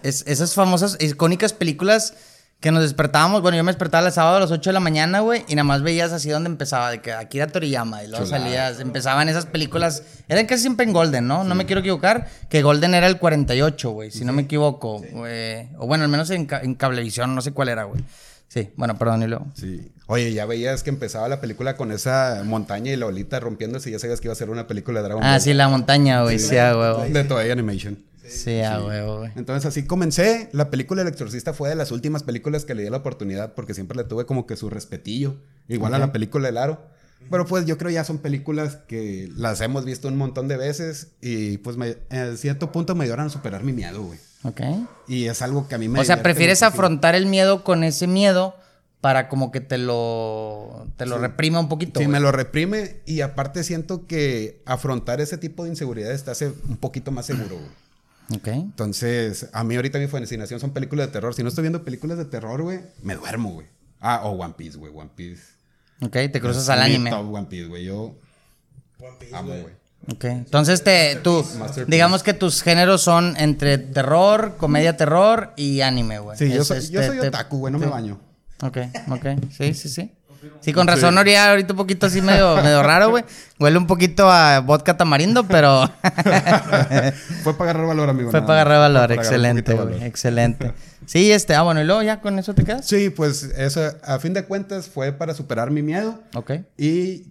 Es- 0.04 0.24
esas 0.28 0.54
famosas, 0.54 0.98
icónicas 1.00 1.54
películas 1.54 2.14
que 2.66 2.72
nos 2.72 2.82
despertábamos. 2.82 3.44
Bueno, 3.44 3.58
yo 3.58 3.64
me 3.64 3.70
despertaba 3.72 4.08
el 4.08 4.12
sábado 4.12 4.38
a 4.38 4.40
las 4.40 4.50
8 4.50 4.72
de 4.72 4.74
la 4.74 4.80
mañana, 4.80 5.20
güey, 5.20 5.44
y 5.48 5.54
nada 5.54 5.66
más 5.66 5.84
veías 5.84 6.12
así 6.12 6.32
donde 6.32 6.50
empezaba, 6.50 6.90
de 6.90 7.00
que 7.00 7.14
Akira 7.14 7.46
Toriyama, 7.46 8.04
y 8.04 8.08
luego 8.08 8.26
Chulada. 8.26 8.44
salías, 8.44 8.80
empezaban 8.80 9.30
esas 9.30 9.46
películas, 9.46 10.02
eran 10.28 10.48
casi 10.48 10.64
siempre 10.64 10.84
en 10.88 10.92
Golden, 10.92 11.28
¿no? 11.28 11.44
No 11.44 11.54
me 11.54 11.68
quiero 11.68 11.82
equivocar, 11.82 12.28
que 12.50 12.64
Golden 12.64 12.96
era 12.96 13.06
el 13.06 13.20
48, 13.20 13.92
güey, 13.92 14.10
si 14.10 14.26
no 14.26 14.34
me 14.34 14.42
equivoco. 14.42 15.00
güey. 15.12 15.70
O 15.78 15.86
bueno, 15.86 16.06
al 16.06 16.10
menos 16.10 16.32
en, 16.32 16.48
ca- 16.48 16.62
en 16.62 16.74
Cablevisión, 16.74 17.36
no 17.36 17.42
sé 17.44 17.52
cuál 17.52 17.70
era, 17.70 17.84
güey. 17.84 18.04
Sí, 18.48 18.70
bueno, 18.78 18.98
perdón, 18.98 19.22
y 19.22 19.28
luego. 19.28 19.46
Sí. 19.54 19.92
Oye, 20.08 20.34
ya 20.34 20.48
veías 20.48 20.82
que 20.82 20.90
empezaba 20.90 21.30
la 21.30 21.40
película 21.40 21.76
con 21.76 21.92
esa 21.92 22.42
montaña 22.46 22.92
y 22.92 22.96
la 22.96 23.06
olita 23.06 23.40
rompiéndose 23.40 23.90
y 23.90 23.94
ya 23.94 24.00
sabías 24.00 24.20
que 24.22 24.28
iba 24.28 24.34
a 24.34 24.36
ser 24.36 24.50
una 24.50 24.66
película 24.66 25.02
de 25.02 25.06
Dragon 25.08 25.24
Ah, 25.24 25.34
Ball. 25.34 25.42
sí, 25.42 25.54
la 25.54 25.68
montaña, 25.68 26.24
güey, 26.24 26.40
sí. 26.40 26.56
De 26.56 27.24
Toei 27.28 27.52
Animation. 27.52 28.00
Sí, 28.28 28.62
a 28.62 28.84
huevo, 28.84 29.20
güey. 29.20 29.32
Entonces 29.36 29.66
así 29.66 29.86
comencé. 29.86 30.50
La 30.52 30.70
película 30.70 31.02
El 31.02 31.08
Exorcista 31.08 31.54
fue 31.54 31.70
de 31.70 31.76
las 31.76 31.92
últimas 31.92 32.24
películas 32.24 32.66
que 32.66 32.76
le 32.76 32.84
di 32.84 32.90
la 32.90 32.98
oportunidad 32.98 33.54
porque 33.54 33.74
siempre 33.74 33.98
le 33.98 34.04
tuve 34.04 34.26
como 34.26 34.46
que 34.46 34.56
su 34.56 34.70
respetillo. 34.70 35.36
Igual 35.68 35.94
a 35.94 36.00
la 36.00 36.12
película 36.12 36.50
El 36.50 36.58
Aro. 36.58 36.96
Pero 37.30 37.46
pues 37.46 37.66
yo 37.66 37.78
creo 37.78 37.90
ya 37.90 38.04
son 38.04 38.20
películas 38.20 38.78
que 38.88 39.30
las 39.36 39.62
hemos 39.62 39.86
visto 39.86 40.08
un 40.08 40.18
montón 40.18 40.48
de 40.48 40.58
veces 40.58 41.14
y 41.22 41.58
pues 41.60 41.76
me, 41.76 41.98
en 42.10 42.38
cierto 42.38 42.72
punto 42.72 42.94
me 42.94 43.04
ayudaron 43.06 43.28
a 43.28 43.30
superar 43.30 43.64
mi 43.64 43.74
miedo, 43.74 44.04
güey. 44.04 44.20
Ok. 44.44 44.62
Y 45.08 45.26
es 45.26 45.42
algo 45.42 45.68
que 45.68 45.76
a 45.76 45.78
mí 45.78 45.88
me... 45.88 46.00
O 46.00 46.04
sea, 46.04 46.22
prefieres 46.22 46.62
afrontar 46.62 47.16
el 47.16 47.26
miedo 47.26 47.64
con 47.64 47.84
ese 47.84 48.06
miedo 48.06 48.56
para 49.02 49.28
como 49.28 49.52
que 49.52 49.62
te 49.62 49.78
lo, 49.78 50.88
te 50.98 51.06
lo 51.06 51.18
reprima 51.18 51.60
un 51.60 51.70
poquito. 51.70 52.00
Sí, 52.00 52.06
güey. 52.06 52.14
me 52.14 52.20
lo 52.20 52.32
reprime 52.32 52.98
y 53.06 53.22
aparte 53.22 53.64
siento 53.64 54.08
que 54.08 54.62
afrontar 54.66 55.22
ese 55.22 55.38
tipo 55.38 55.64
de 55.64 55.70
inseguridades 55.70 56.24
te 56.24 56.32
hace 56.32 56.54
un 56.68 56.78
poquito 56.78 57.12
más 57.12 57.26
seguro, 57.26 57.56
güey. 57.56 57.85
Ok. 58.34 58.48
Entonces, 58.48 59.50
a 59.54 59.64
mí 59.64 59.76
ahorita 59.76 60.00
mi 60.00 60.08
fascinación 60.08 60.60
son 60.60 60.72
películas 60.72 61.08
de 61.08 61.14
terror. 61.14 61.34
Si 61.34 61.44
no 61.44 61.50
estoy 61.50 61.62
viendo 61.64 61.84
películas 61.84 62.18
de 62.18 62.26
terror, 62.26 62.62
güey, 62.62 62.80
me 63.02 63.16
duermo, 63.16 63.52
güey. 63.54 63.68
Ah, 64.00 64.22
o 64.24 64.32
One 64.32 64.54
Piece, 64.58 64.78
güey, 64.78 64.92
One 64.96 65.10
Piece. 65.16 65.44
Ok, 66.02 66.12
te 66.32 66.42
cruzas 66.42 66.64
Es 66.64 66.70
al 66.70 66.82
anime. 66.82 67.10
top 67.10 67.34
One 67.34 67.48
Piece, 67.48 67.68
güey. 67.68 67.86
Yo 67.86 68.16
One 69.00 69.18
Piece, 69.20 69.36
amo, 69.36 69.50
güey. 69.50 69.74
Ok. 70.12 70.26
Entonces 70.26 70.84
te, 70.84 71.16
tú, 71.24 71.44
digamos 71.88 72.22
que 72.22 72.34
tus 72.34 72.62
géneros 72.62 73.02
son 73.02 73.36
entre 73.38 73.78
terror, 73.80 74.56
comedia 74.58 74.98
terror 74.98 75.54
y 75.56 75.82
anime, 75.82 76.20
güey. 76.20 76.38
Sí, 76.38 76.52
yo 76.52 76.64
soy, 76.64 76.78
yo 76.90 77.00
este, 77.02 77.08
soy 77.14 77.20
te- 77.22 77.28
otaku, 77.30 77.58
güey, 77.60 77.72
no 77.74 77.80
me 77.80 77.88
baño. 77.88 78.20
Ok, 78.62 78.78
ok. 79.10 79.26
Sí, 79.52 79.74
sí, 79.74 79.90
sí. 79.90 80.12
Sí, 80.62 80.74
con 80.74 80.88
razón, 80.88 81.18
Oría, 81.18 81.50
ahorita 81.52 81.74
un 81.74 81.78
poquito 81.78 82.06
así 82.08 82.22
medio, 82.22 82.56
medio 82.64 82.82
raro, 82.84 83.10
güey. 83.10 83.24
Huele 83.60 83.78
un 83.78 83.88
poquito 83.88 84.30
a 84.30 84.60
vodka 84.60 84.98
tamarindo, 84.98 85.48
pero 85.48 85.88
Fue 87.44 87.54
para 87.58 87.72
agarrar 87.72 87.88
valor, 87.88 88.10
amigo. 88.10 88.32
fue 88.32 88.42
para 88.42 88.62
agarrar 88.62 88.80
valor. 88.80 89.08
Para 89.10 89.22
Excelente, 89.22 89.74
güey. 89.74 90.04
Excelente. 90.04 90.74
Sí, 91.06 91.32
este, 91.32 91.54
ah, 91.56 91.62
bueno, 91.62 91.82
y 91.82 91.86
luego 91.86 92.02
ya 92.02 92.20
con 92.22 92.40
eso 92.40 92.54
te 92.54 92.64
quedas. 92.64 92.86
Sí, 92.86 93.10
pues 93.12 93.44
eso, 93.44 93.82
a 94.04 94.20
fin 94.20 94.34
de 94.34 94.46
cuentas, 94.46 94.88
fue 94.90 95.12
para 95.14 95.34
superar 95.36 95.70
mi 95.72 95.82
miedo. 95.84 96.20
Ok. 96.34 96.52
Y 96.78 97.28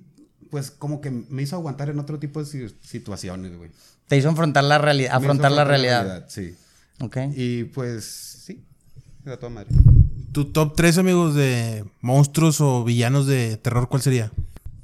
pues 0.51 0.71
como 0.71 1.01
que 1.01 1.11
me 1.11 1.43
hizo 1.43 1.57
aguantar 1.57 1.89
en 1.89 1.99
otro 1.99 2.19
tipo 2.21 2.39
de 2.41 2.47
si- 2.47 2.77
situaciones, 2.83 3.57
güey. 3.57 3.71
Te 4.07 4.17
hizo 4.17 4.31
afrontar 4.31 4.63
la 4.65 4.79
realidad, 4.79 5.15
afrontar 5.17 5.51
la 5.51 5.63
afrontar 5.63 5.67
realidad. 5.67 6.25
Sí. 6.29 6.55
Ok. 7.01 7.17
Y 7.35 7.65
pues 7.65 8.05
sí, 8.05 8.65
era 9.27 9.37
toda 9.39 9.51
madre. 9.51 9.69
Tu 10.35 10.47
top 10.47 10.75
3, 10.75 10.99
amigos, 10.99 11.37
de 11.37 11.85
monstruos 12.01 12.61
o 12.61 12.83
villanos 12.83 13.29
de 13.29 13.57
terror, 13.57 13.89
¿cuál 13.89 14.03
sería? 14.03 14.33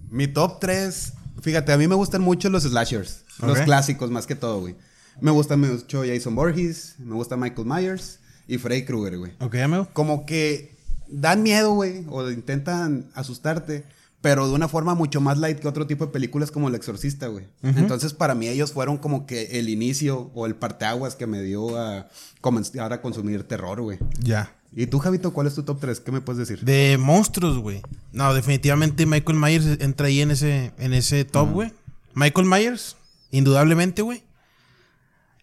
Mi 0.09 0.29
top 0.29 0.61
3, 0.61 1.13
fíjate, 1.43 1.73
a 1.73 1.77
mí 1.77 1.89
me 1.89 1.97
gustan 1.97 2.23
mucho 2.23 2.49
los 2.51 2.63
slashers, 2.63 3.25
los 3.43 3.59
clásicos 3.63 4.13
más 4.13 4.29
que 4.29 4.37
todo, 4.37 4.61
güey. 4.61 4.77
Me 5.21 5.33
gusta 5.33 5.57
mucho 5.57 6.05
Jason 6.07 6.37
Voorhees, 6.37 6.95
me 7.01 7.17
gusta 7.17 7.37
Michael 7.37 7.67
Myers 7.67 8.21
y 8.47 8.59
Freddy 8.59 8.85
Krueger, 8.85 9.19
güey. 9.19 9.33
Ok, 9.41 9.57
amigo. 9.57 9.89
Como 9.93 10.25
que 10.25 10.77
dan 11.09 11.43
miedo, 11.43 11.73
güey, 11.73 12.05
o 12.09 12.31
intentan 12.31 13.11
asustarte, 13.15 13.85
pero 14.21 14.47
de 14.47 14.55
una 14.55 14.69
forma 14.69 14.95
mucho 14.95 15.21
más 15.21 15.37
light 15.39 15.59
que 15.59 15.67
otro 15.67 15.85
tipo 15.89 16.07
de 16.07 16.13
películas 16.13 16.53
como 16.53 16.69
El 16.69 16.77
Exorcista, 16.77 17.27
güey. 17.27 17.49
Entonces, 17.65 18.15
para 18.15 18.37
mí 18.37 18.47
ellos 18.47 18.71
fueron 18.71 18.99
como 18.99 19.27
que 19.27 19.59
el 19.59 19.69
inicio 19.69 20.31
o 20.33 20.47
el 20.47 20.55
parteaguas 20.55 21.17
que 21.17 21.27
me 21.27 21.43
dio 21.43 21.77
a 21.77 22.09
comenzar 22.41 22.93
a 22.93 23.03
consumir 23.03 23.43
terror, 23.49 23.81
güey. 23.81 23.99
Ya. 24.21 24.55
¿Y 24.75 24.87
tú, 24.87 24.99
Javito, 24.99 25.33
cuál 25.33 25.47
es 25.47 25.55
tu 25.55 25.63
top 25.65 25.81
3? 25.81 26.01
¿Qué 26.01 26.13
me 26.13 26.21
puedes 26.21 26.39
decir? 26.39 26.65
De 26.65 26.97
monstruos, 26.97 27.59
güey. 27.59 27.83
No, 28.13 28.33
definitivamente 28.35 29.05
Michael 29.05 29.39
Myers 29.39 29.67
entra 29.81 30.07
ahí 30.07 30.21
en 30.21 30.31
ese, 30.31 30.73
en 30.79 30.95
ese 30.95 31.25
top, 31.25 31.51
güey. 31.51 31.73
Michael 32.15 32.47
Myers, 32.47 32.97
indudablemente, 33.33 34.03
güey. 34.03 34.23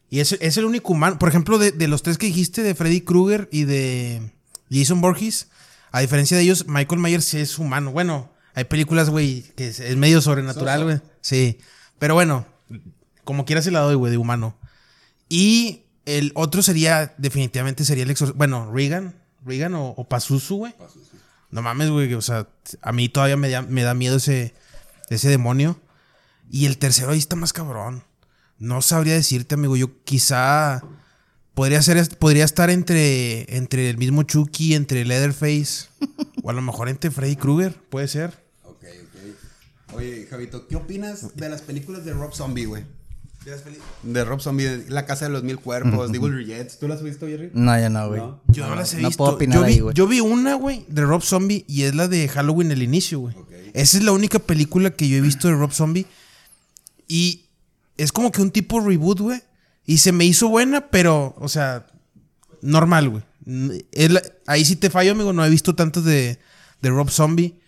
Y 0.10 0.20
es, 0.20 0.32
es 0.34 0.58
el 0.58 0.66
único 0.66 0.94
humano. 0.94 1.20
Por 1.20 1.28
ejemplo, 1.28 1.58
de, 1.58 1.72
de 1.72 1.88
los 1.90 2.04
tres 2.04 2.18
que 2.18 2.28
dijiste, 2.28 2.64
de 2.64 2.74
Freddy 2.74 3.02
Krueger 3.02 3.50
y 3.52 3.66
de 3.66 4.32
Jason 4.72 5.02
Borges, 5.02 5.50
a 5.92 6.00
diferencia 6.00 6.38
de 6.38 6.44
ellos, 6.44 6.66
Michael 6.68 7.02
Myers 7.02 7.26
sí 7.26 7.38
es 7.38 7.60
humano. 7.60 7.92
Bueno, 7.92 8.32
hay 8.54 8.64
películas, 8.64 9.10
güey, 9.10 9.44
que 9.56 9.68
es, 9.68 9.82
es 9.82 9.98
medio 9.98 10.22
sobrenatural, 10.22 10.86
güey. 10.86 11.02
Sí. 11.20 11.58
Pero 12.00 12.14
bueno, 12.14 12.46
como 13.26 13.44
quiera 13.44 13.62
se 13.62 13.72
la 13.72 13.82
doy, 13.82 13.96
güey, 13.96 14.12
de 14.12 14.18
humano. 14.18 14.58
Y 15.28 15.84
el 16.08 16.32
otro 16.36 16.64
sería, 16.64 17.14
definitivamente 17.18 17.84
sería 17.84 18.06
el 18.06 18.10
exorcista. 18.10 18.38
Bueno, 18.38 18.72
Regan. 18.72 19.14
Regan 19.46 19.76
o, 19.76 19.90
o 19.90 20.08
Pazuzu, 20.08 20.56
güey. 20.56 20.74
No 21.52 21.62
mames, 21.62 21.90
güey. 21.90 22.14
O 22.14 22.22
sea, 22.22 22.48
a 22.82 22.94
mí 22.94 23.10
todavía 23.10 23.36
me 23.36 23.50
da, 23.50 23.62
me 23.62 23.84
da 23.84 23.94
miedo 23.94 24.16
ese, 24.16 24.54
ese 25.10 25.30
demonio. 25.30 25.80
Y 26.50 26.66
el 26.66 26.78
tercero 26.78 27.12
ahí 27.12 27.20
está 27.20 27.36
más 27.36 27.52
cabrón. 27.52 28.04
No 28.58 28.82
sabría 28.82 29.16
decirte, 29.16 29.56
amigo. 29.56 29.76
Yo 29.76 30.02
quizá 30.06 30.82
podría 31.54 31.82
ser, 31.82 32.18
podría 32.18 32.46
estar 32.46 32.70
entre, 32.70 33.58
entre 33.58 33.90
el 33.90 33.98
mismo 33.98 34.24
Chucky, 34.24 34.76
entre 34.76 35.04
Leatherface. 35.04 35.90
o 36.42 36.50
a 36.50 36.54
lo 36.54 36.62
mejor 36.62 36.88
entre 36.88 37.12
Freddy 37.12 37.36
Krueger. 37.36 37.74
Puede 37.90 38.08
ser. 38.08 38.46
Ok, 38.64 38.86
ok. 39.04 39.96
Oye, 39.96 40.26
Javito, 40.30 40.70
¿qué 40.70 40.78
opinas 40.78 41.36
de 41.36 41.50
las 41.50 41.62
películas 41.62 42.06
de 42.06 42.14
Rob 42.14 42.34
Zombie, 42.34 42.66
güey? 42.66 42.86
De 44.04 44.26
Rob 44.26 44.42
Zombie, 44.42 44.86
La 44.90 45.06
Casa 45.06 45.26
de 45.26 45.32
los 45.32 45.44
Mil 45.44 45.58
Cuerpos, 45.58 46.12
Devil 46.12 46.46
Jets. 46.46 46.80
¿Tú 46.80 46.88
las 46.88 46.98
has 46.98 47.04
visto, 47.04 47.28
Jerry? 47.28 47.50
No, 47.54 47.80
yo 47.80 47.90
no, 47.90 48.08
güey. 48.08 48.20
No. 48.20 48.42
Yo 48.48 48.68
no, 48.68 48.76
las 48.76 48.94
he 48.94 49.02
no 49.02 49.08
visto. 49.08 49.18
puedo 49.24 49.36
opinar 49.36 49.60
yo, 49.60 49.66
vi, 49.66 49.74
ahí, 49.74 49.80
güey. 49.80 49.96
yo 49.96 50.08
vi 50.08 50.20
una, 50.20 50.56
güey, 50.56 50.86
de 50.88 51.04
Rob 51.04 51.22
Zombie 51.22 51.64
y 51.68 51.84
es 51.84 51.96
la 51.96 52.08
de 52.08 52.28
Halloween 52.28 52.72
el 52.72 52.84
inicio, 52.84 53.20
güey. 53.20 53.36
Esa 53.74 53.98
es 53.98 54.04
la 54.04 54.12
única 54.12 54.40
película 54.40 54.92
que 54.92 55.08
yo 55.08 55.18
he 55.18 55.22
visto 55.22 55.48
de 55.48 55.54
Rob 55.56 55.72
Zombie. 55.72 56.06
Y 57.08 57.46
es 57.98 58.12
como 58.12 58.32
que 58.32 58.42
un 58.42 58.52
tipo 58.52 58.80
reboot, 58.80 59.20
güey. 59.20 59.42
Y 59.86 60.00
se 60.00 60.12
me 60.12 60.26
hizo 60.26 60.50
buena, 60.50 60.88
pero, 60.90 61.36
o 61.40 61.48
sea, 61.48 61.88
normal, 62.62 63.10
güey. 63.10 63.24
Ahí 64.46 64.66
sí 64.66 64.76
te 64.76 64.90
fallo, 64.90 65.14
amigo. 65.14 65.32
No 65.32 65.46
he 65.46 65.50
visto 65.50 65.74
tantos 65.76 66.04
de, 66.04 66.38
de 66.82 66.90
Rob 66.90 67.10
Zombie. 67.10 67.60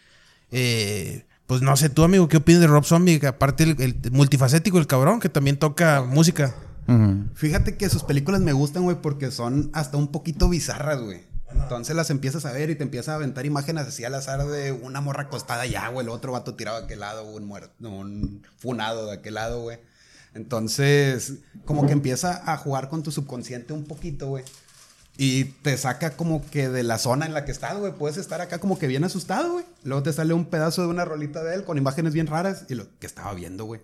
Eh, 0.51 1.25
pues 1.49 1.63
no 1.63 1.75
sé, 1.75 1.89
tú, 1.89 2.03
amigo, 2.03 2.27
¿qué 2.27 2.37
opinas 2.37 2.61
de 2.61 2.67
Rob 2.67 2.85
Zombie? 2.85 3.19
Que 3.19 3.25
aparte 3.25 3.63
el, 3.63 3.81
el 3.81 4.11
multifacético, 4.11 4.77
el 4.77 4.85
cabrón, 4.85 5.19
que 5.19 5.29
también 5.29 5.57
toca 5.57 6.03
música. 6.03 6.53
Fíjate 7.33 7.75
que 7.75 7.89
sus 7.89 8.03
películas 8.03 8.39
me 8.41 8.53
gustan, 8.53 8.83
güey, 8.83 9.01
porque 9.01 9.31
son 9.31 9.71
hasta 9.73 9.97
un 9.97 10.09
poquito 10.09 10.47
bizarras, 10.47 11.01
güey. 11.01 11.23
Entonces 11.51 11.95
las 11.95 12.11
empiezas 12.11 12.45
a 12.45 12.51
ver 12.51 12.69
y 12.69 12.75
te 12.75 12.83
empiezas 12.83 13.09
a 13.09 13.15
aventar 13.15 13.47
imágenes 13.47 13.87
así 13.87 14.03
al 14.03 14.13
azar 14.13 14.45
de 14.45 14.73
una 14.73 15.01
morra 15.01 15.23
acostada 15.23 15.63
allá, 15.63 15.87
güey, 15.87 16.05
el 16.05 16.11
otro 16.11 16.33
vato 16.33 16.53
tirado 16.53 16.77
a 16.77 16.81
aquel 16.81 16.99
lado, 16.99 17.25
un 17.25 17.47
muerto, 17.47 17.73
un 17.89 18.43
funado 18.59 19.07
de 19.07 19.13
aquel 19.13 19.33
lado, 19.33 19.63
güey. 19.63 19.79
Entonces, 20.35 21.39
como 21.65 21.87
que 21.87 21.93
empieza 21.93 22.43
a 22.45 22.57
jugar 22.57 22.89
con 22.89 23.01
tu 23.01 23.09
subconsciente 23.11 23.73
un 23.73 23.85
poquito, 23.85 24.27
güey. 24.27 24.43
Y 25.21 25.43
te 25.43 25.75
saca 25.77 26.11
como 26.11 26.49
que 26.49 26.69
de 26.69 26.81
la 26.81 26.97
zona 26.97 27.25
en 27.25 27.33
la 27.33 27.43
que 27.43 27.51
estás, 27.51 27.77
güey. 27.77 27.91
Puedes 27.91 28.15
estar 28.15 28.39
acá 28.39 28.59
como 28.59 28.79
que 28.79 28.87
bien 28.87 29.03
asustado, 29.03 29.51
güey. 29.51 29.65
Luego 29.83 30.01
te 30.01 30.13
sale 30.13 30.33
un 30.33 30.45
pedazo 30.45 30.81
de 30.83 30.87
una 30.87 31.03
rolita 31.03 31.43
de 31.43 31.55
él 31.55 31.65
con 31.65 31.77
imágenes 31.77 32.13
bien 32.13 32.25
raras 32.27 32.63
y 32.69 32.75
lo 32.75 32.85
que 32.99 33.05
estaba 33.05 33.33
viendo, 33.33 33.65
güey. 33.65 33.81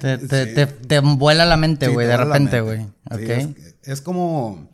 Te, 0.00 0.18
te, 0.18 0.46
Sí. 0.48 0.54
te, 0.54 0.66
te 0.66 0.98
vuela 0.98 1.44
la 1.46 1.56
mente, 1.56 1.86
güey, 1.86 2.08
de 2.08 2.16
repente, 2.16 2.60
güey. 2.60 2.88
mente. 3.08 3.36
Ok. 3.46 3.54
Sí, 3.56 3.62
es, 3.82 3.88
es 3.88 4.00
como, 4.00 4.68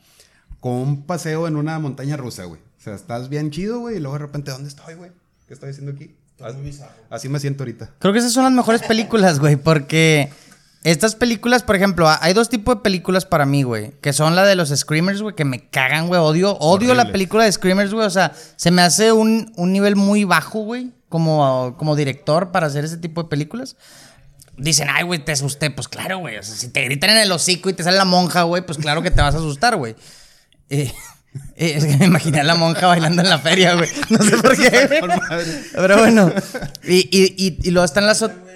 como 0.60 0.82
un 0.82 1.02
paseo 1.04 1.46
en 1.46 1.56
una 1.56 1.78
montaña 1.78 2.16
rusa, 2.16 2.44
güey. 2.44 2.60
O 2.78 2.82
sea, 2.82 2.94
estás 2.94 3.28
bien 3.28 3.50
chido, 3.50 3.80
güey, 3.80 3.96
y 3.96 4.00
luego 4.00 4.14
de 4.14 4.20
repente, 4.20 4.52
¿dónde 4.52 4.70
estoy, 4.70 4.94
güey? 4.94 5.10
¿Qué 5.46 5.52
estoy 5.52 5.68
haciendo 5.68 5.92
aquí? 5.92 6.16
Así, 6.40 6.80
así 7.10 7.28
me 7.28 7.38
siento 7.40 7.64
ahorita. 7.64 7.90
Creo 7.98 8.14
que 8.14 8.20
esas 8.20 8.32
son 8.32 8.44
las 8.44 8.52
mejores 8.54 8.80
películas, 8.80 9.38
güey, 9.38 9.56
porque 9.56 10.30
estas 10.83 11.14
películas, 11.14 11.62
por 11.62 11.77
ejemplo, 11.77 12.09
hay 12.09 12.33
dos 12.33 12.49
tipos 12.49 12.77
de 12.77 12.81
películas 12.81 13.27
para 13.27 13.45
mí, 13.45 13.62
güey, 13.62 13.93
que 14.01 14.12
son 14.12 14.35
la 14.35 14.47
de 14.47 14.57
los 14.57 14.71
Screamers, 14.71 15.21
güey, 15.21 15.35
que 15.35 15.45
me 15.45 15.69
cagan, 15.69 16.09
güey, 16.09 16.21
odio, 16.21 16.57
odio 16.59 16.95
la 16.95 17.12
película 17.12 17.45
de 17.45 17.53
Screamers, 17.53 17.93
güey, 17.93 18.07
o 18.07 18.11
sea, 18.11 18.33
se 18.57 18.71
me 18.71 18.81
hace 18.81 19.12
un, 19.12 19.53
un 19.57 19.73
nivel 19.73 19.97
muy 19.97 20.25
bajo, 20.25 20.61
güey, 20.61 20.93
como, 21.11 21.75
como 21.77 21.97
director 21.97 22.51
para 22.51 22.69
hacer 22.69 22.85
ese 22.85 22.97
tipo 22.97 23.23
de 23.23 23.29
películas. 23.29 23.77
Dicen, 24.57 24.88
ay, 24.90 25.05
güey, 25.05 25.19
te 25.19 25.33
asusté. 25.33 25.71
Pues 25.71 25.88
claro, 25.88 26.19
güey. 26.19 26.37
O 26.37 26.43
sea, 26.43 26.55
si 26.55 26.69
te 26.69 26.85
gritan 26.85 27.11
en 27.11 27.19
el 27.19 27.33
hocico 27.33 27.71
y 27.71 27.73
te 27.73 27.83
sale 27.83 27.97
la 27.97 28.05
monja, 28.05 28.43
güey, 28.43 28.64
pues 28.64 28.79
claro 28.79 29.03
que 29.03 29.11
te 29.11 29.21
vas 29.21 29.35
a 29.35 29.38
asustar, 29.38 29.77
güey. 29.77 29.97
Eh, 30.69 30.93
eh, 31.57 31.73
es 31.77 31.85
que 31.85 31.97
me 31.97 32.05
imaginé 32.07 32.40
a 32.40 32.45
la 32.45 32.55
monja 32.55 32.87
bailando 32.87 33.23
en 33.23 33.29
la 33.29 33.38
feria, 33.38 33.75
güey. 33.75 33.88
No 34.11 34.19
sé 34.19 34.37
por 34.37 34.57
qué. 34.57 35.01
Pero 35.75 35.99
bueno. 35.99 36.33
Y, 36.85 37.09
y, 37.11 37.35
y, 37.37 37.59
y 37.62 37.71
luego 37.71 37.85
están 37.87 38.07
las 38.07 38.23
otras. 38.23 38.49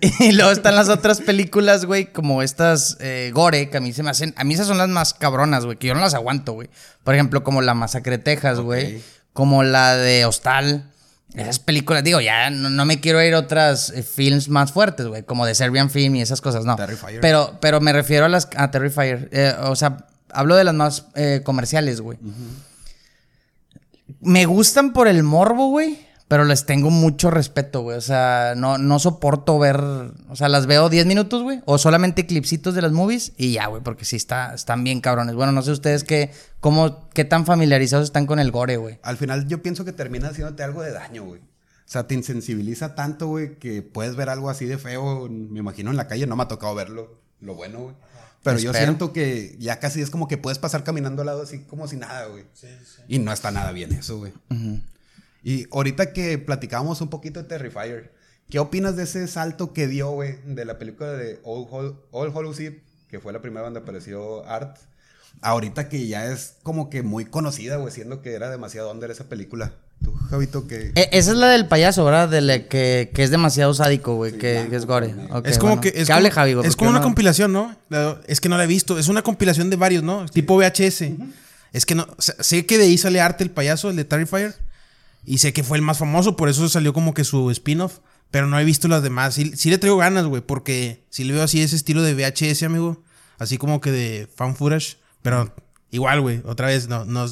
Y 0.20 0.32
luego 0.32 0.50
están 0.50 0.74
las 0.74 0.88
otras 0.88 1.20
películas, 1.20 1.84
güey, 1.84 2.06
como 2.12 2.42
estas 2.42 2.96
eh, 3.00 3.30
gore, 3.34 3.68
que 3.70 3.76
a 3.76 3.80
mí 3.80 3.92
se 3.92 4.02
me 4.02 4.10
hacen. 4.10 4.34
A 4.36 4.44
mí 4.44 4.54
esas 4.54 4.66
son 4.66 4.78
las 4.78 4.88
más 4.88 5.14
cabronas, 5.14 5.64
güey, 5.64 5.76
que 5.76 5.88
yo 5.88 5.94
no 5.94 6.00
las 6.00 6.14
aguanto, 6.14 6.52
güey. 6.52 6.70
Por 7.04 7.14
ejemplo, 7.14 7.44
como 7.44 7.62
La 7.62 7.74
Masacre 7.74 8.18
de 8.18 8.24
Texas, 8.24 8.60
güey. 8.60 9.02
Como 9.32 9.62
la 9.62 9.96
de 9.96 10.24
Hostal. 10.24 10.90
Esas 11.34 11.60
películas, 11.60 12.02
digo, 12.02 12.20
ya 12.20 12.50
no, 12.50 12.70
no 12.70 12.84
me 12.84 13.00
quiero 13.00 13.22
ir 13.22 13.34
a 13.34 13.38
otras 13.38 13.90
eh, 13.90 14.02
films 14.02 14.48
más 14.48 14.72
fuertes, 14.72 15.06
güey, 15.06 15.22
como 15.22 15.46
de 15.46 15.54
Serbian 15.54 15.88
Film 15.88 16.16
y 16.16 16.22
esas 16.22 16.40
cosas, 16.40 16.64
no. 16.64 16.74
Terrifier. 16.74 17.20
Pero, 17.20 17.56
pero 17.60 17.80
me 17.80 17.92
refiero 17.92 18.24
a 18.24 18.28
las. 18.28 18.48
A 18.56 18.70
Terrifier. 18.72 19.28
Eh, 19.30 19.54
o 19.62 19.76
sea, 19.76 20.08
hablo 20.32 20.56
de 20.56 20.64
las 20.64 20.74
más 20.74 21.06
eh, 21.14 21.42
comerciales, 21.44 22.00
güey. 22.00 22.18
Me 24.20 24.44
gustan 24.46 24.92
por 24.92 25.06
el 25.06 25.22
morbo, 25.22 25.68
güey. 25.68 26.09
Pero 26.30 26.44
les 26.44 26.64
tengo 26.64 26.90
mucho 26.90 27.28
respeto, 27.28 27.80
güey. 27.80 27.96
O 27.98 28.00
sea, 28.00 28.54
no, 28.56 28.78
no 28.78 29.00
soporto 29.00 29.58
ver. 29.58 29.80
O 29.80 30.36
sea, 30.36 30.48
las 30.48 30.68
veo 30.68 30.88
10 30.88 31.04
minutos, 31.06 31.42
güey. 31.42 31.60
O 31.64 31.76
solamente 31.76 32.24
clipsitos 32.24 32.72
de 32.72 32.82
las 32.82 32.92
movies. 32.92 33.32
Y 33.36 33.54
ya, 33.54 33.66
güey. 33.66 33.82
Porque 33.82 34.04
sí 34.04 34.14
está, 34.14 34.54
están 34.54 34.84
bien 34.84 35.00
cabrones. 35.00 35.34
Bueno, 35.34 35.50
no 35.50 35.60
sé 35.62 35.72
ustedes 35.72 36.04
qué, 36.04 36.30
cómo, 36.60 37.08
qué 37.14 37.24
tan 37.24 37.46
familiarizados 37.46 38.04
están 38.04 38.26
con 38.26 38.38
el 38.38 38.52
gore, 38.52 38.76
güey. 38.76 39.00
Al 39.02 39.16
final 39.16 39.48
yo 39.48 39.60
pienso 39.60 39.84
que 39.84 39.90
termina 39.90 40.28
haciéndote 40.28 40.62
algo 40.62 40.82
de 40.82 40.92
daño, 40.92 41.24
güey. 41.24 41.40
O 41.40 41.92
sea, 41.92 42.06
te 42.06 42.14
insensibiliza 42.14 42.94
tanto, 42.94 43.26
güey, 43.26 43.58
que 43.58 43.82
puedes 43.82 44.14
ver 44.14 44.28
algo 44.28 44.50
así 44.50 44.66
de 44.66 44.78
feo, 44.78 45.28
me 45.28 45.58
imagino 45.58 45.90
en 45.90 45.96
la 45.96 46.06
calle, 46.06 46.28
no 46.28 46.36
me 46.36 46.44
ha 46.44 46.46
tocado 46.46 46.76
verlo, 46.76 47.18
lo 47.40 47.56
bueno, 47.56 47.80
güey. 47.80 47.96
Pero 48.44 48.60
yo 48.60 48.72
siento 48.72 49.12
que 49.12 49.56
ya 49.58 49.80
casi 49.80 50.00
es 50.00 50.10
como 50.10 50.28
que 50.28 50.38
puedes 50.38 50.60
pasar 50.60 50.84
caminando 50.84 51.22
al 51.22 51.26
lado 51.26 51.42
así 51.42 51.64
como 51.64 51.88
si 51.88 51.96
nada, 51.96 52.26
güey. 52.26 52.44
Y 53.08 53.18
no 53.18 53.32
está 53.32 53.50
nada 53.50 53.72
bien 53.72 53.92
eso, 53.92 54.18
güey. 54.18 54.32
Y 55.42 55.66
ahorita 55.72 56.12
que 56.12 56.38
platicábamos 56.38 57.00
un 57.00 57.08
poquito 57.08 57.42
de 57.42 57.48
Terrifier, 57.48 58.12
¿qué 58.50 58.58
opinas 58.58 58.96
de 58.96 59.04
ese 59.04 59.26
salto 59.28 59.72
que 59.72 59.86
dio, 59.86 60.10
güey, 60.10 60.36
de 60.44 60.64
la 60.64 60.78
película 60.78 61.12
de 61.12 61.40
All, 61.44 61.66
Hol- 61.70 61.96
All 62.10 62.32
Hallows 62.34 62.60
Eve, 62.60 62.82
que 63.08 63.20
fue 63.20 63.32
la 63.32 63.40
primera 63.40 63.64
donde 63.64 63.80
apareció 63.80 64.44
Art? 64.46 64.76
Ahorita 65.42 65.88
que 65.88 66.06
ya 66.06 66.26
es 66.30 66.56
como 66.62 66.90
que 66.90 67.02
muy 67.02 67.24
conocida, 67.24 67.76
güey, 67.76 67.92
siendo 67.94 68.20
que 68.20 68.34
era 68.34 68.50
demasiado 68.50 68.90
under 68.90 69.10
esa 69.10 69.24
película. 69.24 69.72
Tú, 70.02 70.12
Javito, 70.30 70.66
que... 70.66 70.92
Eh, 70.94 71.08
esa 71.12 71.30
es 71.30 71.36
la 71.36 71.48
del 71.48 71.68
payaso, 71.68 72.04
¿verdad? 72.04 72.28
De 72.28 72.40
la 72.40 72.66
que, 72.66 73.10
que 73.14 73.22
es 73.22 73.30
demasiado 73.30 73.72
sádico, 73.72 74.16
güey. 74.16 74.32
que, 74.32 74.66
es 74.72 74.86
gore. 74.86 75.14
es 75.44 75.58
como 75.58 75.76
bueno. 75.76 75.80
que. 75.82 75.88
Es 75.94 76.06
que 76.08 76.12
hable 76.12 76.30
como, 76.30 76.34
Javi, 76.34 76.66
Es 76.66 76.74
como 76.76 76.90
una 76.90 76.98
no- 77.00 77.04
compilación, 77.04 77.52
¿no? 77.52 77.74
La- 77.90 78.20
Es 78.26 78.40
que 78.40 78.48
no 78.48 78.56
la 78.58 78.64
he 78.64 78.66
visto. 78.66 78.98
Es 78.98 79.08
una 79.08 79.22
compilación 79.22 79.70
de 79.70 79.76
varios, 79.76 80.02
¿no? 80.02 80.26
Tipo 80.26 80.56
VHS. 80.56 81.12
Es 81.72 81.86
que 81.86 81.94
no. 81.94 82.06
o 82.16 82.20
sea, 82.22 82.34
sé 82.40 82.66
que 82.66 82.78
de 82.78 82.84
ahí 82.84 82.98
sale 82.98 83.20
Arte 83.20 83.44
el 83.44 83.50
payaso, 83.50 83.90
el 83.90 83.96
de 83.96 84.04
Terrifier. 84.04 84.54
Y 85.24 85.38
sé 85.38 85.52
que 85.52 85.62
fue 85.64 85.76
el 85.78 85.82
más 85.82 85.98
famoso, 85.98 86.36
por 86.36 86.48
eso 86.48 86.68
salió 86.68 86.92
como 86.92 87.14
que 87.14 87.24
su 87.24 87.50
spin-off. 87.50 87.98
Pero 88.30 88.46
no 88.46 88.58
he 88.60 88.64
visto 88.64 88.86
las 88.86 89.02
demás. 89.02 89.34
Sí, 89.34 89.70
le 89.70 89.78
traigo 89.78 89.96
ganas, 89.96 90.24
güey, 90.26 90.40
porque 90.40 91.04
si 91.10 91.24
le 91.24 91.32
veo 91.32 91.42
así 91.42 91.60
ese 91.60 91.74
estilo 91.76 92.02
de 92.02 92.14
VHS, 92.14 92.62
amigo. 92.62 93.02
Así 93.38 93.58
como 93.58 93.80
que 93.80 93.90
de 93.90 94.28
fan 94.36 94.54
footage. 94.54 94.98
Pero 95.22 95.52
igual, 95.90 96.20
güey, 96.20 96.40
otra 96.44 96.68
vez, 96.68 96.86
no, 96.88 97.04
no. 97.04 97.26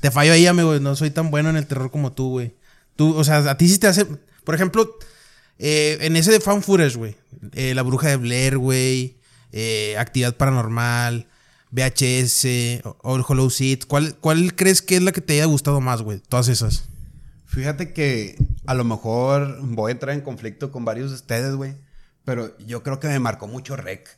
Te 0.00 0.10
fallo 0.10 0.32
ahí, 0.32 0.46
amigo. 0.46 0.78
No 0.80 0.96
soy 0.96 1.10
tan 1.10 1.30
bueno 1.30 1.50
en 1.50 1.56
el 1.56 1.66
terror 1.66 1.90
como 1.90 2.12
tú, 2.12 2.30
güey. 2.30 2.54
Tú, 2.96 3.14
o 3.16 3.22
sea, 3.22 3.38
a 3.50 3.56
ti 3.58 3.68
sí 3.68 3.78
te 3.78 3.86
hace. 3.86 4.06
Por 4.44 4.54
ejemplo, 4.54 4.96
eh, 5.58 5.98
en 6.00 6.16
ese 6.16 6.32
de 6.32 6.40
fan 6.40 6.62
footage, 6.62 6.96
güey. 6.96 7.16
eh, 7.52 7.74
la 7.74 7.82
bruja 7.82 8.08
de 8.08 8.16
Blair, 8.16 8.56
güey. 8.56 9.18
eh, 9.52 9.94
actividad 9.98 10.36
paranormal. 10.36 11.28
VHS. 11.70 12.80
All 13.02 13.24
Hollow 13.26 13.50
Seed. 13.50 13.80
¿Cuál, 13.86 14.16
¿Cuál 14.16 14.54
crees 14.56 14.80
que 14.82 14.96
es 14.96 15.02
la 15.02 15.12
que 15.12 15.20
te 15.20 15.34
haya 15.34 15.44
gustado 15.44 15.80
más, 15.82 16.00
güey? 16.02 16.20
Todas 16.28 16.48
esas. 16.48 16.84
Fíjate 17.50 17.92
que 17.92 18.36
a 18.64 18.74
lo 18.74 18.84
mejor 18.84 19.58
voy 19.60 19.90
a 19.90 19.92
entrar 19.92 20.14
en 20.14 20.20
conflicto 20.20 20.70
con 20.70 20.84
varios 20.84 21.10
de 21.10 21.16
ustedes, 21.16 21.56
güey. 21.56 21.74
Pero 22.24 22.56
yo 22.58 22.84
creo 22.84 23.00
que 23.00 23.08
me 23.08 23.18
marcó 23.18 23.48
mucho 23.48 23.74
Rec. 23.74 24.08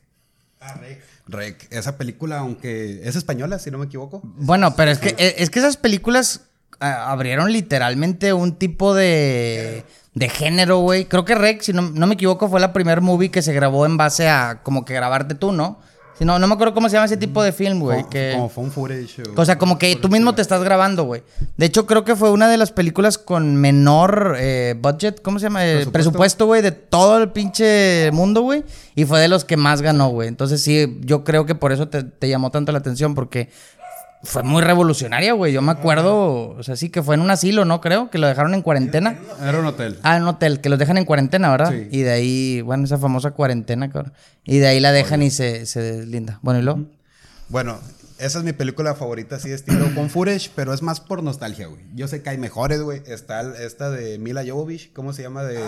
Ah, 0.60 0.74
Rec. 0.74 1.02
Rec. 1.26 1.66
Esa 1.70 1.96
película, 1.96 2.40
aunque 2.40 3.00
es 3.08 3.16
española, 3.16 3.58
si 3.58 3.70
no 3.70 3.78
me 3.78 3.86
equivoco. 3.86 4.20
Bueno, 4.22 4.76
pero 4.76 4.90
es 4.90 4.98
que, 4.98 5.14
e, 5.16 5.36
es 5.38 5.48
que 5.48 5.60
esas 5.60 5.78
películas 5.78 6.42
ah, 6.78 7.10
abrieron 7.10 7.50
literalmente 7.50 8.34
un 8.34 8.56
tipo 8.56 8.94
de, 8.94 9.86
de 10.12 10.28
género, 10.28 10.80
güey. 10.80 11.06
Creo 11.06 11.24
que 11.24 11.34
Rex, 11.34 11.64
si 11.64 11.72
no, 11.72 11.80
no 11.80 12.06
me 12.06 12.14
equivoco, 12.14 12.50
fue 12.50 12.60
la 12.60 12.74
primer 12.74 13.00
movie 13.00 13.30
que 13.30 13.40
se 13.40 13.54
grabó 13.54 13.86
en 13.86 13.96
base 13.96 14.28
a 14.28 14.60
como 14.62 14.84
que 14.84 14.92
grabarte 14.92 15.34
tú, 15.34 15.52
¿no? 15.52 15.80
Sí, 16.18 16.24
no, 16.26 16.38
no 16.38 16.46
me 16.46 16.54
acuerdo 16.54 16.74
cómo 16.74 16.88
se 16.88 16.94
llama 16.94 17.06
ese 17.06 17.16
tipo 17.16 17.42
de 17.42 17.52
film, 17.52 17.80
güey. 17.80 17.98
Como- 18.00 18.10
que... 18.10 18.32
Como 18.34 18.48
phone 18.48 18.70
footage. 18.70 19.22
O 19.34 19.44
sea, 19.44 19.56
como 19.58 19.78
que 19.78 19.96
tú 19.96 20.08
mismo 20.08 20.34
te 20.34 20.42
estás 20.42 20.62
grabando, 20.62 21.04
güey. 21.04 21.22
De 21.56 21.66
hecho, 21.66 21.86
creo 21.86 22.04
que 22.04 22.14
fue 22.16 22.30
una 22.30 22.48
de 22.48 22.56
las 22.58 22.70
películas 22.70 23.16
con 23.18 23.56
menor 23.56 24.36
eh, 24.38 24.74
budget, 24.78 25.22
¿cómo 25.22 25.38
se 25.38 25.44
llama? 25.44 25.64
Eh, 25.64 25.72
Presupuesto. 25.72 25.92
Presupuesto, 25.92 26.46
güey, 26.46 26.62
de 26.62 26.72
todo 26.72 27.18
el 27.18 27.30
pinche 27.30 28.10
mundo, 28.12 28.42
güey. 28.42 28.62
Y 28.94 29.04
fue 29.06 29.20
de 29.20 29.28
los 29.28 29.44
que 29.44 29.56
más 29.56 29.80
ganó, 29.82 30.08
güey. 30.10 30.28
Entonces 30.28 30.62
sí, 30.62 30.98
yo 31.00 31.24
creo 31.24 31.46
que 31.46 31.54
por 31.54 31.72
eso 31.72 31.88
te, 31.88 32.04
te 32.04 32.28
llamó 32.28 32.50
tanto 32.50 32.72
la 32.72 32.78
atención, 32.78 33.14
porque 33.14 33.48
fue 34.22 34.42
muy 34.42 34.62
revolucionaria, 34.62 35.32
güey. 35.32 35.52
Yo 35.52 35.62
me 35.62 35.72
acuerdo, 35.72 36.50
o 36.50 36.62
sea, 36.62 36.76
sí 36.76 36.90
que 36.90 37.02
fue 37.02 37.16
en 37.16 37.20
un 37.20 37.30
asilo, 37.30 37.64
¿no? 37.64 37.80
Creo 37.80 38.10
que 38.10 38.18
lo 38.18 38.26
dejaron 38.26 38.54
en 38.54 38.62
cuarentena. 38.62 39.18
Era 39.42 39.58
un 39.58 39.66
hotel. 39.66 39.98
Ah, 40.02 40.16
en 40.16 40.22
un 40.22 40.28
hotel, 40.28 40.60
que 40.60 40.68
los 40.68 40.78
dejan 40.78 40.98
en 40.98 41.04
cuarentena, 41.04 41.50
¿verdad? 41.50 41.70
Sí. 41.70 41.88
Y 41.90 42.02
de 42.02 42.10
ahí, 42.10 42.60
bueno, 42.62 42.84
esa 42.84 42.98
famosa 42.98 43.32
cuarentena, 43.32 43.90
cabrón. 43.90 44.12
Y 44.44 44.58
de 44.58 44.68
ahí 44.68 44.80
la 44.80 44.92
dejan 44.92 45.22
y 45.22 45.30
se, 45.30 45.66
se 45.66 45.80
deslinda. 45.80 46.38
Bueno, 46.42 46.60
¿y 46.60 46.62
luego? 46.62 46.84
Bueno, 47.48 47.78
esa 48.22 48.38
es 48.38 48.44
mi 48.44 48.52
película 48.52 48.94
favorita, 48.94 49.34
así 49.34 49.48
de 49.48 49.56
estilo 49.56 49.92
con 49.96 50.08
footage, 50.08 50.52
pero 50.54 50.72
es 50.72 50.80
más 50.80 51.00
por 51.00 51.24
nostalgia, 51.24 51.66
güey. 51.66 51.82
Yo 51.92 52.06
sé 52.06 52.22
que 52.22 52.30
hay 52.30 52.38
mejores, 52.38 52.80
güey. 52.80 53.02
Está 53.06 53.40
esta 53.60 53.90
de 53.90 54.16
Mila 54.18 54.44
Jovovich, 54.46 54.92
¿cómo 54.92 55.12
se 55.12 55.22
llama? 55.22 55.42
De 55.42 55.60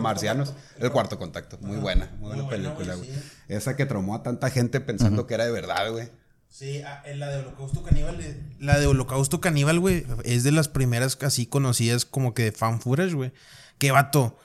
Marcianos. 0.00 0.54
El 0.78 0.90
cuarto 0.90 1.18
contacto. 1.18 1.58
Muy 1.60 1.76
buena, 1.76 2.10
muy 2.18 2.30
buena 2.30 2.48
película, 2.48 2.94
güey. 2.94 3.10
Esa 3.48 3.76
que 3.76 3.84
traumó 3.84 4.14
a 4.14 4.22
tanta 4.22 4.48
gente 4.48 4.80
pensando 4.80 5.26
que 5.26 5.34
era 5.34 5.44
de 5.44 5.52
verdad, 5.52 5.90
güey. 5.90 6.08
Sí, 6.50 6.82
ah, 6.82 7.02
en 7.06 7.20
la 7.20 7.28
de 7.28 7.38
Holocausto 7.38 7.82
Caníbal. 7.82 8.20
eh, 8.20 8.36
La 8.58 8.78
de 8.78 8.86
Holocausto 8.86 9.40
Caníbal, 9.40 9.78
güey, 9.80 10.04
es 10.24 10.42
de 10.42 10.52
las 10.52 10.68
primeras 10.68 11.16
así 11.22 11.46
conocidas 11.46 12.04
como 12.04 12.34
que 12.34 12.44
de 12.44 12.52
fan 12.52 12.80
footage, 12.80 13.14
güey. 13.14 13.32
Que 13.78 13.90
vato. 13.92 14.36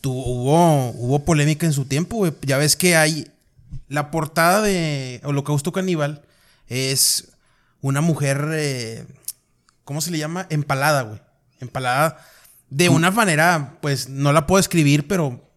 Tu, 0.00 0.10
hubo, 0.12 0.90
hubo 0.90 1.24
polémica 1.24 1.64
en 1.64 1.72
su 1.72 1.84
tiempo, 1.84 2.16
güey. 2.16 2.32
Ya 2.42 2.58
ves 2.58 2.76
que 2.76 2.96
hay. 2.96 3.30
La 3.88 4.10
portada 4.10 4.60
de 4.60 5.20
Holocausto 5.24 5.72
Caníbal 5.72 6.22
es 6.68 7.32
una 7.80 8.00
mujer. 8.00 8.48
eh, 8.52 9.06
¿Cómo 9.84 10.00
se 10.00 10.10
le 10.10 10.18
llama? 10.18 10.46
Empalada, 10.50 11.02
güey. 11.02 11.20
Empalada. 11.60 12.18
De 12.70 12.88
una 12.88 13.10
manera, 13.10 13.78
pues 13.80 14.08
no 14.08 14.32
la 14.32 14.46
puedo 14.46 14.58
escribir, 14.60 15.06
pero 15.06 15.48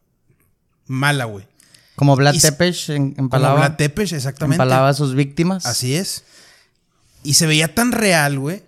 mala, 0.86 1.26
güey. 1.26 1.48
Como 1.96 2.16
Vlad 2.16 2.34
Y 2.34 2.40
Tepes 2.40 2.90
en, 2.90 3.12
Como 3.14 3.26
empalaba, 3.26 3.56
Vlad 3.60 3.76
Tepes, 3.78 4.12
exactamente. 4.14 4.56
empalaba 4.56 4.90
a 4.90 4.94
sus 4.94 5.16
víctimas. 5.16 5.66
Así 5.66 5.96
es. 5.96 6.24
Y 7.24 7.36
se 7.36 7.48
veía 7.48 7.74
tan 7.74 7.92
real, 7.92 8.38
güey, 8.38 8.64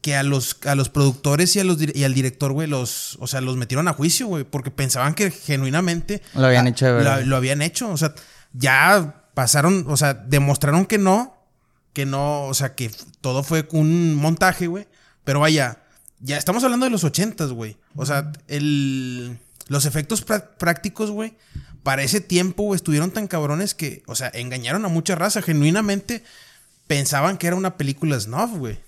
que 0.00 0.16
a 0.16 0.22
los, 0.22 0.58
a 0.66 0.74
los 0.74 0.88
productores 0.90 1.54
y, 1.56 1.60
a 1.60 1.64
los, 1.64 1.78
y 1.80 2.04
al 2.04 2.12
director, 2.14 2.52
güey, 2.52 2.68
los, 2.68 3.16
o 3.20 3.26
sea, 3.26 3.40
los 3.40 3.56
metieron 3.56 3.88
a 3.88 3.92
juicio, 3.94 4.26
güey, 4.26 4.44
porque 4.44 4.70
pensaban 4.70 5.14
que 5.14 5.30
genuinamente 5.30 6.20
Lo 6.34 6.46
habían 6.46 6.66
hecho 6.66 6.84
de 6.86 6.92
verdad. 6.92 7.20
Lo, 7.20 7.26
lo 7.28 7.36
habían 7.36 7.62
hecho. 7.62 7.88
O 7.90 7.96
sea, 7.96 8.14
ya 8.52 9.22
pasaron, 9.34 9.86
o 9.88 9.96
sea, 9.96 10.12
demostraron 10.14 10.84
que 10.84 10.98
no, 10.98 11.34
que 11.92 12.04
no, 12.06 12.42
o 12.44 12.54
sea, 12.54 12.74
que 12.74 12.90
todo 13.20 13.42
fue 13.42 13.66
un 13.72 14.14
montaje, 14.16 14.66
güey. 14.66 14.86
Pero 15.24 15.40
vaya, 15.40 15.78
ya 16.20 16.36
estamos 16.36 16.62
hablando 16.64 16.84
de 16.84 16.90
los 16.90 17.04
ochentas, 17.04 17.50
güey. 17.52 17.76
O 17.96 18.04
sea, 18.04 18.32
el, 18.48 19.38
los 19.68 19.86
efectos 19.86 20.26
prá- 20.26 20.50
prácticos, 20.58 21.10
güey, 21.10 21.34
para 21.84 22.02
ese 22.02 22.20
tiempo, 22.20 22.74
estuvieron 22.74 23.12
tan 23.12 23.28
cabrones 23.28 23.74
que, 23.74 24.02
o 24.06 24.16
sea, 24.16 24.28
engañaron 24.34 24.84
a 24.84 24.88
mucha 24.88 25.14
raza. 25.14 25.40
Genuinamente 25.42 26.24
pensaban 26.88 27.38
que 27.38 27.46
era 27.46 27.54
una 27.54 27.76
película 27.76 28.18
snuff, 28.18 28.50
güey. 28.56 28.78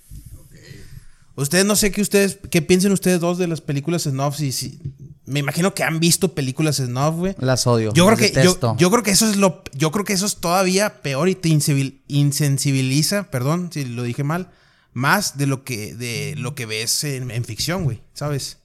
Ustedes 1.37 1.67
no 1.67 1.77
sé 1.77 1.93
qué 1.93 2.01
ustedes, 2.01 2.39
qué 2.51 2.63
piensen 2.63 2.93
ustedes 2.93 3.21
dos 3.21 3.37
de 3.37 3.47
las 3.47 3.61
películas 3.61 4.03
snuff. 4.05 4.37
Si, 4.37 4.53
si, 4.53 4.81
me 5.27 5.41
imagino 5.41 5.75
que 5.75 5.83
han 5.85 6.01
visto 6.01 6.35
películas 6.35 6.77
snuff, 6.77 7.15
güey. 7.17 7.35
Las 7.39 7.67
odio. 7.67 7.93
Yo 7.93 8.07
creo 8.07 8.17
que 8.17 8.33
yo, 8.43 8.77
yo 8.79 8.91
creo 8.91 9.03
que 9.03 9.11
eso 9.11 9.29
es 9.31 9.37
lo 9.37 9.63
yo 9.75 9.93
creo 9.93 10.05
que 10.07 10.15
eso 10.15 10.25
es 10.25 10.37
todavía 10.37 11.03
peor 11.03 11.29
y 11.29 11.35
te 11.35 11.51
insensibil- 11.51 12.01
insensibiliza, 12.09 13.31
perdón 13.31 13.69
si 13.71 13.85
lo 13.85 14.03
dije 14.05 14.25
mal, 14.25 14.49
más 14.95 15.37
de 15.37 15.47
lo 15.47 15.63
que 15.63 15.95
de 15.95 16.35
lo 16.39 16.55
que 16.55 16.65
ves 16.65 17.05
en, 17.05 17.31
en 17.31 17.45
ficción, 17.45 17.85
güey, 17.85 18.01
¿sabes? 18.15 18.57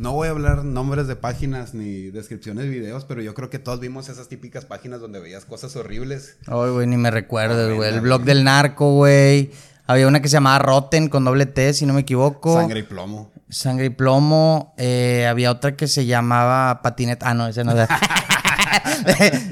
No 0.00 0.14
voy 0.14 0.28
a 0.28 0.30
hablar 0.30 0.64
nombres 0.64 1.08
de 1.08 1.14
páginas 1.14 1.74
ni 1.74 2.10
descripciones 2.10 2.64
de 2.64 2.70
videos, 2.70 3.04
pero 3.04 3.20
yo 3.20 3.34
creo 3.34 3.50
que 3.50 3.58
todos 3.58 3.80
vimos 3.80 4.08
esas 4.08 4.28
típicas 4.28 4.64
páginas 4.64 4.98
donde 4.98 5.20
veías 5.20 5.44
cosas 5.44 5.76
horribles. 5.76 6.38
Ay, 6.46 6.70
güey, 6.70 6.86
ni 6.86 6.96
me 6.96 7.10
recuerdes, 7.10 7.76
güey. 7.76 7.92
El 7.92 8.00
blog 8.00 8.22
del 8.22 8.42
narco, 8.42 8.94
güey. 8.94 9.50
Había 9.86 10.08
una 10.08 10.22
que 10.22 10.28
se 10.28 10.36
llamaba 10.38 10.58
Rotten 10.58 11.10
con 11.10 11.26
doble 11.26 11.44
T, 11.44 11.74
si 11.74 11.84
no 11.84 11.92
me 11.92 12.00
equivoco. 12.00 12.54
Sangre 12.54 12.80
y 12.80 12.84
plomo. 12.84 13.30
Sangre 13.50 13.84
y 13.84 13.90
plomo. 13.90 14.72
Eh, 14.78 15.26
había 15.28 15.50
otra 15.50 15.76
que 15.76 15.86
se 15.86 16.06
llamaba 16.06 16.80
patineta. 16.80 17.28
Ah, 17.28 17.34
no, 17.34 17.48
ese 17.48 17.62
no. 17.62 17.74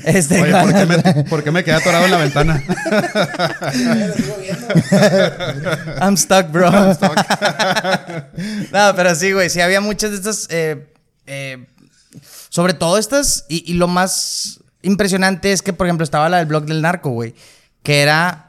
este, 0.04 0.42
Oye, 0.42 0.52
¿por 0.52 0.74
qué, 0.74 0.86
me, 0.86 1.24
por 1.30 1.44
qué 1.44 1.50
me 1.50 1.64
quedé 1.64 1.76
atorado 1.76 2.04
en 2.04 2.10
la 2.10 2.18
ventana? 2.18 2.62
I'm 6.00 6.16
stuck, 6.16 6.50
bro. 6.50 6.70
no, 6.70 6.96
pero 8.96 9.14
sí, 9.14 9.32
güey. 9.32 9.50
Sí, 9.50 9.60
había 9.60 9.80
muchas 9.80 10.10
de 10.10 10.16
estas. 10.16 10.46
eh, 10.50 10.86
eh, 11.26 11.66
sobre 12.48 12.74
todo 12.74 12.98
estas. 12.98 13.44
Y, 13.48 13.70
y 13.70 13.74
lo 13.74 13.88
más 13.88 14.60
impresionante 14.82 15.52
es 15.52 15.62
que, 15.62 15.72
por 15.72 15.86
ejemplo, 15.86 16.04
estaba 16.04 16.28
la 16.28 16.38
del 16.38 16.46
blog 16.46 16.64
del 16.66 16.82
narco, 16.82 17.10
güey. 17.10 17.34
Que 17.82 18.02
era. 18.02 18.47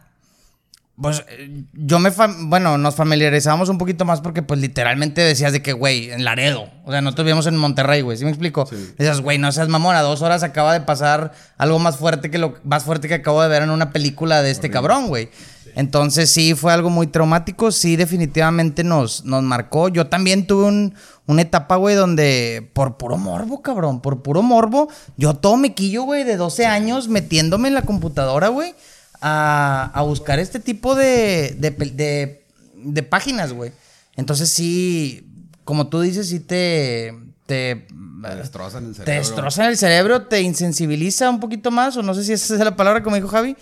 Pues 1.01 1.23
eh, 1.29 1.63
yo 1.73 1.99
me. 1.99 2.09
bueno, 2.41 2.77
nos 2.77 2.95
familiarizábamos 2.95 3.69
un 3.69 3.77
poquito 3.77 4.03
más 4.05 4.19
porque, 4.21 4.41
pues 4.41 4.59
literalmente 4.59 5.21
decías 5.21 5.53
de 5.53 5.61
que, 5.61 5.71
güey, 5.73 6.11
en 6.11 6.25
Laredo. 6.25 6.69
O 6.83 6.91
sea, 6.91 7.01
nosotros 7.01 7.23
vivíamos 7.25 7.47
en 7.47 7.55
Monterrey, 7.55 8.01
güey. 8.01 8.17
¿Sí 8.17 8.25
me 8.25 8.31
explico? 8.31 8.67
Decías, 8.97 9.21
güey, 9.21 9.37
no 9.37 9.51
seas 9.51 9.69
mamón. 9.69 9.95
A 9.95 10.01
dos 10.01 10.21
horas 10.21 10.43
acaba 10.43 10.73
de 10.73 10.81
pasar 10.81 11.31
algo 11.57 11.79
más 11.79 11.95
fuerte 11.97 12.29
que 12.29 12.37
lo 12.37 12.55
más 12.63 12.83
fuerte 12.83 13.07
que 13.07 13.13
acabo 13.13 13.41
de 13.41 13.47
ver 13.47 13.63
en 13.63 13.69
una 13.69 13.91
película 13.91 14.41
de 14.41 14.51
este 14.51 14.69
cabrón, 14.69 15.07
güey. 15.07 15.29
Entonces 15.75 16.31
sí 16.31 16.55
fue 16.55 16.73
algo 16.73 16.89
muy 16.89 17.07
traumático, 17.07 17.71
sí 17.71 17.95
definitivamente 17.95 18.83
nos, 18.83 19.23
nos 19.23 19.43
marcó. 19.43 19.87
Yo 19.87 20.07
también 20.07 20.47
tuve 20.47 20.65
un- 20.65 20.95
una 21.27 21.43
etapa, 21.43 21.75
güey, 21.75 21.95
donde 21.95 22.69
por 22.73 22.97
puro 22.97 23.17
morbo, 23.17 23.61
cabrón, 23.61 24.01
por 24.01 24.23
puro 24.23 24.41
morbo, 24.41 24.89
yo 25.15 25.35
todo 25.35 25.57
me 25.57 25.75
quillo, 25.75 26.03
güey, 26.03 26.23
de 26.23 26.37
12 26.37 26.65
años 26.65 27.07
metiéndome 27.07 27.67
en 27.67 27.75
la 27.75 27.83
computadora, 27.83 28.47
güey, 28.47 28.73
a, 29.21 29.91
a 29.93 30.01
buscar 30.03 30.39
este 30.39 30.59
tipo 30.59 30.95
de, 30.95 31.55
de, 31.57 31.71
de- 31.71 32.45
de 32.75 33.03
páginas, 33.03 33.53
güey. 33.53 33.71
Entonces 34.15 34.49
sí, 34.49 35.27
como 35.63 35.87
tú 35.87 36.01
dices, 36.01 36.27
sí 36.29 36.39
te... 36.39 37.13
te 37.45 37.87
Te 38.23 38.35
destrozan 38.35 38.85
el 38.85 38.91
te 38.91 38.97
cerebro. 39.03 39.19
destroza 39.27 39.67
el 39.67 39.77
cerebro, 39.77 40.21
te 40.23 40.41
insensibiliza 40.41 41.29
un 41.29 41.39
poquito 41.39 41.71
más, 41.71 41.95
o 41.97 42.03
no 42.03 42.13
sé 42.13 42.23
si 42.23 42.33
esa 42.33 42.53
es 42.53 42.59
la 42.59 42.75
palabra 42.75 43.01
como 43.03 43.15
dijo 43.15 43.27
Javi, 43.27 43.55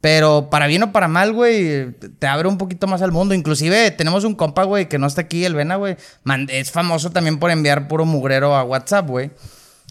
pero 0.00 0.50
para 0.50 0.66
bien 0.68 0.82
o 0.84 0.92
para 0.92 1.08
mal, 1.08 1.32
güey, 1.32 1.92
te- 1.92 2.08
te 2.08 2.26
abre 2.26 2.48
un 2.48 2.58
poquito 2.58 2.86
más 2.86 3.02
al 3.02 3.12
mundo. 3.12 3.34
Inclusive 3.34 3.90
tenemos 3.92 4.24
un 4.24 4.34
compa, 4.34 4.64
güey, 4.64 4.88
que 4.88 4.98
no 4.98 5.06
está 5.06 5.22
aquí, 5.22 5.44
el 5.44 5.54
Vena, 5.54 5.76
güey, 5.76 5.96
man- 6.24 6.46
es 6.50 6.70
famoso 6.70 7.10
también 7.10 7.38
por 7.38 7.50
enviar 7.50 7.88
puro 7.88 8.04
mugrero 8.04 8.54
a 8.54 8.62
WhatsApp, 8.64 9.08
güey. 9.08 9.30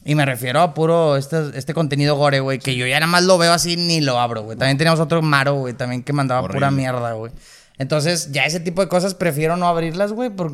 Y 0.07 0.13
me 0.13 0.23
refiero 0.23 0.61
a 0.61 0.75
puro 0.75 1.17
este, 1.17 1.49
este 1.55 1.73
contenido 1.73 2.15
gore, 2.15 2.39
güey, 2.39 2.59
que 2.59 2.75
yo 2.75 2.85
ya 2.85 2.99
nada 2.99 3.11
más 3.11 3.23
lo 3.23 3.39
veo 3.39 3.51
así 3.51 3.75
ni 3.75 4.01
lo 4.01 4.19
abro, 4.19 4.43
güey. 4.43 4.55
También 4.55 4.77
teníamos 4.77 4.99
otro 4.99 5.23
Maro, 5.23 5.55
güey, 5.55 5.73
también 5.73 6.03
que 6.03 6.13
mandaba 6.13 6.47
pura 6.47 6.69
mierda, 6.69 7.13
güey. 7.13 7.31
Entonces, 7.79 8.31
ya 8.31 8.43
ese 8.43 8.59
tipo 8.59 8.81
de 8.81 8.87
cosas 8.87 9.15
prefiero 9.15 9.57
no 9.57 9.67
abrirlas, 9.67 10.13
güey, 10.13 10.29
por, 10.29 10.51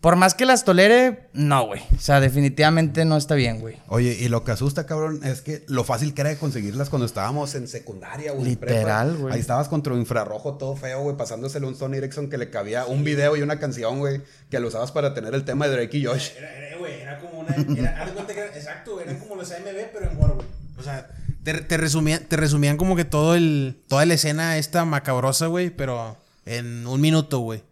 por 0.00 0.14
más 0.14 0.34
que 0.34 0.46
las 0.46 0.64
tolere, 0.64 1.28
no, 1.32 1.66
güey. 1.66 1.82
O 1.96 2.00
sea, 2.00 2.20
definitivamente 2.20 3.04
no 3.04 3.16
está 3.16 3.34
bien, 3.34 3.58
güey. 3.58 3.76
Oye, 3.88 4.16
y 4.20 4.28
lo 4.28 4.44
que 4.44 4.52
asusta, 4.52 4.86
cabrón, 4.86 5.20
es 5.24 5.42
que 5.42 5.64
lo 5.66 5.82
fácil 5.82 6.14
que 6.14 6.20
era 6.20 6.30
de 6.30 6.36
conseguirlas 6.36 6.88
cuando 6.88 7.04
estábamos 7.04 7.56
en 7.56 7.66
secundaria, 7.66 8.30
güey. 8.30 8.44
en 8.44 8.50
Literal, 8.50 9.16
güey. 9.16 9.34
Ahí 9.34 9.40
estabas 9.40 9.68
contra 9.68 9.92
un 9.92 9.98
infrarrojo 9.98 10.54
todo 10.56 10.76
feo, 10.76 11.02
güey, 11.02 11.16
pasándosele 11.16 11.66
un 11.66 11.74
Sony 11.74 11.94
Ericsson 11.94 12.30
que 12.30 12.38
le 12.38 12.48
cabía 12.48 12.86
un 12.86 13.02
video 13.02 13.36
y 13.36 13.42
una 13.42 13.58
canción, 13.58 13.98
güey, 13.98 14.22
que 14.50 14.60
lo 14.60 14.68
usabas 14.68 14.92
para 14.92 15.14
tener 15.14 15.34
el 15.34 15.44
tema 15.44 15.66
de 15.66 15.74
Drake 15.74 15.98
y 15.98 16.04
Josh. 16.04 16.30
Era, 16.36 16.56
era, 16.56 16.78
güey, 16.78 17.00
era 17.00 17.18
como 17.18 17.40
una 17.40 17.56
era, 17.56 18.06
exacto, 18.54 19.00
eran 19.00 19.18
como 19.18 19.34
los 19.34 19.50
AMB 19.50 19.66
pero 19.92 20.10
en 20.10 20.16
War, 20.16 20.34
güey. 20.34 20.46
O 20.78 20.82
sea, 20.84 21.08
te, 21.42 21.54
te 21.54 21.76
resumían 21.76 22.24
te 22.24 22.36
resumían 22.36 22.76
como 22.76 22.94
que 22.94 23.04
todo 23.04 23.34
el 23.34 23.82
toda 23.88 24.06
la 24.06 24.14
escena 24.14 24.58
esta 24.58 24.84
macabrosa, 24.84 25.46
güey, 25.46 25.70
pero 25.70 26.16
en 26.46 26.86
un 26.86 27.00
minuto, 27.00 27.40
güey. 27.40 27.64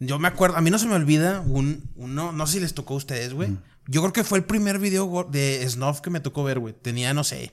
Yo 0.00 0.18
me 0.18 0.28
acuerdo, 0.28 0.56
a 0.56 0.60
mí 0.62 0.70
no 0.70 0.78
se 0.78 0.86
me 0.86 0.94
olvida 0.94 1.40
un, 1.40 1.84
uno, 1.96 2.32
no 2.32 2.46
sé 2.46 2.54
si 2.54 2.60
les 2.60 2.74
tocó 2.74 2.94
a 2.94 2.96
ustedes, 2.96 3.34
güey. 3.34 3.50
Yo 3.86 4.00
creo 4.00 4.12
que 4.12 4.24
fue 4.24 4.38
el 4.38 4.44
primer 4.44 4.78
video 4.78 5.28
de 5.30 5.64
Snuff 5.68 6.00
que 6.00 6.10
me 6.10 6.20
tocó 6.20 6.42
ver, 6.42 6.58
güey. 6.58 6.72
Tenía, 6.74 7.12
no 7.14 7.22
sé, 7.22 7.52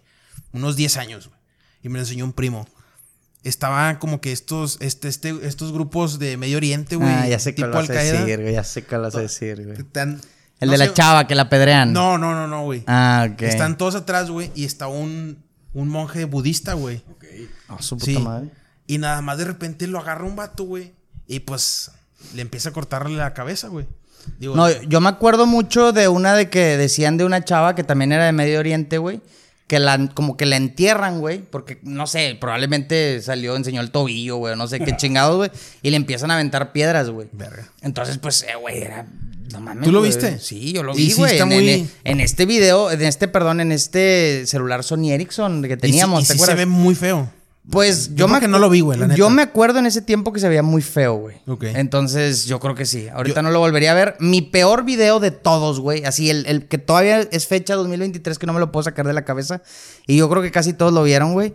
unos 0.53 0.75
10 0.75 0.97
años, 0.97 1.27
güey. 1.27 1.39
Y 1.83 1.89
me 1.89 1.95
lo 1.95 1.99
enseñó 2.01 2.23
un 2.25 2.33
primo. 2.33 2.67
Estaban 3.43 3.97
como 3.97 4.19
que 4.21 4.31
estos, 4.31 4.77
este, 4.81 5.07
este, 5.07 5.35
estos 5.43 5.71
grupos 5.71 6.19
de 6.19 6.37
Medio 6.37 6.57
Oriente, 6.57 6.95
güey. 6.95 7.09
ah, 7.09 7.27
ya 7.27 7.39
sé 7.39 7.53
tipo 7.53 7.69
vas 7.69 7.89
a 7.89 7.93
decir, 7.93 8.41
güey. 8.41 8.53
Ya 8.53 8.63
sé 8.63 8.83
cuál 8.83 9.01
vas 9.01 9.15
a 9.15 9.21
decir, 9.21 9.63
güey. 9.65 9.77
El 10.59 10.69
no 10.69 10.71
de 10.71 10.77
la 10.77 10.93
chava 10.93 11.27
que 11.27 11.35
la 11.35 11.49
pedrean. 11.49 11.93
No, 11.93 12.17
no, 12.17 12.33
no, 12.33 12.47
no, 12.47 12.63
güey. 12.63 12.83
Ah, 12.87 13.27
ok. 13.31 13.41
Están 13.43 13.77
todos 13.77 13.95
atrás, 13.95 14.29
güey, 14.31 14.51
y 14.55 14.65
está 14.65 14.87
un, 14.87 15.43
un 15.73 15.87
monje 15.87 16.25
budista, 16.25 16.73
güey. 16.73 17.03
Ah, 17.67 17.77
su 17.79 17.97
puta 17.97 18.11
Sí. 18.11 18.17
madre. 18.19 18.49
Y 18.87 18.97
nada 18.97 19.21
más 19.21 19.37
de 19.37 19.45
repente 19.45 19.85
lo 19.87 19.99
agarra 19.99 20.23
un 20.25 20.35
vato, 20.35 20.63
güey. 20.63 20.93
Y 21.27 21.41
pues 21.41 21.91
le 22.35 22.41
empieza 22.41 22.69
a 22.69 22.73
cortarle 22.73 23.15
la 23.17 23.33
cabeza, 23.33 23.67
güey. 23.67 23.85
Digo, 24.39 24.55
No, 24.55 24.69
yo 24.83 24.99
me 25.01 25.09
acuerdo 25.09 25.45
mucho 25.45 25.93
de 25.93 26.07
una 26.07 26.35
de 26.35 26.49
que 26.49 26.75
decían 26.77 27.17
de 27.17 27.23
una 27.25 27.43
chava 27.45 27.75
que 27.75 27.83
también 27.83 28.11
era 28.11 28.25
de 28.25 28.31
Medio 28.33 28.59
Oriente, 28.59 28.97
güey. 28.97 29.21
que 29.67 29.79
la, 29.79 30.09
como 30.13 30.37
que 30.37 30.45
la 30.45 30.55
entierran, 30.55 31.19
güey, 31.19 31.39
porque, 31.39 31.79
no 31.83 32.07
sé, 32.07 32.37
probablemente 32.39 33.21
salió, 33.21 33.53
enseñó 33.57 33.81
el 33.81 33.91
tobillo, 33.91 34.37
güey, 34.37 34.55
no 34.55 34.65
sé 34.67 34.79
qué 34.79 34.95
chingados, 34.97 35.35
güey, 35.35 35.51
y 35.81 35.89
le 35.89 35.97
empiezan 35.97 36.31
a 36.31 36.35
aventar 36.35 36.71
piedras, 36.71 37.09
güey. 37.09 37.27
Verga. 37.33 37.67
Entonces, 37.81 38.17
pues, 38.17 38.43
eh, 38.43 38.55
güey, 38.59 38.81
era... 38.81 39.05
No 39.51 39.59
mames, 39.61 39.83
¿Tú 39.85 39.91
lo 39.93 39.99
güey. 39.99 40.11
viste? 40.11 40.39
Sí, 40.39 40.73
yo 40.73 40.83
lo 40.83 40.93
vi, 40.93 41.09
sí 41.09 41.17
güey. 41.17 41.31
está 41.33 41.43
en, 41.43 41.49
muy- 41.49 41.69
en- 41.69 41.91
en 42.05 42.19
este 42.21 42.45
video, 42.45 42.91
en 42.91 43.01
este, 43.01 43.27
perdón, 43.29 43.59
en 43.61 43.71
este 43.73 44.45
celular 44.45 44.83
Sony 44.83 45.11
Ericsson 45.11 45.61
que 45.63 45.75
teníamos, 45.77 46.23
y 46.23 46.25
sí, 46.25 46.31
¿te 46.33 46.35
y 46.35 46.39
sí 46.39 46.45
se 46.45 46.55
ve 46.55 46.65
muy 46.65 46.95
feo. 46.95 47.29
Pues 47.69 48.15
Yo 48.15 48.29
me 48.29 48.39
que 48.39 48.47
no 48.47 48.59
lo 48.59 48.69
vi, 48.69 48.79
güey, 48.79 48.97
la 48.97 49.07
neta. 49.07 49.17
Yo 49.17 49.29
me 49.29 49.41
acuerdo 49.41 49.79
en 49.79 49.87
ese 49.87 50.01
tiempo 50.01 50.31
que 50.31 50.39
se 50.39 50.47
veía 50.47 50.63
muy 50.63 50.81
feo, 50.81 51.15
güey. 51.15 51.35
Ok. 51.47 51.63
Entonces, 51.63 52.45
yo 52.45 52.59
creo 52.59 52.75
que 52.75 52.85
sí. 52.85 53.09
Ahorita 53.09 53.41
no 53.41 53.51
lo 53.51 53.59
volvería 53.59 53.91
a 53.91 53.95
ver. 53.95 54.15
Mi 54.19 54.41
peor 54.41 54.85
video 54.85 55.19
de 55.19 55.31
todos, 55.31 55.81
güey. 55.81 56.05
Así, 56.05 56.29
el, 56.29 56.45
el 56.45 56.67
que 56.67 56.77
todavía 56.77 57.19
es 57.19 57.47
fecha 57.47 57.75
2023 57.75 58.39
que 58.39 58.45
no 58.45 58.53
me 58.53 58.61
lo 58.61 58.71
puedo 58.71 58.83
sacar 58.83 59.05
de 59.05 59.13
la 59.13 59.25
cabeza. 59.25 59.61
Y 60.05 60.17
yo 60.17 60.29
creo 60.29 60.41
que 60.41 60.51
casi 60.51 60.71
todos 60.71 60.93
lo 60.93 61.03
vieron, 61.03 61.33
güey. 61.33 61.53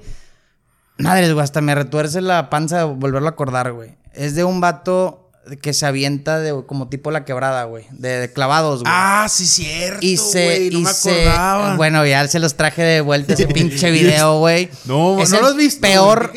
Madres, 0.98 1.32
güey, 1.32 1.42
hasta 1.42 1.62
me 1.62 1.74
retuerce 1.74 2.20
la 2.20 2.50
panza 2.50 2.84
volverlo 2.84 3.28
a 3.28 3.32
acordar, 3.32 3.72
güey. 3.72 3.96
Es 4.12 4.34
de 4.34 4.44
un 4.44 4.60
vato 4.60 5.21
que 5.61 5.72
se 5.72 5.86
avienta 5.86 6.38
de 6.38 6.64
como 6.66 6.88
tipo 6.88 7.11
la 7.11 7.24
quebrada, 7.24 7.64
güey. 7.64 7.84
De, 7.90 8.09
de 8.20 8.32
clavados, 8.32 8.82
güey. 8.82 8.93
Ah, 8.95 9.26
sí, 9.28 9.45
cierto. 9.47 9.99
Y 10.01 10.16
se, 10.16 10.45
güey, 10.45 10.70
no 10.70 10.78
y 10.78 10.82
me 10.82 10.93
se- 10.95 11.22
acordaba. 11.28 11.76
bueno, 11.76 12.07
ya 12.07 12.26
se 12.28 12.38
los 12.38 12.55
traje 12.55 12.82
de 12.82 13.01
vuelta 13.01 13.32
ese 13.34 13.47
pinche 13.49 13.90
video, 13.90 14.38
güey. 14.38 14.70
No, 14.84 15.20
es 15.20 15.30
no 15.30 15.36
el 15.36 15.43
lo 15.43 15.49
has 15.49 15.57
visto, 15.57 15.80
Peor 15.80 16.30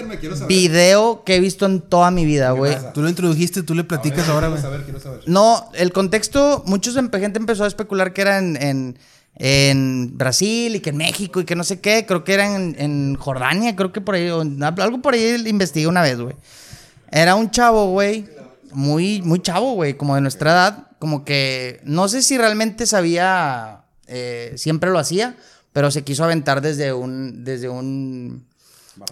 video 0.47 1.23
que 1.23 1.35
he 1.35 1.39
visto 1.39 1.65
en 1.65 1.81
toda 1.81 2.09
mi 2.11 2.25
vida, 2.25 2.51
güey. 2.51 2.75
Tú 2.93 3.01
lo 3.01 3.09
introdujiste, 3.09 3.63
tú 3.63 3.75
le 3.75 3.83
platicas 3.83 4.27
ahora, 4.29 4.47
güey. 4.47 4.59
Quiero 4.59 4.71
saber, 4.73 4.85
quiero 4.85 4.99
saber. 4.99 5.21
No, 5.27 5.69
el 5.75 5.91
contexto, 5.93 6.63
muchos 6.65 6.95
gente 7.19 7.39
empezó 7.39 7.63
a 7.63 7.67
especular 7.67 8.11
que 8.13 8.21
era 8.21 8.39
en, 8.39 8.57
en, 8.61 8.97
en 9.35 10.17
Brasil 10.17 10.75
y 10.75 10.79
que 10.79 10.89
en 10.89 10.97
México 10.97 11.39
y 11.41 11.45
que 11.45 11.55
no 11.55 11.63
sé 11.63 11.79
qué. 11.79 12.05
Creo 12.07 12.23
que 12.23 12.33
era 12.33 12.55
en, 12.55 12.75
en 12.79 13.15
Jordania, 13.15 13.75
creo 13.75 13.91
que 13.91 14.01
por 14.01 14.15
ahí, 14.15 14.29
o 14.29 14.41
en- 14.41 14.63
algo 14.63 15.01
por 15.01 15.13
ahí 15.13 15.43
investigué 15.45 15.87
una 15.87 16.01
vez, 16.01 16.19
güey. 16.19 16.35
Era 17.11 17.35
un 17.35 17.49
chavo, 17.51 17.91
güey, 17.91 18.25
muy, 18.75 19.21
muy 19.21 19.41
chavo, 19.41 19.73
güey, 19.73 19.95
como 19.95 20.15
de 20.15 20.21
nuestra 20.21 20.51
edad. 20.51 20.87
Como 20.99 21.25
que 21.25 21.81
no 21.83 22.07
sé 22.07 22.21
si 22.21 22.37
realmente 22.37 22.85
sabía, 22.85 23.81
eh, 24.07 24.53
siempre 24.57 24.89
lo 24.91 24.99
hacía, 24.99 25.35
pero 25.73 25.91
se 25.91 26.03
quiso 26.03 26.23
aventar 26.23 26.61
desde 26.61 26.93
un, 26.93 27.43
desde 27.43 27.69
un, 27.69 28.47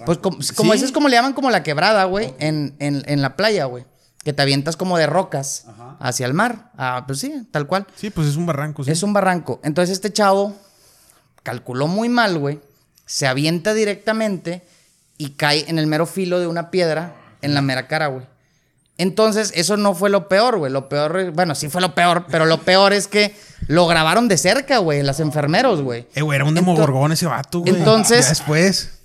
pues 0.06 0.18
como, 0.18 0.38
como 0.56 0.74
Sí. 0.74 0.84
es 0.86 0.92
como 0.92 1.08
le 1.10 1.16
llaman 1.16 1.34
como 1.34 1.50
la 1.52 1.64
quebrada, 1.64 2.06
güey, 2.06 2.34
en, 2.40 2.76
en, 2.80 3.04
en 3.06 3.22
la 3.22 3.36
playa, 3.36 3.66
güey. 3.66 3.86
Que 4.24 4.32
te 4.32 4.42
avientas 4.42 4.78
como 4.78 4.98
de 4.98 5.06
rocas 5.06 5.66
hacia 6.00 6.26
el 6.26 6.34
mar. 6.34 6.72
Ah, 6.78 7.04
pues 7.06 7.20
sí, 7.20 7.46
tal 7.52 7.68
cual. 7.68 7.86
Sí, 7.96 8.10
pues 8.10 8.28
es 8.30 8.38
un 8.38 8.46
barranco, 8.46 8.84
sí. 8.86 8.92
Es 8.92 9.04
un 9.04 9.12
barranco. 9.12 9.60
Entonces 9.66 9.92
este 9.94 10.14
chavo 10.14 10.56
calculó 11.44 11.88
muy 11.88 12.08
mal, 12.08 12.38
güey. 12.38 12.62
Se 13.06 13.28
avienta 13.28 13.74
directamente 13.74 14.64
y 15.18 15.32
cae 15.32 15.66
en 15.68 15.78
el 15.78 15.88
mero 15.88 16.06
filo 16.06 16.40
de 16.40 16.48
una 16.48 16.72
piedra 16.72 17.14
en 17.42 17.54
la 17.54 17.62
mera 17.62 17.88
cara, 17.90 18.08
güey. 18.08 18.26
Entonces, 18.98 19.52
eso 19.56 19.76
no 19.78 19.96
fue 19.96 20.10
lo 20.10 20.28
peor, 20.28 20.58
güey. 20.58 20.72
Lo 20.72 20.88
peor, 20.88 21.32
bueno, 21.32 21.56
sí 21.56 21.68
fue 21.70 21.82
lo 21.82 21.96
peor, 21.96 22.26
pero 22.30 22.46
lo 22.46 22.60
peor 22.62 22.94
es 22.94 23.08
que 23.08 23.36
lo 23.68 23.88
grabaron 23.88 24.28
de 24.28 24.38
cerca, 24.38 24.78
güey, 24.78 25.02
las 25.02 25.20
enfermeros, 25.20 25.82
güey. 25.82 26.08
Eh, 26.14 26.22
güey, 26.22 26.36
era 26.36 26.46
un 26.46 26.54
demogorgón 26.54 27.12
ese 27.12 27.26
vato, 27.26 27.60
güey. 27.62 27.76
Entonces- 27.76 28.26
Ya 28.26 28.30
después. 28.30 29.00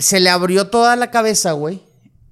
Se 0.00 0.18
le 0.18 0.30
abrió 0.30 0.66
toda 0.68 0.96
la 0.96 1.10
cabeza, 1.12 1.52
güey. 1.52 1.82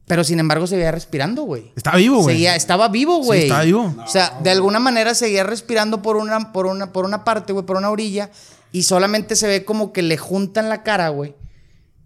Pero 0.06 0.22
sin 0.22 0.38
embargo 0.38 0.66
seguía 0.66 0.90
respirando, 0.90 1.44
güey. 1.44 1.72
Estaba 1.76 1.96
vivo, 1.96 2.20
güey. 2.20 2.34
Seguía, 2.34 2.56
estaba 2.56 2.88
vivo, 2.88 3.20
Sí, 3.20 3.26
güey. 3.26 3.42
estaba 3.44 3.62
vivo. 3.62 3.94
O 4.04 4.08
sea, 4.08 4.36
de 4.42 4.50
alguna 4.50 4.78
manera 4.78 5.14
seguía 5.14 5.44
respirando 5.44 6.02
por 6.02 6.16
una, 6.16 6.52
por 6.52 6.66
una, 6.66 6.92
por 6.92 7.06
una 7.06 7.24
parte, 7.24 7.54
güey, 7.54 7.64
por 7.64 7.76
una 7.78 7.88
orilla. 7.90 8.30
Y 8.70 8.82
solamente 8.82 9.34
se 9.36 9.46
ve 9.46 9.64
como 9.64 9.92
que 9.92 10.02
le 10.02 10.18
juntan 10.18 10.68
la 10.68 10.82
cara, 10.82 11.08
güey. 11.08 11.34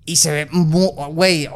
Y 0.09 0.17
se 0.17 0.31
ve, 0.33 0.49
mu- 0.51 0.93
güey, 1.13 1.49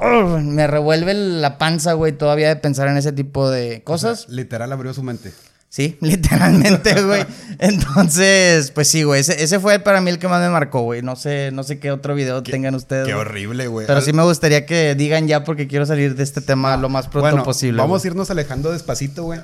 me 0.42 0.66
revuelve 0.66 1.14
la 1.14 1.56
panza, 1.58 1.94
güey, 1.94 2.12
todavía 2.12 2.48
de 2.48 2.56
pensar 2.56 2.86
en 2.88 2.96
ese 2.98 3.12
tipo 3.12 3.50
de 3.50 3.82
cosas. 3.82 4.26
Literal 4.28 4.70
abrió 4.72 4.92
su 4.92 5.02
mente. 5.02 5.32
Sí, 5.70 5.96
literalmente, 6.02 7.00
güey. 7.02 7.24
Entonces, 7.58 8.70
pues 8.72 8.88
sí, 8.88 9.04
güey. 9.04 9.22
Ese, 9.22 9.42
ese 9.42 9.58
fue 9.58 9.78
para 9.78 10.02
mí 10.02 10.10
el 10.10 10.18
que 10.18 10.28
más 10.28 10.42
me 10.42 10.50
marcó, 10.50 10.82
güey. 10.82 11.00
No 11.00 11.16
sé, 11.16 11.50
no 11.50 11.62
sé 11.62 11.78
qué 11.78 11.90
otro 11.90 12.14
video 12.14 12.42
tengan 12.42 12.74
ustedes. 12.74 13.06
Qué 13.06 13.14
horrible, 13.14 13.68
güey. 13.68 13.86
Pero 13.86 14.00
Al- 14.00 14.04
sí 14.04 14.12
me 14.12 14.22
gustaría 14.22 14.66
que 14.66 14.94
digan 14.94 15.26
ya 15.28 15.44
porque 15.44 15.66
quiero 15.66 15.86
salir 15.86 16.14
de 16.14 16.22
este 16.22 16.42
tema 16.42 16.76
lo 16.76 16.90
más 16.90 17.06
pronto 17.08 17.30
bueno, 17.30 17.42
posible. 17.44 17.80
Vamos 17.80 18.04
a 18.04 18.06
irnos 18.06 18.30
alejando 18.30 18.70
despacito, 18.70 19.24
güey. 19.24 19.40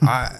Ah, 0.00 0.32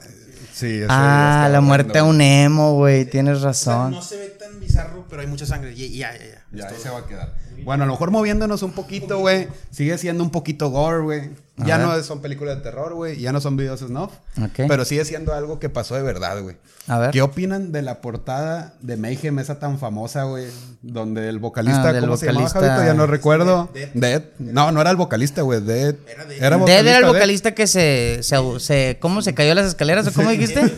sí. 0.54 0.66
ese 0.66 0.86
Ah, 0.88 0.88
ya 0.88 1.40
está 1.44 1.48
la 1.50 1.60
muerte 1.60 1.98
a 1.98 2.04
un 2.04 2.20
emo, 2.20 2.74
güey. 2.74 3.04
Tienes 3.04 3.36
O 3.36 3.40
sea, 3.40 3.48
razón. 3.48 3.90
no 3.92 4.02
se 4.02 4.16
ve 4.16 4.33
tan 4.54 4.60
bizarro, 4.60 5.04
pero 5.08 5.22
hay 5.22 5.28
mucha 5.28 5.46
sangre. 5.46 5.74
Ya, 5.74 5.86
ya, 5.86 6.18
ya. 6.18 6.44
Ya, 6.52 6.68
ahí 6.68 6.76
se 6.80 6.88
va 6.88 6.98
a 6.98 7.06
quedar. 7.06 7.34
Bueno, 7.64 7.84
a 7.84 7.86
lo 7.86 7.92
mejor 7.92 8.10
moviéndonos 8.10 8.62
un 8.62 8.72
poquito, 8.72 9.18
güey. 9.18 9.48
Sigue 9.70 9.98
siendo 9.98 10.22
un 10.22 10.30
poquito 10.30 10.70
gore, 10.70 11.02
güey. 11.02 11.30
A 11.56 11.64
Ya 11.66 11.78
ver. 11.78 11.86
no 11.86 12.02
son 12.02 12.20
películas 12.20 12.56
de 12.56 12.62
terror, 12.62 12.94
güey. 12.94 13.20
Ya 13.20 13.30
no 13.30 13.40
son 13.40 13.56
videos 13.56 13.78
snuff. 13.80 14.10
Pero 14.56 14.84
sigue 14.84 15.04
siendo 15.04 15.32
algo 15.34 15.60
que 15.60 15.68
pasó 15.68 15.94
de 15.94 16.02
verdad, 16.02 16.40
güey. 16.42 16.56
A 16.88 16.98
ver. 16.98 17.10
¿Qué 17.12 17.22
opinan 17.22 17.70
de 17.70 17.80
la 17.82 18.00
portada 18.00 18.74
de 18.80 18.96
Mayhem, 18.96 19.38
esa 19.38 19.58
tan 19.60 19.78
famosa, 19.78 20.24
güey? 20.24 20.46
Donde 20.82 21.28
el 21.28 21.38
vocalista, 21.38 21.90
Ah, 21.90 22.00
¿cómo 22.00 22.16
se 22.16 22.26
llamaba, 22.26 22.46
vocalista- 22.48 22.60
Javito? 22.74 22.84
Ya 22.86 22.94
no 22.94 23.06
recuerdo. 23.06 23.70
Dead. 23.94 24.22
No, 24.40 24.72
no 24.72 24.80
era 24.80 24.90
el 24.90 24.96
vocalista, 24.96 25.42
güey. 25.42 25.60
Dead. 25.60 25.94
Era 26.08 26.24
Dead. 26.24 26.42
Era 26.42 26.56
Dead 26.58 26.86
era 26.86 26.96
el 26.98 27.04
Dead. 27.04 27.12
vocalista 27.12 27.52
que 27.54 27.66
se, 27.68 28.18
se, 28.22 28.36
se- 28.58 28.98
¿Cómo 29.00 29.22
se 29.22 29.32
cayó 29.32 29.52
a 29.52 29.54
las 29.54 29.66
escaleras 29.66 30.06
o 30.08 30.12
cómo 30.12 30.30
dijiste? 30.30 30.60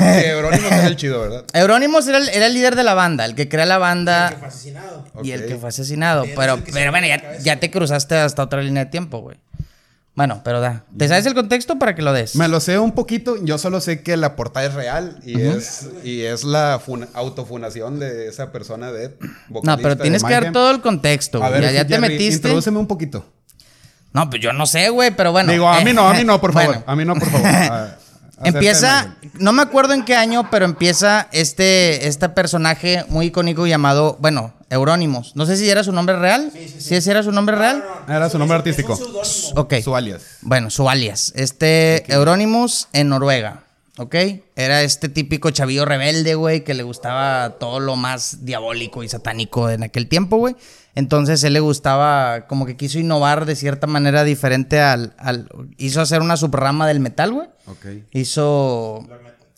Eurónimos 0.00 0.72
era 0.72 0.86
el 0.86 0.96
chido, 0.96 1.20
¿verdad? 1.20 1.44
Eurónimos 1.52 2.06
era 2.08 2.18
el, 2.18 2.28
era 2.28 2.46
el 2.46 2.54
líder 2.54 2.76
de 2.76 2.82
la 2.82 2.94
banda, 2.94 3.24
el 3.24 3.34
que 3.34 3.48
crea 3.48 3.66
la 3.66 3.78
banda 3.78 4.34
Fue 4.38 4.48
asesinado. 4.48 5.04
y 5.22 5.30
el 5.30 5.46
que 5.46 5.56
fue 5.56 5.68
asesinado. 5.68 6.24
Dead 6.24 6.34
Pero, 6.36 6.52
es 6.54 6.58
el 6.58 6.64
que 6.64 6.72
se 6.72 6.78
pero 6.78 6.90
bueno, 6.90 7.06
rompe 7.06 7.26
la 7.28 7.38
ya, 7.38 7.42
ya 7.54 7.60
te 7.60 7.70
cruzaste 7.70 8.16
hasta 8.16 8.42
otra 8.42 8.62
línea 8.62 8.84
de 8.84 8.90
tiempo, 8.90 9.20
güey. 9.20 9.38
Bueno, 10.14 10.42
pero 10.44 10.60
da. 10.60 10.84
¿Te 10.98 11.08
sabes 11.08 11.24
el 11.26 11.34
contexto 11.34 11.78
para 11.78 11.94
que 11.94 12.02
lo 12.02 12.12
des? 12.12 12.34
Me 12.36 12.48
lo 12.48 12.60
sé 12.60 12.78
un 12.78 12.92
poquito. 12.92 13.36
Yo 13.42 13.58
solo 13.58 13.80
sé 13.80 14.02
que 14.02 14.16
la 14.16 14.36
portada 14.36 14.66
es 14.66 14.74
real 14.74 15.18
y, 15.24 15.40
es, 15.40 15.88
y 16.04 16.22
es 16.22 16.44
la 16.44 16.80
funa- 16.84 17.08
autofunación 17.14 17.98
de 18.00 18.26
esa 18.28 18.52
persona 18.52 18.92
de 18.92 19.16
No, 19.62 19.76
pero 19.78 19.96
tienes 19.96 20.22
que 20.24 20.32
dar 20.32 20.52
todo 20.52 20.70
el 20.72 20.80
contexto, 20.80 21.42
A 21.42 21.48
güey. 21.48 21.60
ver, 21.60 21.72
Ya, 21.72 21.82
ya 21.82 21.86
te 21.86 21.98
metiste. 22.00 22.34
Introdúceme 22.48 22.78
un 22.78 22.86
poquito. 22.86 23.24
No, 24.12 24.28
pues 24.28 24.42
yo 24.42 24.52
no 24.52 24.66
sé, 24.66 24.88
güey, 24.90 25.12
pero 25.12 25.30
bueno. 25.32 25.52
Digo, 25.52 25.68
a 25.68 25.80
mí 25.82 25.92
no, 25.92 26.08
a 26.08 26.14
mí 26.14 26.24
no, 26.24 26.40
por 26.40 26.52
favor. 26.52 26.68
bueno. 26.74 26.84
A 26.86 26.96
mí 26.96 27.04
no, 27.04 27.14
por 27.14 27.28
favor. 27.30 27.90
Empieza, 28.42 29.16
no 29.34 29.52
me 29.52 29.60
acuerdo 29.62 29.92
en 29.92 30.02
qué 30.04 30.16
año, 30.16 30.48
pero 30.50 30.64
empieza 30.64 31.28
este, 31.30 32.08
este 32.08 32.28
personaje 32.30 33.04
muy 33.08 33.26
icónico 33.26 33.66
llamado, 33.66 34.16
bueno, 34.18 34.54
Eurónimos. 34.70 35.34
No 35.34 35.46
sé 35.46 35.56
si 35.56 35.68
era 35.68 35.84
su 35.84 35.92
nombre 35.92 36.16
real. 36.16 36.50
Sí, 36.52 36.74
sí, 36.78 36.94
ese 36.94 37.10
era 37.10 37.22
su 37.22 37.32
nombre 37.32 37.56
real. 37.56 37.84
Era 38.08 38.30
su 38.30 38.38
nombre 38.38 38.56
artístico. 38.56 38.98
Ok. 39.56 39.74
Su 39.82 39.94
alias. 39.94 40.38
Bueno, 40.42 40.70
su 40.70 40.88
alias. 40.88 41.32
Este 41.36 42.10
Eurónimos 42.12 42.88
en 42.92 43.08
Noruega. 43.08 43.64
¿Ok? 43.98 44.14
Era 44.56 44.82
este 44.82 45.08
típico 45.08 45.50
chavillo 45.50 45.84
rebelde, 45.84 46.34
güey, 46.34 46.64
que 46.64 46.72
le 46.72 46.84
gustaba 46.84 47.58
todo 47.58 47.80
lo 47.80 47.96
más 47.96 48.46
diabólico 48.46 49.02
y 49.02 49.08
satánico 49.08 49.68
en 49.68 49.82
aquel 49.82 50.08
tiempo, 50.08 50.38
güey. 50.38 50.56
Entonces 50.94 51.42
él 51.44 51.52
le 51.52 51.60
gustaba, 51.60 52.46
como 52.46 52.64
que 52.64 52.76
quiso 52.76 52.98
innovar 52.98 53.44
de 53.44 53.56
cierta 53.56 53.86
manera 53.86 54.24
diferente 54.24 54.80
al. 54.80 55.14
al 55.18 55.48
hizo 55.76 56.00
hacer 56.00 56.22
una 56.22 56.36
subrama 56.36 56.86
del 56.86 57.00
metal, 57.00 57.32
güey. 57.32 57.48
Ok. 57.66 57.86
Hizo 58.12 59.06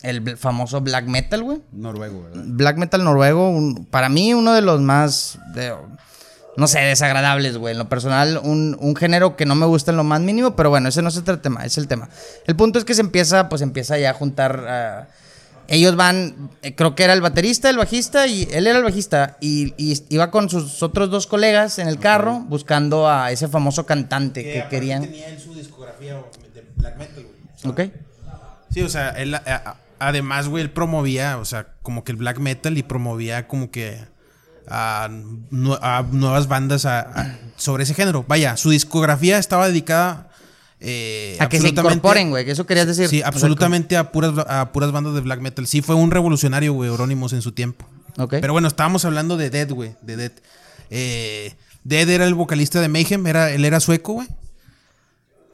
el 0.02 0.36
famoso 0.36 0.80
black 0.80 1.06
metal, 1.06 1.42
güey. 1.42 1.60
Noruego, 1.72 2.22
¿verdad? 2.24 2.42
Black 2.46 2.76
metal 2.76 3.04
noruego, 3.04 3.48
un- 3.50 3.84
para 3.86 4.08
mí 4.08 4.34
uno 4.34 4.52
de 4.52 4.62
los 4.62 4.80
más, 4.80 5.38
de- 5.54 5.74
no 6.56 6.66
sé, 6.66 6.80
desagradables, 6.80 7.56
güey. 7.56 7.72
En 7.72 7.78
lo 7.78 7.88
personal, 7.88 8.40
un, 8.42 8.76
un 8.80 8.94
género 8.96 9.36
que 9.36 9.46
no 9.46 9.54
me 9.54 9.66
gusta 9.66 9.90
en 9.90 9.96
lo 9.96 10.04
más 10.04 10.20
mínimo, 10.20 10.54
pero 10.56 10.70
bueno, 10.70 10.88
ese 10.88 11.00
no 11.02 11.08
es 11.08 11.16
el 11.16 11.40
tema, 11.40 11.64
es 11.64 11.78
el 11.78 11.88
tema. 11.88 12.08
El 12.46 12.56
punto 12.56 12.78
es 12.78 12.84
que 12.84 12.94
se 12.94 13.00
empieza, 13.00 13.48
pues 13.48 13.62
empieza 13.62 13.96
ya 13.98 14.10
a 14.10 14.14
juntar... 14.14 14.64
ah, 14.68 15.08
ellos 15.68 15.94
van, 15.96 16.50
eh, 16.62 16.74
creo 16.74 16.94
que 16.94 17.04
era 17.04 17.14
el 17.14 17.22
baterista, 17.22 17.70
el 17.70 17.78
bajista, 17.78 18.26
y 18.26 18.46
él 18.52 18.66
era 18.66 18.78
el 18.78 18.84
bajista, 18.84 19.38
y, 19.40 19.72
y 19.78 19.96
iba 20.10 20.30
con 20.30 20.50
sus 20.50 20.82
otros 20.82 21.08
dos 21.08 21.26
colegas 21.26 21.78
en 21.78 21.86
el 21.88 21.98
carro 21.98 22.40
buscando 22.40 23.08
a 23.08 23.30
ese 23.30 23.48
famoso 23.48 23.86
cantante 23.86 24.42
que, 24.42 24.66
querían. 24.68 25.02
tenía 25.02 25.28
en 25.28 25.40
su 25.40 25.54
discografía 25.54 26.14
de 26.52 26.66
black 26.76 26.98
metal, 26.98 27.24
güey. 27.24 27.88
¿Ok? 27.88 27.94
Sí, 28.70 28.82
o 28.82 28.88
sea, 28.88 29.10
él, 29.10 29.34
a- 29.34 29.42
a- 29.46 29.76
además, 30.08 30.48
güey, 30.48 30.62
él 30.64 30.70
promovía, 30.70 31.38
o 31.38 31.44
sea, 31.44 31.74
como 31.82 32.04
que 32.04 32.12
el 32.12 32.18
black 32.18 32.38
metal 32.38 32.76
y 32.78 32.82
promovía 32.82 33.48
como 33.48 33.70
que 33.70 33.98
a, 34.68 35.08
nu- 35.50 35.78
a 35.80 36.04
nuevas 36.10 36.46
bandas 36.48 36.84
a- 36.86 37.00
a- 37.00 37.38
sobre 37.56 37.84
ese 37.84 37.94
género. 37.94 38.24
Vaya, 38.28 38.56
su 38.56 38.70
discografía 38.70 39.38
estaba 39.38 39.66
dedicada 39.68 40.28
eh, 40.84 41.36
A 41.40 41.48
que 41.48 41.60
se 41.60 41.68
incorporen, 41.68 42.30
güey, 42.30 42.44
que 42.44 42.50
eso 42.50 42.66
querías 42.66 42.86
decir. 42.88 43.08
Sí, 43.08 43.22
absolutamente 43.22 43.96
a 43.96 44.10
puras, 44.10 44.32
a 44.48 44.72
puras 44.72 44.90
bandas 44.90 45.14
de 45.14 45.20
black 45.20 45.40
metal. 45.40 45.66
Sí, 45.68 45.80
fue 45.80 45.94
un 45.94 46.10
revolucionario, 46.10 46.72
güey, 46.72 46.90
Euronymous 46.90 47.32
en 47.32 47.42
su 47.42 47.52
tiempo. 47.52 47.86
Pero 48.40 48.52
bueno, 48.52 48.66
estábamos 48.68 49.04
hablando 49.04 49.36
de 49.36 49.48
Dead, 49.50 49.70
güey, 49.70 49.94
de 50.02 50.16
Dead. 50.16 50.32
Eh, 50.90 51.54
Dead 51.84 52.08
era 52.08 52.24
el 52.26 52.34
vocalista 52.34 52.80
de 52.80 52.88
Mayhem, 52.88 53.26
era, 53.26 53.50
él 53.50 53.64
era 53.64 53.78
sueco, 53.80 54.14
güey. 54.14 54.28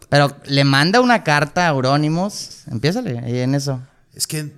Pero 0.08 0.34
le 0.46 0.64
manda 0.64 1.00
una 1.00 1.22
carta 1.22 1.66
a 1.66 1.70
Eurónimos. 1.70 2.62
Empiézale 2.70 3.18
ahí 3.18 3.38
en 3.40 3.54
eso. 3.54 3.82
Es 4.18 4.26
que 4.26 4.50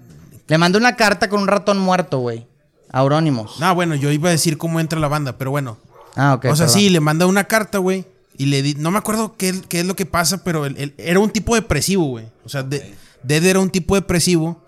Le 0.49 0.59
manda 0.59 0.77
una 0.79 0.97
carta 0.97 1.29
con 1.29 1.41
un 1.43 1.47
ratón 1.47 1.79
muerto, 1.79 2.19
güey. 2.19 2.49
Aurónimos. 2.91 3.59
Ah, 3.61 3.71
bueno, 3.73 3.95
yo 3.95 4.11
iba 4.11 4.31
a 4.31 4.33
decir 4.33 4.59
cómo 4.59 4.81
entra 4.81 4.99
la 4.99 5.07
banda, 5.07 5.39
pero 5.39 5.53
bueno. 5.53 5.79
Ah, 6.17 6.35
ok. 6.35 6.47
o 6.47 6.57
sea, 6.57 6.67
perdón. 6.67 6.81
sí, 6.81 6.89
le 6.91 6.99
manda 6.99 7.27
una 7.27 7.45
carta, 7.45 7.79
güey. 7.79 8.05
Y 8.37 8.47
le 8.47 8.63
di, 8.63 8.75
no 8.75 8.91
me 8.91 8.99
acuerdo 8.99 9.37
qué, 9.37 9.55
qué 9.69 9.81
es 9.81 9.87
lo 9.87 9.95
que 9.95 10.07
pasa, 10.07 10.43
pero 10.43 10.67
él- 10.67 10.75
él- 10.79 10.95
era 10.99 11.21
un 11.21 11.31
tipo 11.31 11.55
depresivo, 11.55 12.07
güey. 12.07 12.27
O 12.45 12.49
sea, 12.49 12.65
de- 12.65 12.95
Dead 13.23 13.45
era 13.45 13.61
un 13.61 13.71
tipo 13.71 13.95
depresivo. 13.95 14.65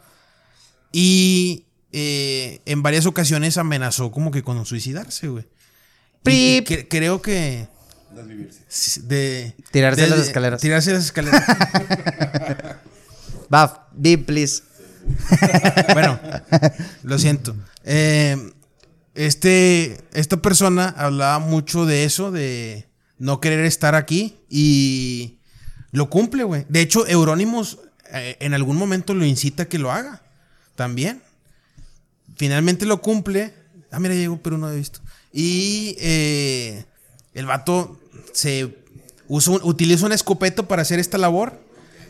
Y 0.92 1.64
eh, 1.90 2.60
en 2.66 2.82
varias 2.82 3.06
ocasiones 3.06 3.56
amenazó 3.58 4.12
como 4.12 4.30
que 4.30 4.42
con 4.44 4.64
suicidarse, 4.66 5.26
güey. 5.28 5.44
Y- 6.26 6.62
creo 6.62 7.22
que. 7.22 7.66
De, 9.04 9.54
Tirarse 9.70 10.02
de- 10.02 10.08
las 10.10 10.18
escaleras. 10.20 10.60
Tirarse 10.60 10.92
las 10.92 11.04
escaleras. 11.06 11.42
Va, 13.52 13.88
beep, 13.92 14.26
please. 14.26 14.62
Bueno, 15.92 16.18
lo 17.02 17.18
siento. 17.18 17.54
Eh, 17.84 18.36
este, 19.14 19.98
esta 20.12 20.38
persona 20.38 20.88
hablaba 20.96 21.38
mucho 21.38 21.84
de 21.86 22.04
eso, 22.04 22.30
de 22.30 22.88
no 23.18 23.40
querer 23.40 23.64
estar 23.64 23.94
aquí 23.94 24.36
y 24.48 25.38
lo 25.90 26.08
cumple, 26.10 26.44
güey. 26.44 26.64
De 26.68 26.80
hecho, 26.80 27.06
Eurónimos 27.06 27.78
eh, 28.10 28.36
en 28.40 28.54
algún 28.54 28.76
momento 28.76 29.14
lo 29.14 29.24
incita 29.24 29.64
a 29.64 29.66
que 29.68 29.78
lo 29.78 29.92
haga 29.92 30.22
también. 30.76 31.22
Finalmente 32.36 32.86
lo 32.86 33.00
cumple. 33.02 33.54
Ah, 33.90 34.00
mira, 34.00 34.14
llegó, 34.14 34.38
pero 34.42 34.56
no 34.58 34.70
he 34.70 34.76
visto. 34.76 35.00
Y 35.32 35.96
eh, 36.00 36.84
el 37.34 37.46
vato 37.46 38.00
se 38.32 38.74
usa 39.28 39.54
un- 39.54 39.60
utiliza 39.64 40.06
una 40.06 40.14
escopeta 40.14 40.62
para 40.66 40.82
hacer 40.82 40.98
esta 40.98 41.18
labor. 41.18 41.60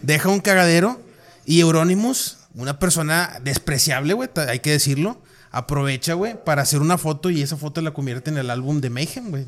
Deja 0.02 0.28
un 0.28 0.40
cagadero. 0.40 1.00
Y 1.44 1.58
Euronymous, 1.60 2.38
una 2.54 2.78
persona 2.78 3.38
despreciable, 3.42 4.14
güey, 4.14 4.28
hay 4.48 4.60
que 4.60 4.70
decirlo, 4.70 5.20
aprovecha, 5.50 6.14
güey, 6.14 6.42
para 6.44 6.62
hacer 6.62 6.80
una 6.80 6.98
foto 6.98 7.30
y 7.30 7.42
esa 7.42 7.56
foto 7.56 7.80
la 7.80 7.92
convierte 7.92 8.30
en 8.30 8.38
el 8.38 8.50
álbum 8.50 8.80
de 8.80 8.90
Mayhem, 8.90 9.30
güey. 9.30 9.46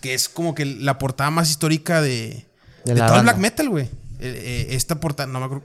Que 0.00 0.14
es 0.14 0.28
como 0.28 0.54
que 0.54 0.64
la 0.64 0.98
portada 0.98 1.30
más 1.30 1.50
histórica 1.50 2.00
de, 2.00 2.46
De 2.84 2.94
todo 2.94 3.16
el 3.16 3.22
black 3.22 3.36
metal, 3.38 3.68
güey. 3.68 3.84
Eh, 3.84 3.88
eh, 4.20 4.66
esta 4.70 5.00
portada, 5.00 5.30
no 5.30 5.38
me 5.40 5.44
acuerdo. 5.46 5.64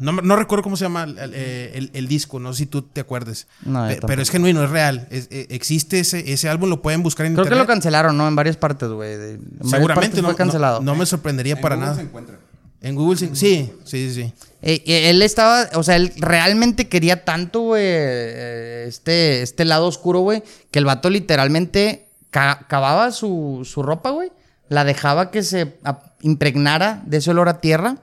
No, 0.00 0.10
no 0.12 0.36
recuerdo 0.36 0.62
cómo 0.64 0.76
se 0.76 0.84
llama 0.84 1.04
el, 1.04 1.18
el- 1.18 1.34
el- 1.34 1.90
el 1.92 2.08
disco, 2.08 2.40
no 2.40 2.52
sé 2.52 2.58
si 2.60 2.66
tú 2.66 2.82
te 2.82 3.00
acuerdes. 3.02 3.46
No, 3.64 3.86
Pe- 3.86 4.00
pero 4.06 4.22
es 4.22 4.30
genuino, 4.30 4.64
es 4.64 4.70
real. 4.70 5.06
Es- 5.10 5.28
eh, 5.30 5.46
existe 5.50 6.00
ese, 6.00 6.32
ese 6.32 6.48
álbum, 6.48 6.70
lo 6.70 6.80
pueden 6.82 7.02
buscar 7.02 7.26
en 7.26 7.34
Creo 7.34 7.46
que 7.46 7.54
lo 7.54 7.66
cancelaron, 7.66 8.16
¿no? 8.16 8.26
En 8.26 8.34
varias 8.34 8.56
partes, 8.56 8.88
güey. 8.88 9.12
en 9.14 9.40
Seguramente 9.68 9.94
partes 10.08 10.22
no, 10.22 10.28
fue 10.28 10.36
cancelado. 10.36 10.80
no, 10.80 10.92
no 10.92 10.98
me 10.98 11.06
sorprendería 11.06 11.60
para 11.60 11.74
Google 11.76 11.86
nada. 11.90 11.96
se 12.00 12.06
encuentra. 12.06 12.38
En 12.80 12.94
Google 12.96 13.16
sí, 13.18 13.30
sí, 13.34 13.72
sí, 13.84 14.12
sí. 14.12 14.14
sí. 14.14 14.34
Eh, 14.62 15.10
él 15.10 15.22
estaba, 15.22 15.68
o 15.74 15.82
sea, 15.82 15.96
él 15.96 16.12
realmente 16.16 16.88
quería 16.88 17.24
tanto, 17.24 17.60
güey, 17.60 17.82
eh, 17.84 18.84
este, 18.86 19.42
este 19.42 19.64
lado 19.64 19.86
oscuro, 19.86 20.20
güey, 20.20 20.42
que 20.70 20.78
el 20.78 20.84
vato 20.84 21.10
literalmente 21.10 22.06
ca- 22.30 22.66
cavaba 22.68 23.10
su, 23.10 23.62
su 23.68 23.82
ropa, 23.82 24.10
güey, 24.10 24.30
la 24.68 24.84
dejaba 24.84 25.30
que 25.30 25.42
se 25.42 25.74
impregnara 26.20 27.02
de 27.06 27.16
ese 27.18 27.30
olor 27.30 27.48
a 27.48 27.60
tierra 27.60 27.96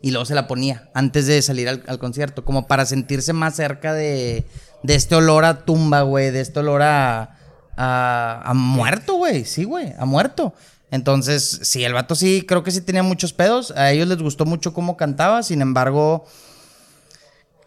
y 0.00 0.10
luego 0.10 0.24
se 0.24 0.34
la 0.34 0.46
ponía 0.48 0.88
antes 0.94 1.26
de 1.26 1.42
salir 1.42 1.68
al, 1.68 1.84
al 1.86 1.98
concierto, 1.98 2.44
como 2.44 2.66
para 2.66 2.86
sentirse 2.86 3.32
más 3.34 3.54
cerca 3.56 3.92
de, 3.92 4.46
de 4.82 4.94
este 4.94 5.14
olor 5.14 5.44
a 5.44 5.64
tumba, 5.64 6.02
güey, 6.02 6.30
de 6.30 6.40
este 6.40 6.60
olor 6.60 6.82
a, 6.82 7.36
a, 7.76 8.42
a 8.44 8.54
muerto, 8.54 9.14
güey, 9.16 9.44
sí, 9.44 9.64
güey, 9.64 9.92
a 9.98 10.06
muerto. 10.06 10.54
Entonces, 10.90 11.60
sí, 11.62 11.84
el 11.84 11.92
vato 11.92 12.14
sí, 12.14 12.44
creo 12.46 12.62
que 12.62 12.70
sí 12.70 12.80
tenía 12.80 13.02
muchos 13.02 13.32
pedos. 13.32 13.72
A 13.72 13.90
ellos 13.90 14.08
les 14.08 14.18
gustó 14.18 14.44
mucho 14.44 14.72
cómo 14.72 14.96
cantaba. 14.96 15.42
Sin 15.42 15.60
embargo, 15.60 16.26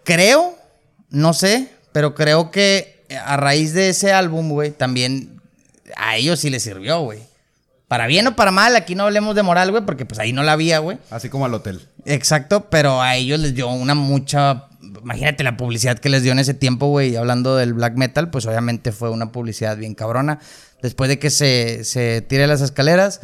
creo, 0.03 0.55
no 1.09 1.33
sé, 1.33 1.69
pero 1.91 2.15
creo 2.15 2.51
que 2.51 3.05
a 3.25 3.37
raíz 3.37 3.73
de 3.73 3.89
ese 3.89 4.13
álbum, 4.13 4.49
güey, 4.49 4.71
también 4.71 5.41
a 5.95 6.15
ellos 6.15 6.39
sí 6.39 6.49
les 6.49 6.63
sirvió, 6.63 7.01
güey. 7.01 7.19
Para 7.87 8.05
bien 8.05 8.27
o 8.27 8.35
para 8.35 8.51
mal, 8.51 8.75
aquí 8.75 8.93
no 8.93 9.05
hablemos 9.05 9.35
de 9.35 9.41
moral, 9.41 9.71
güey, 9.71 9.83
porque 9.83 10.05
pues 10.05 10.19
ahí 10.19 10.31
no 10.31 10.43
la 10.43 10.51
había, 10.51 10.77
güey. 10.77 10.99
Así 11.09 11.29
como 11.29 11.45
al 11.45 11.53
hotel. 11.55 11.87
Exacto, 12.05 12.69
pero 12.69 13.01
a 13.01 13.15
ellos 13.15 13.39
les 13.39 13.55
dio 13.55 13.67
una 13.69 13.95
mucha. 13.95 14.68
Imagínate 15.01 15.43
la 15.43 15.57
publicidad 15.57 15.99
que 15.99 16.09
les 16.09 16.23
dio 16.23 16.31
en 16.31 16.39
ese 16.39 16.53
tiempo, 16.53 16.87
güey. 16.87 17.15
Hablando 17.15 17.55
del 17.55 17.73
black 17.73 17.95
metal, 17.95 18.29
pues 18.29 18.45
obviamente 18.45 18.91
fue 18.91 19.09
una 19.09 19.31
publicidad 19.31 19.77
bien 19.77 19.95
cabrona. 19.95 20.39
Después 20.81 21.09
de 21.09 21.19
que 21.19 21.29
se, 21.29 21.83
se 21.83 22.21
tire 22.21 22.47
las 22.47 22.61
escaleras, 22.61 23.21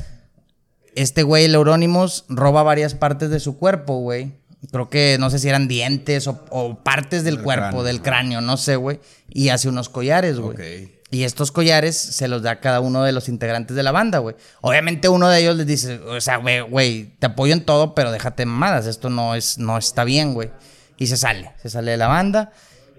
este 0.96 1.24
güey, 1.24 1.46
el 1.46 1.56
Euronymous, 1.56 2.26
roba 2.30 2.64
varias 2.64 2.96
partes 2.96 3.30
de 3.30 3.40
su 3.40 3.58
cuerpo, 3.58 4.00
güey. 4.00 4.34
Creo 4.72 4.90
que 4.90 5.18
no 5.20 5.30
sé 5.30 5.40
si 5.40 5.48
eran 5.48 5.68
dientes 5.68 6.28
o, 6.28 6.44
o 6.50 6.84
partes 6.84 7.24
del, 7.24 7.36
Del 7.36 7.44
cuerpo, 7.44 7.64
cráneo. 7.64 7.84
del 7.84 8.02
cráneo, 8.02 8.42
no 8.42 8.58
sé, 8.58 8.76
güey. 8.76 9.00
Y 9.30 9.50
hace 9.50 9.70
unos 9.70 9.90
collares, 9.90 10.40
güey. 10.40 10.96
Y 11.12 11.24
estos 11.24 11.52
collares 11.52 11.96
se 11.96 12.28
los 12.28 12.42
da 12.42 12.52
a 12.52 12.60
cada 12.60 12.80
uno 12.80 13.04
de 13.04 13.12
los 13.12 13.30
integrantes 13.30 13.76
de 13.76 13.84
la 13.84 13.92
banda, 13.92 14.18
güey. 14.20 14.36
Obviamente 14.62 15.08
uno 15.08 15.30
de 15.30 15.40
ellos 15.40 15.56
les 15.56 15.68
dice, 15.68 16.00
o 16.00 16.20
sea, 16.20 16.38
güey, 16.38 16.62
güey, 16.62 17.16
te 17.20 17.28
apoyo 17.28 17.54
en 17.54 17.64
todo, 17.64 17.94
pero 17.94 18.12
déjate 18.12 18.46
mamadas, 18.46 18.88
esto 18.88 19.10
no 19.10 19.36
es, 19.36 19.58
no 19.60 19.78
está 19.78 20.04
bien, 20.04 20.34
güey. 20.34 20.50
Y 20.98 21.08
se 21.08 21.18
sale, 21.18 21.52
se 21.62 21.70
sale 21.70 21.92
de 21.92 21.98
la 21.98 22.08
banda. 22.08 22.52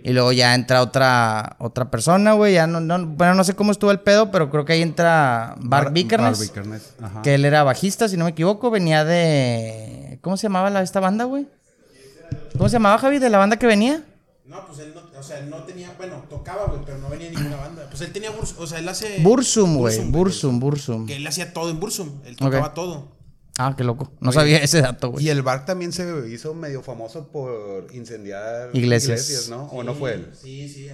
Y 0.02 0.12
luego 0.12 0.30
ya 0.30 0.54
entra 0.54 0.82
otra, 0.82 1.56
otra 1.58 1.90
persona, 1.90 2.34
güey. 2.34 2.54
Ya 2.54 2.66
no, 2.66 2.80
no, 2.80 3.04
bueno, 3.06 3.34
no 3.34 3.42
sé 3.42 3.54
cómo 3.54 3.72
estuvo 3.72 3.90
el 3.90 3.98
pedo, 4.00 4.30
pero 4.30 4.50
creo 4.50 4.64
que 4.64 4.74
ahí 4.74 4.82
entra 4.82 5.54
Bart 5.58 5.86
Bar- 5.86 5.92
Vikernes. 5.92 6.52
Que 7.24 7.34
él 7.34 7.44
era 7.44 7.64
bajista, 7.64 8.08
si 8.08 8.16
no 8.16 8.24
me 8.24 8.30
equivoco. 8.30 8.70
Venía 8.70 9.04
de. 9.04 10.18
¿Cómo 10.22 10.36
se 10.36 10.44
llamaba 10.44 10.70
la, 10.70 10.82
esta 10.82 11.00
banda, 11.00 11.24
güey? 11.24 11.48
¿Cómo 12.56 12.68
se 12.68 12.74
llamaba, 12.74 12.98
Javi, 12.98 13.18
de 13.18 13.30
la 13.30 13.38
banda 13.38 13.58
que 13.58 13.66
venía? 13.66 14.04
No, 14.44 14.64
pues 14.66 14.78
él 14.78 14.92
no, 14.94 15.18
o 15.18 15.22
sea, 15.24 15.40
él 15.40 15.50
no 15.50 15.56
tenía, 15.64 15.92
bueno, 15.98 16.22
tocaba, 16.30 16.66
güey, 16.66 16.80
pero 16.86 16.98
no 16.98 17.08
venía 17.08 17.26
en 17.28 17.34
ninguna 17.34 17.56
banda. 17.56 17.86
Pues 17.90 18.00
él 18.02 18.12
tenía 18.12 18.30
Bursum, 18.30 18.62
o 18.62 18.66
sea, 18.68 18.78
él 18.78 18.88
hace... 18.88 19.18
Bursum, 19.20 19.76
güey. 19.76 19.98
Bursum, 20.08 20.60
Bursum. 20.60 21.06
Que 21.06 21.16
él 21.16 21.26
hacía 21.26 21.52
todo 21.52 21.68
en 21.70 21.80
Bursum, 21.80 22.20
él 22.24 22.36
tocaba 22.36 22.72
todo. 22.72 23.08
Ah, 23.58 23.74
qué 23.76 23.84
loco. 23.84 24.12
No 24.20 24.32
sabía 24.32 24.58
ese 24.58 24.82
dato, 24.82 25.10
güey. 25.12 25.24
Y 25.26 25.28
el 25.30 25.42
Bark 25.42 25.64
también 25.64 25.92
se 25.92 26.28
hizo 26.30 26.54
medio 26.54 26.82
famoso 26.82 27.28
por 27.28 27.86
incendiar 27.94 28.70
Iglesias. 28.74 29.48
¿no? 29.48 29.64
¿O 29.66 29.82
no 29.82 29.94
fue 29.94 30.14
él? 30.14 30.30
Sí, 30.40 30.68
sí, 30.68 30.88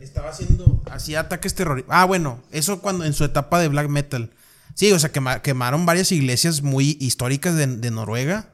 estaba 0.00 0.30
haciendo... 0.30 0.82
Hacía 0.90 1.20
ataques 1.20 1.54
terroristas. 1.54 1.94
Ah, 1.96 2.04
bueno, 2.06 2.42
eso 2.50 2.80
cuando 2.80 3.04
en 3.04 3.12
su 3.12 3.24
etapa 3.24 3.60
de 3.60 3.68
black 3.68 3.88
metal. 3.88 4.30
Sí, 4.74 4.90
o 4.92 4.98
sea, 4.98 5.12
quema- 5.12 5.42
quemaron 5.42 5.86
varias 5.86 6.10
iglesias 6.12 6.62
muy 6.62 6.96
históricas 7.00 7.54
de, 7.54 7.66
de 7.66 7.90
Noruega. 7.90 8.50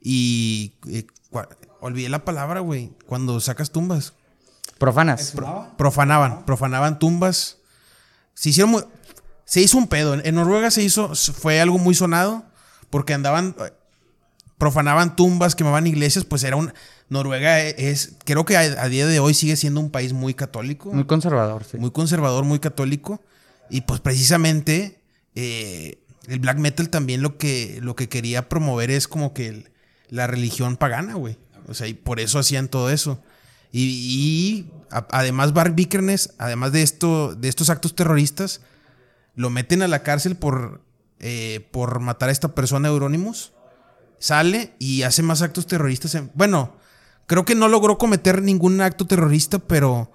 Y... 0.00 0.74
eh, 0.88 1.06
cua- 1.30 1.48
olvidé 1.80 2.08
la 2.08 2.24
palabra, 2.24 2.60
güey, 2.60 2.92
cuando 3.06 3.40
sacas 3.40 3.70
tumbas. 3.70 4.12
Profanas. 4.78 5.34
Profanaban, 5.76 6.44
profanaban 6.46 6.98
tumbas. 7.00 7.58
Se 8.34 8.50
hicieron 8.50 8.70
muy- 8.70 8.84
se 9.44 9.60
hizo 9.60 9.76
un 9.76 9.88
pedo. 9.88 10.14
En 10.14 10.34
Noruega 10.36 10.70
se 10.70 10.82
hizo, 10.84 11.14
fue 11.14 11.60
algo 11.60 11.78
muy 11.78 11.94
sonado 11.96 12.44
porque 12.92 13.14
andaban, 13.14 13.56
eh, 13.58 13.72
profanaban 14.58 15.16
tumbas, 15.16 15.56
quemaban 15.56 15.86
iglesias, 15.88 16.24
pues 16.24 16.44
era 16.44 16.56
un, 16.56 16.72
Noruega 17.08 17.60
es, 17.60 18.16
creo 18.24 18.44
que 18.44 18.56
a, 18.56 18.60
a 18.60 18.88
día 18.88 19.06
de 19.06 19.18
hoy 19.18 19.34
sigue 19.34 19.56
siendo 19.56 19.80
un 19.80 19.90
país 19.90 20.12
muy 20.12 20.34
católico, 20.34 20.92
Muy 20.92 21.04
conservador, 21.04 21.64
sí. 21.64 21.78
muy 21.78 21.90
conservador, 21.90 22.44
muy 22.44 22.58
católico. 22.60 23.20
Y 23.70 23.80
pues 23.82 24.00
precisamente 24.00 25.00
eh, 25.34 25.98
el 26.28 26.38
black 26.40 26.58
metal 26.58 26.90
también 26.90 27.22
lo 27.22 27.38
que, 27.38 27.78
lo 27.82 27.96
que 27.96 28.08
quería 28.08 28.48
promover 28.48 28.90
es 28.90 29.08
como 29.08 29.32
que 29.34 29.48
el- 29.48 29.70
la 30.10 30.26
religión 30.26 30.76
pagana, 30.76 31.14
güey. 31.14 31.38
O 31.68 31.74
sea, 31.74 31.86
y 31.88 31.94
por 31.94 32.20
eso 32.20 32.38
hacían 32.38 32.68
todo 32.68 32.90
eso. 32.90 33.22
Y, 33.72 33.80
y 33.82 34.70
a- 34.90 35.06
además 35.10 35.54
Bart 35.54 35.74
Vikernes, 35.74 36.34
además 36.38 36.72
de, 36.72 36.82
esto, 36.82 37.34
de 37.34 37.48
estos 37.48 37.70
actos 37.70 37.94
terroristas, 37.96 38.60
lo 39.34 39.48
meten 39.50 39.80
a 39.82 39.88
la 39.88 40.02
cárcel 40.02 40.36
por, 40.36 40.82
eh, 41.22 41.66
por 41.70 42.00
matar 42.00 42.28
a 42.28 42.32
esta 42.32 42.54
persona 42.54 42.88
Euronymous. 42.88 43.52
Sale 44.18 44.74
y 44.78 45.02
hace 45.02 45.22
más 45.22 45.40
actos 45.42 45.66
terroristas. 45.66 46.14
en- 46.14 46.30
bueno, 46.34 46.76
creo 47.26 47.44
que 47.44 47.54
no 47.54 47.68
logró 47.68 47.96
cometer 47.98 48.42
ningún 48.42 48.80
acto 48.80 49.06
terrorista, 49.06 49.58
pero 49.58 50.12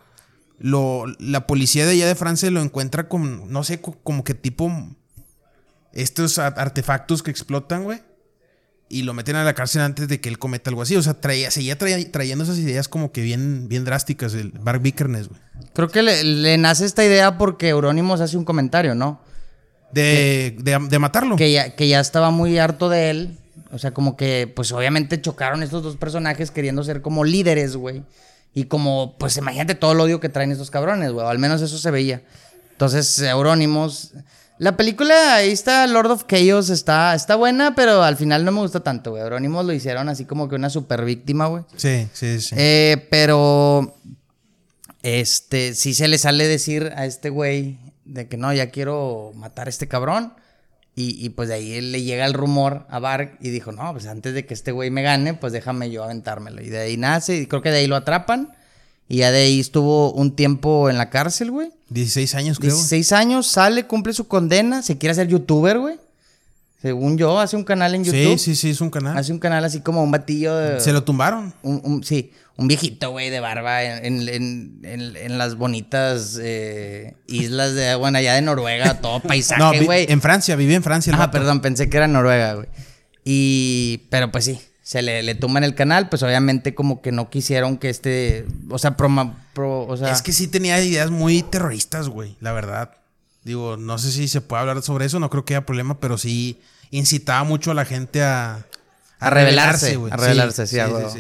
lo, 0.60 1.06
la 1.20 1.46
policía 1.48 1.86
de 1.86 1.92
allá 1.94 2.08
de 2.08 2.16
Francia 2.16 2.50
lo 2.52 2.62
encuentra 2.62 3.10
con, 3.10 3.52
no 3.52 3.64
sé, 3.64 3.82
co- 3.82 3.98
como 4.04 4.24
que 4.24 4.34
tipo 4.34 4.72
estos 5.94 6.38
artefactos 6.40 7.24
que 7.24 7.32
explotan, 7.32 7.84
güey. 7.84 8.02
Y 8.90 9.02
lo 9.04 9.14
meten 9.14 9.36
a 9.36 9.44
la 9.44 9.54
cárcel 9.54 9.82
antes 9.82 10.08
de 10.08 10.22
que 10.22 10.30
él 10.30 10.40
cometa 10.40 10.70
algo 10.70 10.82
así. 10.82 10.96
O 10.96 11.02
sea, 11.02 11.20
traía, 11.20 11.52
seguía 11.52 11.78
trayendo 11.78 12.44
esas 12.46 12.58
ideas 12.58 12.88
como 12.88 13.12
que 13.12 13.22
bien, 13.22 13.68
bien 13.68 13.84
drásticas, 13.84 14.34
el 14.34 14.52
Bart 14.52 14.82
Vikernes, 14.82 15.28
güey. 15.28 15.42
Creo 15.74 15.90
que 15.90 16.02
le, 16.02 16.24
le 16.24 16.58
nace 16.58 16.86
esta 16.86 17.04
idea 17.04 17.38
porque 17.38 17.68
Eurónimos 17.68 18.22
hace 18.22 18.38
un 18.38 18.46
comentario, 18.46 18.96
¿no? 18.96 19.22
De, 19.92 20.56
de, 20.60 20.78
de 20.90 21.00
matarlo. 21.00 21.36
Que 21.36 21.52
ya, 21.52 21.76
que 21.76 21.88
ya 21.88 22.00
estaba 22.00 22.30
muy 22.32 22.58
harto 22.58 22.90
de 22.90 23.10
él. 23.10 23.38
O 23.72 23.80
sea, 23.80 23.92
como 23.94 24.16
que, 24.16 24.52
pues 24.56 24.72
obviamente 24.72 25.20
chocaron 25.22 25.64
estos 25.64 25.84
dos 25.84 25.98
personajes 25.98 26.52
queriendo 26.52 26.84
ser 26.84 27.02
como 27.02 27.24
líderes, 27.24 27.76
güey. 27.76 28.04
Y 28.54 28.66
como, 28.66 29.18
pues 29.18 29.38
imagínate 29.38 29.76
todo 29.76 29.92
el 29.92 30.00
odio 30.00 30.20
que 30.20 30.30
traen 30.30 30.52
estos 30.52 30.72
cabrones, 30.72 31.12
güey. 31.12 31.26
o 31.26 31.30
Al 31.30 31.40
menos 31.40 31.62
eso 31.62 31.78
se 31.78 31.92
veía. 31.92 32.24
Entonces, 32.72 33.20
Eurónimos. 33.20 34.14
La 34.60 34.76
película, 34.76 35.36
ahí 35.36 35.52
está 35.52 35.86
Lord 35.86 36.10
of 36.10 36.26
Chaos, 36.28 36.72
está, 36.72 37.14
está 37.14 37.36
buena, 37.36 37.76
pero 37.76 38.02
al 38.02 38.18
final 38.18 38.44
no 38.44 38.52
me 38.52 38.60
gusta 38.62 38.80
tanto, 38.80 39.12
güey. 39.12 39.22
Eurónimos 39.22 39.64
lo 39.64 39.74
hicieron 39.74 40.10
así 40.10 40.26
como 40.26 40.50
que 40.50 40.56
una 40.56 40.72
super 40.72 41.06
víctima, 41.06 41.46
güey. 41.46 41.64
Sí, 41.76 42.08
sí, 42.14 42.42
sí. 42.42 42.56
Eh, 42.58 43.08
pero 43.12 43.96
este, 45.04 45.76
sí 45.76 45.94
se 45.94 46.08
le 46.08 46.18
sale 46.18 46.48
decir 46.48 46.92
a 46.96 47.06
este 47.06 47.30
güey 47.30 47.78
de 48.08 48.28
que 48.28 48.38
no, 48.38 48.54
ya 48.54 48.70
quiero 48.72 49.32
matar 49.36 49.68
a 49.68 49.70
este 49.70 49.88
cabrón. 49.88 50.34
Y, 50.96 51.24
y 51.24 51.30
pues 51.30 51.50
de 51.50 51.56
ahí 51.56 51.80
le 51.80 52.02
llega 52.02 52.26
el 52.26 52.34
rumor 52.34 52.88
a 52.90 52.98
Bark 52.98 53.38
y 53.40 53.52
dijo, 53.52 53.72
no, 53.72 53.92
pues 53.94 54.08
antes 54.08 54.34
de 54.34 54.48
que 54.48 54.56
este 54.56 54.72
güey 54.72 54.90
me 54.90 55.04
gane, 55.04 55.36
pues 55.36 55.54
déjame 55.54 55.92
yo 55.92 56.04
aventármelo. 56.04 56.62
Y 56.62 56.70
de 56.70 56.80
ahí 56.80 56.98
nace, 56.98 57.38
y 57.38 57.46
creo 57.46 57.62
que 57.62 57.70
de 57.70 57.78
ahí 57.78 57.88
lo 57.88 57.96
atrapan. 57.96 58.52
Y 59.08 59.18
ya 59.18 59.32
de 59.32 59.40
ahí 59.40 59.60
estuvo 59.60 60.12
un 60.12 60.36
tiempo 60.36 60.90
en 60.90 60.98
la 60.98 61.10
cárcel, 61.10 61.52
güey. 61.52 61.70
16 61.90 62.36
años, 62.36 62.60
creo. 62.60 62.74
16 62.74 63.12
años, 63.12 63.48
sale, 63.48 63.86
cumple 63.86 64.14
su 64.14 64.28
condena, 64.28 64.82
se 64.82 64.98
quiere 64.98 65.12
hacer 65.12 65.28
youtuber, 65.28 65.78
güey. 65.80 65.98
Según 66.82 67.18
yo, 67.18 67.40
hace 67.40 67.56
un 67.56 67.64
canal 67.64 67.96
en 67.96 68.04
YouTube. 68.04 68.38
Sí, 68.38 68.54
sí, 68.54 68.56
sí, 68.56 68.70
es 68.70 68.82
un 68.82 68.90
canal. 68.92 69.18
Hace 69.18 69.32
un 69.34 69.40
canal 69.40 69.66
así 69.66 69.82
como 69.82 70.04
un 70.04 70.12
batillo 70.12 70.56
de... 70.56 70.80
Se 70.80 70.94
lo 70.94 71.04
tumbaron. 71.04 71.54
un- 71.64 71.82
un- 71.84 72.04
sí, 72.04 72.32
un 72.56 72.68
viejito, 72.68 73.10
güey, 73.12 73.30
de 73.32 73.40
barba 73.40 73.84
en, 73.84 74.28
en- 74.30 74.80
en- 74.84 75.16
en 75.16 75.38
las 75.40 75.56
bonitas 75.56 76.38
eh, 76.42 77.16
islas 77.28 77.74
de, 77.74 77.96
bueno, 77.96 78.20
allá 78.20 78.36
de 78.36 78.42
Noruega, 78.44 79.00
todo 79.02 79.18
No, 79.24 79.28
paisaje, 79.28 79.86
güey. 79.86 80.06
en 80.10 80.22
Francia, 80.22 80.56
viví 80.56 80.76
en 80.76 80.84
Francia. 80.84 81.16
vato. 81.16 81.32
perdón, 81.32 81.62
pensé 81.62 81.90
que 81.90 81.98
era 81.98 82.08
Noruega, 82.08 82.54
güey. 82.54 82.68
Y, 83.26 84.04
pero 84.10 84.32
pues 84.32 84.46
sí, 84.46 84.60
se 84.84 85.02
le, 85.02 85.22
le 85.24 85.36
tumban 85.36 85.64
el 85.64 85.76
canal, 85.76 86.10
pues 86.10 86.24
obviamente 86.24 86.74
como 86.76 87.02
que 87.02 87.12
no 87.12 87.30
quisieron 87.30 87.78
que 87.78 87.90
este, 87.90 88.46
o 88.70 88.78
sea, 88.78 88.96
proma- 88.96 89.36
pro- 89.54 89.86
o 89.88 89.98
sea, 89.98 90.12
Es 90.12 90.22
que 90.22 90.32
sí 90.32 90.48
tenía 90.48 90.80
ideas 90.84 91.10
muy 91.12 91.42
terroristas, 91.44 92.08
güey, 92.10 92.38
la 92.40 92.54
verdad. 92.54 92.92
Digo, 93.48 93.78
no 93.78 93.98
sé 93.98 94.12
si 94.12 94.28
se 94.28 94.42
puede 94.42 94.60
hablar 94.62 94.82
sobre 94.84 95.06
eso, 95.06 95.20
no 95.22 95.30
creo 95.30 95.46
que 95.46 95.56
haya 95.56 95.66
problema, 95.66 96.00
pero 96.02 96.18
sí 96.18 96.60
incitaba 96.92 97.44
mucho 97.46 97.72
a 97.72 97.74
la 97.74 97.86
gente 97.86 98.22
a... 98.22 98.66
A 99.20 99.30
rebelarse, 99.30 99.96
güey. 99.96 100.12
a 100.12 100.18
rebelarse, 100.18 100.68
sí, 100.68 100.78
a 100.80 100.88
huevo. 100.90 101.12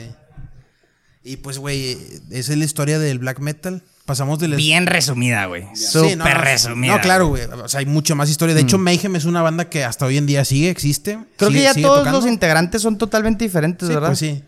Y 1.23 1.37
pues, 1.37 1.57
güey, 1.57 1.97
esa 2.31 2.51
es 2.53 2.57
la 2.57 2.65
historia 2.65 2.99
del 2.99 3.19
black 3.19 3.39
metal. 3.39 3.81
Pasamos 4.05 4.39
del... 4.39 4.55
bien 4.55 4.87
resumida, 4.87 5.45
güey. 5.45 5.65
Sí, 5.73 5.85
Súper 5.87 6.17
no, 6.17 6.25
no, 6.25 6.33
resumida. 6.35 6.95
No, 6.95 7.01
claro, 7.01 7.27
güey. 7.27 7.43
O 7.45 7.67
sea, 7.67 7.79
hay 7.81 7.85
mucha 7.85 8.13
más 8.15 8.29
historia. 8.29 8.55
De 8.55 8.61
hecho, 8.61 8.77
Mayhem 8.77 9.15
es 9.15 9.25
una 9.25 9.41
banda 9.41 9.69
que 9.69 9.83
hasta 9.83 10.05
hoy 10.05 10.17
en 10.17 10.25
día 10.25 10.45
sigue, 10.45 10.69
existe. 10.69 11.19
Creo 11.37 11.49
sigue- 11.49 11.59
que 11.59 11.63
ya 11.63 11.73
todos 11.81 11.99
tocando. 11.99 12.19
los 12.19 12.27
integrantes 12.29 12.81
son 12.81 12.97
totalmente 12.97 13.43
diferentes, 13.43 13.87
Sí, 13.87 13.93
¿verdad? 13.93 14.09
pues 14.09 14.19
sí. 14.19 14.41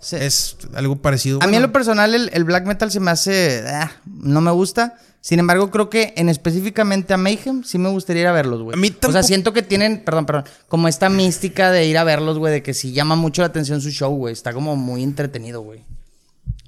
Sí. 0.00 0.16
Es 0.16 0.56
algo 0.74 0.96
parecido. 0.96 1.40
A 1.42 1.46
mí 1.46 1.56
en 1.56 1.62
lo 1.62 1.72
personal 1.72 2.14
el, 2.14 2.30
el 2.32 2.44
black 2.44 2.66
metal 2.66 2.90
se 2.90 3.00
me 3.00 3.10
hace... 3.10 3.64
ah, 3.66 3.90
no 4.06 4.40
me 4.40 4.50
gusta. 4.52 4.96
Sin 5.20 5.40
embargo, 5.40 5.70
creo 5.72 5.90
que 5.90 6.14
en 6.16 6.28
específicamente 6.28 7.12
a 7.12 7.16
Mayhem 7.16 7.64
sí 7.64 7.76
me 7.78 7.88
gustaría 7.90 8.22
ir 8.22 8.28
a 8.28 8.32
verlos, 8.32 8.62
güey. 8.62 8.74
A 8.74 8.80
mí 8.80 8.88
O 8.88 8.90
sea, 8.92 9.00
tampoco- 9.00 9.22
siento 9.24 9.52
que 9.52 9.62
tienen, 9.62 10.04
perdón, 10.04 10.26
perdón, 10.26 10.44
como 10.68 10.86
esta 10.86 11.08
mística 11.08 11.72
de 11.72 11.86
ir 11.86 11.98
a 11.98 12.04
verlos, 12.04 12.38
güey, 12.38 12.52
de 12.52 12.62
que 12.62 12.72
sí 12.74 12.92
llama 12.92 13.16
mucho 13.16 13.42
la 13.42 13.46
atención 13.48 13.80
su 13.80 13.90
show, 13.90 14.14
güey. 14.16 14.32
Está 14.32 14.52
como 14.52 14.76
muy 14.76 15.02
entretenido, 15.02 15.60
güey. 15.62 15.84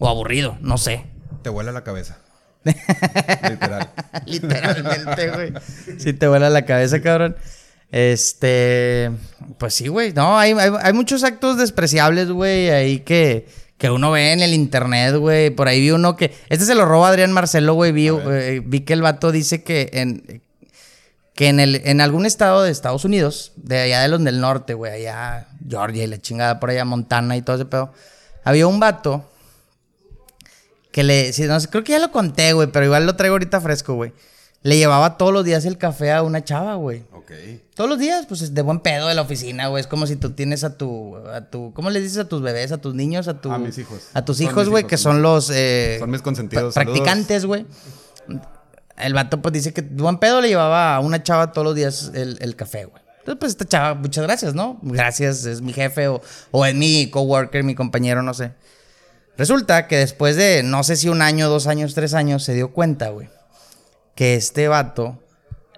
O 0.00 0.08
aburrido, 0.08 0.58
no 0.60 0.76
sé. 0.78 1.04
Te 1.42 1.50
vuela 1.50 1.70
la 1.70 1.84
cabeza. 1.84 2.18
Literal. 2.64 3.90
Literalmente, 4.26 5.30
güey. 5.30 5.52
Sí 5.98 6.12
te 6.12 6.26
vuela 6.28 6.50
la 6.50 6.64
cabeza, 6.66 7.00
cabrón. 7.00 7.36
Este, 7.92 9.10
pues 9.58 9.74
sí, 9.74 9.88
güey. 9.88 10.12
No, 10.12 10.38
hay, 10.38 10.52
hay, 10.52 10.70
hay 10.80 10.92
muchos 10.92 11.24
actos 11.24 11.58
despreciables, 11.58 12.30
güey, 12.30 12.70
ahí 12.70 13.00
que, 13.00 13.48
que 13.78 13.90
uno 13.90 14.10
ve 14.10 14.32
en 14.32 14.40
el 14.40 14.54
internet, 14.54 15.16
güey. 15.16 15.50
Por 15.50 15.68
ahí 15.68 15.80
vi 15.80 15.90
uno 15.90 16.16
que... 16.16 16.34
Este 16.48 16.64
se 16.64 16.74
lo 16.74 16.84
roba 16.84 17.08
Adrián 17.08 17.32
Marcelo, 17.32 17.74
güey. 17.74 17.92
Vi, 17.92 18.08
eh, 18.08 18.62
vi 18.64 18.80
que 18.80 18.92
el 18.92 19.02
vato 19.02 19.32
dice 19.32 19.62
que 19.62 19.90
en... 19.92 20.42
Que 21.34 21.48
en, 21.48 21.58
el, 21.58 21.80
en 21.86 22.02
algún 22.02 22.26
estado 22.26 22.62
de 22.62 22.70
Estados 22.70 23.06
Unidos, 23.06 23.52
de 23.56 23.80
allá 23.80 24.02
de 24.02 24.08
los 24.08 24.22
del 24.22 24.40
norte, 24.40 24.74
güey, 24.74 24.92
allá 24.92 25.48
Georgia 25.66 26.04
y 26.04 26.06
la 26.06 26.20
chingada 26.20 26.60
por 26.60 26.68
allá, 26.68 26.84
Montana 26.84 27.34
y 27.34 27.40
todo 27.40 27.56
ese 27.56 27.64
pedo, 27.64 27.94
había 28.44 28.66
un 28.66 28.78
vato 28.78 29.24
que 30.92 31.02
le, 31.02 31.32
sí, 31.32 31.44
no 31.44 31.58
sé, 31.58 31.68
creo 31.68 31.82
que 31.82 31.92
ya 31.92 31.98
lo 31.98 32.12
conté, 32.12 32.52
güey, 32.52 32.68
pero 32.70 32.84
igual 32.84 33.06
lo 33.06 33.16
traigo 33.16 33.36
ahorita 33.36 33.58
fresco, 33.60 33.94
güey. 33.94 34.12
Le 34.62 34.76
llevaba 34.76 35.16
todos 35.16 35.32
los 35.32 35.42
días 35.44 35.64
el 35.64 35.78
café 35.78 36.12
a 36.12 36.22
una 36.22 36.44
chava, 36.44 36.74
güey. 36.74 37.02
Ok. 37.12 37.30
Todos 37.74 37.88
los 37.88 37.98
días, 37.98 38.26
pues 38.26 38.42
es 38.42 38.52
de 38.52 38.60
buen 38.60 38.80
pedo 38.80 39.08
de 39.08 39.14
la 39.14 39.22
oficina, 39.22 39.68
güey. 39.68 39.80
Es 39.80 39.86
como 39.86 40.06
si 40.06 40.16
tú 40.16 40.32
tienes 40.32 40.64
a 40.64 40.76
tu, 40.76 41.16
a 41.16 41.40
tu, 41.48 41.72
¿cómo 41.72 41.88
le 41.88 41.98
dices 42.00 42.18
a 42.18 42.28
tus 42.28 42.42
bebés, 42.42 42.70
a 42.70 42.76
tus 42.78 42.94
niños, 42.94 43.26
a 43.28 43.40
tu, 43.40 43.50
A 43.50 43.58
mis 43.58 43.78
hijos. 43.78 44.08
a 44.12 44.22
tus 44.24 44.38
hijos, 44.42 44.68
güey, 44.68 44.84
que 44.86 44.98
son 44.98 45.14
son 45.14 45.22
los, 45.22 45.50
eh, 45.50 45.96
son 45.98 46.10
mis 46.10 46.20
consentidos. 46.20 46.74
pra- 46.76 46.84
practicantes, 46.84 47.46
güey. 47.46 47.64
El 48.98 49.14
vato, 49.14 49.40
pues 49.40 49.52
dice 49.54 49.72
que 49.72 49.80
de 49.80 50.02
buen 50.02 50.18
pedo 50.18 50.42
le 50.42 50.48
llevaba 50.48 50.94
a 50.94 51.00
una 51.00 51.22
chava 51.22 51.52
todos 51.52 51.64
los 51.64 51.74
días 51.74 52.10
el, 52.14 52.36
el 52.42 52.54
café, 52.54 52.84
güey. 52.84 53.02
Entonces, 53.20 53.36
pues 53.40 53.52
esta 53.52 53.64
chava, 53.64 53.94
muchas 53.94 54.24
gracias, 54.24 54.54
¿no? 54.54 54.78
Gracias, 54.82 55.46
es 55.46 55.62
mi 55.62 55.72
jefe 55.72 56.08
o, 56.08 56.20
o 56.50 56.66
es 56.66 56.74
mi 56.74 57.08
coworker, 57.10 57.64
mi 57.64 57.74
compañero, 57.74 58.22
no 58.22 58.34
sé. 58.34 58.52
Resulta 59.38 59.86
que 59.88 59.96
después 59.96 60.36
de, 60.36 60.62
no 60.62 60.82
sé 60.82 60.96
si 60.96 61.08
un 61.08 61.22
año, 61.22 61.48
dos 61.48 61.66
años, 61.66 61.94
tres 61.94 62.12
años, 62.12 62.42
se 62.42 62.52
dio 62.52 62.72
cuenta, 62.72 63.08
güey, 63.08 63.28
que 64.14 64.34
este 64.34 64.68
vato 64.68 65.18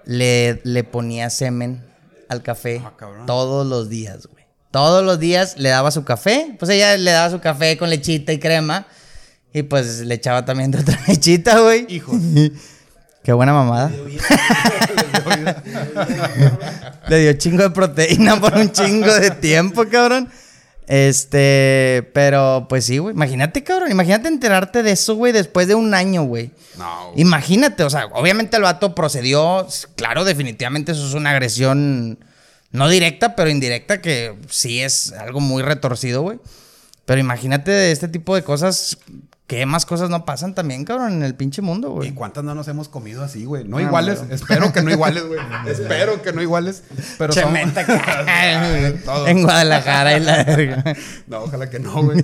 le, 0.05 0.61
le 0.63 0.83
ponía 0.83 1.29
semen 1.29 1.83
al 2.29 2.43
café 2.43 2.81
Ah, 2.83 2.93
todos 3.25 3.65
los 3.65 3.89
días, 3.89 4.27
güey. 4.27 4.43
Todos 4.71 5.05
los 5.05 5.19
días 5.19 5.55
le 5.57 5.69
daba 5.69 5.91
su 5.91 6.03
café. 6.03 6.55
Pues 6.57 6.71
ella 6.71 6.97
le 6.97 7.11
daba 7.11 7.29
su 7.29 7.39
café 7.39 7.77
con 7.77 7.89
lechita 7.89 8.33
y 8.33 8.39
crema. 8.39 8.87
Y 9.53 9.63
pues 9.63 10.01
le 10.01 10.15
echaba 10.15 10.45
también 10.45 10.71
de 10.71 10.79
otra 10.79 10.99
lechita, 11.07 11.59
güey. 11.59 11.85
Hijos. 11.89 12.17
Qué 13.23 13.31
buena 13.31 13.53
mamada. 13.53 13.89
Le 17.07 17.19
dio 17.19 17.33
chingo 17.33 17.63
de 17.63 17.69
proteína 17.69 18.41
por 18.41 18.53
un 18.57 18.69
chingo 18.71 19.13
de 19.13 19.31
tiempo, 19.31 19.85
cabrón. 19.89 20.29
Este, 20.87 22.09
pero 22.13 22.65
pues 22.69 22.85
sí, 22.85 22.97
güey. 22.97 23.15
Imagínate, 23.15 23.63
cabrón. 23.63 23.91
Imagínate 23.91 24.27
enterarte 24.27 24.83
de 24.83 24.91
eso, 24.91 25.15
güey, 25.15 25.31
después 25.31 25.67
de 25.67 25.75
un 25.75 25.93
año, 25.93 26.23
güey. 26.23 26.51
No. 26.77 27.11
güey. 27.11 27.21
Imagínate, 27.21 27.83
o 27.83 27.89
sea, 27.89 28.07
obviamente 28.07 28.57
el 28.57 28.63
vato 28.63 28.93
procedió. 28.95 29.67
Claro, 29.95 30.23
definitivamente 30.25 30.91
eso 30.91 31.07
es 31.07 31.13
una 31.13 31.31
agresión 31.31 32.19
no 32.71 32.89
directa, 32.89 33.35
pero 33.35 33.49
indirecta, 33.49 34.01
que 34.01 34.35
sí 34.49 34.81
es 34.81 35.13
algo 35.13 35.39
muy 35.39 35.61
retorcido, 35.61 36.23
güey. 36.23 36.39
Pero 37.05 37.21
imagínate 37.21 37.71
de 37.71 37.91
este 37.91 38.07
tipo 38.07 38.35
de 38.35 38.43
cosas. 38.43 38.97
¿Qué 39.45 39.65
más 39.65 39.85
cosas 39.85 40.09
no 40.09 40.23
pasan 40.23 40.55
también, 40.55 40.85
cabrón, 40.85 41.13
en 41.13 41.23
el 41.23 41.35
pinche 41.35 41.61
mundo, 41.61 41.89
¿Y 41.89 41.91
güey? 41.91 42.13
cuántas 42.13 42.43
no 42.45 42.55
nos 42.55 42.67
hemos 42.69 42.87
comido 42.87 43.23
así, 43.23 43.43
güey? 43.43 43.65
No 43.65 43.77
Ah, 43.77 43.81
iguales. 43.81 44.19
bueno. 44.19 44.33
Espero 44.33 44.71
que 44.71 44.81
no 44.81 44.89
iguales, 44.89 45.25
güey. 45.27 45.39
Espero 45.67 46.21
que 46.21 46.31
no 46.31 46.41
iguales. 46.41 46.83
Pero 47.17 47.33
somos- 47.33 47.43
Chementa 47.49 47.85
Todos. 49.05 49.27
en 49.29 49.43
Guadalajara 49.43 50.17
y 50.17 50.21
la 50.21 50.43
verga. 50.45 50.95
No, 51.27 51.43
ojalá 51.43 51.69
que 51.69 51.79
no, 51.79 52.01
güey. 52.03 52.23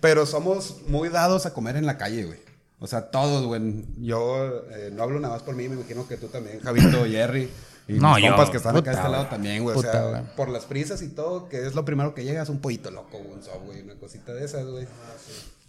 Pero 0.00 0.26
somos 0.26 0.78
muy 0.88 1.08
dados 1.10 1.46
a 1.46 1.54
comer 1.54 1.76
en 1.76 1.86
la 1.86 1.96
calle, 1.96 2.24
güey. 2.24 2.38
O 2.80 2.86
sea, 2.88 3.10
todos, 3.10 3.46
güey. 3.46 3.84
Yo 3.98 4.62
eh, 4.72 4.90
no 4.92 5.04
hablo 5.04 5.20
nada 5.20 5.34
más 5.34 5.42
por 5.44 5.54
mí, 5.54 5.68
me 5.68 5.76
imagino 5.76 6.06
que 6.08 6.16
tú 6.16 6.26
también, 6.26 6.60
Javito, 6.60 7.04
Jerry. 7.08 7.48
Y 7.88 7.94
No, 7.94 8.18
yo, 8.18 8.28
compas 8.30 8.50
que 8.50 8.56
están 8.56 8.74
puta, 8.74 8.90
acá 8.90 8.98
a 8.98 9.02
este 9.04 9.12
lado 9.12 9.26
también, 9.28 9.62
güey. 9.62 9.76
O 9.78 9.80
sea, 9.80 10.02
güey. 10.08 10.22
por 10.36 10.48
las 10.48 10.64
prisas 10.64 11.00
y 11.02 11.08
todo, 11.08 11.48
que 11.48 11.64
es 11.66 11.76
lo 11.76 11.84
primero 11.84 12.14
que 12.14 12.24
llega, 12.24 12.42
es 12.42 12.48
un 12.48 12.58
pollito 12.58 12.90
loco, 12.90 13.16
un 13.16 13.42
soft, 13.44 13.64
güey, 13.64 13.80
una 13.82 13.94
cosita 13.94 14.34
de 14.34 14.44
esas, 14.44 14.66
güey. 14.66 14.86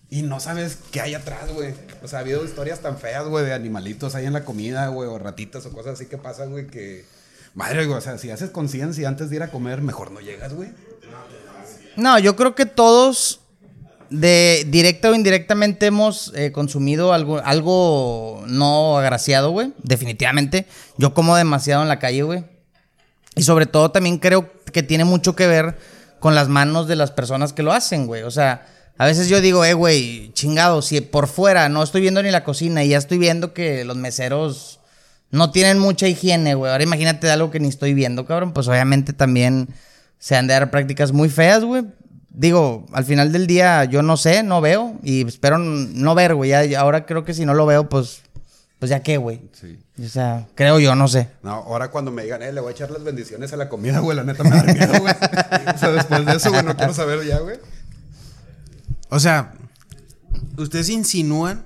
Y 0.10 0.22
no 0.22 0.40
sabes 0.40 0.80
qué 0.92 1.02
hay 1.02 1.16
atrás, 1.16 1.52
güey. 1.54 1.74
O 2.02 2.08
sea, 2.08 2.20
ha 2.20 2.22
habido 2.22 2.46
historias 2.46 2.80
tan 2.80 2.98
feas, 2.98 3.28
güey, 3.28 3.46
de 3.46 3.54
animalitos 3.54 4.16
ahí 4.16 4.26
en 4.26 4.34
la 4.34 4.46
comida, 4.46 4.88
güey, 4.88 5.10
o 5.10 5.20
ratitas 5.20 5.66
o 5.66 5.72
cosas 5.72 5.94
así 5.94 6.06
que 6.06 6.18
pasan, 6.18 6.52
güey, 6.52 6.68
que... 6.68 7.06
Madre, 7.54 7.86
güey, 7.86 7.98
o 7.98 8.02
sea, 8.02 8.18
si 8.18 8.30
haces 8.30 8.52
conciencia 8.52 9.08
antes 9.08 9.30
de 9.30 9.38
ir 9.38 9.44
a 9.44 9.50
comer, 9.50 9.82
mejor 9.82 10.12
no 10.12 10.20
llegas, 10.22 10.54
güey. 10.54 10.70
No, 11.96 12.20
yo 12.20 12.36
creo 12.36 12.54
que 12.54 12.68
todos, 12.68 13.42
de 14.12 14.66
directa 14.70 15.10
o 15.10 15.16
indirectamente, 15.16 15.88
hemos 15.88 16.32
eh, 16.36 16.52
consumido 16.52 17.14
algo, 17.14 17.40
algo 17.44 18.44
no 18.48 19.00
agraciado, 19.00 19.50
güey. 19.50 19.74
Definitivamente. 19.82 20.68
Yo 20.98 21.16
como 21.16 21.36
demasiado 21.36 21.82
en 21.82 21.90
la 21.90 22.00
calle, 22.00 22.22
güey. 22.22 22.46
Y 23.36 23.44
sobre 23.44 23.66
todo 23.66 23.92
también 23.92 24.20
creo 24.20 24.52
que 24.72 24.84
tiene 24.84 25.04
mucho 25.04 25.36
que 25.36 25.48
ver 25.48 25.78
con 26.20 26.36
las 26.36 26.48
manos 26.48 26.88
de 26.88 26.96
las 26.96 27.12
personas 27.12 27.54
que 27.54 27.64
lo 27.64 27.74
hacen, 27.74 28.06
güey. 28.08 28.24
O 28.24 28.32
sea, 28.32 28.68
a 28.98 29.06
veces 29.06 29.30
yo 29.30 29.42
digo, 29.42 29.64
eh, 29.64 29.74
güey, 29.74 30.32
chingado, 30.34 30.82
si 30.82 31.00
por 31.02 31.28
fuera 31.28 31.70
no 31.70 31.84
estoy 31.84 32.02
viendo 32.02 32.24
ni 32.24 32.32
la 32.32 32.44
cocina 32.44 32.84
y 32.84 32.90
ya 32.90 32.98
estoy 32.98 33.18
viendo 33.18 33.54
que 33.54 33.86
los 33.86 33.96
meseros 33.96 34.80
no 35.30 35.52
tienen 35.52 35.78
mucha 35.78 36.08
higiene, 36.08 36.56
güey. 36.56 36.72
Ahora 36.72 36.84
imagínate 36.84 37.28
de 37.28 37.34
algo 37.34 37.52
que 37.52 37.60
ni 37.60 37.68
estoy 37.68 37.94
viendo, 37.94 38.26
cabrón. 38.26 38.54
Pues 38.54 38.68
obviamente 38.68 39.14
también 39.14 39.70
se 40.18 40.36
han 40.36 40.48
de 40.48 40.54
dar 40.54 40.72
prácticas 40.72 41.12
muy 41.12 41.30
feas, 41.30 41.64
güey. 41.64 41.86
Digo, 42.30 42.86
al 42.94 43.04
final 43.04 43.32
del 43.32 43.48
día 43.48 43.84
yo 43.86 44.02
no 44.02 44.18
sé, 44.18 44.44
no 44.44 44.62
veo 44.62 44.96
y 45.04 45.28
espero 45.28 45.58
no 45.58 46.16
ver, 46.16 46.36
güey. 46.36 46.54
Ahora 46.76 47.06
creo 47.06 47.24
que 47.24 47.34
si 47.34 47.46
no 47.46 47.54
lo 47.54 47.66
veo, 47.66 47.90
pues, 47.90 48.22
pues 48.80 48.90
ya 48.90 49.02
qué, 49.02 49.18
güey. 49.18 49.42
Sí. 49.54 49.80
O 50.04 50.08
sea, 50.08 50.48
creo 50.56 50.80
yo, 50.80 50.96
no 50.96 51.08
sé. 51.08 51.30
No, 51.42 51.52
ahora 51.52 51.90
cuando 51.90 52.12
me 52.12 52.24
digan, 52.24 52.44
eh, 52.44 52.52
le 52.52 52.62
voy 52.62 52.70
a 52.70 52.72
echar 52.72 52.92
las 52.92 53.04
bendiciones 53.04 53.54
a 53.54 53.58
la 53.58 53.70
comida, 53.70 54.00
güey, 54.00 54.16
la 54.16 54.24
neta 54.24 54.44
me 54.44 54.52
da 54.52 54.64
miedo, 54.64 55.00
güey. 55.00 55.14
o 55.76 55.78
sea, 55.78 55.90
después 55.90 56.26
de 56.26 56.36
eso, 56.36 56.52
güey, 56.52 56.64
no 56.64 56.76
quiero 56.76 56.94
saber 56.94 57.26
ya, 57.26 57.40
güey. 57.40 57.58
O 59.10 59.20
sea, 59.20 59.54
ustedes 60.58 60.90
insinúan 60.90 61.64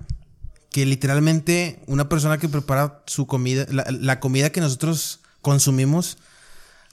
que 0.72 0.86
literalmente 0.86 1.82
una 1.88 2.08
persona 2.08 2.38
que 2.38 2.48
prepara 2.48 3.02
su 3.06 3.28
comida, 3.28 3.66
la, 3.70 3.86
la 3.90 4.20
comida 4.20 4.52
que 4.52 4.62
nosotros 4.62 5.20
consumimos, 5.42 6.18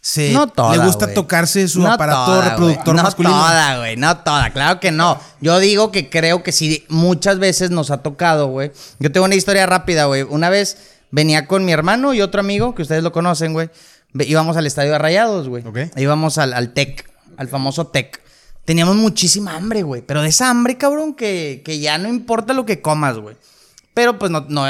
se 0.01 0.33
No 0.33 0.47
toda, 0.47 0.77
le 0.77 0.85
gusta 0.85 1.13
tocarse 1.13 1.67
su 1.69 1.81
No 1.81 1.93
aparato 1.93 2.27
toda, 2.27 2.51
reproductor 2.51 2.95
güey. 2.95 3.05
masculino. 3.05 3.35
No 3.37 3.43
toda, 3.43 3.79
güey, 3.79 3.97
no 3.97 4.17
toda, 4.19 4.51
claro 4.51 4.81
que 4.81 4.91
no. 4.93 5.21
Yo 5.41 5.59
digo 5.59 5.91
que 5.93 6.09
creo 6.09 6.43
que 6.43 6.53
sí, 6.53 6.85
muchas 6.89 7.39
veces 7.39 7.71
nos 7.71 7.91
ha 7.91 7.99
tocado, 7.99 8.47
güey. 8.47 8.71
Yo 9.01 9.11
tengo 9.13 9.27
una 9.27 9.35
historia 9.35 9.67
rápida, 9.67 10.07
güey. 10.07 10.23
Una 10.23 10.51
vez 10.51 10.79
venía 11.11 11.47
con 11.47 11.65
mi 11.65 11.73
hermano 11.73 12.15
y 12.15 12.21
otro 12.23 12.41
amigo, 12.41 12.75
que 12.75 12.83
ustedes 12.83 13.03
lo 13.03 13.13
conocen, 13.13 13.53
güey. 13.53 13.71
Íbamos 14.15 14.57
al 14.57 14.67
estadio 14.67 14.93
de 14.93 14.99
Rayados, 14.99 15.49
güey. 15.49 15.67
Ok. 15.67 15.79
Íbamos 15.97 16.39
al, 16.39 16.53
al 16.55 16.73
TEC, 16.73 17.11
al 17.37 17.49
famoso 17.49 17.89
TEC. 17.89 18.21
Teníamos 18.69 18.97
muchísima 18.97 19.57
hambre, 19.57 19.83
güey. 19.83 20.03
Pero 20.03 20.21
de 20.21 20.29
esa 20.29 20.51
hambre, 20.51 20.77
cabrón, 20.77 21.15
que, 21.15 21.63
que 21.65 21.79
ya 21.79 21.97
no 21.97 22.07
importa 22.11 22.53
lo 22.53 22.67
que 22.67 22.83
comas, 22.83 23.17
güey. 23.17 23.35
Pero 23.95 24.19
pues 24.19 24.31
no, 24.31 24.45
no 24.51 24.67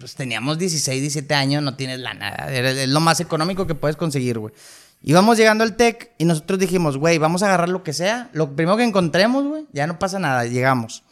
pues 0.00 0.14
teníamos 0.14 0.56
16, 0.58 1.02
17 1.02 1.34
años, 1.34 1.62
no 1.62 1.76
tienes 1.76 1.98
lana. 2.00 2.30
Era- 2.48 2.70
Es 2.70 2.88
lo 2.88 3.00
más 3.00 3.20
económico 3.20 3.66
que 3.66 3.74
puedes 3.74 3.96
conseguir, 3.98 4.38
güey. 4.38 4.54
Íbamos 5.02 5.36
llegando 5.36 5.64
al 5.64 5.76
TEC 5.76 6.12
y 6.16 6.24
nosotros 6.24 6.58
dijimos, 6.60 6.96
güey, 6.96 7.18
vamos 7.18 7.42
a 7.42 7.48
agarrar 7.48 7.68
lo 7.68 7.82
que 7.82 7.92
sea. 7.92 8.30
Lo 8.32 8.56
primero 8.56 8.78
que 8.78 8.84
encontremos, 8.84 9.44
güey, 9.44 9.66
ya 9.74 9.86
no 9.86 9.98
pasa 9.98 10.18
nada, 10.18 10.46
llegamos. 10.46 11.02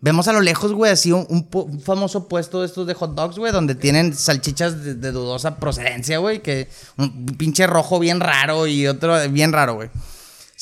Vemos 0.00 0.28
a 0.28 0.32
lo 0.32 0.40
lejos, 0.40 0.72
güey, 0.72 0.92
así 0.92 1.10
un 1.10 1.48
famoso 1.84 2.28
puesto 2.28 2.60
de 2.60 2.66
estos 2.66 2.86
de 2.86 2.94
hot 2.94 3.16
dogs, 3.16 3.38
güey, 3.38 3.50
donde 3.50 3.74
tienen 3.74 4.14
salchichas 4.14 4.84
de, 4.84 4.94
de 4.94 5.10
dudosa 5.10 5.56
procedencia, 5.56 6.18
güey, 6.18 6.42
que 6.42 6.68
un 6.96 7.26
pinche 7.26 7.66
rojo 7.66 7.98
bien 7.98 8.20
raro 8.20 8.68
y 8.68 8.86
otro 8.86 9.16
bien 9.30 9.52
raro, 9.52 9.74
güey. 9.74 9.90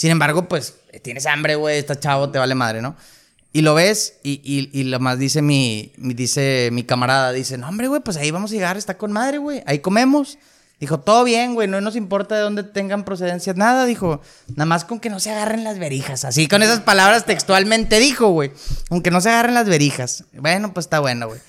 Sin 0.00 0.10
embargo, 0.10 0.48
pues 0.48 0.76
tienes 1.02 1.26
hambre, 1.26 1.56
güey, 1.56 1.76
estás 1.78 2.00
chavo, 2.00 2.30
te 2.30 2.38
vale 2.38 2.54
madre, 2.54 2.80
¿no? 2.80 2.96
Y 3.52 3.60
lo 3.60 3.74
ves 3.74 4.14
y, 4.22 4.40
y, 4.42 4.70
y 4.72 4.84
lo 4.84 4.98
más 4.98 5.18
dice 5.18 5.42
mi, 5.42 5.92
mi- 5.98 6.14
dice 6.14 6.70
mi 6.72 6.84
camarada, 6.84 7.32
dice, 7.32 7.58
no, 7.58 7.68
hombre, 7.68 7.86
güey, 7.86 8.00
pues 8.00 8.16
ahí 8.16 8.30
vamos 8.30 8.50
a 8.50 8.54
llegar, 8.54 8.78
está 8.78 8.96
con 8.96 9.12
madre, 9.12 9.36
güey, 9.36 9.62
ahí 9.66 9.80
comemos. 9.80 10.38
Dijo, 10.78 11.00
todo 11.00 11.22
bien, 11.24 11.52
güey, 11.52 11.68
no 11.68 11.82
nos 11.82 11.96
importa 11.96 12.34
de 12.34 12.40
dónde 12.40 12.62
tengan 12.62 13.04
procedencia, 13.04 13.52
nada, 13.52 13.84
dijo, 13.84 14.22
nada 14.48 14.64
más 14.64 14.86
con 14.86 15.00
que 15.00 15.10
no 15.10 15.20
se 15.20 15.30
agarren 15.30 15.64
las 15.64 15.78
verijas, 15.78 16.24
así 16.24 16.48
con 16.48 16.62
esas 16.62 16.80
palabras 16.80 17.26
textualmente 17.26 17.98
dijo, 17.98 18.28
güey, 18.28 18.52
aunque 18.88 19.10
no 19.10 19.20
se 19.20 19.28
agarren 19.28 19.52
las 19.52 19.68
verijas. 19.68 20.24
Bueno, 20.32 20.72
pues 20.72 20.86
está 20.86 21.00
bueno, 21.00 21.28
güey. 21.28 21.40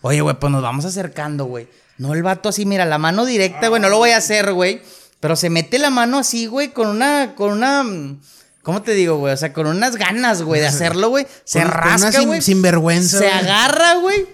Oye, 0.00 0.22
güey, 0.22 0.34
pues 0.40 0.50
nos 0.50 0.62
vamos 0.62 0.86
acercando, 0.86 1.44
güey. 1.44 1.68
No 1.98 2.14
el 2.14 2.22
vato 2.22 2.48
así, 2.48 2.64
mira, 2.64 2.86
la 2.86 2.96
mano 2.96 3.26
directa, 3.26 3.68
güey, 3.68 3.82
no 3.82 3.90
lo 3.90 3.98
voy 3.98 4.12
a 4.12 4.16
hacer, 4.16 4.54
güey, 4.54 4.80
pero 5.20 5.36
se 5.36 5.50
mete 5.50 5.78
la 5.78 5.90
mano 5.90 6.18
así, 6.18 6.46
güey, 6.46 6.68
con 6.72 6.88
una, 6.88 7.34
con 7.34 7.52
una... 7.52 7.84
¿Cómo 8.62 8.82
te 8.82 8.92
digo, 8.92 9.16
güey? 9.16 9.32
O 9.32 9.36
sea, 9.36 9.52
con 9.52 9.66
unas 9.66 9.96
ganas, 9.96 10.42
güey, 10.42 10.60
de 10.60 10.66
hacerlo, 10.66 11.08
güey. 11.08 11.26
Se 11.44 11.60
Con- 11.62 11.70
con 11.70 11.78
una 11.80 11.86
rasca, 11.90 12.12
sin- 12.20 12.28
güey. 12.28 12.42
sinvergüenza, 12.42 13.18
Se 13.18 13.24
güey. 13.24 13.38
agarra, 13.38 13.94
güey. 13.96 14.26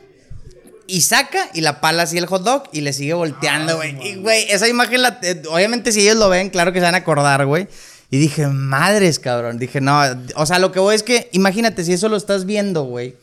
Y 0.87 1.01
saca 1.03 1.49
y 1.55 1.61
la 1.63 1.81
pala 1.81 2.03
así 2.03 2.19
el 2.19 2.27
hot 2.27 2.43
dog 2.43 2.65
y 2.73 2.81
le 2.83 2.93
sigue 2.93 3.15
volteando, 3.15 3.77
güey. 3.77 3.97
y, 4.07 4.17
güey, 4.17 4.45
esa 4.51 4.69
imagen, 4.69 5.03
la, 5.03 5.19
eh, 5.23 5.41
obviamente, 5.49 5.93
si 5.93 6.01
ellos 6.03 6.17
lo 6.17 6.29
ven, 6.29 6.51
claro 6.51 6.73
que 6.73 6.81
se 6.81 6.85
van 6.85 6.95
a 6.95 6.99
acordar, 6.99 7.47
güey. 7.47 7.69
Y 8.11 8.19
dije, 8.19 8.47
madres, 8.49 9.19
cabrón. 9.19 9.59
Dije, 9.59 9.81
no, 9.81 10.01
o 10.37 10.47
sea, 10.47 10.59
lo 10.59 10.73
que 10.73 10.81
voy 10.81 10.95
es 10.95 11.03
que, 11.03 11.29
imagínate, 11.33 11.85
si 11.85 11.93
eso 11.95 12.09
lo 12.09 12.17
estás 12.17 12.45
viendo, 12.45 12.83
güey. 12.85 13.17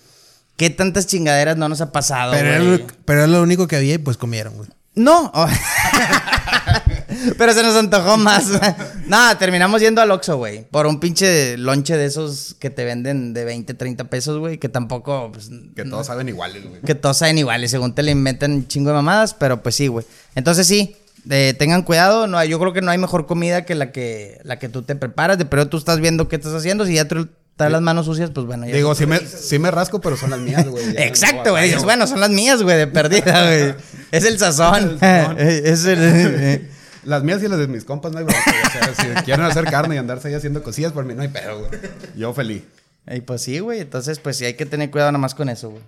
¿Qué 0.58 0.70
tantas 0.70 1.08
chingaderas 1.08 1.58
no 1.58 1.68
nos 1.70 1.82
ha 1.82 1.92
pasado, 1.92 2.32
Pero 2.34 2.50
era, 2.50 2.58
güey? 2.64 2.78
lo, 2.80 2.88
pero 3.06 3.20
era 3.20 3.28
lo 3.28 3.42
único 3.42 3.68
que 3.68 3.76
había 3.76 3.96
y 3.96 3.98
pues 4.00 4.18
comieron, 4.18 4.56
güey. 4.56 4.70
No. 4.96 5.32
Pero 7.38 7.54
se 7.54 7.64
nos 7.64 7.76
antojó 7.76 8.18
más. 8.18 8.48
Nada, 9.08 9.38
terminamos 9.38 9.82
yendo 9.82 10.02
al 10.02 10.12
Oxxo, 10.12 10.38
güey. 10.38 10.68
Por 10.70 10.88
un 10.88 11.00
pinche 11.00 11.58
lonche 11.58 11.98
de 11.98 12.06
esos 12.06 12.56
que 12.60 12.70
te 12.70 12.84
venden 12.84 13.34
de 13.34 13.46
20, 13.46 13.74
30 13.74 14.06
pesos, 14.06 14.40
güey. 14.40 14.58
Que 14.58 14.70
tampoco, 14.70 15.32
pues, 15.32 15.50
Que 15.76 15.84
todos 15.84 16.08
saben 16.08 16.30
iguales, 16.30 16.68
güey. 16.68 16.82
que 16.82 16.96
todos 16.96 17.18
saben 17.18 17.38
iguales. 17.38 17.72
Según 17.72 17.94
te 17.94 18.04
le 18.04 18.12
inventan 18.12 18.52
un 18.52 18.68
chingo 18.68 18.90
de 18.90 18.96
mamadas, 18.96 19.34
pero 19.34 19.62
pues 19.62 19.76
sí, 19.76 19.88
güey. 19.88 20.06
Entonces 20.36 20.68
sí, 20.68 20.96
eh, 21.30 21.54
tengan 21.58 21.84
cuidado. 21.84 22.28
No, 22.28 22.44
yo 22.44 22.60
creo 22.60 22.74
que 22.74 22.82
no 22.82 22.92
hay 22.92 22.98
mejor 22.98 23.26
comida 23.26 23.66
que 23.66 23.76
la 23.76 23.92
que, 23.92 24.40
la 24.44 24.60
que 24.60 24.70
tú 24.70 24.84
te 24.84 24.96
preparas. 24.96 25.38
De 25.38 25.46
pero 25.46 25.68
tú 25.68 25.78
estás 25.78 26.00
viendo 26.00 26.28
qué 26.28 26.36
estás 26.36 26.54
haciendo. 26.54 26.86
Si 26.86 26.96
ya 26.96 27.08
te 27.08 27.28
traes 27.56 27.72
las 27.72 27.82
manos 27.82 28.06
sucias, 28.06 28.32
pues 28.32 28.46
bueno. 28.46 28.66
ya 28.66 28.76
Digo, 28.76 28.96
sí 28.96 29.06
me, 29.06 29.72
rasco, 29.72 30.02
pero 30.02 30.18
son 30.18 30.32
las 30.32 30.40
mías, 30.40 30.68
güey. 30.68 30.84
Exacto, 30.98 31.52
güey. 31.52 31.72
no 31.72 31.84
bueno, 31.84 32.08
son 32.08 32.20
las 32.20 32.30
mías, 32.30 32.64
güey, 32.64 32.78
de 32.78 32.88
perdida, 32.88 33.46
güey. 33.46 33.76
Es 34.12 34.26
el 34.26 34.40
sazón. 34.40 34.92
El 34.94 35.00
sazón. 35.00 35.38
es 35.40 35.86
el. 35.86 36.70
Las 37.04 37.24
mías 37.24 37.42
y 37.44 37.48
las 37.48 37.58
de 37.60 37.68
mis 37.68 37.84
compas 37.84 38.12
no 38.12 38.20
hay 38.20 38.26
bronca. 38.26 38.44
O 38.68 38.70
sea, 38.72 38.96
si 38.96 39.24
quieren 39.24 39.46
hacer 39.46 39.66
carne 39.66 39.96
y 39.96 39.98
andarse 39.98 40.28
ahí 40.28 40.34
haciendo 40.36 40.62
cosillas, 40.64 40.92
por 40.92 41.06
mí 41.06 41.14
no 41.14 41.22
hay 41.22 41.30
pedo, 41.30 41.60
güey. 41.60 41.72
Yo 42.16 42.34
feliz. 42.34 42.64
Y 43.08 43.22
pues 43.22 43.42
sí, 43.42 43.60
güey. 43.60 43.80
Entonces, 43.80 44.20
pues 44.20 44.38
sí 44.38 44.46
hay 44.46 44.54
que 44.54 44.66
tener 44.66 44.92
cuidado 44.92 45.12
nada 45.12 45.22
más 45.22 45.34
con 45.36 45.50
eso, 45.50 45.70
güey. 45.72 45.82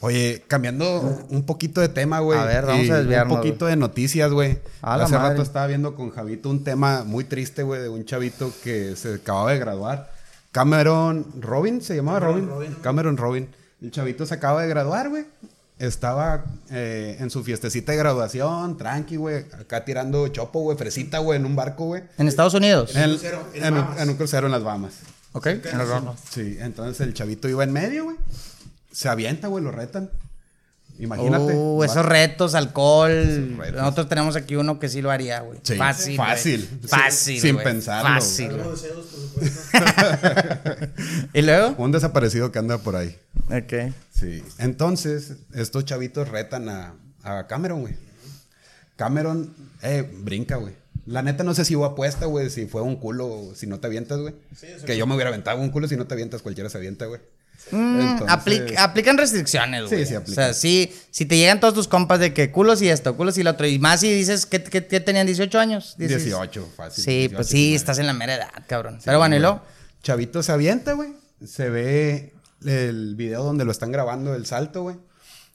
Oye, 0.00 0.44
cambiando 0.46 1.00
un 1.30 1.46
poquito 1.46 1.80
de 1.80 1.88
tema, 1.88 2.20
güey. 2.20 2.38
A 2.38 2.44
ver, 2.44 2.66
vamos 2.66 2.88
a 2.90 2.98
desviarnos, 2.98 3.32
Un 3.34 3.38
poquito 3.42 3.66
de 3.66 3.76
noticias, 3.76 4.30
güey. 4.30 4.58
A 4.82 4.94
Hace 4.96 5.14
madre. 5.14 5.30
rato 5.30 5.42
estaba 5.42 5.66
viendo 5.66 5.94
con 5.94 6.10
Javito 6.10 6.50
un 6.50 6.62
tema 6.64 7.02
muy 7.04 7.24
triste, 7.24 7.62
güey, 7.62 7.80
de 7.80 7.88
un 7.88 8.04
chavito 8.04 8.52
que 8.62 8.94
se 8.94 9.14
acababa 9.14 9.52
de 9.52 9.58
graduar. 9.58 10.12
Cameron 10.52 11.26
Robin, 11.40 11.80
¿se 11.82 11.96
llamaba 11.96 12.20
Robin? 12.20 12.48
Cameron 12.82 13.16
Robin. 13.16 13.48
El 13.82 13.90
chavito 13.90 14.26
se 14.26 14.34
acaba 14.34 14.62
de 14.62 14.68
graduar, 14.68 15.08
güey. 15.08 15.24
Estaba 15.78 16.44
eh, 16.70 17.16
en 17.20 17.28
su 17.30 17.44
fiestecita 17.44 17.92
de 17.92 17.98
graduación, 17.98 18.78
tranqui, 18.78 19.16
güey. 19.16 19.44
Acá 19.60 19.84
tirando 19.84 20.26
chopo, 20.28 20.60
güey, 20.62 20.78
fresita, 20.78 21.18
güey, 21.18 21.38
en 21.38 21.44
un 21.44 21.54
barco, 21.54 21.84
güey. 21.86 22.02
En 22.16 22.28
Estados 22.28 22.54
Unidos. 22.54 22.96
En, 22.96 23.02
el- 23.02 23.20
en 23.54 23.74
un, 23.74 23.86
en 23.98 24.08
un 24.08 24.16
crucero 24.16 24.46
en 24.46 24.52
las 24.52 24.62
Bahamas. 24.62 24.94
Ok. 25.32 25.46
En 25.48 25.62
las 25.78 25.88
Bahamas. 25.88 26.18
Sí, 26.30 26.56
entonces 26.60 27.06
el 27.06 27.12
chavito 27.12 27.46
iba 27.48 27.62
en 27.62 27.72
medio, 27.72 28.04
güey. 28.04 28.16
Se 28.90 29.10
avienta, 29.10 29.48
güey, 29.48 29.62
lo 29.62 29.70
retan. 29.70 30.10
Imagínate. 30.98 31.54
Uh, 31.54 31.84
esos 31.84 32.04
retos, 32.04 32.54
alcohol. 32.54 33.10
Esos 33.10 33.58
retos. 33.58 33.80
Nosotros 33.80 34.08
tenemos 34.08 34.36
aquí 34.36 34.56
uno 34.56 34.78
que 34.78 34.88
sí 34.88 35.02
lo 35.02 35.10
haría, 35.10 35.40
güey. 35.40 35.58
Sí, 35.62 35.74
fácil. 35.74 36.16
fácil. 36.16 36.80
Fácil. 36.86 37.40
Sin 37.40 37.54
güey. 37.54 37.64
pensarlo, 37.64 38.08
Fácil. 38.08 38.50
¿Y 41.34 41.42
luego? 41.42 41.74
Un 41.78 41.92
desaparecido 41.92 42.52
que 42.52 42.58
anda 42.58 42.78
por 42.78 42.96
ahí. 42.96 43.16
Ok. 43.50 43.92
Sí. 44.10 44.42
Entonces, 44.58 45.36
estos 45.54 45.84
chavitos 45.84 46.28
retan 46.28 46.68
a, 46.68 46.94
a 47.22 47.46
Cameron, 47.46 47.82
güey. 47.82 47.94
Cameron, 48.96 49.54
eh, 49.82 50.08
brinca, 50.22 50.56
güey. 50.56 50.74
La 51.04 51.22
neta 51.22 51.44
no 51.44 51.54
sé 51.54 51.64
si 51.64 51.76
hubo 51.76 51.84
apuesta, 51.84 52.26
güey, 52.26 52.50
si 52.50 52.66
fue 52.66 52.82
un 52.82 52.96
culo 52.96 53.52
si 53.54 53.68
no 53.68 53.78
te 53.78 53.86
avientas, 53.86 54.18
güey. 54.18 54.34
que 54.84 54.96
yo 54.96 55.06
me 55.06 55.14
hubiera 55.14 55.28
aventado 55.28 55.60
un 55.60 55.70
culo 55.70 55.86
si 55.86 55.96
no 55.96 56.06
te 56.06 56.14
avientas, 56.14 56.42
cualquiera 56.42 56.68
se 56.68 56.78
avienta, 56.78 57.06
güey. 57.06 57.20
Mm, 57.70 58.00
Entonces- 58.00 58.78
aplican 58.78 59.18
restricciones, 59.18 59.88
Sí, 59.88 59.94
güey. 59.96 60.06
sí 60.06 60.14
O 60.14 60.18
aplican. 60.18 60.34
sea, 60.44 60.54
sí, 60.54 60.92
si 61.10 61.24
te 61.26 61.36
llegan 61.36 61.58
todos 61.60 61.74
tus 61.74 61.88
compas 61.88 62.20
de 62.20 62.32
que 62.32 62.52
culos 62.52 62.80
y 62.82 62.88
esto, 62.88 63.16
culos 63.16 63.36
y 63.38 63.42
lo 63.42 63.50
otro. 63.50 63.66
Y 63.66 63.78
más 63.78 64.00
si 64.00 64.12
dices 64.12 64.46
que, 64.46 64.62
que- 64.62 64.86
que 64.86 65.00
tenían 65.00 65.26
18 65.26 65.58
años. 65.58 65.94
Dices- 65.98 66.24
18, 66.24 66.68
fácil. 66.76 67.02
Sí, 67.04 67.10
18, 67.10 67.34
pues 67.36 67.46
sí, 67.48 67.54
19. 67.56 67.76
estás 67.76 67.98
en 67.98 68.06
la 68.06 68.12
mera 68.12 68.34
edad, 68.36 68.50
cabrón. 68.68 68.98
Pero 69.04 69.18
bueno, 69.18 69.36
y 69.36 69.40
luego. 69.40 69.62
Chavito 70.02 70.42
se 70.42 70.52
avienta, 70.52 70.92
güey. 70.92 71.14
Se 71.44 71.68
ve 71.68 72.32
el 72.64 73.16
video 73.16 73.42
donde 73.42 73.64
lo 73.64 73.72
están 73.72 73.90
grabando 73.90 74.34
el 74.34 74.46
salto, 74.46 74.82
güey. 74.82 74.96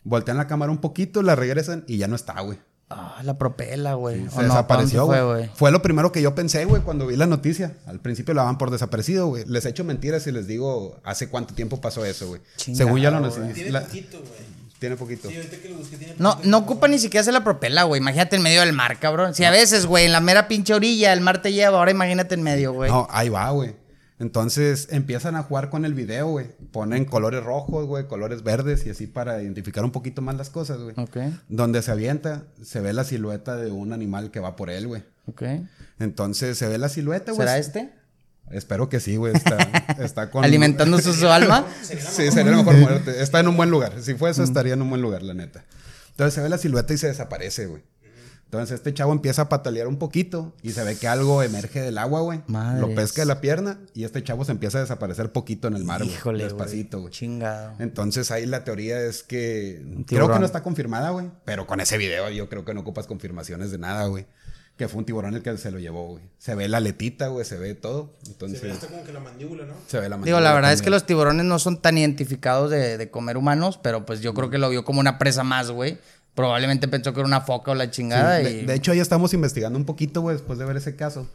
Voltean 0.03 0.37
la 0.37 0.47
cámara 0.47 0.71
un 0.71 0.79
poquito, 0.79 1.21
la 1.21 1.35
regresan 1.35 1.85
y 1.87 1.97
ya 1.97 2.07
no 2.07 2.15
está, 2.15 2.39
güey. 2.41 2.59
Ah, 2.93 3.21
la 3.23 3.37
propela, 3.37 3.93
güey. 3.93 4.27
Se 4.29 4.43
desapareció, 4.43 5.07
¿Para 5.07 5.23
güey. 5.23 5.45
Fue, 5.47 5.55
fue, 5.55 5.71
lo 5.71 5.81
primero 5.81 6.11
que 6.11 6.21
yo 6.21 6.35
pensé, 6.35 6.65
güey, 6.65 6.81
cuando 6.81 7.07
vi 7.07 7.15
la 7.15 7.25
noticia. 7.27 7.73
Al 7.87 7.99
principio 7.99 8.33
la 8.33 8.41
daban 8.41 8.57
por 8.57 8.69
desaparecido, 8.71 9.27
güey. 9.27 9.45
Les 9.47 9.65
echo 9.65 9.83
mentiras 9.83 10.25
y 10.27 10.31
les 10.31 10.47
digo 10.47 10.99
hace 11.03 11.29
cuánto 11.29 11.53
tiempo 11.53 11.79
pasó 11.79 12.03
eso, 12.05 12.27
güey. 12.27 12.41
Según 12.55 12.99
ya 12.99 13.11
lo 13.11 13.19
necesito. 13.19 13.53
Tiene 13.53 13.71
la- 13.71 13.81
poquito, 13.81 14.19
güey. 14.19 14.51
Tiene 14.79 14.97
poquito. 14.97 15.29
Sí, 15.29 15.35
ahorita 15.35 15.57
que 15.57 15.69
lo 15.69 15.75
busqué 15.77 15.95
tiene 15.97 16.15
No, 16.17 16.31
poquito. 16.31 16.49
no 16.49 16.57
ocupa 16.57 16.87
ni 16.87 16.97
siquiera 16.97 17.21
hacer 17.21 17.35
la 17.35 17.43
propela, 17.43 17.83
güey. 17.83 18.01
Imagínate 18.01 18.35
en 18.35 18.41
medio 18.41 18.61
del 18.61 18.73
mar, 18.73 18.99
cabrón. 18.99 19.35
Si 19.35 19.43
a 19.43 19.51
veces, 19.51 19.85
güey, 19.85 20.05
en 20.05 20.11
la 20.11 20.21
mera 20.21 20.47
pinche 20.47 20.73
orilla 20.73 21.13
el 21.13 21.21
mar 21.21 21.39
te 21.43 21.53
lleva, 21.53 21.77
ahora 21.77 21.91
imagínate 21.91 22.33
en 22.33 22.41
medio, 22.41 22.73
güey. 22.73 22.89
No, 22.89 23.05
ahí 23.11 23.29
va, 23.29 23.47
güey. 23.51 23.75
Entonces 24.21 24.87
empiezan 24.91 25.35
a 25.35 25.41
jugar 25.41 25.71
con 25.71 25.83
el 25.83 25.95
video, 25.95 26.27
güey. 26.27 26.45
Ponen 26.71 27.05
colores 27.05 27.43
rojos, 27.43 27.87
güey, 27.87 28.05
colores 28.05 28.43
verdes 28.43 28.85
y 28.85 28.91
así 28.91 29.07
para 29.07 29.41
identificar 29.41 29.83
un 29.83 29.89
poquito 29.89 30.21
más 30.21 30.35
las 30.35 30.51
cosas, 30.51 30.77
güey. 30.77 30.93
Ok, 30.99 31.17
Donde 31.49 31.81
se 31.81 31.89
avienta, 31.89 32.43
se 32.61 32.81
ve 32.81 32.93
la 32.93 33.03
silueta 33.03 33.55
de 33.55 33.71
un 33.71 33.93
animal 33.93 34.29
que 34.29 34.39
va 34.39 34.55
por 34.55 34.69
él, 34.69 34.85
güey. 34.85 35.03
ok. 35.25 35.41
Entonces 35.97 36.55
se 36.55 36.67
ve 36.67 36.77
la 36.77 36.87
silueta, 36.87 37.31
güey. 37.31 37.47
¿Será 37.47 37.57
este? 37.57 37.89
Espero 38.51 38.89
que 38.89 38.99
sí, 38.99 39.15
güey. 39.15 39.33
Está, 39.35 39.57
está 39.99 40.29
con. 40.29 40.45
Alimentando 40.45 40.99
su, 40.99 41.13
su 41.13 41.27
alma. 41.27 41.65
Sí, 41.81 42.31
sería 42.31 42.51
la 42.51 42.57
mejor 42.57 42.75
muerte. 42.75 43.23
Está 43.23 43.39
en 43.39 43.47
un 43.47 43.57
buen 43.57 43.71
lugar. 43.71 44.03
Si 44.03 44.13
fue 44.13 44.29
eso, 44.29 44.43
estaría 44.43 44.75
en 44.75 44.83
un 44.83 44.89
buen 44.91 45.01
lugar, 45.01 45.23
la 45.23 45.33
neta. 45.33 45.65
Entonces 46.11 46.35
se 46.35 46.41
ve 46.41 46.49
la 46.49 46.59
silueta 46.59 46.93
y 46.93 46.97
se 46.99 47.07
desaparece, 47.07 47.65
güey. 47.65 47.81
Entonces 48.51 48.75
este 48.75 48.93
chavo 48.93 49.13
empieza 49.13 49.43
a 49.43 49.49
patalear 49.49 49.87
un 49.87 49.95
poquito 49.95 50.51
y 50.61 50.71
se 50.71 50.83
ve 50.83 50.97
que 50.97 51.07
algo 51.07 51.41
emerge 51.41 51.79
del 51.79 51.97
agua, 51.97 52.19
güey. 52.19 52.41
Lo 52.49 52.93
pesca 52.93 53.21
de 53.21 53.25
la 53.25 53.39
pierna 53.39 53.79
y 53.93 54.03
este 54.03 54.21
chavo 54.25 54.43
se 54.43 54.51
empieza 54.51 54.79
a 54.79 54.81
desaparecer 54.81 55.31
poquito 55.31 55.69
en 55.69 55.75
el 55.77 55.85
mar, 55.85 56.03
güey. 56.03 56.13
Híjole, 56.13 56.43
Despacito, 56.43 56.99
güey. 56.99 57.13
Chingado. 57.13 57.75
Entonces 57.79 58.29
ahí 58.29 58.45
la 58.45 58.65
teoría 58.65 58.99
es 58.99 59.23
que 59.23 59.81
creo 60.05 60.29
que 60.29 60.37
no 60.37 60.45
está 60.45 60.63
confirmada, 60.63 61.11
güey. 61.11 61.31
Pero 61.45 61.65
con 61.65 61.79
ese 61.79 61.97
video 61.97 62.29
yo 62.29 62.49
creo 62.49 62.65
que 62.65 62.73
no 62.73 62.81
ocupas 62.81 63.07
confirmaciones 63.07 63.71
de 63.71 63.77
nada, 63.77 64.07
güey. 64.07 64.25
Que 64.75 64.89
fue 64.89 64.99
un 64.99 65.05
tiburón 65.05 65.33
el 65.35 65.43
que 65.43 65.55
se 65.57 65.71
lo 65.71 65.79
llevó, 65.79 66.07
güey. 66.07 66.23
Se 66.37 66.53
ve 66.53 66.67
la 66.67 66.77
aletita, 66.77 67.27
güey, 67.27 67.45
se 67.45 67.57
ve 67.57 67.73
todo. 67.73 68.11
Entonces 68.27 68.59
Se 68.59 68.65
ve 68.65 68.73
hasta 68.73 68.87
como 68.87 69.05
que 69.05 69.13
la 69.13 69.19
mandíbula, 69.21 69.65
¿no? 69.65 69.75
se 69.87 69.97
ve 69.97 70.09
la 70.09 70.15
Digo, 70.15 70.19
mandíbula 70.19 70.41
la 70.41 70.53
verdad 70.53 70.73
es 70.73 70.81
que 70.81 70.89
los 70.89 71.05
tiburones 71.05 71.45
no 71.45 71.57
son 71.57 71.77
tan 71.81 71.97
identificados 71.97 72.69
de, 72.69 72.97
de 72.97 73.09
comer 73.09 73.37
humanos, 73.37 73.79
pero 73.81 74.05
pues 74.05 74.19
yo 74.19 74.33
creo 74.33 74.49
que 74.49 74.57
lo 74.57 74.69
vio 74.69 74.83
como 74.83 74.99
una 74.99 75.17
presa 75.17 75.43
más, 75.45 75.71
güey. 75.71 75.99
Probablemente 76.35 76.87
pensó 76.87 77.13
que 77.13 77.19
era 77.19 77.27
una 77.27 77.41
foca 77.41 77.71
o 77.71 77.75
la 77.75 77.89
chingada. 77.91 78.39
Sí, 78.39 78.47
y... 78.47 78.53
de, 78.61 78.63
de 78.67 78.73
hecho, 78.75 78.93
ya 78.93 79.01
estamos 79.01 79.33
investigando 79.33 79.77
un 79.77 79.85
poquito, 79.85 80.21
güey, 80.21 80.35
después 80.35 80.57
de 80.59 80.65
ver 80.65 80.77
ese 80.77 80.95
caso. 80.95 81.27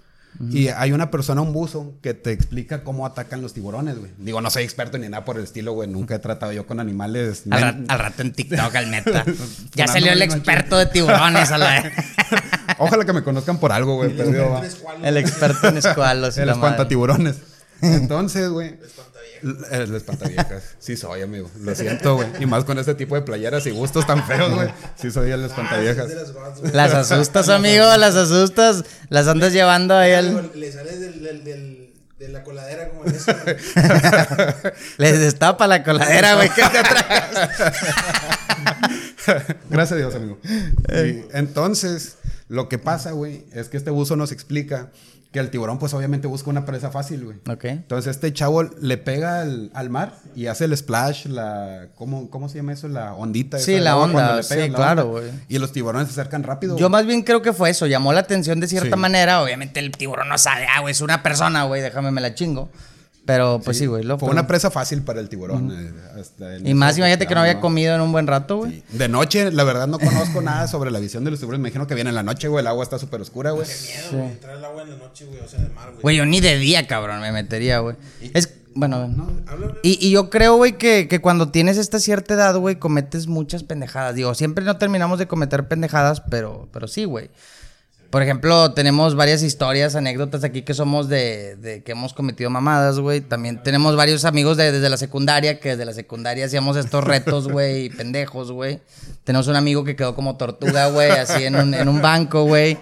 Y 0.51 0.69
hay 0.69 0.93
una 0.93 1.11
persona, 1.11 1.41
un 1.41 1.55
buzo, 1.55 1.95
que 2.03 2.13
te 2.13 2.31
explica 2.31 2.85
cómo 2.85 3.07
atacan 3.07 3.41
los 3.41 3.55
tiburones, 3.55 3.99
güey. 3.99 4.11
Digo, 4.19 4.43
no 4.43 4.51
soy 4.51 4.65
experto 4.65 4.99
ni 4.99 5.09
nada 5.09 5.25
por 5.25 5.39
el 5.39 5.45
estilo, 5.45 5.73
güey. 5.73 5.89
Nunca 5.89 6.15
he 6.15 6.19
tratado 6.19 6.53
yo 6.53 6.67
con 6.67 6.79
animales. 6.79 7.45
Al, 7.51 7.63
ra- 7.63 7.73
men- 7.73 7.87
al 7.89 7.99
rato 7.99 8.21
en 8.21 8.33
TikTok, 8.33 8.75
al 8.75 8.87
meta. 8.89 9.25
ya 9.75 9.87
salió 9.89 10.13
el 10.13 10.21
experto 10.21 10.77
de 10.77 10.85
tiburones 10.87 11.51
a 11.53 11.57
la... 11.57 11.91
Ojalá 12.79 13.07
que 13.07 13.15
me 13.15 13.23
conozcan 13.23 13.59
por 13.59 13.73
algo, 13.73 13.97
güey. 13.97 14.15
perdido, 14.15 14.51
va. 14.51 14.63
el 15.03 15.17
experto 15.17 15.69
en 15.69 15.79
escualos. 15.79 16.37
El 16.39 16.49
la 16.49 16.55
madre. 16.55 16.67
espantatiburones. 16.69 17.37
Entonces, 17.81 18.51
güey. 18.51 18.77
El 19.71 19.95
espantaviejas. 19.95 20.63
Sí 20.79 20.97
soy, 20.97 21.23
amigo. 21.23 21.51
Lo 21.61 21.75
siento, 21.75 22.17
güey. 22.17 22.29
Y 22.41 22.47
más 22.47 22.65
con 22.65 22.79
este 22.79 22.95
tipo 22.95 23.15
de 23.15 23.23
playeras 23.23 23.67
y 23.67 23.71
gustos 23.71 24.07
tan 24.07 24.27
feos, 24.27 24.55
güey. 24.55 24.69
Sí 24.97 25.11
soy 25.11 25.31
el 25.31 25.45
espantaviejas. 25.45 26.09
Las 26.73 26.95
asustas, 26.95 27.49
amigo, 27.49 27.85
las 27.97 28.15
asustas. 28.17 28.85
Las 29.09 29.27
andas 29.29 29.53
llevando 29.53 29.95
ahí 29.97 30.13
al... 30.13 30.51
Le 30.55 30.73
sales 30.73 31.01
del, 31.01 31.23
del, 31.23 31.45
del- 31.45 31.83
de 32.19 32.29
la 32.31 32.43
coladera 32.43 32.89
como 32.89 33.05
en 33.05 33.15
eso. 33.15 33.31
Les 34.97 35.19
destapa 35.21 35.67
la 35.67 35.83
coladera, 35.85 36.35
güey. 36.37 36.49
¿Qué 36.49 36.63
te 36.63 36.83
tragas? 36.83 37.73
Gracias 39.71 39.93
a 39.93 39.97
Dios, 39.97 40.15
amigo. 40.15 40.39
Sí, 40.43 41.25
Entonces, 41.33 42.17
lo 42.49 42.69
que 42.69 42.79
pasa, 42.79 43.13
güey, 43.13 43.45
es 43.53 43.69
que 43.69 43.77
este 43.77 43.91
buzo 43.91 44.17
nos 44.17 44.33
explica 44.33 44.91
que 45.33 45.39
el 45.41 45.51
tiburón, 45.51 45.79
pues 45.79 45.93
obviamente 45.93 46.27
busca 46.27 46.49
una 46.49 46.65
presa 46.65 46.91
fácil, 46.91 47.25
güey. 47.25 47.37
Ok. 47.49 47.65
Entonces, 47.65 48.11
este 48.13 48.33
chavo 48.33 48.63
le 48.63 48.97
pega 48.97 49.43
al, 49.43 49.71
al 49.75 49.91
mar 49.91 50.15
y 50.35 50.47
hace 50.47 50.65
el 50.65 50.77
splash, 50.77 51.27
la. 51.27 51.89
¿Cómo, 51.97 52.31
cómo 52.31 52.49
se 52.49 52.57
llama 52.57 52.73
eso? 52.73 52.89
La 52.89 53.13
ondita. 53.15 53.59
Sí, 53.59 53.75
esa 53.75 53.85
la 53.85 53.97
onda, 53.99 54.43
sí, 54.43 54.55
la 54.57 54.75
claro, 54.75 55.07
güey. 55.11 55.25
Y 55.49 55.59
los 55.59 55.73
tiburones 55.73 56.09
se 56.09 56.19
acercan 56.21 56.43
rápido. 56.43 56.77
Yo 56.79 56.89
más 56.89 57.05
bien 57.07 57.23
creo 57.23 57.43
que 57.43 57.53
fue 57.53 57.69
eso. 57.71 57.87
Llamó 57.87 58.13
la 58.13 58.21
atención 58.21 58.61
de 58.61 58.69
cierta 58.69 58.97
Sí. 58.97 59.01
manera. 59.01 59.43
Obviamente 59.43 59.81
el 59.81 59.91
tiburón 59.93 60.29
no 60.29 60.39
sabe, 60.39 60.67
ah, 60.75 60.81
güey, 60.81 60.93
es 60.93 61.01
una 61.03 61.23
persona, 61.23 61.65
güey, 61.65 61.83
déjame 61.83 62.11
me 62.13 62.21
la 62.23 62.35
chingo. 62.35 62.71
Pero 63.27 63.61
pues 63.65 63.77
sí, 63.77 63.87
güey. 63.87 64.05
lo- 64.05 64.19
Fue 64.19 64.31
una 64.31 64.47
presa 64.47 64.71
fácil 64.71 65.03
para 65.03 65.21
el 65.21 65.29
tiburón. 65.29 65.71
eh, 65.73 65.93
hasta 66.21 66.57
en 66.57 66.67
y 66.67 66.75
más, 66.75 66.97
imagínate 66.97 67.27
que 67.27 67.35
no 67.35 67.41
había 67.41 67.61
comido 67.61 67.95
en 67.95 68.01
un 68.01 68.13
buen 68.13 68.27
rato, 68.27 68.59
güey. 68.59 68.73
Sí. 68.89 68.97
De 68.97 69.09
noche, 69.09 69.51
la 69.51 69.65
verdad, 69.65 69.89
no 69.89 69.99
conozco 69.99 70.41
nada 70.43 70.69
sobre 70.69 70.91
la 70.93 71.01
visión 71.01 71.25
de 71.25 71.33
los 71.33 71.41
tiburones. 71.41 71.61
Me 71.63 71.69
imagino 71.69 71.87
que 71.89 71.95
viene 71.97 72.11
en 72.11 72.17
la 72.17 72.23
noche, 72.23 72.47
güey. 72.49 72.63
El 72.63 72.69
agua 72.69 72.85
está 72.85 72.99
súper 72.99 73.21
oscura, 73.21 73.51
güey. 73.51 73.67
Miedo, 73.67 74.19
güey. 74.19 74.31
Entrar 74.33 74.57
al 74.57 74.65
agua 74.65 74.83
en 74.83 74.91
la 74.91 74.97
noche, 74.97 75.25
güey. 75.27 75.41
O 75.41 75.49
sea, 75.49 75.61
el 75.61 75.73
mar, 75.73 75.91
güey. 75.91 76.03
Güey, 76.03 76.17
yo 76.17 76.25
ni 76.25 76.41
de 76.41 76.57
día, 76.57 76.87
cabrón, 76.87 77.21
me 77.21 77.33
metería, 77.33 77.81
güey. 77.81 77.97
Es, 78.33 78.55
bueno, 78.75 79.11
Y, 79.83 79.99
y 80.07 80.11
yo 80.13 80.31
creo, 80.31 80.57
güey, 80.57 80.79
que, 80.79 81.09
que 81.09 81.21
cuando 81.21 81.49
tienes 81.51 81.79
esta 81.79 81.99
cierta 81.99 82.35
edad, 82.35 82.55
güey, 82.57 82.77
cometes 82.77 83.27
muchas 83.27 83.65
pendejadas. 83.65 84.15
Digo, 84.15 84.35
siempre 84.35 84.65
no 84.65 84.77
terminamos 84.77 85.19
de 85.19 85.27
cometer 85.27 85.67
pendejadas, 85.67 86.21
pero, 86.31 86.69
pero 86.73 86.87
sí, 86.87 87.05
güey. 87.05 87.31
Por 88.11 88.23
ejemplo, 88.23 88.73
tenemos 88.73 89.15
varias 89.17 89.43
historias, 89.43 89.95
anécdotas 89.97 90.45
aquí 90.45 90.63
que 90.63 90.75
somos 90.75 91.09
de, 91.09 91.57
de 91.57 91.83
que 91.83 91.93
hemos 91.93 92.15
cometido 92.15 92.49
mamadas, 92.51 92.99
güey. 93.01 93.21
También 93.21 93.63
tenemos 93.63 93.97
varios 93.97 94.25
amigos 94.25 94.57
de- 94.57 94.73
desde 94.73 94.89
la 94.89 94.97
secundaria, 94.97 95.59
que 95.61 95.71
desde 95.71 95.85
la 95.85 95.93
secundaria 95.93 96.47
hacíamos 96.47 96.77
estos 96.77 97.03
retos, 97.05 97.49
güey, 97.53 97.89
pendejos, 97.91 98.53
güey. 98.53 98.81
Tenemos 99.25 99.49
un 99.49 99.57
amigo 99.57 99.85
que 99.85 99.97
quedó 99.97 100.15
como 100.15 100.37
tortuga, 100.37 100.89
güey, 100.91 101.11
así 101.11 101.45
en 101.45 101.57
un, 101.57 101.75
en 101.75 101.89
un 101.89 102.01
banco, 102.01 102.45
güey. 102.45 102.79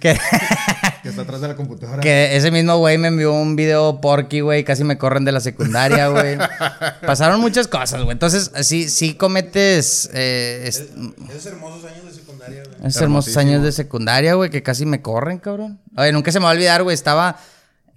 Que, 0.00 0.18
Que 1.02 1.08
está 1.10 1.22
atrás 1.22 1.40
de 1.40 1.48
la 1.48 1.54
computadora. 1.56 2.00
que 2.02 2.36
ese 2.36 2.50
mismo 2.50 2.76
güey 2.78 2.98
me 2.98 3.08
envió 3.08 3.32
un 3.32 3.54
video 3.56 4.00
porky, 4.00 4.40
güey. 4.40 4.64
Casi 4.64 4.82
me 4.84 4.98
corren 4.98 5.24
de 5.24 5.32
la 5.32 5.40
secundaria, 5.40 6.08
güey. 6.08 6.36
Pasaron 7.06 7.40
muchas 7.40 7.68
cosas, 7.68 8.00
güey. 8.02 8.12
Entonces, 8.12 8.50
sí, 8.62 8.88
sí 8.88 9.14
cometes 9.14 10.10
eh, 10.12 10.64
es- 10.66 10.84
Esos 11.30 11.46
hermosos 11.46 11.84
años 11.84 12.04
de 12.06 12.12
secundaria, 12.12 12.62
güey. 12.64 12.88
esos 12.88 13.02
hermosos 13.02 13.36
años 13.36 13.62
de 13.62 13.72
secundaria, 13.72 14.34
güey, 14.34 14.50
que 14.50 14.62
casi 14.62 14.84
me 14.86 15.00
corren, 15.02 15.38
cabrón. 15.38 15.78
Oye, 15.96 16.12
nunca 16.12 16.32
se 16.32 16.40
me 16.40 16.44
va 16.44 16.50
a 16.50 16.54
olvidar, 16.54 16.82
güey. 16.82 16.94
Estaba, 16.94 17.38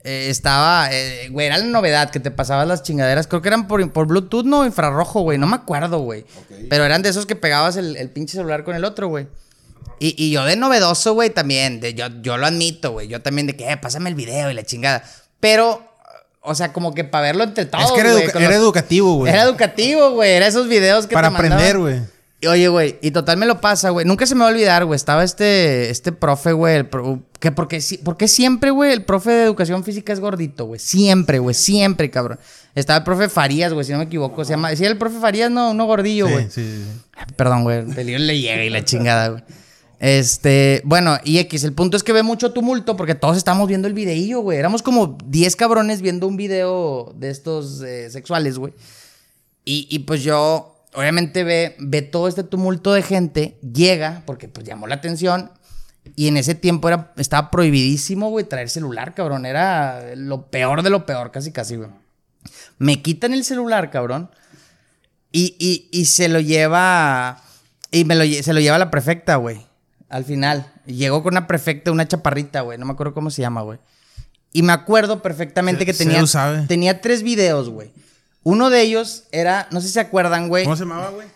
eh, 0.04 0.28
estaba, 0.30 0.90
eh, 0.92 1.30
güey, 1.32 1.48
era 1.48 1.58
la 1.58 1.66
novedad 1.66 2.12
que 2.12 2.20
te 2.20 2.30
pasabas 2.32 2.68
las 2.68 2.84
chingaderas. 2.84 3.26
Creo 3.28 3.42
que 3.42 3.48
eran 3.50 3.68
por, 3.68 3.92
por 3.92 4.06
Bluetooth, 4.08 4.46
no, 4.46 4.66
infrarrojo, 4.66 5.22
güey. 5.22 5.38
No 5.40 5.48
me 5.48 5.56
acuerdo, 5.56 6.00
güey. 6.00 6.26
Pero 6.70 6.86
eran 6.86 7.02
de 7.02 7.10
esos 7.10 7.26
que 7.26 7.36
pegabas 7.36 7.76
el, 7.76 7.96
el 7.98 8.10
pinche 8.12 8.34
celular 8.38 8.64
con 8.64 8.76
el 8.76 8.86
otro, 8.86 9.08
güey. 9.08 9.28
Y, 10.00 10.16
y 10.18 10.32
yo 10.32 10.46
de 10.46 10.56
novedoso, 10.56 11.14
güey, 11.14 11.30
también. 11.30 11.80
De, 11.82 11.94
yo, 11.94 12.08
yo 12.22 12.38
lo 12.38 12.46
admito, 12.46 12.92
güey. 12.92 13.08
Yo 13.08 13.22
también 13.22 13.48
de 13.48 13.56
que, 13.56 13.70
eh, 13.70 13.78
pásame 13.78 14.10
el 14.10 14.16
video 14.16 14.50
y 14.50 14.54
la 14.54 14.64
chingada. 14.64 15.04
Pero, 15.40 15.84
o 16.42 16.56
sea, 16.56 16.72
como 16.72 16.94
que 16.94 17.04
para 17.04 17.24
verlo 17.24 17.44
entre 17.44 17.66
todos. 17.66 17.86
Es 17.86 17.92
que 17.92 18.00
era, 18.02 18.12
güey, 18.12 18.24
educa- 18.24 18.34
con 18.34 18.42
era 18.44 18.52
los- 18.54 18.62
educativo, 18.64 19.16
güey. 19.16 19.34
Era 19.34 19.44
educativo, 19.44 20.12
güey. 20.12 20.32
Era 20.32 20.48
esos 20.48 20.68
videos 20.70 21.06
que 21.08 21.14
Para 21.14 21.30
te 21.30 21.36
aprender, 21.36 21.78
güey. 21.78 22.00
Y 22.42 22.48
Oye, 22.48 22.70
güey, 22.70 22.98
y 23.02 23.12
total 23.12 23.36
me 23.36 23.46
lo 23.46 23.60
pasa, 23.60 23.90
güey. 23.90 24.06
Nunca 24.06 24.26
se 24.26 24.34
me 24.34 24.40
va 24.46 24.48
a 24.48 24.52
olvidar, 24.54 24.86
güey. 24.86 24.96
Estaba 24.96 25.26
este, 25.26 25.90
este 25.90 26.14
profe, 26.14 26.54
güey. 26.54 26.78
el 26.78 26.86
pro- 26.86 27.20
que 27.42 27.52
porque, 27.52 27.84
porque 28.06 28.30
siempre, 28.30 28.72
güey, 28.72 28.94
el 28.94 29.04
profe 29.04 29.32
de 29.32 29.44
educación 29.44 29.84
física 29.84 30.14
es 30.14 30.22
gordito, 30.22 30.64
güey. 30.64 30.80
Siempre, 30.80 31.40
güey. 31.40 31.54
Siempre, 31.54 32.10
cabrón. 32.10 32.40
Estaba 32.76 33.00
el 33.00 33.04
profe 33.04 33.28
Farías, 33.28 33.74
güey, 33.74 33.86
si 33.86 33.92
no 33.92 33.98
me 33.98 34.06
equivoco. 34.06 34.46
Se 34.46 34.52
llama. 34.52 34.74
Sí, 34.78 34.86
el 34.86 34.98
profe 34.98 35.20
Farías, 35.20 35.52
no, 35.52 35.72
uno 35.72 35.86
gordillo, 35.86 36.30
güey. 36.30 36.46
sí, 36.46 36.64
sí, 36.64 36.86
sí. 36.86 37.26
Perdón, 37.36 37.64
güey. 37.64 37.80
El 37.98 38.26
le 38.28 38.40
llega 38.40 38.64
y 38.64 38.70
la 38.70 38.86
chingada, 38.86 39.28
güey. 39.28 39.44
Este, 40.00 40.82
bueno, 40.86 41.18
y 41.26 41.40
X, 41.40 41.66
el 41.66 41.74
punto 41.74 41.98
es 41.98 42.04
que 42.04 42.14
ve 42.14 42.24
mucho 42.24 42.54
tumulto 42.54 42.96
porque 42.96 43.16
todos 43.16 43.36
estábamos 43.36 43.68
viendo 43.68 43.88
el 43.88 43.94
videillo, 43.94 44.40
güey. 44.40 44.58
Éramos 44.58 44.82
como 44.82 45.18
10 45.26 45.56
cabrones 45.58 46.02
viendo 46.02 46.26
un 46.26 46.38
video 46.38 47.14
de 47.18 47.30
estos 47.30 47.82
eh, 47.82 48.10
sexuales, 48.10 48.58
güey. 48.58 48.74
Y, 49.66 49.88
y 49.90 50.00
pues 50.00 50.24
yo, 50.24 50.86
obviamente 50.94 51.44
ve, 51.44 51.76
ve 51.80 52.02
todo 52.02 52.30
este 52.30 52.44
tumulto 52.44 52.94
de 52.94 53.04
gente, 53.04 53.60
llega, 53.62 54.24
porque 54.26 54.48
pues 54.48 54.66
llamó 54.66 54.88
la 54.88 54.96
atención. 54.96 55.52
Y 56.16 56.30
en 56.30 56.38
ese 56.38 56.56
tiempo 56.56 56.88
era, 56.88 57.14
estaba 57.18 57.52
prohibidísimo, 57.52 58.30
güey, 58.30 58.46
traer 58.46 58.70
celular, 58.70 59.14
cabrón. 59.14 59.46
Era 59.46 60.16
lo 60.16 60.50
peor 60.50 60.82
de 60.82 60.90
lo 60.90 61.06
peor, 61.06 61.32
casi, 61.32 61.52
casi, 61.52 61.76
güey. 61.76 61.90
Me 62.78 63.02
quitan 63.02 63.34
el 63.34 63.44
celular, 63.44 63.92
cabrón. 63.92 64.32
Y, 65.34 65.56
y, 65.60 65.90
y 65.92 66.06
se 66.06 66.30
lo 66.30 66.40
lleva. 66.40 67.44
Y 67.92 68.06
me 68.06 68.16
lo, 68.16 68.24
se 68.24 68.54
lo 68.54 68.62
lleva 68.62 68.80
la 68.80 68.90
prefecta, 68.90 69.36
güey. 69.36 69.69
Al 70.10 70.26
final. 70.26 70.72
Llegó 70.86 71.22
con 71.24 71.34
una 71.34 71.48
prefecta, 71.48 71.92
una 71.92 72.08
chaparrita, 72.08 72.62
güey. 72.62 72.78
No 72.78 72.86
me 72.86 72.94
acuerdo 72.94 73.14
cómo 73.14 73.30
se 73.30 73.42
llama, 73.42 73.62
güey. 73.62 73.80
Y 74.52 74.64
me 74.64 74.74
acuerdo 74.74 75.22
perfectamente 75.22 75.86
que 75.86 75.94
Se- 75.94 76.06
tenía. 76.06 76.26
Sabe. 76.26 76.66
Tenía 76.68 77.02
tres 77.02 77.22
videos, 77.24 77.70
güey. 77.70 77.92
Uno 78.44 78.70
de 78.72 78.82
ellos 78.82 79.26
era. 79.32 79.68
No 79.72 79.80
sé 79.82 79.88
si 79.88 79.94
se 79.94 80.00
acuerdan, 80.00 80.48
güey. 80.48 80.64
¿Cómo 80.64 80.76
se 80.76 80.84
llamaba, 80.84 81.10
güey? 81.10 81.28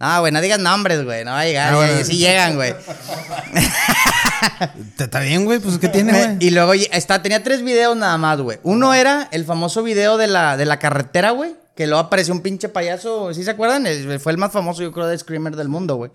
Ah, 0.00 0.20
güey, 0.20 0.32
no 0.32 0.40
digas 0.40 0.60
nombres, 0.60 1.04
güey. 1.04 1.24
No 1.24 1.32
va 1.32 1.40
a 1.40 1.44
llegar. 1.44 1.74
Ah, 1.74 1.76
bueno. 1.76 2.04
sí 2.04 2.16
llegan, 2.18 2.54
güey. 2.54 2.72
Está- 4.98 5.20
bien, 5.20 5.44
güey. 5.44 5.58
Pues, 5.58 5.78
¿qué 5.78 5.88
tiene, 5.98 6.12
güey? 6.12 6.36
y 6.40 6.50
luego 6.50 6.72
está, 6.74 7.22
tenía 7.22 7.42
tres 7.42 7.62
videos 7.62 7.96
nada 7.96 8.16
más, 8.18 8.40
güey. 8.40 8.58
Uno 8.62 8.94
era 8.94 9.28
el 9.32 9.44
famoso 9.44 9.82
video 9.82 10.16
de 10.16 10.28
la, 10.28 10.56
de 10.56 10.64
la 10.64 10.78
carretera, 10.78 11.30
güey. 11.32 11.54
Que 11.74 11.86
luego 11.86 12.00
apareció 12.00 12.34
un 12.34 12.40
pinche 12.42 12.68
payaso. 12.68 13.32
¿Sí 13.34 13.44
se 13.44 13.50
acuerdan? 13.50 13.86
El- 13.86 14.20
fue 14.20 14.32
el 14.32 14.38
más 14.38 14.52
famoso, 14.52 14.82
yo 14.82 14.92
creo, 14.92 15.06
de 15.06 15.18
Screamer 15.18 15.56
del 15.56 15.68
mundo, 15.68 15.96
güey. 15.96 16.10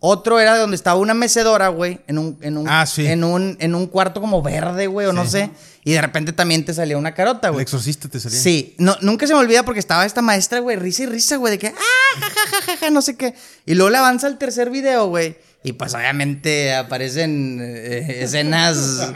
Otro 0.00 0.38
era 0.38 0.56
donde 0.56 0.76
estaba 0.76 1.00
una 1.00 1.12
mecedora, 1.14 1.68
güey, 1.68 2.00
en 2.06 2.18
un, 2.18 2.38
en 2.40 2.56
un, 2.56 2.68
Ah, 2.68 2.86
sí. 2.86 3.04
en 3.06 3.24
un, 3.24 3.56
en 3.58 3.74
un 3.74 3.86
cuarto 3.88 4.20
como 4.20 4.42
verde, 4.42 4.86
güey, 4.86 5.08
o 5.08 5.12
no 5.12 5.26
sé. 5.26 5.50
Y 5.82 5.92
de 5.92 6.00
repente 6.00 6.32
también 6.32 6.64
te 6.64 6.72
salía 6.72 6.96
una 6.96 7.14
carota, 7.14 7.48
El 7.48 7.54
güey. 7.54 7.62
exorcista 7.64 8.08
te 8.08 8.20
salía. 8.20 8.38
Sí, 8.38 8.76
no, 8.78 8.96
nunca 9.00 9.26
se 9.26 9.32
me 9.34 9.40
olvida 9.40 9.64
porque 9.64 9.80
estaba 9.80 10.06
esta 10.06 10.22
maestra, 10.22 10.60
güey, 10.60 10.76
risa 10.76 11.02
y 11.02 11.06
risa, 11.06 11.34
güey, 11.36 11.50
de 11.52 11.58
que, 11.58 11.66
ah, 11.68 12.20
ja, 12.20 12.26
ja, 12.30 12.46
ja, 12.50 12.60
ja, 12.72 12.76
ja, 12.76 12.90
no 12.90 13.02
sé 13.02 13.16
qué. 13.16 13.34
Y 13.66 13.74
luego 13.74 13.90
le 13.90 13.98
avanza 13.98 14.28
el 14.28 14.38
tercer 14.38 14.70
video, 14.70 15.08
güey. 15.08 15.36
Y 15.64 15.72
pues 15.72 15.92
obviamente 15.94 16.74
aparecen 16.76 17.58
eh, 17.60 18.22
escenas 18.22 19.10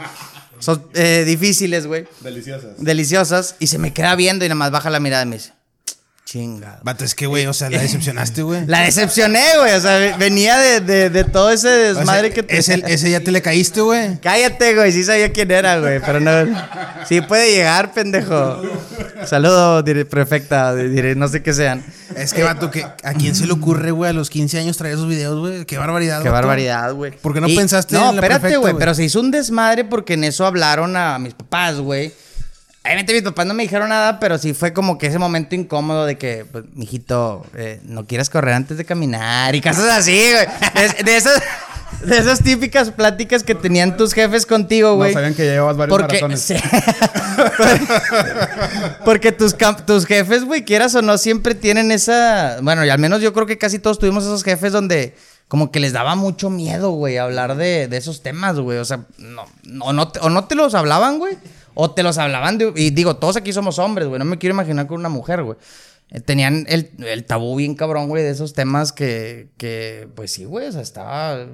so- 0.59 0.89
eh, 0.95 1.23
difíciles, 1.25 1.87
güey, 1.87 2.05
Deliciosas. 2.19 2.71
deliciosas. 2.77 3.55
Y 3.59 3.67
se 3.67 3.77
me 3.77 3.93
queda 3.93 4.15
viendo 4.15 4.43
y 4.43 4.49
nada 4.49 4.55
más 4.55 4.71
baja 4.71 4.89
la 4.89 4.99
mirada 4.99 5.23
y 5.23 5.27
me 5.27 5.35
dice, 5.37 5.53
chingado. 6.25 6.77
Vato, 6.83 7.03
es 7.03 7.15
que, 7.15 7.25
güey, 7.27 7.45
o 7.47 7.53
sea, 7.53 7.69
la 7.69 7.81
decepcionaste, 7.81 8.41
güey. 8.43 8.65
La 8.65 8.79
decepcioné, 8.81 9.43
güey, 9.59 9.73
o 9.73 9.79
sea, 9.81 9.97
ve- 9.99 10.15
venía 10.17 10.57
de, 10.57 10.79
de, 10.79 11.09
de 11.09 11.23
todo 11.25 11.51
ese 11.51 11.67
O 11.67 11.69
sea, 11.69 11.93
desmadre 11.95 12.31
que 12.31 12.43
te... 12.43 12.57
ese, 12.57 12.81
ese 12.87 13.11
ya 13.11 13.19
te 13.19 13.31
le 13.31 13.41
caíste, 13.41 13.81
güey. 13.81 14.19
Cállate, 14.21 14.73
güey, 14.75 14.91
sí 14.93 15.03
sabía 15.03 15.31
quién 15.33 15.51
era, 15.51 15.79
güey, 15.79 15.99
pero 15.99 16.19
no. 16.21 16.31
Sí 17.07 17.19
puede 17.21 17.51
llegar, 17.51 17.93
pendejo. 17.93 18.61
Saludo, 19.25 19.83
diré, 19.83 20.05
prefecta, 20.05 20.73
diré, 20.75 21.15
no 21.15 21.27
sé 21.27 21.43
qué 21.43 21.53
sean. 21.53 21.83
Es 22.15 22.33
que, 22.33 22.43
vato, 22.43 22.71
que 22.71 22.83
¿a 22.83 23.13
quién 23.13 23.35
se 23.35 23.45
le 23.45 23.53
ocurre, 23.53 23.91
güey, 23.91 24.09
a 24.09 24.13
los 24.13 24.29
15 24.29 24.59
años 24.59 24.77
traer 24.77 24.95
esos 24.95 25.07
videos, 25.07 25.39
güey? 25.39 25.65
Qué 25.65 25.77
barbaridad, 25.77 26.19
Qué 26.21 26.29
vato. 26.29 26.33
barbaridad, 26.47 26.93
güey. 26.93 27.11
¿Por 27.11 27.33
qué 27.33 27.41
no 27.41 27.47
Y- 27.49 27.55
pensaste 27.55 27.95
No, 27.95 28.09
en 28.11 28.15
la 28.15 28.21
espérate, 28.21 28.57
güey? 28.57 28.75
pero 28.77 28.93
se 28.95 29.03
hizo 29.03 29.19
un 29.19 29.29
desmadre 29.31 29.83
porque 29.83 30.13
en 30.13 30.23
eso 30.23 30.45
hablaron 30.45 30.95
a 30.95 31.19
mis 31.19 31.33
papás, 31.33 31.77
güey. 31.77 32.13
Obviamente 32.85 33.13
mis 33.13 33.21
papás 33.21 33.45
no 33.45 33.53
me 33.53 33.63
dijeron 33.63 33.89
nada, 33.89 34.19
pero 34.19 34.37
sí 34.37 34.53
fue 34.53 34.73
como 34.73 34.97
que 34.97 35.07
ese 35.07 35.17
momento 35.17 35.55
incómodo 35.55 36.05
de 36.05 36.17
que, 36.17 36.45
pues, 36.51 36.65
mijito, 36.73 37.45
eh, 37.55 37.79
no 37.85 38.05
quieras 38.05 38.29
correr 38.29 38.53
antes 38.55 38.77
de 38.77 38.83
caminar 38.83 39.55
y 39.55 39.61
cosas 39.61 39.89
así, 39.89 40.11
güey. 40.33 40.45
De, 40.97 41.03
de 41.03 41.15
esas, 41.15 41.41
de 42.03 42.17
esas 42.17 42.43
típicas 42.43 42.91
pláticas 42.91 43.43
que 43.43 43.55
tenían 43.55 43.95
tus 43.95 44.13
jefes 44.13 44.45
contigo, 44.45 44.89
No 44.89 44.95
güey. 44.95 45.13
sabían 45.13 45.33
que 45.33 45.43
llevabas 45.43 45.77
varios 45.77 45.97
Porque, 45.97 46.15
maratones. 46.15 46.41
sí. 46.41 46.55
Porque 49.05 49.31
tus, 49.31 49.55
tus 49.85 50.05
jefes, 50.05 50.43
güey, 50.45 50.65
quieras 50.65 50.95
o 50.95 51.01
no, 51.01 51.17
siempre 51.17 51.55
tienen 51.55 51.91
esa. 51.91 52.57
Bueno, 52.61 52.85
y 52.85 52.89
al 52.89 52.99
menos 52.99 53.21
yo 53.21 53.33
creo 53.33 53.45
que 53.45 53.57
casi 53.57 53.79
todos 53.79 53.99
tuvimos 53.99 54.23
esos 54.23 54.43
jefes 54.43 54.71
donde 54.73 55.15
como 55.47 55.71
que 55.71 55.79
les 55.79 55.93
daba 55.93 56.15
mucho 56.15 56.49
miedo, 56.49 56.91
güey, 56.91 57.17
hablar 57.17 57.55
de, 57.55 57.87
de 57.87 57.97
esos 57.97 58.21
temas, 58.23 58.57
güey. 58.59 58.77
O 58.79 58.85
sea, 58.85 59.01
no, 59.17 59.45
no, 59.63 59.93
no 59.93 60.07
te- 60.09 60.19
o 60.19 60.29
no 60.29 60.45
te 60.45 60.55
los 60.55 60.73
hablaban, 60.73 61.19
güey, 61.19 61.37
o 61.73 61.91
te 61.91 62.03
los 62.03 62.17
hablaban 62.17 62.57
de... 62.57 62.71
Y 62.75 62.91
digo, 62.91 63.15
todos 63.17 63.37
aquí 63.37 63.53
somos 63.53 63.79
hombres, 63.79 64.07
güey, 64.07 64.19
no 64.19 64.25
me 64.25 64.37
quiero 64.37 64.53
imaginar 64.53 64.87
con 64.87 64.99
una 64.99 65.09
mujer, 65.09 65.43
güey. 65.43 65.57
Eh, 66.09 66.19
Tenían 66.21 66.65
el, 66.69 66.91
el 67.05 67.25
tabú 67.25 67.55
bien 67.55 67.75
cabrón, 67.75 68.07
güey, 68.07 68.23
de 68.23 68.29
esos 68.29 68.53
temas 68.53 68.91
que, 68.91 69.49
que 69.57 70.07
pues 70.15 70.31
sí, 70.31 70.45
güey, 70.45 70.67
o 70.67 70.71
sea, 70.71 70.81
estaba... 70.81 71.45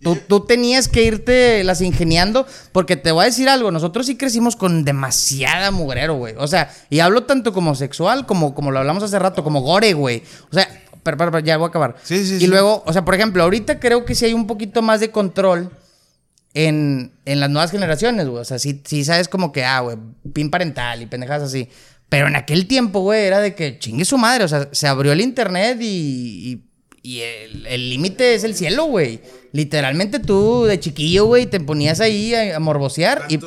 Tú, 0.00 0.18
tú 0.26 0.40
tenías 0.40 0.88
que 0.88 1.04
irte 1.04 1.62
las 1.62 1.80
ingeniando, 1.80 2.44
porque 2.72 2.96
te 2.96 3.12
voy 3.12 3.22
a 3.22 3.26
decir 3.26 3.48
algo, 3.48 3.70
nosotros 3.70 4.04
sí 4.04 4.16
crecimos 4.16 4.56
con 4.56 4.84
demasiada 4.84 5.70
mugrero, 5.70 6.16
güey. 6.16 6.34
O 6.38 6.48
sea, 6.48 6.74
y 6.90 6.98
hablo 6.98 7.22
tanto 7.22 7.52
como 7.52 7.76
sexual, 7.76 8.26
como, 8.26 8.52
como 8.52 8.72
lo 8.72 8.80
hablamos 8.80 9.04
hace 9.04 9.16
rato, 9.20 9.44
como 9.44 9.60
gore, 9.60 9.92
güey. 9.92 10.24
O 10.50 10.54
sea, 10.54 10.68
pero, 11.04 11.16
pero, 11.16 11.30
pero 11.30 11.44
ya 11.44 11.56
voy 11.56 11.66
a 11.66 11.68
acabar. 11.68 11.94
Sí, 12.02 12.26
sí, 12.26 12.34
y 12.34 12.40
sí. 12.40 12.46
luego, 12.48 12.82
o 12.84 12.92
sea, 12.92 13.04
por 13.04 13.14
ejemplo, 13.14 13.44
ahorita 13.44 13.78
creo 13.78 14.04
que 14.04 14.16
sí 14.16 14.24
hay 14.24 14.34
un 14.34 14.48
poquito 14.48 14.82
más 14.82 14.98
de 14.98 15.12
control 15.12 15.70
en, 16.54 17.12
en 17.24 17.40
las 17.40 17.50
nuevas 17.50 17.70
generaciones, 17.70 18.26
güey. 18.28 18.40
O 18.40 18.44
sea, 18.44 18.58
sí, 18.58 18.82
sí 18.84 19.04
sabes 19.04 19.28
como 19.28 19.52
que, 19.52 19.64
ah, 19.64 19.80
güey, 19.80 19.96
pin 20.32 20.50
parental 20.50 21.02
y 21.02 21.06
pendejadas 21.06 21.44
así. 21.44 21.68
Pero 22.08 22.28
en 22.28 22.36
aquel 22.36 22.66
tiempo, 22.66 23.00
güey, 23.00 23.24
era 23.24 23.40
de 23.40 23.54
que 23.54 23.78
chingue 23.78 24.04
su 24.04 24.18
madre. 24.18 24.44
O 24.44 24.48
sea, 24.48 24.68
se 24.72 24.86
abrió 24.86 25.12
el 25.12 25.20
internet 25.20 25.78
y, 25.80 26.62
y, 27.02 27.10
y 27.10 27.20
el 27.20 27.90
límite 27.90 28.34
es 28.34 28.44
el 28.44 28.54
cielo, 28.54 28.84
güey. 28.84 29.22
Literalmente 29.52 30.18
tú 30.18 30.64
de 30.64 30.78
chiquillo, 30.78 31.26
güey, 31.26 31.46
te 31.46 31.60
ponías 31.60 32.00
ahí 32.00 32.34
a, 32.34 32.56
a 32.56 32.60
morbosear 32.60 33.26
y 33.28 33.40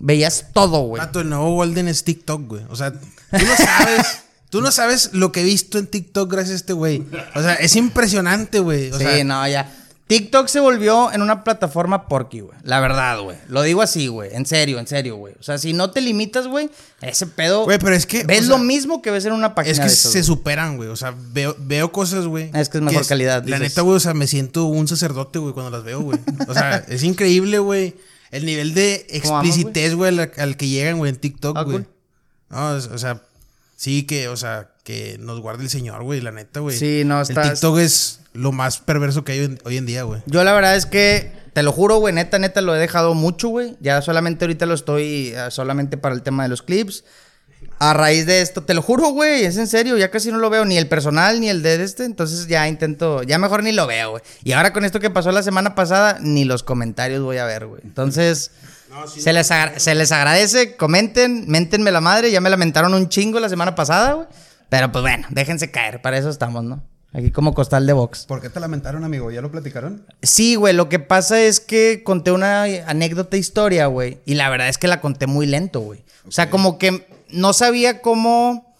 veías 0.00 0.48
todo, 0.52 0.80
güey. 0.80 1.02
El 1.14 1.28
nuevo 1.30 1.54
Golden 1.54 1.88
es 1.88 2.04
TikTok, 2.04 2.46
güey. 2.46 2.62
O 2.68 2.76
sea, 2.76 2.92
tú 2.92 2.98
no 3.32 3.56
sabes. 3.56 4.20
Tú 4.54 4.60
no 4.60 4.70
sabes 4.70 5.10
lo 5.12 5.32
que 5.32 5.40
he 5.40 5.42
visto 5.42 5.78
en 5.80 5.88
TikTok 5.88 6.30
gracias 6.30 6.52
a 6.52 6.56
este 6.58 6.72
güey. 6.74 7.02
O 7.34 7.42
sea, 7.42 7.54
es 7.54 7.74
impresionante, 7.74 8.60
güey. 8.60 8.92
O 8.92 8.98
sí, 8.98 9.04
sea, 9.04 9.24
no, 9.24 9.48
ya. 9.48 9.68
TikTok 10.06 10.48
se 10.48 10.60
volvió 10.60 11.10
en 11.12 11.22
una 11.22 11.44
plataforma 11.44 12.08
porky, 12.08 12.40
güey. 12.40 12.58
La 12.62 12.78
verdad, 12.78 13.20
güey. 13.20 13.38
Lo 13.48 13.62
digo 13.62 13.80
así, 13.80 14.06
güey. 14.08 14.34
En 14.34 14.44
serio, 14.44 14.78
en 14.78 14.86
serio, 14.86 15.16
güey. 15.16 15.34
O 15.40 15.42
sea, 15.42 15.56
si 15.56 15.72
no 15.72 15.90
te 15.90 16.02
limitas, 16.02 16.46
güey, 16.46 16.68
ese 17.00 17.26
pedo. 17.26 17.64
Güey, 17.64 17.78
pero 17.78 17.94
es 17.94 18.04
que, 18.04 18.22
Ves 18.24 18.46
o 18.46 18.50
lo 18.50 18.58
mismo 18.58 19.00
que 19.00 19.10
ves 19.10 19.24
en 19.24 19.32
una 19.32 19.54
página 19.54 19.72
es 19.72 19.78
que 19.78 19.84
de 19.86 19.90
se 19.90 20.22
superan, 20.22 20.76
güey. 20.76 20.90
O 20.90 20.96
sea, 20.96 21.14
veo, 21.32 21.56
veo 21.58 21.90
cosas, 21.90 22.26
güey. 22.26 22.50
Es 22.52 22.68
que 22.68 22.78
es 22.78 22.84
mejor 22.84 23.06
calidad, 23.06 23.38
La 23.46 23.56
dices. 23.56 23.60
neta, 23.72 23.80
güey, 23.80 23.96
o 23.96 24.00
sea, 24.00 24.12
me 24.12 24.26
siento 24.26 24.66
un 24.66 24.86
sacerdote, 24.88 25.38
güey, 25.38 25.54
cuando 25.54 25.70
las 25.70 25.84
veo, 25.84 26.00
güey. 26.02 26.18
O 26.48 26.52
sea, 26.52 26.76
es 26.88 27.02
increíble, 27.02 27.58
güey. 27.58 27.94
El 28.30 28.44
nivel 28.44 28.74
de 28.74 29.06
¿Cómo 29.22 29.38
amas, 29.38 29.46
explicitez, 29.48 29.94
güey, 29.94 30.18
al, 30.18 30.32
al 30.36 30.56
que 30.58 30.68
llegan, 30.68 30.98
güey, 30.98 31.10
en 31.10 31.16
TikTok, 31.16 31.56
Ah, 31.56 31.62
güey. 31.62 31.76
cool. 31.78 31.88
No, 32.50 32.70
o 32.72 32.98
sea, 32.98 33.22
sí 33.76 34.02
que, 34.02 34.28
o 34.28 34.36
sea, 34.36 34.70
que 34.82 35.16
nos 35.18 35.40
guarde 35.40 35.62
el 35.64 35.70
Señor, 35.70 36.02
güey, 36.02 36.20
la 36.20 36.30
neta, 36.30 36.60
güey. 36.60 36.76
Sí, 36.76 37.04
no, 37.06 37.16
El 37.22 37.22
está- 37.22 37.50
TikTok 37.52 37.78
es 37.78 38.20
lo 38.34 38.52
más 38.52 38.78
perverso 38.78 39.24
que 39.24 39.32
hay 39.32 39.38
hoy 39.40 39.44
en, 39.46 39.58
hoy 39.64 39.76
en 39.78 39.86
día, 39.86 40.02
güey. 40.02 40.22
Yo 40.26 40.44
la 40.44 40.52
verdad 40.52 40.76
es 40.76 40.86
que, 40.86 41.32
te 41.54 41.62
lo 41.62 41.72
juro, 41.72 41.98
güey, 41.98 42.12
neta, 42.12 42.38
neta, 42.38 42.60
lo 42.60 42.74
he 42.74 42.78
dejado 42.78 43.14
mucho, 43.14 43.48
güey. 43.48 43.76
Ya 43.80 44.02
solamente 44.02 44.44
ahorita 44.44 44.66
lo 44.66 44.74
estoy, 44.74 45.32
eh, 45.34 45.46
solamente 45.50 45.96
para 45.96 46.14
el 46.14 46.22
tema 46.22 46.42
de 46.42 46.48
los 46.48 46.62
clips. 46.62 47.04
A 47.78 47.94
raíz 47.94 48.26
de 48.26 48.40
esto, 48.40 48.62
te 48.62 48.74
lo 48.74 48.82
juro, 48.82 49.10
güey, 49.10 49.44
es 49.44 49.56
en 49.56 49.66
serio, 49.66 49.96
ya 49.96 50.10
casi 50.10 50.30
no 50.30 50.38
lo 50.38 50.50
veo, 50.50 50.64
ni 50.64 50.76
el 50.76 50.86
personal, 50.86 51.40
ni 51.40 51.48
el 51.48 51.62
de 51.62 51.82
este, 51.82 52.04
entonces 52.04 52.46
ya 52.46 52.68
intento, 52.68 53.22
ya 53.22 53.38
mejor 53.38 53.62
ni 53.62 53.72
lo 53.72 53.86
veo, 53.86 54.10
güey. 54.10 54.22
Y 54.42 54.52
ahora 54.52 54.72
con 54.72 54.84
esto 54.84 55.00
que 55.00 55.10
pasó 55.10 55.32
la 55.32 55.42
semana 55.42 55.74
pasada, 55.74 56.18
ni 56.20 56.44
los 56.44 56.62
comentarios 56.62 57.22
voy 57.22 57.38
a 57.38 57.46
ver, 57.46 57.66
güey. 57.66 57.80
Entonces, 57.84 58.50
se, 59.16 59.32
les 59.32 59.50
se 59.76 59.94
les 59.94 60.12
agradece, 60.12 60.76
comenten, 60.76 61.44
méntenme 61.48 61.90
la 61.90 62.00
madre, 62.00 62.30
ya 62.30 62.40
me 62.40 62.50
lamentaron 62.50 62.94
un 62.94 63.08
chingo 63.08 63.40
la 63.40 63.48
semana 63.48 63.74
pasada, 63.74 64.12
güey. 64.12 64.26
Pero 64.68 64.92
pues 64.92 65.02
bueno, 65.02 65.26
déjense 65.30 65.70
caer, 65.70 66.02
para 66.02 66.18
eso 66.18 66.30
estamos, 66.30 66.64
¿no? 66.64 66.82
Aquí 67.16 67.30
como 67.30 67.54
costal 67.54 67.86
de 67.86 67.92
box. 67.92 68.26
¿Por 68.26 68.40
qué 68.40 68.50
te 68.50 68.58
lamentaron, 68.58 69.04
amigo? 69.04 69.30
¿Ya 69.30 69.40
lo 69.40 69.50
platicaron? 69.50 70.04
Sí, 70.22 70.56
güey, 70.56 70.74
lo 70.74 70.88
que 70.88 70.98
pasa 70.98 71.40
es 71.40 71.60
que 71.60 72.02
conté 72.02 72.32
una 72.32 72.64
anécdota 72.64 73.36
historia, 73.36 73.86
güey, 73.86 74.18
y 74.26 74.34
la 74.34 74.48
verdad 74.50 74.68
es 74.68 74.78
que 74.78 74.88
la 74.88 75.00
conté 75.00 75.26
muy 75.28 75.46
lento, 75.46 75.80
güey. 75.80 76.02
O 76.26 76.32
sea, 76.32 76.50
como 76.50 76.76
que 76.76 77.06
no 77.30 77.52
sabía 77.52 78.00
cómo 78.02 78.74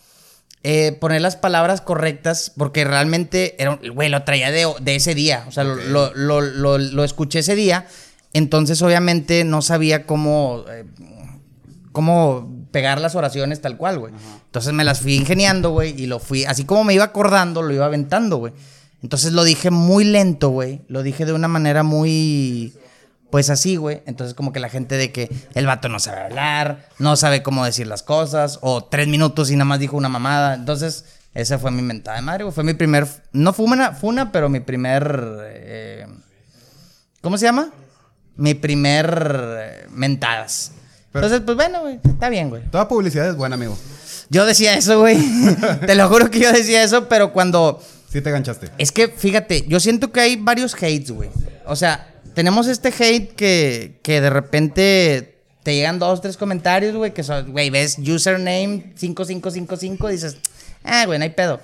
eh, 0.64 0.92
poner 1.00 1.20
las 1.20 1.36
palabras 1.36 1.80
correctas, 1.80 2.50
porque 2.56 2.84
realmente, 2.84 3.54
era, 3.62 3.70
un- 3.72 3.94
güey, 3.94 4.08
lo 4.08 4.24
traía 4.24 4.50
de, 4.50 4.66
de 4.80 4.96
ese 4.96 5.14
día, 5.14 5.44
o 5.46 5.52
sea, 5.52 5.62
lo, 5.62 6.10
lo- 6.14 6.40
lo 6.78 7.04
escuché 7.04 7.38
ese 7.40 7.54
día, 7.54 7.86
entonces 8.32 8.82
obviamente 8.82 9.44
no 9.44 9.62
sabía 9.62 10.06
cómo... 10.06 10.64
eh, 10.68 10.84
cómo 11.92 12.50
pegar 12.74 13.00
las 13.00 13.14
oraciones 13.14 13.60
tal 13.60 13.76
cual, 13.76 14.00
güey. 14.00 14.12
Entonces 14.46 14.72
me 14.72 14.82
las 14.82 14.98
fui 14.98 15.14
ingeniando, 15.14 15.70
güey, 15.70 15.94
y 15.96 16.06
lo 16.06 16.18
fui, 16.18 16.44
así 16.44 16.64
como 16.64 16.82
me 16.82 16.92
iba 16.92 17.04
acordando, 17.04 17.62
lo 17.62 17.72
iba 17.72 17.86
aventando, 17.86 18.38
güey. 18.38 18.52
Entonces 19.00 19.32
lo 19.32 19.44
dije 19.44 19.70
muy 19.70 20.02
lento, 20.02 20.48
güey. 20.48 20.80
Lo 20.88 21.04
dije 21.04 21.24
de 21.24 21.32
una 21.32 21.46
manera 21.46 21.84
muy, 21.84 22.74
pues 23.30 23.48
así, 23.48 23.76
güey. 23.76 24.02
Entonces 24.06 24.34
como 24.34 24.52
que 24.52 24.58
la 24.58 24.70
gente 24.70 24.96
de 24.96 25.12
que 25.12 25.30
el 25.54 25.66
vato 25.66 25.88
no 25.88 26.00
sabe 26.00 26.22
hablar, 26.22 26.88
no 26.98 27.14
sabe 27.14 27.44
cómo 27.44 27.64
decir 27.64 27.86
las 27.86 28.02
cosas, 28.02 28.58
o 28.60 28.82
tres 28.82 29.06
minutos 29.06 29.52
y 29.52 29.54
nada 29.54 29.66
más 29.66 29.78
dijo 29.78 29.96
una 29.96 30.08
mamada. 30.08 30.54
Entonces 30.54 31.04
esa 31.32 31.60
fue 31.60 31.70
mi 31.70 31.82
mentada 31.82 32.16
de 32.16 32.24
madre, 32.24 32.42
güey. 32.42 32.52
Fue 32.52 32.64
mi 32.64 32.74
primer, 32.74 33.06
no 33.32 33.52
fue 33.52 33.66
una, 33.66 33.92
fue 33.92 34.10
una, 34.10 34.32
pero 34.32 34.48
mi 34.48 34.58
primer, 34.58 35.38
eh, 35.44 36.06
¿cómo 37.20 37.38
se 37.38 37.46
llama? 37.46 37.70
Mi 38.34 38.54
primer 38.54 39.58
eh, 39.60 39.86
mentadas. 39.90 40.72
Pero- 41.14 41.26
Entonces, 41.26 41.44
pues 41.46 41.56
bueno, 41.56 41.80
güey, 41.82 42.00
está 42.04 42.28
bien, 42.28 42.50
güey. 42.50 42.62
Toda 42.70 42.88
publicidad 42.88 43.28
es 43.28 43.36
buena, 43.36 43.54
amigo. 43.54 43.78
Yo 44.30 44.44
decía 44.46 44.74
eso, 44.74 44.98
güey. 44.98 45.16
Te 45.86 45.94
lo 45.94 46.08
juro 46.08 46.28
que 46.28 46.40
yo 46.40 46.52
decía 46.52 46.82
eso, 46.82 47.08
pero 47.08 47.32
cuando... 47.32 47.80
Sí 48.10 48.20
te 48.20 48.32
ganchaste. 48.32 48.68
Es 48.78 48.90
que, 48.90 49.06
fíjate, 49.08 49.64
yo 49.68 49.78
siento 49.78 50.10
que 50.10 50.18
hay 50.20 50.34
varios 50.36 50.74
hates, 50.74 51.12
güey. 51.12 51.30
O 51.66 51.76
sea, 51.76 52.12
tenemos 52.34 52.66
este 52.66 52.88
hate 52.88 53.32
que, 53.34 54.00
que 54.02 54.20
de 54.20 54.30
repente 54.30 55.38
te 55.62 55.74
llegan 55.74 56.00
dos, 56.00 56.20
tres 56.20 56.36
comentarios, 56.36 56.96
güey, 56.96 57.14
que 57.14 57.22
son, 57.22 57.52
güey, 57.52 57.70
ves 57.70 57.96
username 57.98 58.92
5555 58.96 60.08
y 60.08 60.12
dices, 60.12 60.36
ah, 60.82 61.04
güey, 61.06 61.18
no 61.18 61.22
hay 61.24 61.30
pedo. 61.30 61.60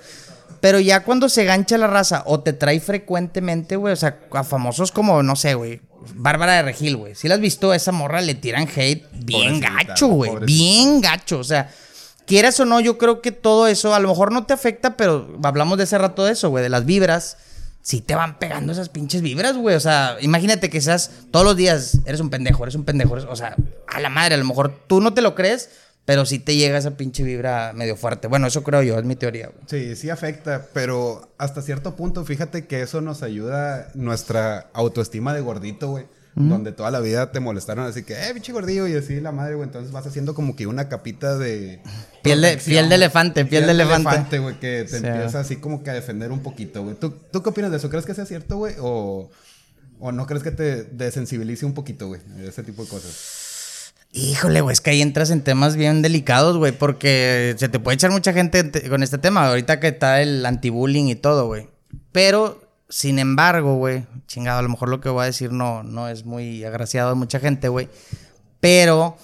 Pero 0.61 0.79
ya 0.79 1.01
cuando 1.03 1.27
se 1.27 1.43
gancha 1.43 1.77
la 1.77 1.87
raza 1.87 2.23
o 2.25 2.39
te 2.41 2.53
trae 2.53 2.79
frecuentemente, 2.79 3.75
güey, 3.75 3.93
o 3.93 3.97
sea, 3.97 4.19
a 4.31 4.43
famosos 4.43 4.91
como, 4.91 5.21
no 5.23 5.35
sé, 5.35 5.55
güey, 5.55 5.81
Bárbara 6.15 6.53
de 6.53 6.61
Regil, 6.63 6.95
güey. 6.97 7.15
Si 7.15 7.27
la 7.27 7.35
has 7.35 7.41
visto, 7.41 7.71
a 7.71 7.75
esa 7.75 7.91
morra 7.91 8.21
le 8.21 8.35
tiran 8.35 8.67
hate 8.75 9.05
bien 9.11 9.59
Pobrecita, 9.59 9.83
gacho, 9.87 10.07
güey. 10.07 10.31
Bien 10.45 11.01
gacho, 11.01 11.39
o 11.39 11.43
sea, 11.43 11.69
quieras 12.25 12.59
o 12.59 12.65
no, 12.65 12.79
yo 12.79 12.97
creo 12.97 13.21
que 13.21 13.31
todo 13.31 13.67
eso 13.67 13.93
a 13.93 13.99
lo 13.99 14.07
mejor 14.09 14.31
no 14.31 14.45
te 14.45 14.53
afecta, 14.53 14.95
pero 14.97 15.37
hablamos 15.43 15.77
de 15.77 15.83
ese 15.85 15.97
rato 15.97 16.23
de 16.25 16.33
eso, 16.33 16.49
güey, 16.49 16.63
de 16.63 16.69
las 16.69 16.85
vibras. 16.85 17.37
Sí 17.83 17.99
te 18.01 18.13
van 18.13 18.37
pegando 18.37 18.71
esas 18.71 18.89
pinches 18.89 19.23
vibras, 19.23 19.57
güey. 19.57 19.75
O 19.75 19.79
sea, 19.79 20.17
imagínate 20.21 20.69
que 20.69 20.81
seas 20.81 21.09
todos 21.31 21.43
los 21.43 21.55
días, 21.55 21.97
eres 22.05 22.19
un 22.21 22.29
pendejo, 22.29 22.61
eres 22.63 22.75
un 22.75 22.83
pendejo. 22.83 23.15
eres- 23.17 23.27
o 23.27 23.35
sea, 23.35 23.55
a 23.87 23.99
la 23.99 24.09
madre, 24.09 24.35
a 24.35 24.37
lo 24.37 24.45
mejor 24.45 24.71
tú 24.85 25.01
no 25.01 25.15
te 25.15 25.21
lo 25.23 25.33
crees, 25.33 25.69
pero 26.05 26.25
sí 26.25 26.39
te 26.39 26.55
llega 26.55 26.77
esa 26.77 26.97
pinche 26.97 27.23
vibra 27.23 27.73
medio 27.73 27.95
fuerte. 27.95 28.27
Bueno, 28.27 28.47
eso 28.47 28.63
creo 28.63 28.81
yo, 28.83 28.97
es 28.97 29.05
mi 29.05 29.15
teoría, 29.15 29.47
güey. 29.47 29.63
Sí, 29.67 29.95
sí 29.95 30.09
afecta, 30.09 30.67
pero 30.73 31.33
hasta 31.37 31.61
cierto 31.61 31.95
punto, 31.95 32.25
fíjate 32.25 32.65
que 32.67 32.81
eso 32.81 33.01
nos 33.01 33.23
ayuda 33.23 33.89
nuestra 33.93 34.69
autoestima 34.73 35.33
de 35.33 35.41
gordito, 35.41 35.89
güey. 35.89 36.05
Donde 36.33 36.71
toda 36.71 36.91
la 36.91 37.01
vida 37.01 37.29
te 37.33 37.41
molestaron 37.41 37.85
así 37.85 38.03
que, 38.03 38.13
eh, 38.13 38.33
pinche 38.33 38.53
gordillo, 38.53 38.87
y 38.87 38.95
así 38.95 39.19
la 39.19 39.33
madre, 39.33 39.55
güey. 39.55 39.67
Entonces 39.67 39.91
vas 39.91 40.07
haciendo 40.07 40.33
como 40.33 40.55
que 40.55 40.65
una 40.65 40.87
capita 40.87 41.37
de. 41.37 41.81
Piel 42.23 42.39
de- 42.41 42.55
piel 42.55 42.87
de 42.87 42.95
elefante, 42.95 43.43
piel 43.43 43.65
de 43.65 43.73
elefante. 43.73 44.39
güey, 44.39 44.57
que 44.57 44.85
te 44.89 44.99
Sí. 44.99 45.05
empieza 45.05 45.41
así 45.41 45.57
como 45.57 45.83
que 45.83 45.89
a 45.89 45.93
defender 45.93 46.31
un 46.31 46.39
poquito, 46.39 46.83
güey. 46.83 46.95
¿Tú, 46.95 47.09
¿Tú 47.33 47.43
qué 47.43 47.49
opinas 47.49 47.69
de 47.69 47.77
eso? 47.77 47.89
¿Crees 47.89 48.05
que 48.05 48.13
sea 48.13 48.25
cierto, 48.25 48.55
güey? 48.55 48.75
O, 48.79 49.29
¿O 49.99 50.11
no 50.13 50.25
crees 50.25 50.41
que 50.41 50.51
te 50.51 50.83
desensibilice 50.85 51.65
un 51.65 51.73
poquito, 51.73 52.07
güey? 52.07 52.21
Ese 52.47 52.63
tipo 52.63 52.83
de 52.83 52.89
cosas. 52.89 53.13
Híjole, 54.13 54.59
güey, 54.61 54.73
es 54.73 54.81
que 54.81 54.89
ahí 54.89 55.01
entras 55.01 55.29
en 55.29 55.41
temas 55.41 55.77
bien 55.77 56.01
delicados, 56.01 56.57
güey, 56.57 56.73
porque 56.73 57.55
se 57.57 57.69
te 57.69 57.79
puede 57.79 57.95
echar 57.95 58.11
mucha 58.11 58.33
gente 58.33 58.63
te- 58.65 58.89
con 58.89 59.03
este 59.03 59.17
tema, 59.17 59.47
ahorita 59.47 59.79
que 59.79 59.87
está 59.87 60.21
el 60.21 60.45
anti-bullying 60.45 61.05
y 61.07 61.15
todo, 61.15 61.47
güey. 61.47 61.69
Pero, 62.11 62.61
sin 62.89 63.19
embargo, 63.19 63.75
güey, 63.77 64.05
chingado, 64.27 64.59
a 64.59 64.63
lo 64.63 64.67
mejor 64.69 64.89
lo 64.89 64.99
que 64.99 65.07
voy 65.07 65.23
a 65.23 65.25
decir 65.27 65.53
no, 65.53 65.83
no 65.83 66.09
es 66.09 66.25
muy 66.25 66.65
agraciado 66.65 67.11
a 67.11 67.15
mucha 67.15 67.39
gente, 67.39 67.69
güey. 67.69 67.87
Pero 68.59 69.17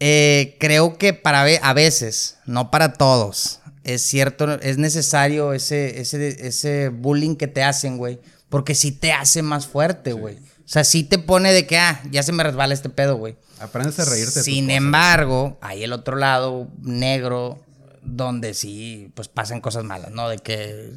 eh, 0.00 0.56
creo 0.58 0.96
que 0.96 1.12
para 1.12 1.42
a 1.42 1.72
veces, 1.74 2.38
no 2.46 2.70
para 2.70 2.94
todos, 2.94 3.60
es 3.84 4.00
cierto, 4.00 4.54
es 4.60 4.78
necesario 4.78 5.52
ese, 5.52 6.00
ese, 6.00 6.46
ese 6.46 6.88
bullying 6.88 7.36
que 7.36 7.46
te 7.46 7.62
hacen, 7.62 7.98
güey, 7.98 8.20
porque 8.48 8.74
sí 8.74 8.90
te 8.90 9.12
hace 9.12 9.42
más 9.42 9.66
fuerte, 9.66 10.14
güey. 10.14 10.38
O 10.68 10.70
sea, 10.70 10.84
sí 10.84 11.02
te 11.02 11.18
pone 11.18 11.50
de 11.50 11.66
que, 11.66 11.78
ah, 11.78 12.02
ya 12.10 12.22
se 12.22 12.30
me 12.30 12.42
resbala 12.42 12.74
este 12.74 12.90
pedo, 12.90 13.16
güey. 13.16 13.36
Aprendes 13.58 13.98
a 14.00 14.04
reírte. 14.04 14.42
Sin 14.42 14.66
cosas. 14.66 14.76
embargo, 14.76 15.56
hay 15.62 15.82
el 15.82 15.94
otro 15.94 16.16
lado 16.16 16.68
negro 16.82 17.58
donde 18.02 18.52
sí, 18.52 19.10
pues 19.14 19.28
pasan 19.28 19.62
cosas 19.62 19.84
malas, 19.84 20.10
¿no? 20.10 20.28
De 20.28 20.36
que 20.36 20.92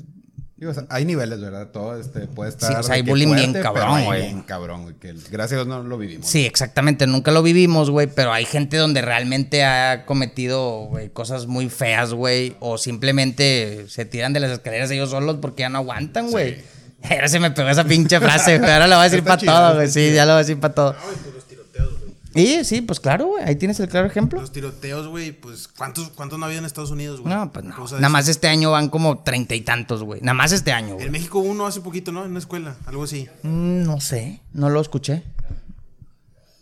Digo, 0.57 0.71
o 0.71 0.73
sea, 0.73 0.85
hay 0.89 1.05
niveles, 1.05 1.39
¿verdad? 1.39 1.69
Todo 1.69 1.97
este 1.97 2.27
puede 2.27 2.49
estar. 2.49 2.69
Sí, 2.69 2.75
o 2.77 2.83
sea, 2.83 2.95
hay 2.95 3.01
bullying 3.01 3.33
bien 3.33 3.53
cabrón, 3.53 4.03
güey. 4.03 4.23
Bien 4.23 4.41
cabrón, 4.41 4.83
güey. 4.83 4.95
Que 4.95 5.13
gracias 5.31 5.53
a 5.53 5.63
Dios 5.63 5.67
no 5.67 5.81
lo 5.83 5.97
vivimos. 5.97 6.27
Sí, 6.27 6.45
exactamente. 6.45 7.07
Nunca 7.07 7.31
lo 7.31 7.41
vivimos, 7.41 7.89
güey. 7.89 8.07
Pero 8.07 8.33
hay 8.33 8.43
gente 8.43 8.75
donde 8.75 9.01
realmente 9.01 9.63
ha 9.63 10.05
cometido 10.05 10.81
güey, 10.87 11.09
cosas 11.09 11.47
muy 11.47 11.69
feas, 11.69 12.13
güey. 12.13 12.57
O 12.59 12.77
simplemente 12.77 13.85
se 13.87 14.03
tiran 14.03 14.33
de 14.33 14.41
las 14.41 14.51
escaleras 14.51 14.91
ellos 14.91 15.11
solos 15.11 15.37
porque 15.41 15.61
ya 15.61 15.69
no 15.69 15.77
aguantan, 15.77 16.29
güey. 16.29 16.61
Ahora 17.09 17.27
se 17.27 17.39
me 17.39 17.51
pegó 17.51 17.69
esa 17.69 17.83
pinche 17.83 18.19
frase, 18.19 18.59
güey. 18.59 18.71
Ahora 18.71 18.87
lo 18.87 18.95
voy 18.95 19.05
a 19.05 19.09
decir 19.09 19.23
para 19.23 19.37
todo, 19.41 19.75
güey. 19.75 19.89
Sí, 19.89 20.13
ya 20.13 20.25
lo 20.25 20.33
voy 20.33 20.37
a 20.39 20.43
decir 20.43 20.59
para 20.59 20.73
todo. 20.73 20.95
Ay, 20.99 21.15
pues 21.23 21.35
los 21.35 21.45
tiroteos, 21.45 21.89
güey. 21.99 22.11
Y 22.59 22.63
sí, 22.63 22.81
pues 22.81 22.99
claro, 22.99 23.27
güey. 23.27 23.43
Ahí 23.43 23.55
tienes 23.55 23.79
el 23.79 23.89
claro 23.89 24.07
ejemplo. 24.07 24.39
Los 24.39 24.51
tiroteos, 24.51 25.07
güey, 25.07 25.31
pues 25.31 25.67
¿cuántos, 25.67 26.09
¿cuántos 26.11 26.37
no 26.39 26.45
había 26.45 26.59
en 26.59 26.65
Estados 26.65 26.91
Unidos, 26.91 27.19
güey? 27.21 27.33
No, 27.33 27.51
pues 27.51 27.65
no. 27.65 27.75
Nada 27.93 28.09
más 28.09 28.27
este 28.27 28.47
año 28.47 28.71
van 28.71 28.89
como 28.89 29.19
treinta 29.19 29.55
y 29.55 29.61
tantos, 29.61 30.03
güey. 30.03 30.21
Nada 30.21 30.33
más 30.35 30.51
este 30.51 30.71
año, 30.71 30.93
güey. 30.95 31.07
En 31.07 31.11
México 31.11 31.39
uno 31.39 31.65
hace 31.67 31.81
poquito, 31.81 32.11
¿no? 32.11 32.23
En 32.23 32.29
una 32.31 32.39
escuela, 32.39 32.75
algo 32.85 33.03
así. 33.03 33.27
Mm, 33.43 33.83
no 33.83 33.99
sé, 33.99 34.39
no 34.53 34.69
lo 34.69 34.79
escuché. 34.79 35.23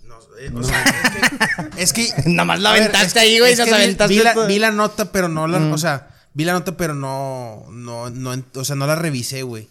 No, 0.07 0.16
eh, 0.40 0.52
o 0.56 0.64
sea, 0.64 0.84
es 1.78 1.94
que... 1.94 2.03
es 2.06 2.14
que- 2.14 2.30
Nada 2.30 2.45
más 2.45 2.60
la 2.61 2.72
aventaste 2.72 3.06
es 3.07 3.14
que- 3.14 3.20
ahí, 3.20 3.40
güey. 3.40 3.52
es 3.53 3.60
nos 3.60 3.68
que 3.68 3.74
vi- 3.76 3.82
aventaste 3.84 4.14
vi, 4.16 4.24
la, 4.24 4.34
vi 4.48 4.60
la 4.60 4.72
nota, 4.72 5.11
pero 5.11 5.28
no 5.28 5.48
la... 5.48 5.57
O 5.74 5.78
sea, 5.78 6.07
vi 6.34 6.45
la 6.45 6.53
nota, 6.53 6.78
pero 6.78 6.95
no... 6.95 7.66
No, 7.70 8.10
no, 8.10 8.44
o 8.56 8.64
sea, 8.64 8.76
no 8.76 8.88
la 8.88 8.95
revisé, 8.95 9.44
güey. 9.44 9.68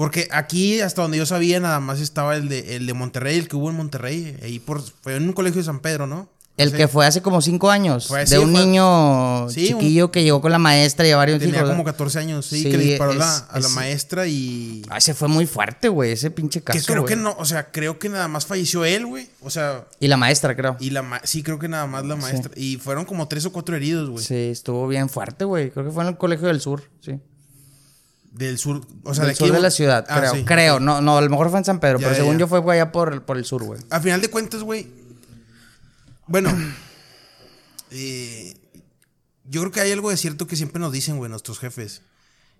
Porque 0.00 0.28
aquí, 0.32 0.80
hasta 0.80 1.02
donde 1.02 1.18
yo 1.18 1.26
sabía, 1.26 1.60
nada 1.60 1.78
más 1.78 2.00
estaba 2.00 2.34
el 2.34 2.48
de, 2.48 2.76
el 2.76 2.86
de 2.86 2.94
Monterrey, 2.94 3.36
el 3.38 3.48
que 3.48 3.56
hubo 3.56 3.68
en 3.68 3.76
Monterrey. 3.76 4.34
Ahí 4.42 4.58
por... 4.58 4.80
Fue 5.02 5.14
en 5.16 5.24
un 5.24 5.34
colegio 5.34 5.58
de 5.60 5.64
San 5.66 5.80
Pedro, 5.80 6.06
¿no? 6.06 6.26
El 6.56 6.70
Sí. 6.70 6.76
que 6.76 6.88
fue 6.88 7.06
hace 7.06 7.22
como 7.22 7.40
cinco 7.42 7.70
años. 7.70 8.08
Fue- 8.08 8.24
de 8.24 8.38
un 8.38 8.50
fue- 8.50 8.60
niño 8.64 9.48
Sí, 9.50 9.72
un- 9.74 9.80
chiquillo 9.80 10.10
que 10.10 10.22
llegó 10.22 10.40
con 10.40 10.52
la 10.52 10.58
maestra 10.58 11.06
y 11.06 11.10
a 11.10 11.16
varios 11.16 11.38
Tenía 11.38 11.56
hijos. 11.56 11.68
como 11.70 11.84
¿verdad? 11.84 11.92
14 11.92 12.18
años, 12.18 12.46
sí, 12.46 12.62
Sí, 12.62 12.70
que 12.70 12.76
le 12.78 12.84
disparó 12.84 13.12
la- 13.14 13.24
es- 13.36 13.44
a 13.50 13.60
la 13.60 13.66
es- 13.68 13.74
maestra 13.74 14.26
y... 14.26 14.82
Ah, 14.90 14.96
ese 14.98 15.12
fue 15.14 15.28
muy 15.28 15.46
fuerte, 15.46 15.88
güey. 15.88 16.12
Ese 16.12 16.30
pinche 16.30 16.62
caso. 16.62 16.78
Que 16.78 16.84
creo 16.84 17.02
güey. 17.02 17.14
que 17.14 17.20
no, 17.20 17.34
o 17.38 17.44
sea, 17.44 17.70
creo 17.70 17.98
que 17.98 18.08
nada 18.08 18.26
más 18.28 18.44
falleció 18.46 18.84
él, 18.86 19.04
güey. 19.06 19.28
O 19.42 19.48
sea, 19.50 19.86
Y 20.00 20.08
la 20.08 20.16
maestra, 20.16 20.56
creo. 20.56 20.76
y 20.80 20.90
la 20.90 21.02
ma- 21.02 21.20
sí, 21.24 21.42
creo 21.42 21.58
que 21.58 21.68
nada 21.68 21.86
más 21.86 22.04
la 22.04 22.16
maestra. 22.16 22.50
Y 22.56 22.76
fueron 22.76 23.04
como 23.06 23.26
tres 23.28 23.44
o 23.46 23.52
cuatro 23.52 23.74
heridos, 23.76 24.10
güey. 24.10 24.24
Sí, 24.24 24.34
estuvo 24.50 24.86
bien 24.88 25.08
fuerte, 25.08 25.44
güey. 25.46 25.70
Creo 25.70 25.84
que 25.86 25.90
fue 25.92 26.02
en 26.04 26.08
el 26.10 26.16
colegio 26.18 26.48
del 26.48 26.60
sur, 26.60 26.82
sí. 27.00 27.18
Del 28.32 28.58
sur, 28.58 28.80
o 29.04 29.12
sea, 29.14 29.24
del 29.24 29.30
de 29.30 29.36
aquí. 29.36 29.44
sur 29.46 29.52
de 29.54 29.60
la 29.60 29.70
ciudad, 29.70 30.06
Ah, 30.08 30.18
creo. 30.20 30.34
sí. 30.34 30.44
Creo. 30.44 30.78
No, 30.80 31.00
no, 31.00 31.18
a 31.18 31.20
lo 31.20 31.28
mejor 31.30 31.50
fue 31.50 31.58
en 31.58 31.64
San 31.64 31.80
Pedro, 31.80 31.98
Ya, 31.98 32.04
pero 32.06 32.16
ya, 32.16 32.22
según 32.22 32.34
ya. 32.34 32.40
yo 32.40 32.46
fue 32.48 32.74
allá 32.74 32.92
por, 32.92 33.24
por 33.24 33.36
el 33.36 33.44
sur, 33.44 33.64
güey. 33.64 33.80
A 33.90 34.00
final 34.00 34.20
de 34.20 34.28
cuentas, 34.30 34.62
güey. 34.62 34.86
Bueno, 36.28 36.56
eh, 37.90 38.54
yo 39.44 39.60
creo 39.62 39.72
que 39.72 39.80
hay 39.80 39.92
algo 39.92 40.10
de 40.10 40.16
cierto 40.16 40.46
que 40.46 40.56
siempre 40.56 40.80
nos 40.80 40.92
dicen, 40.92 41.16
güey, 41.18 41.30
nuestros 41.30 41.58
jefes. 41.58 42.02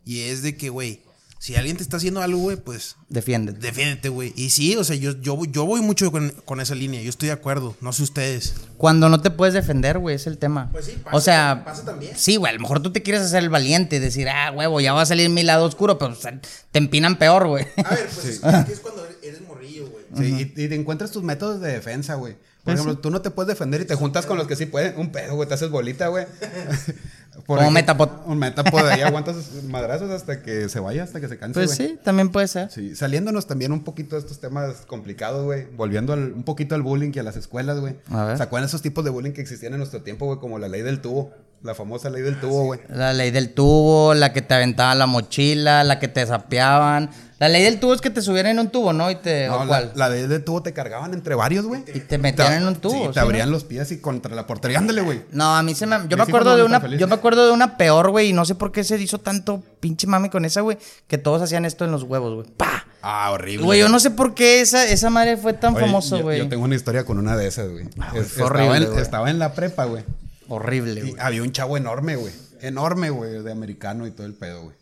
Y 0.05 0.21
es 0.23 0.43
de 0.43 0.57
que, 0.57 0.71
güey, 0.71 1.03
si 1.43 1.57
alguien 1.57 1.75
te 1.79 1.83
está 1.83 1.97
haciendo 1.97 2.21
algo, 2.21 2.39
güey, 2.39 2.59
pues 2.59 2.97
Defiéndete. 3.09 3.59
defiéndete, 3.61 4.11
güey. 4.11 4.35
Y 4.37 4.51
sí, 4.51 4.77
o 4.77 4.85
sea, 4.85 4.95
yo, 4.95 5.19
yo, 5.23 5.37
voy- 5.37 5.49
yo 5.51 5.65
voy 5.65 5.81
mucho 5.81 6.13
con, 6.13 6.29
con 6.45 6.61
esa 6.61 6.75
línea. 6.75 7.01
Yo 7.01 7.09
estoy 7.09 7.29
de 7.29 7.33
acuerdo. 7.33 7.75
No 7.81 7.95
sé 7.95 8.03
ustedes. 8.03 8.53
Cuando 8.77 9.09
no 9.09 9.23
te 9.23 9.31
puedes 9.31 9.55
defender, 9.55 9.99
güey, 9.99 10.17
es 10.17 10.27
el 10.27 10.37
tema. 10.37 10.69
Pues 10.71 10.85
sí, 10.85 10.93
pasa- 11.03 11.17
o 11.17 11.21
sea, 11.23 11.63
pasa 11.65 11.83
también. 11.87 12.13
sí, 12.15 12.37
güey, 12.37 12.51
a 12.51 12.55
lo 12.55 12.61
mejor 12.61 12.83
tú 12.83 12.93
te 12.93 13.03
quieres 13.03 13.23
hacer 13.23 13.43
el 13.43 13.49
valiente 13.49 13.97
y 13.97 13.99
decir, 14.01 14.29
ah, 14.29 14.53
huevo, 14.55 14.83
ya 14.83 14.93
va 14.93 15.01
a 15.01 15.07
salir 15.07 15.31
mi 15.31 15.43
lado 15.43 15.65
oscuro, 15.65 15.99
pero 15.99 16.13
o 16.13 16.15
sea, 16.15 16.39
te 16.71 16.79
empinan 16.79 17.17
peor, 17.19 17.47
güey. 17.49 17.65
A 17.85 17.95
ver, 17.95 18.09
pues 18.15 18.27
es, 18.27 18.41
que 18.41 18.73
es 18.75 18.81
cuando 18.81 19.07
eres 19.23 19.41
morrillo, 19.41 19.89
güey. 19.89 20.05
Sí, 20.19 20.53
y, 20.57 20.63
y 20.65 20.69
te 20.69 20.75
encuentras 20.75 21.11
tus 21.11 21.23
métodos 21.23 21.61
de 21.63 21.73
defensa, 21.73 22.17
güey. 22.17 22.37
Por 22.65 22.75
ejemplo, 22.75 22.99
tú 22.99 23.11
no 23.11 23.23
te 23.23 23.31
puedes 23.31 23.49
defender 23.49 23.81
y 23.81 23.85
te 23.87 23.95
juntas 23.95 24.27
con 24.27 24.37
los 24.37 24.47
que 24.47 24.55
sí 24.57 24.67
pueden. 24.67 24.99
Un 24.99 25.11
pedo, 25.13 25.35
güey, 25.35 25.49
te 25.49 25.55
haces 25.55 25.71
bolita, 25.71 26.09
güey. 26.09 26.27
Como 27.47 27.59
ejemplo, 27.61 27.71
Metapod. 27.71 28.09
Un 28.27 28.39
metapod 28.39 28.87
ahí 28.87 29.01
aguantas 29.03 29.37
madrazos 29.69 30.11
hasta 30.11 30.43
que 30.43 30.69
se 30.69 30.79
vaya, 30.81 31.05
hasta 31.05 31.21
que 31.21 31.29
se 31.29 31.39
canse, 31.39 31.55
Pues 31.55 31.77
güey. 31.77 31.91
sí, 31.91 31.99
también 32.05 32.31
puede 32.31 32.49
ser. 32.49 32.71
Sí, 32.71 32.95
saliéndonos 32.95 33.47
también 33.47 33.73
un 33.73 33.83
poquito 33.83 34.17
de 34.17 34.21
estos 34.21 34.41
temas 34.41 34.85
complicados, 34.87 35.45
güey. 35.45 35.67
Volviendo 35.77 36.13
al- 36.13 36.33
un 36.33 36.43
poquito 36.43 36.75
al 36.75 36.83
bullying 36.83 37.13
y 37.15 37.19
a 37.19 37.23
las 37.23 37.37
escuelas, 37.37 37.81
güey. 37.81 37.97
A 38.11 38.25
ver. 38.25 38.37
¿Se 38.37 38.43
acuerdan 38.43 38.69
esos 38.69 38.83
tipos 38.83 39.05
de 39.05 39.11
bullying 39.11 39.33
que 39.33 39.41
existían 39.41 39.73
en 39.73 39.79
nuestro 39.79 40.03
tiempo, 40.03 40.27
güey? 40.27 40.39
Como 40.39 40.59
la 40.59 40.69
ley 40.69 40.83
del 40.83 41.01
tubo. 41.01 41.33
La 41.63 41.75
famosa 41.75 42.09
ley 42.09 42.23
del 42.23 42.41
tubo, 42.41 42.65
güey. 42.65 42.81
La 42.89 43.13
ley 43.13 43.31
del 43.31 43.53
tubo, 43.53 44.15
la 44.15 44.33
que 44.33 44.41
te 44.41 44.55
aventaban 44.55 44.99
la 44.99 45.07
mochila, 45.07 45.85
la 45.85 45.99
que 45.99 46.09
te 46.09 46.27
sapeaban. 46.27 47.11
La 47.39 47.49
ley 47.51 47.63
del 47.63 47.79
tubo 47.81 47.93
es 47.95 48.01
que 48.01 48.09
te 48.11 48.23
subieran 48.23 48.53
en 48.53 48.59
un 48.61 48.69
tubo, 48.71 48.93
¿no? 48.95 49.11
Y 49.11 49.17
te. 49.17 49.47
No, 49.47 49.57
¿o 49.57 49.59
la, 49.61 49.67
cuál? 49.67 49.93
la 49.95 50.09
ley 50.09 50.27
del 50.27 50.43
tubo 50.43 50.63
te 50.63 50.73
cargaban 50.73 51.13
entre 51.13 51.35
varios, 51.35 51.67
güey. 51.67 51.83
Y 51.95 52.01
te 52.01 52.17
metían 52.19 52.53
en 52.55 52.67
un 52.67 52.77
tubo, 52.77 52.93
Sí, 52.93 52.99
¿sí, 53.09 53.09
te 53.13 53.21
no? 53.21 53.27
abrían 53.27 53.51
los 53.51 53.65
pies 53.65 53.93
y 53.93 53.99
contra 53.99 54.35
la 54.35 54.47
portería. 54.47 54.79
Ándale, 54.79 55.03
güey. 55.03 55.23
No, 55.33 55.55
a 55.57 55.63
mí 55.63 55.75
se 55.75 55.87
me. 55.87 55.97
Yo 56.09 56.17
me 56.17 56.23
acuerdo 56.23 56.57
de 56.57 56.65
una. 56.65 56.87
Yo 56.97 57.09
me 57.09 57.15
acuerdo 57.15 57.47
de 57.47 57.53
una 57.53 57.77
peor, 57.77 58.11
güey. 58.11 58.29
Y 58.31 58.33
no 58.33 58.45
sé 58.47 58.55
por 58.55 58.73
qué 58.73 58.83
se 58.85 58.99
hizo 58.99 59.19
tanto 59.21 59.63
pinche 59.81 60.07
mami 60.07 60.29
con 60.31 60.45
esa, 60.47 60.63
güey. 60.63 60.79
Que 61.09 61.19
todos 61.19 61.41
hacían 61.43 61.65
esto 61.67 61.85
en 61.85 61.91
los 61.93 62.03
huevos, 62.05 62.35
güey. 62.35 62.47
¡Pa! 62.57 62.87
Ah, 63.03 63.31
horrible. 63.33 63.65
Güey, 63.65 63.81
yo 63.81 63.89
no 63.89 64.01
sé 64.01 64.11
por 64.11 64.35
qué 64.35 64.61
esa, 64.61 64.87
esa 64.87 65.09
madre 65.09 65.37
fue 65.39 65.55
tan 65.55 65.75
yo- 65.75 66.23
güey. 66.23 66.39
Yo, 66.39 66.49
tengo 66.49 66.65
una 66.65 66.75
historia 66.75 67.05
con 67.05 67.19
una 67.19 67.37
de 67.37 67.47
esas, 67.49 67.69
güey. 67.71 67.85
güey, 67.85 68.23
Es- 68.23 68.33
estaba, 68.39 68.77
estaba 69.01 69.31
en 69.31 69.39
la 69.39 69.55
prepa, 69.55 69.85
güey. 69.85 70.05
Horrible, 70.51 71.01
güey. 71.01 71.15
había 71.19 71.43
un 71.43 71.53
chavo 71.53 71.77
enorme, 71.77 72.17
güey. 72.17 72.35
Enorme, 72.61 73.11
güey, 73.11 73.43
de 73.43 73.53
americano 73.53 74.07
y 74.07 74.11
todo 74.11 74.27
el 74.27 74.35
pedo, 74.35 74.65
güey. 74.65 74.77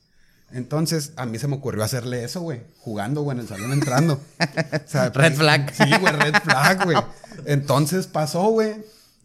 Entonces, 0.50 1.12
a 1.16 1.26
mí 1.26 1.38
se 1.38 1.46
me 1.46 1.56
ocurrió 1.56 1.84
hacerle 1.84 2.24
eso, 2.24 2.40
güey. 2.40 2.62
Jugando, 2.78 3.22
güey, 3.22 3.36
en 3.36 3.42
el 3.42 3.48
salón 3.48 3.72
entrando. 3.72 4.20
O 4.38 4.88
sea, 4.90 5.10
Red 5.10 5.34
flag. 5.34 5.72
Sí, 5.74 5.84
güey, 6.00 6.12
red 6.14 6.34
flag, 6.42 6.84
güey. 6.84 6.96
Entonces 7.44 8.06
pasó, 8.06 8.48
güey. 8.48 8.76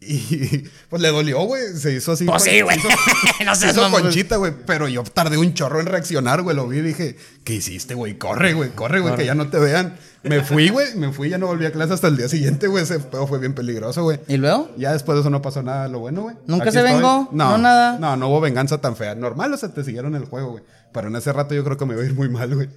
Y 0.06 0.64
pues 0.88 1.00
le 1.02 1.08
dolió, 1.08 1.40
güey. 1.42 1.62
Se 1.74 1.92
hizo 1.92 2.12
así. 2.12 2.24
Pues 2.24 2.42
sí, 2.42 2.60
güey. 2.60 2.78
no 3.44 3.54
Se 3.54 3.70
hizo 3.70 3.90
conchita, 3.90 4.36
güey. 4.36 4.52
Pero 4.66 4.88
yo 4.88 5.02
tardé 5.02 5.36
un 5.38 5.54
chorro 5.54 5.80
en 5.80 5.86
reaccionar, 5.86 6.42
güey. 6.42 6.56
Lo 6.56 6.68
vi 6.68 6.78
y 6.78 6.82
dije, 6.82 7.16
¿qué 7.44 7.54
hiciste, 7.54 7.94
güey? 7.94 8.18
Corre, 8.18 8.52
güey, 8.52 8.70
corre, 8.70 9.00
güey, 9.00 9.16
que 9.16 9.24
ya 9.24 9.34
no 9.34 9.48
te 9.48 9.58
vean. 9.58 9.96
Me 10.22 10.42
fui, 10.42 10.68
güey. 10.70 10.94
Me 10.96 11.12
fui, 11.12 11.28
ya 11.28 11.38
no 11.38 11.46
volví 11.46 11.66
a 11.66 11.72
clase 11.72 11.92
hasta 11.92 12.08
el 12.08 12.16
día 12.16 12.28
siguiente, 12.28 12.66
güey. 12.66 12.82
Ese 12.82 12.98
pedo 12.98 13.26
fue 13.26 13.38
bien 13.38 13.54
peligroso, 13.54 14.02
güey. 14.02 14.20
¿Y 14.28 14.36
luego? 14.36 14.70
Ya 14.76 14.92
después 14.92 15.16
de 15.16 15.20
eso 15.20 15.30
no 15.30 15.42
pasó 15.42 15.62
nada 15.62 15.88
lo 15.88 15.98
bueno, 15.98 16.22
güey. 16.22 16.36
¿Nunca 16.46 16.64
Aquí 16.64 16.72
se 16.72 16.78
estoy. 16.78 16.94
vengó? 16.94 17.28
No, 17.32 17.58
nada. 17.58 17.98
No, 17.98 18.16
no 18.16 18.28
hubo 18.28 18.40
venganza 18.40 18.80
tan 18.80 18.96
fea. 18.96 19.14
Normal, 19.14 19.52
o 19.52 19.56
sea, 19.56 19.68
te 19.68 19.84
siguieron 19.84 20.14
el 20.14 20.24
juego, 20.24 20.52
güey. 20.52 20.64
Pero 20.92 21.08
en 21.08 21.16
ese 21.16 21.32
rato 21.32 21.54
yo 21.54 21.64
creo 21.64 21.76
que 21.76 21.84
me 21.86 21.94
iba 21.94 22.02
a 22.02 22.06
ir 22.06 22.14
muy 22.14 22.28
mal, 22.28 22.54
güey. 22.54 22.68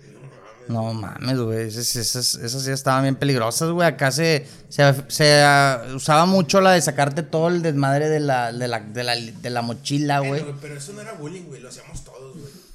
No 0.69 0.93
mames, 0.93 1.39
güey. 1.39 1.67
Esas, 1.67 1.95
esas, 1.95 2.35
esas 2.35 2.63
sí 2.63 2.71
estaban 2.71 3.03
bien 3.03 3.15
peligrosas, 3.15 3.69
güey. 3.69 3.87
Acá 3.87 4.11
se, 4.11 4.45
se, 4.69 4.93
se, 5.07 5.41
ah, 5.41 5.83
usaba 5.95 6.25
mucho 6.25 6.61
la 6.61 6.71
de 6.71 6.81
sacarte 6.81 7.23
todo 7.23 7.47
el 7.47 7.61
desmadre 7.61 8.09
de 8.09 8.19
la, 8.19 8.51
de 8.51 8.67
la, 8.67 8.79
de 8.79 9.03
la, 9.03 9.15
de 9.15 9.49
la 9.49 9.61
mochila, 9.61 10.19
güey. 10.19 10.41
Pero, 10.41 10.57
pero 10.61 10.77
eso 10.77 10.93
no 10.93 11.01
era 11.01 11.13
bullying, 11.13 11.43
güey. 11.43 11.61
Lo 11.61 11.69
hacíamos 11.69 12.03
todos, 12.03 12.33
güey. 12.37 12.66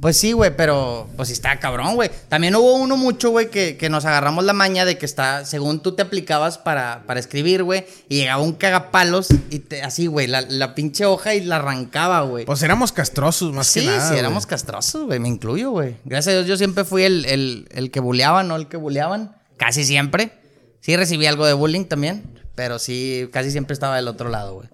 Pues 0.00 0.18
sí, 0.18 0.32
güey, 0.32 0.54
pero 0.54 1.08
pues 1.16 1.28
sí 1.28 1.32
está 1.32 1.58
cabrón, 1.58 1.94
güey. 1.94 2.10
También 2.28 2.54
hubo 2.54 2.74
uno 2.74 2.96
mucho, 2.96 3.30
güey, 3.30 3.50
que, 3.50 3.76
que 3.78 3.88
nos 3.88 4.04
agarramos 4.04 4.44
la 4.44 4.52
maña 4.52 4.84
de 4.84 4.98
que 4.98 5.06
está, 5.06 5.44
según 5.46 5.80
tú 5.80 5.92
te 5.92 6.02
aplicabas 6.02 6.58
para, 6.58 7.04
para 7.06 7.18
escribir, 7.18 7.62
güey, 7.62 7.86
y 8.08 8.16
llegaba 8.16 8.42
un 8.42 8.52
cagapalos 8.52 9.28
y 9.50 9.60
te, 9.60 9.82
así, 9.82 10.06
güey, 10.06 10.26
la, 10.26 10.42
la 10.42 10.74
pinche 10.74 11.06
hoja 11.06 11.34
y 11.34 11.40
la 11.40 11.56
arrancaba, 11.56 12.20
güey. 12.22 12.44
Pues 12.44 12.62
éramos 12.62 12.92
castrosos, 12.92 13.52
más 13.54 13.68
sí, 13.68 13.80
que 13.80 13.86
nada. 13.86 14.00
sí, 14.02 14.08
güey. 14.08 14.18
éramos 14.20 14.46
castrosos, 14.46 15.06
güey, 15.06 15.18
me 15.18 15.28
incluyo, 15.28 15.70
güey. 15.70 15.96
Gracias 16.04 16.34
a 16.34 16.36
Dios 16.36 16.46
yo 16.46 16.56
siempre 16.58 16.84
fui 16.84 17.02
el, 17.02 17.24
el, 17.24 17.68
el 17.70 17.90
que 17.90 18.00
bulleaban, 18.00 18.48
no 18.48 18.56
el 18.56 18.68
que 18.68 18.76
bulleaban, 18.76 19.34
casi 19.56 19.84
siempre. 19.84 20.32
Sí 20.80 20.94
recibí 20.96 21.26
algo 21.26 21.46
de 21.46 21.54
bullying 21.54 21.86
también, 21.86 22.22
pero 22.54 22.78
sí, 22.78 23.28
casi 23.32 23.50
siempre 23.50 23.72
estaba 23.72 23.96
del 23.96 24.08
otro 24.08 24.28
lado, 24.28 24.54
güey. 24.54 24.68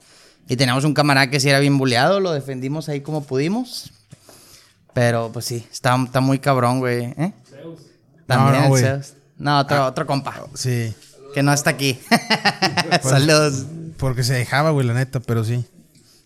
Y 0.49 0.57
teníamos 0.57 0.85
un 0.85 0.95
camarada 0.95 1.31
que 1.31 1.39
sí 1.39 1.49
era 1.49 1.61
bien 1.61 1.79
bulleado, 1.79 2.19
lo 2.19 2.33
defendimos 2.33 2.89
ahí 2.89 3.01
como 3.01 3.25
pudimos. 3.25 3.93
Pero 4.95 5.31
pues 5.33 5.45
sí, 5.47 5.67
está, 5.73 5.97
está 6.05 6.21
muy 6.21 6.39
cabrón, 6.39 6.79
güey. 6.81 7.05
¿eh? 7.17 7.33
También 8.27 8.63
No, 8.63 8.69
no, 8.69 8.77
el. 8.77 8.83
Zeus. 8.85 9.15
No, 9.39 9.59
otro, 9.59 9.87
otro 9.87 10.07
compa. 10.07 10.35
Sí. 10.55 10.95
Que 11.35 11.43
no 11.43 11.53
está 11.53 11.71
aquí. 11.71 11.99
Saludos. 13.03 13.65
Porque 13.97 14.23
se 14.23 14.35
dejaba, 14.35 14.71
güey, 14.71 14.87
la 14.87 14.95
neta, 14.95 15.21
pero 15.21 15.45
sí. 15.45 15.65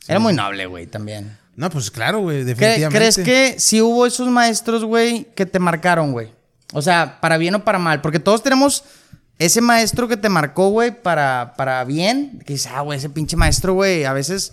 Era 0.09 0.19
muy 0.19 0.33
noble, 0.33 0.67
güey, 0.67 0.87
también. 0.87 1.37
No, 1.57 1.71
pues 1.71 1.91
claro, 1.91 2.21
güey, 2.21 2.43
¿Cre- 2.43 2.45
definitivamente. 2.45 2.97
¿Crees 2.99 3.17
que 3.19 3.61
si 3.61 3.81
hubo 3.81 4.07
esos 4.07 4.29
maestros, 4.29 4.85
güey, 4.85 5.25
que 5.35 5.47
te 5.47 5.59
marcaron, 5.59 6.13
güey? 6.13 6.31
O 6.73 6.83
sea, 6.83 7.19
para 7.21 7.39
bien 7.39 7.55
o 7.55 7.65
para 7.65 7.79
mal. 7.79 8.01
Porque 8.01 8.19
todos 8.19 8.43
tenemos 8.43 8.85
ese 9.39 9.61
maestro 9.61 10.09
que 10.09 10.17
te 10.17 10.29
marcó, 10.29 10.69
güey, 10.71 10.91
para, 11.03 11.55
para 11.57 11.83
bien. 11.85 12.43
Que 12.45 12.55
dices, 12.55 12.71
ah, 12.75 12.81
güey, 12.83 12.99
ese 12.99 13.09
pinche 13.11 13.37
maestro, 13.37 13.75
güey, 13.75 14.05
a 14.05 14.13
veces, 14.13 14.53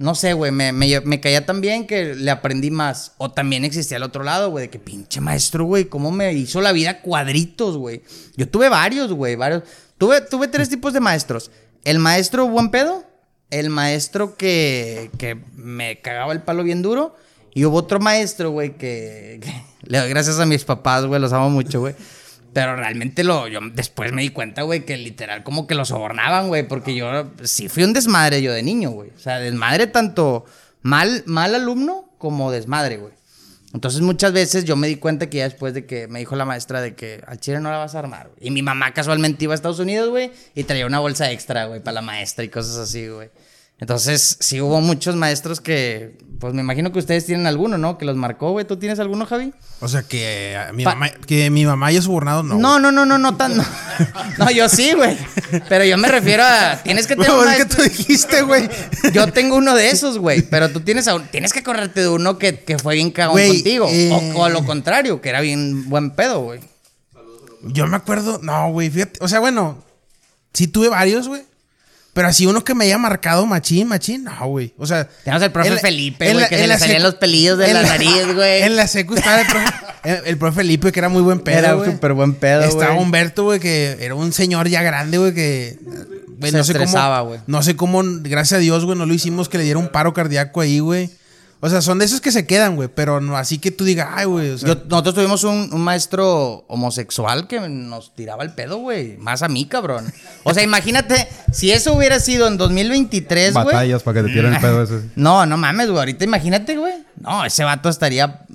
no 0.00 0.14
sé, 0.14 0.32
güey, 0.32 0.50
me, 0.50 0.72
me, 0.72 1.20
caía 1.20 1.44
tan 1.44 1.60
bien 1.60 1.86
que 1.86 2.14
le 2.14 2.30
aprendí 2.30 2.70
más. 2.70 3.12
O 3.18 3.32
también 3.32 3.66
existía 3.66 3.98
al 3.98 4.02
otro 4.02 4.24
lado, 4.24 4.48
güey, 4.48 4.64
de 4.64 4.70
que 4.70 4.78
pinche 4.78 5.20
maestro, 5.20 5.66
güey, 5.66 5.84
cómo 5.84 6.10
me 6.10 6.32
hizo 6.32 6.62
la 6.62 6.72
vida 6.72 7.02
cuadritos, 7.02 7.76
güey. 7.76 8.00
Yo 8.34 8.48
tuve 8.48 8.70
varios, 8.70 9.12
güey, 9.12 9.36
varios. 9.36 9.62
Tuve, 9.98 10.22
tuve 10.22 10.48
tres 10.48 10.70
tipos 10.70 10.94
de 10.94 11.00
maestros. 11.00 11.50
El 11.84 11.98
maestro 11.98 12.48
buen 12.48 12.70
pedo, 12.70 13.04
el 13.50 13.68
maestro 13.68 14.38
que, 14.38 15.10
que 15.18 15.34
me 15.54 16.00
cagaba 16.00 16.32
el 16.32 16.40
palo 16.40 16.62
bien 16.64 16.80
duro. 16.80 17.14
Y 17.52 17.66
hubo 17.66 17.76
otro 17.76 18.00
maestro, 18.00 18.52
güey, 18.52 18.78
que, 18.78 19.40
que 19.42 19.52
le 19.82 19.98
doy 19.98 20.08
gracias 20.08 20.40
a 20.40 20.46
mis 20.46 20.64
papás, 20.64 21.04
güey, 21.04 21.20
los 21.20 21.34
amo 21.34 21.50
mucho, 21.50 21.78
güey. 21.78 21.94
Pero 22.52 22.74
realmente 22.74 23.22
lo, 23.22 23.46
yo 23.46 23.60
después 23.72 24.12
me 24.12 24.22
di 24.22 24.30
cuenta, 24.30 24.62
güey, 24.62 24.84
que 24.84 24.96
literal 24.96 25.44
como 25.44 25.66
que 25.66 25.74
lo 25.74 25.84
sobornaban, 25.84 26.48
güey, 26.48 26.66
porque 26.66 26.94
yo 26.94 27.30
sí 27.44 27.68
fui 27.68 27.84
un 27.84 27.92
desmadre 27.92 28.42
yo 28.42 28.52
de 28.52 28.62
niño, 28.62 28.90
güey. 28.90 29.10
O 29.10 29.18
sea, 29.18 29.38
desmadre 29.38 29.86
tanto 29.86 30.44
mal, 30.82 31.22
mal 31.26 31.54
alumno 31.54 32.10
como 32.18 32.50
desmadre, 32.50 32.96
güey. 32.96 33.12
Entonces 33.72 34.00
muchas 34.00 34.32
veces 34.32 34.64
yo 34.64 34.74
me 34.74 34.88
di 34.88 34.96
cuenta 34.96 35.30
que 35.30 35.38
ya 35.38 35.44
después 35.44 35.74
de 35.74 35.86
que 35.86 36.08
me 36.08 36.18
dijo 36.18 36.34
la 36.34 36.44
maestra 36.44 36.80
de 36.80 36.96
que 36.96 37.22
al 37.26 37.38
chile 37.38 37.60
no 37.60 37.70
la 37.70 37.78
vas 37.78 37.94
a 37.94 38.00
armar, 38.00 38.28
güey. 38.28 38.48
Y 38.48 38.50
mi 38.50 38.62
mamá 38.62 38.92
casualmente 38.92 39.44
iba 39.44 39.54
a 39.54 39.54
Estados 39.54 39.78
Unidos, 39.78 40.08
güey, 40.10 40.32
y 40.56 40.64
traía 40.64 40.86
una 40.86 40.98
bolsa 40.98 41.30
extra, 41.30 41.66
güey, 41.66 41.80
para 41.80 41.94
la 41.96 42.02
maestra 42.02 42.44
y 42.44 42.48
cosas 42.48 42.76
así, 42.76 43.06
güey. 43.06 43.30
Entonces, 43.80 44.36
sí 44.40 44.60
hubo 44.60 44.80
muchos 44.82 45.16
maestros 45.16 45.60
que, 45.62 46.18
pues 46.38 46.52
me 46.52 46.60
imagino 46.60 46.92
que 46.92 46.98
ustedes 46.98 47.24
tienen 47.24 47.46
alguno, 47.46 47.78
¿no? 47.78 47.96
Que 47.96 48.04
los 48.04 48.14
marcó, 48.14 48.50
güey. 48.52 48.66
¿Tú 48.66 48.76
tienes 48.76 48.98
alguno, 49.00 49.24
Javi? 49.24 49.54
O 49.80 49.88
sea, 49.88 50.02
que 50.02 50.52
eh, 50.54 50.72
mi, 50.74 50.84
Pa- 50.84 50.94
mamá, 50.94 51.08
que 51.26 51.48
mi 51.48 51.64
mamá 51.64 51.86
haya 51.86 52.02
sobornado, 52.02 52.42
no. 52.42 52.58
No, 52.58 52.78
no, 52.78 52.92
no, 52.92 53.06
no, 53.06 53.16
no 53.16 53.36
tan. 53.38 53.56
No, 53.56 53.64
No, 54.38 54.50
yo 54.50 54.68
sí, 54.68 54.92
güey. 54.92 55.16
Pero 55.70 55.84
yo 55.86 55.96
me 55.96 56.08
refiero 56.08 56.42
a. 56.44 56.76
Tienes 56.82 57.06
que 57.06 57.16
tener 57.16 57.30
Güey, 57.32 57.48
es 57.48 57.56
que 57.64 57.74
tú 57.74 57.82
dijiste, 57.82 58.42
güey. 58.42 58.68
Yo 59.14 59.32
tengo 59.32 59.56
uno 59.56 59.74
de 59.74 59.88
esos, 59.90 60.18
güey. 60.18 60.42
Pero 60.42 60.68
tú 60.70 60.80
tienes 60.80 61.08
a 61.08 61.14
un- 61.14 61.26
tienes 61.28 61.52
que 61.54 61.60
acordarte 61.60 62.00
de 62.02 62.08
uno 62.10 62.36
que, 62.38 62.60
que 62.60 62.78
fue 62.78 62.96
bien 62.96 63.10
cagón 63.10 63.32
Güey, 63.32 63.48
contigo. 63.48 63.88
eh. 63.90 64.10
O, 64.34 64.40
o 64.40 64.44
a 64.44 64.50
lo 64.50 64.62
contrario, 64.66 65.22
que 65.22 65.30
era 65.30 65.40
bien 65.40 65.88
buen 65.88 66.10
pedo, 66.10 66.40
güey. 66.42 66.60
Yo 67.62 67.86
me 67.86 67.96
acuerdo, 67.96 68.40
no, 68.42 68.70
güey, 68.72 68.88
fíjate, 68.90 69.18
o 69.22 69.28
sea, 69.28 69.38
bueno, 69.40 69.82
sí 70.52 70.66
tuve 70.66 70.88
varios, 70.88 71.28
güey. 71.28 71.42
Pero 72.20 72.28
así 72.28 72.44
uno 72.44 72.62
que 72.62 72.74
me 72.74 72.84
haya 72.84 72.98
marcado 72.98 73.46
machín, 73.46 73.88
machín, 73.88 74.24
no, 74.24 74.46
güey. 74.46 74.74
O 74.76 74.86
sea. 74.86 75.08
Tenemos 75.24 75.42
el 75.42 75.52
profe 75.52 75.70
en 75.70 75.78
Felipe, 75.78 76.30
güey, 76.30 76.48
que 76.50 76.54
en 76.56 76.60
se 76.60 76.66
le 76.66 76.78
salían 76.78 77.02
los 77.02 77.14
pelillos 77.14 77.56
de 77.56 77.72
la 77.72 77.82
nariz, 77.82 78.34
güey. 78.34 78.60
En 78.60 78.76
la 78.76 78.86
secu 78.88 79.14
estaba 79.14 79.40
el 79.40 79.46
profe, 79.46 79.72
el, 80.04 80.20
el 80.26 80.36
profe 80.36 80.56
Felipe, 80.56 80.92
que 80.92 81.00
era 81.00 81.08
muy 81.08 81.22
buen 81.22 81.40
pedo, 81.40 81.56
Era 81.60 81.82
súper 81.82 82.12
buen 82.12 82.34
pedo, 82.34 82.60
Estaba. 82.64 82.92
Humberto, 82.92 83.44
güey, 83.44 83.58
que 83.58 83.96
era 84.00 84.14
un 84.14 84.34
señor 84.34 84.68
ya 84.68 84.82
grande, 84.82 85.16
güey, 85.16 85.32
que. 85.32 85.78
güey, 86.36 86.50
Se 86.50 86.58
no 86.58 86.62
sé 86.64 86.72
estresaba, 86.72 87.22
güey. 87.22 87.40
No 87.46 87.62
sé 87.62 87.74
cómo, 87.74 88.02
gracias 88.04 88.58
a 88.58 88.60
Dios, 88.60 88.84
güey, 88.84 88.98
no 88.98 89.06
lo 89.06 89.14
hicimos 89.14 89.48
que 89.48 89.56
le 89.56 89.64
diera 89.64 89.78
un 89.78 89.88
paro 89.88 90.12
cardíaco 90.12 90.60
ahí, 90.60 90.80
güey. 90.80 91.08
O 91.62 91.68
sea, 91.68 91.82
son 91.82 91.98
de 91.98 92.06
esos 92.06 92.22
que 92.22 92.32
se 92.32 92.46
quedan, 92.46 92.74
güey. 92.74 92.88
Pero 92.94 93.20
no 93.20 93.36
así 93.36 93.58
que 93.58 93.70
tú 93.70 93.84
digas, 93.84 94.08
ay, 94.12 94.24
güey. 94.24 94.50
O 94.50 94.58
sea, 94.58 94.78
nosotros 94.88 95.14
tuvimos 95.14 95.44
un, 95.44 95.68
un 95.72 95.80
maestro 95.82 96.64
homosexual 96.68 97.46
que 97.46 97.60
nos 97.60 98.14
tiraba 98.14 98.42
el 98.42 98.52
pedo, 98.52 98.78
güey. 98.78 99.18
Más 99.18 99.42
a 99.42 99.48
mí, 99.48 99.66
cabrón. 99.66 100.10
O 100.42 100.54
sea, 100.54 100.62
imagínate, 100.62 101.28
si 101.52 101.70
eso 101.70 101.92
hubiera 101.92 102.18
sido 102.18 102.48
en 102.48 102.56
2023, 102.56 103.52
güey. 103.52 103.64
Batallas 103.66 104.02
para 104.02 104.22
que 104.22 104.28
te 104.28 104.32
tiren 104.32 104.54
el 104.54 104.60
pedo 104.60 104.82
ese. 104.82 105.00
No, 105.16 105.44
no 105.44 105.58
mames, 105.58 105.88
güey. 105.88 105.98
Ahorita 105.98 106.24
imagínate, 106.24 106.78
güey. 106.78 106.94
No, 107.18 107.44
ese 107.44 107.62
vato 107.64 107.90
estaría 107.90 108.46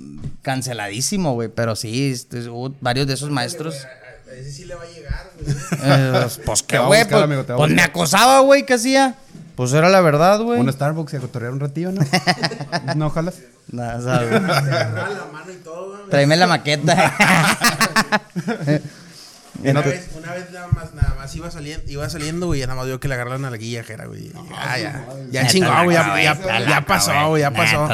canceladísimo, 0.42 1.34
güey. 1.34 1.48
Pero 1.48 1.76
sí, 1.76 2.10
este, 2.10 2.48
hubo 2.48 2.74
varios 2.80 3.06
de 3.06 3.14
esos 3.14 3.30
maestros. 3.30 3.76
a 3.84 4.34
ese 4.34 4.50
sí 4.50 4.64
le 4.64 4.74
va 4.74 4.82
a 4.82 4.86
llegar, 4.86 5.30
güey. 5.40 5.56
Eh, 5.84 6.26
pues 6.44 6.62
qué, 6.64 6.76
a 6.76 6.80
güey. 6.80 7.08
Pues, 7.08 7.44
pues 7.56 7.70
me 7.70 7.82
acosaba, 7.82 8.40
güey, 8.40 8.66
¿qué 8.66 8.74
hacía? 8.74 9.16
Pues 9.56 9.72
era 9.72 9.88
la 9.88 10.00
verdad, 10.02 10.40
güey. 10.40 10.60
Un 10.60 10.70
Starbucks 10.70 11.14
y 11.14 11.16
a 11.16 11.20
cotorrear 11.20 11.52
un 11.52 11.60
ratillo, 11.60 11.90
¿no? 11.90 12.02
¿No 12.94 13.10
jalas? 13.10 13.36
Güey. 14.20 14.36
Agarraba 14.36 15.08
la 15.08 15.24
mano 15.32 15.52
y 15.52 15.56
todo, 15.56 15.96
güey. 15.96 16.10
Tráeme 16.10 16.36
la 16.36 16.46
maqueta. 16.46 17.14
Una 19.64 19.80
vez, 19.80 20.10
una 20.14 20.32
vez 20.34 20.52
nada 20.52 20.68
más, 20.68 20.94
nada 20.94 21.14
más 21.16 21.34
iba 21.34 21.50
saliendo, 21.50 21.90
iba 21.90 22.08
saliendo, 22.10 22.46
güey, 22.46 22.60
y 22.60 22.64
nada 22.64 22.74
más 22.74 22.86
vio 22.86 23.00
que 23.00 23.08
le 23.08 23.14
agarraron 23.14 23.46
a 23.46 23.50
la 23.50 23.56
guilla, 23.56 23.82
que 23.82 23.94
era, 23.94 24.04
güey. 24.04 24.30
Ya, 24.50 24.78
ya. 24.78 25.06
Ya 25.30 25.46
chingó, 25.46 25.72
güey. 25.84 25.96
Ya, 25.96 26.14
ya, 26.22 26.60
ya 26.68 26.80
pasó, 26.82 27.28
güey, 27.28 27.40
ya 27.40 27.50
pasó. 27.50 27.88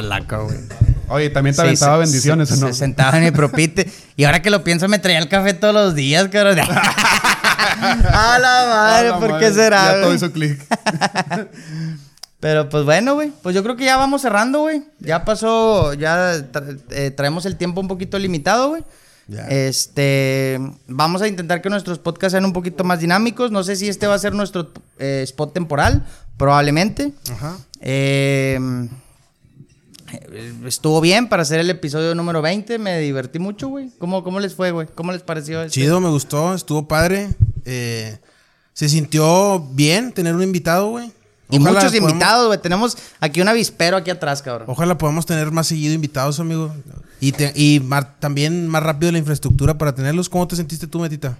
Oye, 1.12 1.30
también 1.30 1.55
te 1.55 1.62
Sí, 1.62 1.66
aventaba 1.68 1.97
se- 1.97 2.01
bendiciones, 2.10 2.48
se, 2.48 2.55
¿o 2.55 2.59
no? 2.59 2.66
Se 2.68 2.72
sentaba 2.74 3.16
en 3.18 3.24
mi 3.24 3.30
propite. 3.30 3.90
Y 4.16 4.24
ahora 4.24 4.43
que 4.43 4.51
lo 4.51 4.62
pienso, 4.64 4.89
me 4.89 4.98
traía 4.98 5.18
el 5.18 5.28
café 5.28 5.55
todos 5.55 5.72
los 5.74 5.94
días, 5.94 6.28
cabrón. 6.28 6.59
a 6.60 8.39
la 8.39 8.66
madre, 8.68 9.09
A 9.09 9.10
la 9.12 9.18
¿por 9.18 9.30
madre, 9.30 9.47
qué 9.47 9.52
será? 9.55 9.94
Ya 9.94 10.01
todo 10.02 10.14
hizo 10.14 10.30
clic. 10.32 10.60
Pero 12.40 12.68
pues 12.68 12.84
bueno, 12.84 13.14
güey. 13.14 13.32
Pues 13.43 13.55
yo 13.55 13.62
creo 13.62 13.76
que 13.76 13.84
ya 13.84 13.97
vamos 13.97 14.22
cerrando, 14.22 14.60
güey. 14.60 14.82
Ya 14.98 15.24
pasó, 15.24 15.94
ya 15.94 16.34
tra- 16.52 16.78
eh, 16.90 17.10
traemos 17.12 17.47
el 17.47 17.56
tiempo 17.56 17.80
un 17.80 17.89
poquito 17.89 18.18
limitado, 18.18 18.70
güey. 18.70 18.82
Ya. 19.28 19.47
Este, 19.48 20.59
vamos 20.89 21.22
a 21.22 21.28
intentar 21.28 21.62
que 21.62 21.70
nuestros 21.70 21.98
podcasts 22.01 22.32
sean 22.32 22.44
un 22.44 22.52
poquito 22.52 22.82
más 22.84 22.98
dinámicos. 22.98 23.52
No 23.52 23.62
sé 23.62 23.76
si 23.76 23.89
este 23.89 24.09
va 24.09 24.14
a 24.14 24.18
ser 24.18 24.34
nuestro 24.34 24.72
eh, 24.98 25.20
spot 25.24 25.55
temporal, 25.55 26.05
probablemente. 26.36 27.12
Ajá. 27.32 27.56
Eh, 27.80 28.59
estuvo 30.66 31.01
bien 31.01 31.28
para 31.28 31.43
hacer 31.43 31.60
el 31.60 31.70
episodio 31.70 32.14
número 32.14 32.43
20. 32.43 32.78
Me 32.78 32.98
divertí 32.98 33.39
mucho, 33.39 33.68
güey. 33.68 33.90
¿Cómo, 33.98 34.22
¿Cómo 34.24 34.40
les 34.40 34.55
fue, 34.55 34.70
güey? 34.70 34.86
¿Cómo 34.94 35.12
les 35.12 35.22
pareció? 35.22 35.62
este? 35.62 35.80
Chido, 35.80 36.01
me 36.01 36.09
gustó, 36.09 36.55
estuvo 36.55 36.86
padre. 36.89 37.30
Eh, 37.64 38.18
se 38.72 38.89
sintió 38.89 39.60
bien 39.72 40.12
tener 40.12 40.34
un 40.34 40.43
invitado, 40.43 40.90
güey. 40.90 41.12
Y 41.51 41.59
Ojalá 41.59 41.80
muchos 41.80 41.90
podamos- 41.93 42.10
invitados, 42.12 42.47
güey. 42.47 42.59
Tenemos 42.62 42.97
aquí 43.20 43.40
un 43.43 43.48
avispero 43.48 43.97
aquí 43.98 44.10
atrás, 44.10 44.40
cabrón. 44.40 44.66
Ojalá 44.70 44.97
podamos 44.97 45.26
tener 45.26 45.51
más 45.51 45.66
seguido 45.66 45.93
invitados, 45.94 46.40
amigo. 46.40 46.74
Y, 47.20 47.32
te- 47.32 47.52
y 47.55 47.80
también 48.20 48.66
más 48.68 48.82
rápido 48.82 49.12
la 49.12 49.18
infraestructura 49.18 49.76
para 49.76 49.94
tenerlos. 49.94 50.28
¿Cómo 50.28 50.48
te 50.48 50.56
sentiste 50.56 50.86
tú, 50.86 50.98
Metita? 51.01 51.36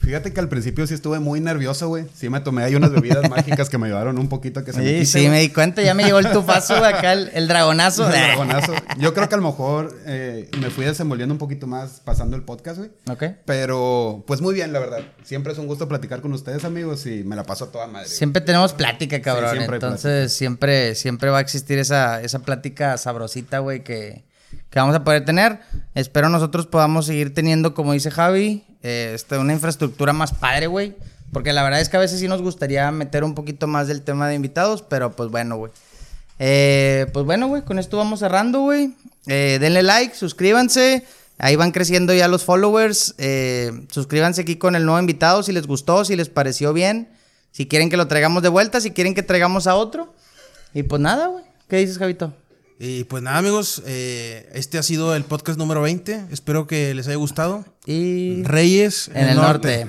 Fíjate 0.00 0.32
que 0.32 0.40
al 0.40 0.48
principio 0.48 0.86
sí 0.86 0.94
estuve 0.94 1.18
muy 1.20 1.40
nervioso, 1.40 1.88
güey. 1.88 2.06
Sí 2.14 2.30
me 2.30 2.40
tomé 2.40 2.64
ahí 2.64 2.74
unas 2.74 2.90
bebidas 2.90 3.28
mágicas 3.30 3.68
que 3.68 3.76
me 3.76 3.86
ayudaron 3.86 4.18
un 4.18 4.28
poquito 4.28 4.60
a 4.60 4.64
que 4.64 4.72
se 4.72 4.78
me 4.80 4.84
Sí, 4.86 4.92
quite, 4.94 5.06
sí, 5.06 5.18
güey. 5.20 5.30
me 5.30 5.40
di 5.40 5.48
cuenta. 5.50 5.82
Ya 5.82 5.92
me 5.94 6.04
llegó 6.04 6.18
el 6.18 6.30
tufazo, 6.32 6.78
güey, 6.78 6.90
acá 6.92 7.12
el, 7.12 7.30
el 7.34 7.46
dragonazo. 7.48 8.06
El 8.10 8.12
dragonazo. 8.12 8.72
Yo 8.98 9.12
creo 9.12 9.28
que 9.28 9.34
a 9.34 9.38
lo 9.38 9.44
mejor 9.44 9.94
eh, 10.06 10.48
me 10.58 10.70
fui 10.70 10.84
desenvolviendo 10.86 11.34
un 11.34 11.38
poquito 11.38 11.66
más 11.66 12.00
pasando 12.02 12.34
el 12.36 12.42
podcast, 12.42 12.78
güey. 12.78 12.90
Ok. 13.10 13.24
Pero, 13.44 14.24
pues 14.26 14.40
muy 14.40 14.54
bien, 14.54 14.72
la 14.72 14.78
verdad. 14.80 15.00
Siempre 15.22 15.52
es 15.52 15.58
un 15.58 15.66
gusto 15.66 15.86
platicar 15.86 16.20
con 16.22 16.32
ustedes, 16.32 16.64
amigos, 16.64 17.04
y 17.06 17.22
me 17.24 17.36
la 17.36 17.44
paso 17.44 17.66
a 17.66 17.70
toda 17.70 17.86
madre. 17.86 18.06
güey. 18.06 18.16
Siempre 18.16 18.40
tenemos 18.40 18.72
plática, 18.72 19.20
cabrón. 19.20 19.50
Sí, 19.50 19.56
siempre 19.58 19.76
Entonces, 19.76 20.32
siempre, 20.32 20.94
siempre 20.94 21.30
va 21.30 21.38
a 21.38 21.40
existir 21.42 21.78
esa, 21.78 22.22
esa 22.22 22.38
plática 22.40 22.96
sabrosita, 22.96 23.58
güey, 23.58 23.84
que, 23.84 24.24
que 24.70 24.78
vamos 24.78 24.94
a 24.94 25.04
poder 25.04 25.24
tener. 25.24 25.60
Espero 25.94 26.28
nosotros 26.28 26.66
podamos 26.66 27.06
seguir 27.06 27.34
teniendo, 27.34 27.74
como 27.74 27.92
dice 27.92 28.10
Javi, 28.10 28.64
eh, 28.82 29.12
este, 29.14 29.38
una 29.38 29.52
infraestructura 29.52 30.12
más 30.12 30.32
padre, 30.32 30.66
güey. 30.66 30.94
Porque 31.32 31.52
la 31.52 31.62
verdad 31.62 31.80
es 31.80 31.88
que 31.88 31.96
a 31.96 32.00
veces 32.00 32.18
sí 32.18 32.28
nos 32.28 32.42
gustaría 32.42 32.90
meter 32.90 33.24
un 33.24 33.34
poquito 33.34 33.66
más 33.66 33.86
del 33.86 34.02
tema 34.02 34.28
de 34.28 34.34
invitados, 34.34 34.82
pero 34.82 35.12
pues 35.12 35.30
bueno, 35.30 35.56
güey. 35.56 35.72
Eh, 36.38 37.06
pues 37.12 37.26
bueno, 37.26 37.48
güey, 37.48 37.62
con 37.62 37.78
esto 37.78 37.96
vamos 37.96 38.20
cerrando, 38.20 38.60
güey. 38.62 38.94
Eh, 39.26 39.58
denle 39.60 39.82
like, 39.82 40.14
suscríbanse. 40.14 41.04
Ahí 41.38 41.56
van 41.56 41.70
creciendo 41.70 42.12
ya 42.12 42.28
los 42.28 42.44
followers. 42.44 43.14
Eh, 43.18 43.86
suscríbanse 43.90 44.42
aquí 44.42 44.56
con 44.56 44.74
el 44.74 44.84
nuevo 44.84 44.98
invitado 44.98 45.42
si 45.42 45.52
les 45.52 45.66
gustó, 45.66 46.04
si 46.04 46.16
les 46.16 46.28
pareció 46.28 46.72
bien. 46.72 47.08
Si 47.52 47.66
quieren 47.66 47.90
que 47.90 47.96
lo 47.96 48.08
traigamos 48.08 48.42
de 48.42 48.48
vuelta, 48.48 48.80
si 48.80 48.90
quieren 48.90 49.14
que 49.14 49.22
traigamos 49.22 49.66
a 49.66 49.74
otro. 49.74 50.14
Y 50.74 50.82
pues 50.82 51.00
nada, 51.00 51.28
güey. 51.28 51.44
¿Qué 51.68 51.76
dices, 51.76 51.98
Javito? 51.98 52.34
Y 52.82 53.04
pues 53.04 53.22
nada, 53.22 53.36
amigos. 53.36 53.82
eh, 53.84 54.48
este 54.54 54.78
ha 54.78 54.82
sido 54.82 55.14
el 55.14 55.24
podcast 55.24 55.58
número 55.58 55.82
20. 55.82 56.28
Espero 56.32 56.66
que 56.66 56.94
les 56.94 57.06
haya 57.08 57.16
gustado. 57.16 57.66
Y 57.84 58.42
Reyes 58.44 59.10
en 59.14 59.28
el 59.28 59.36
norte. 59.36 59.86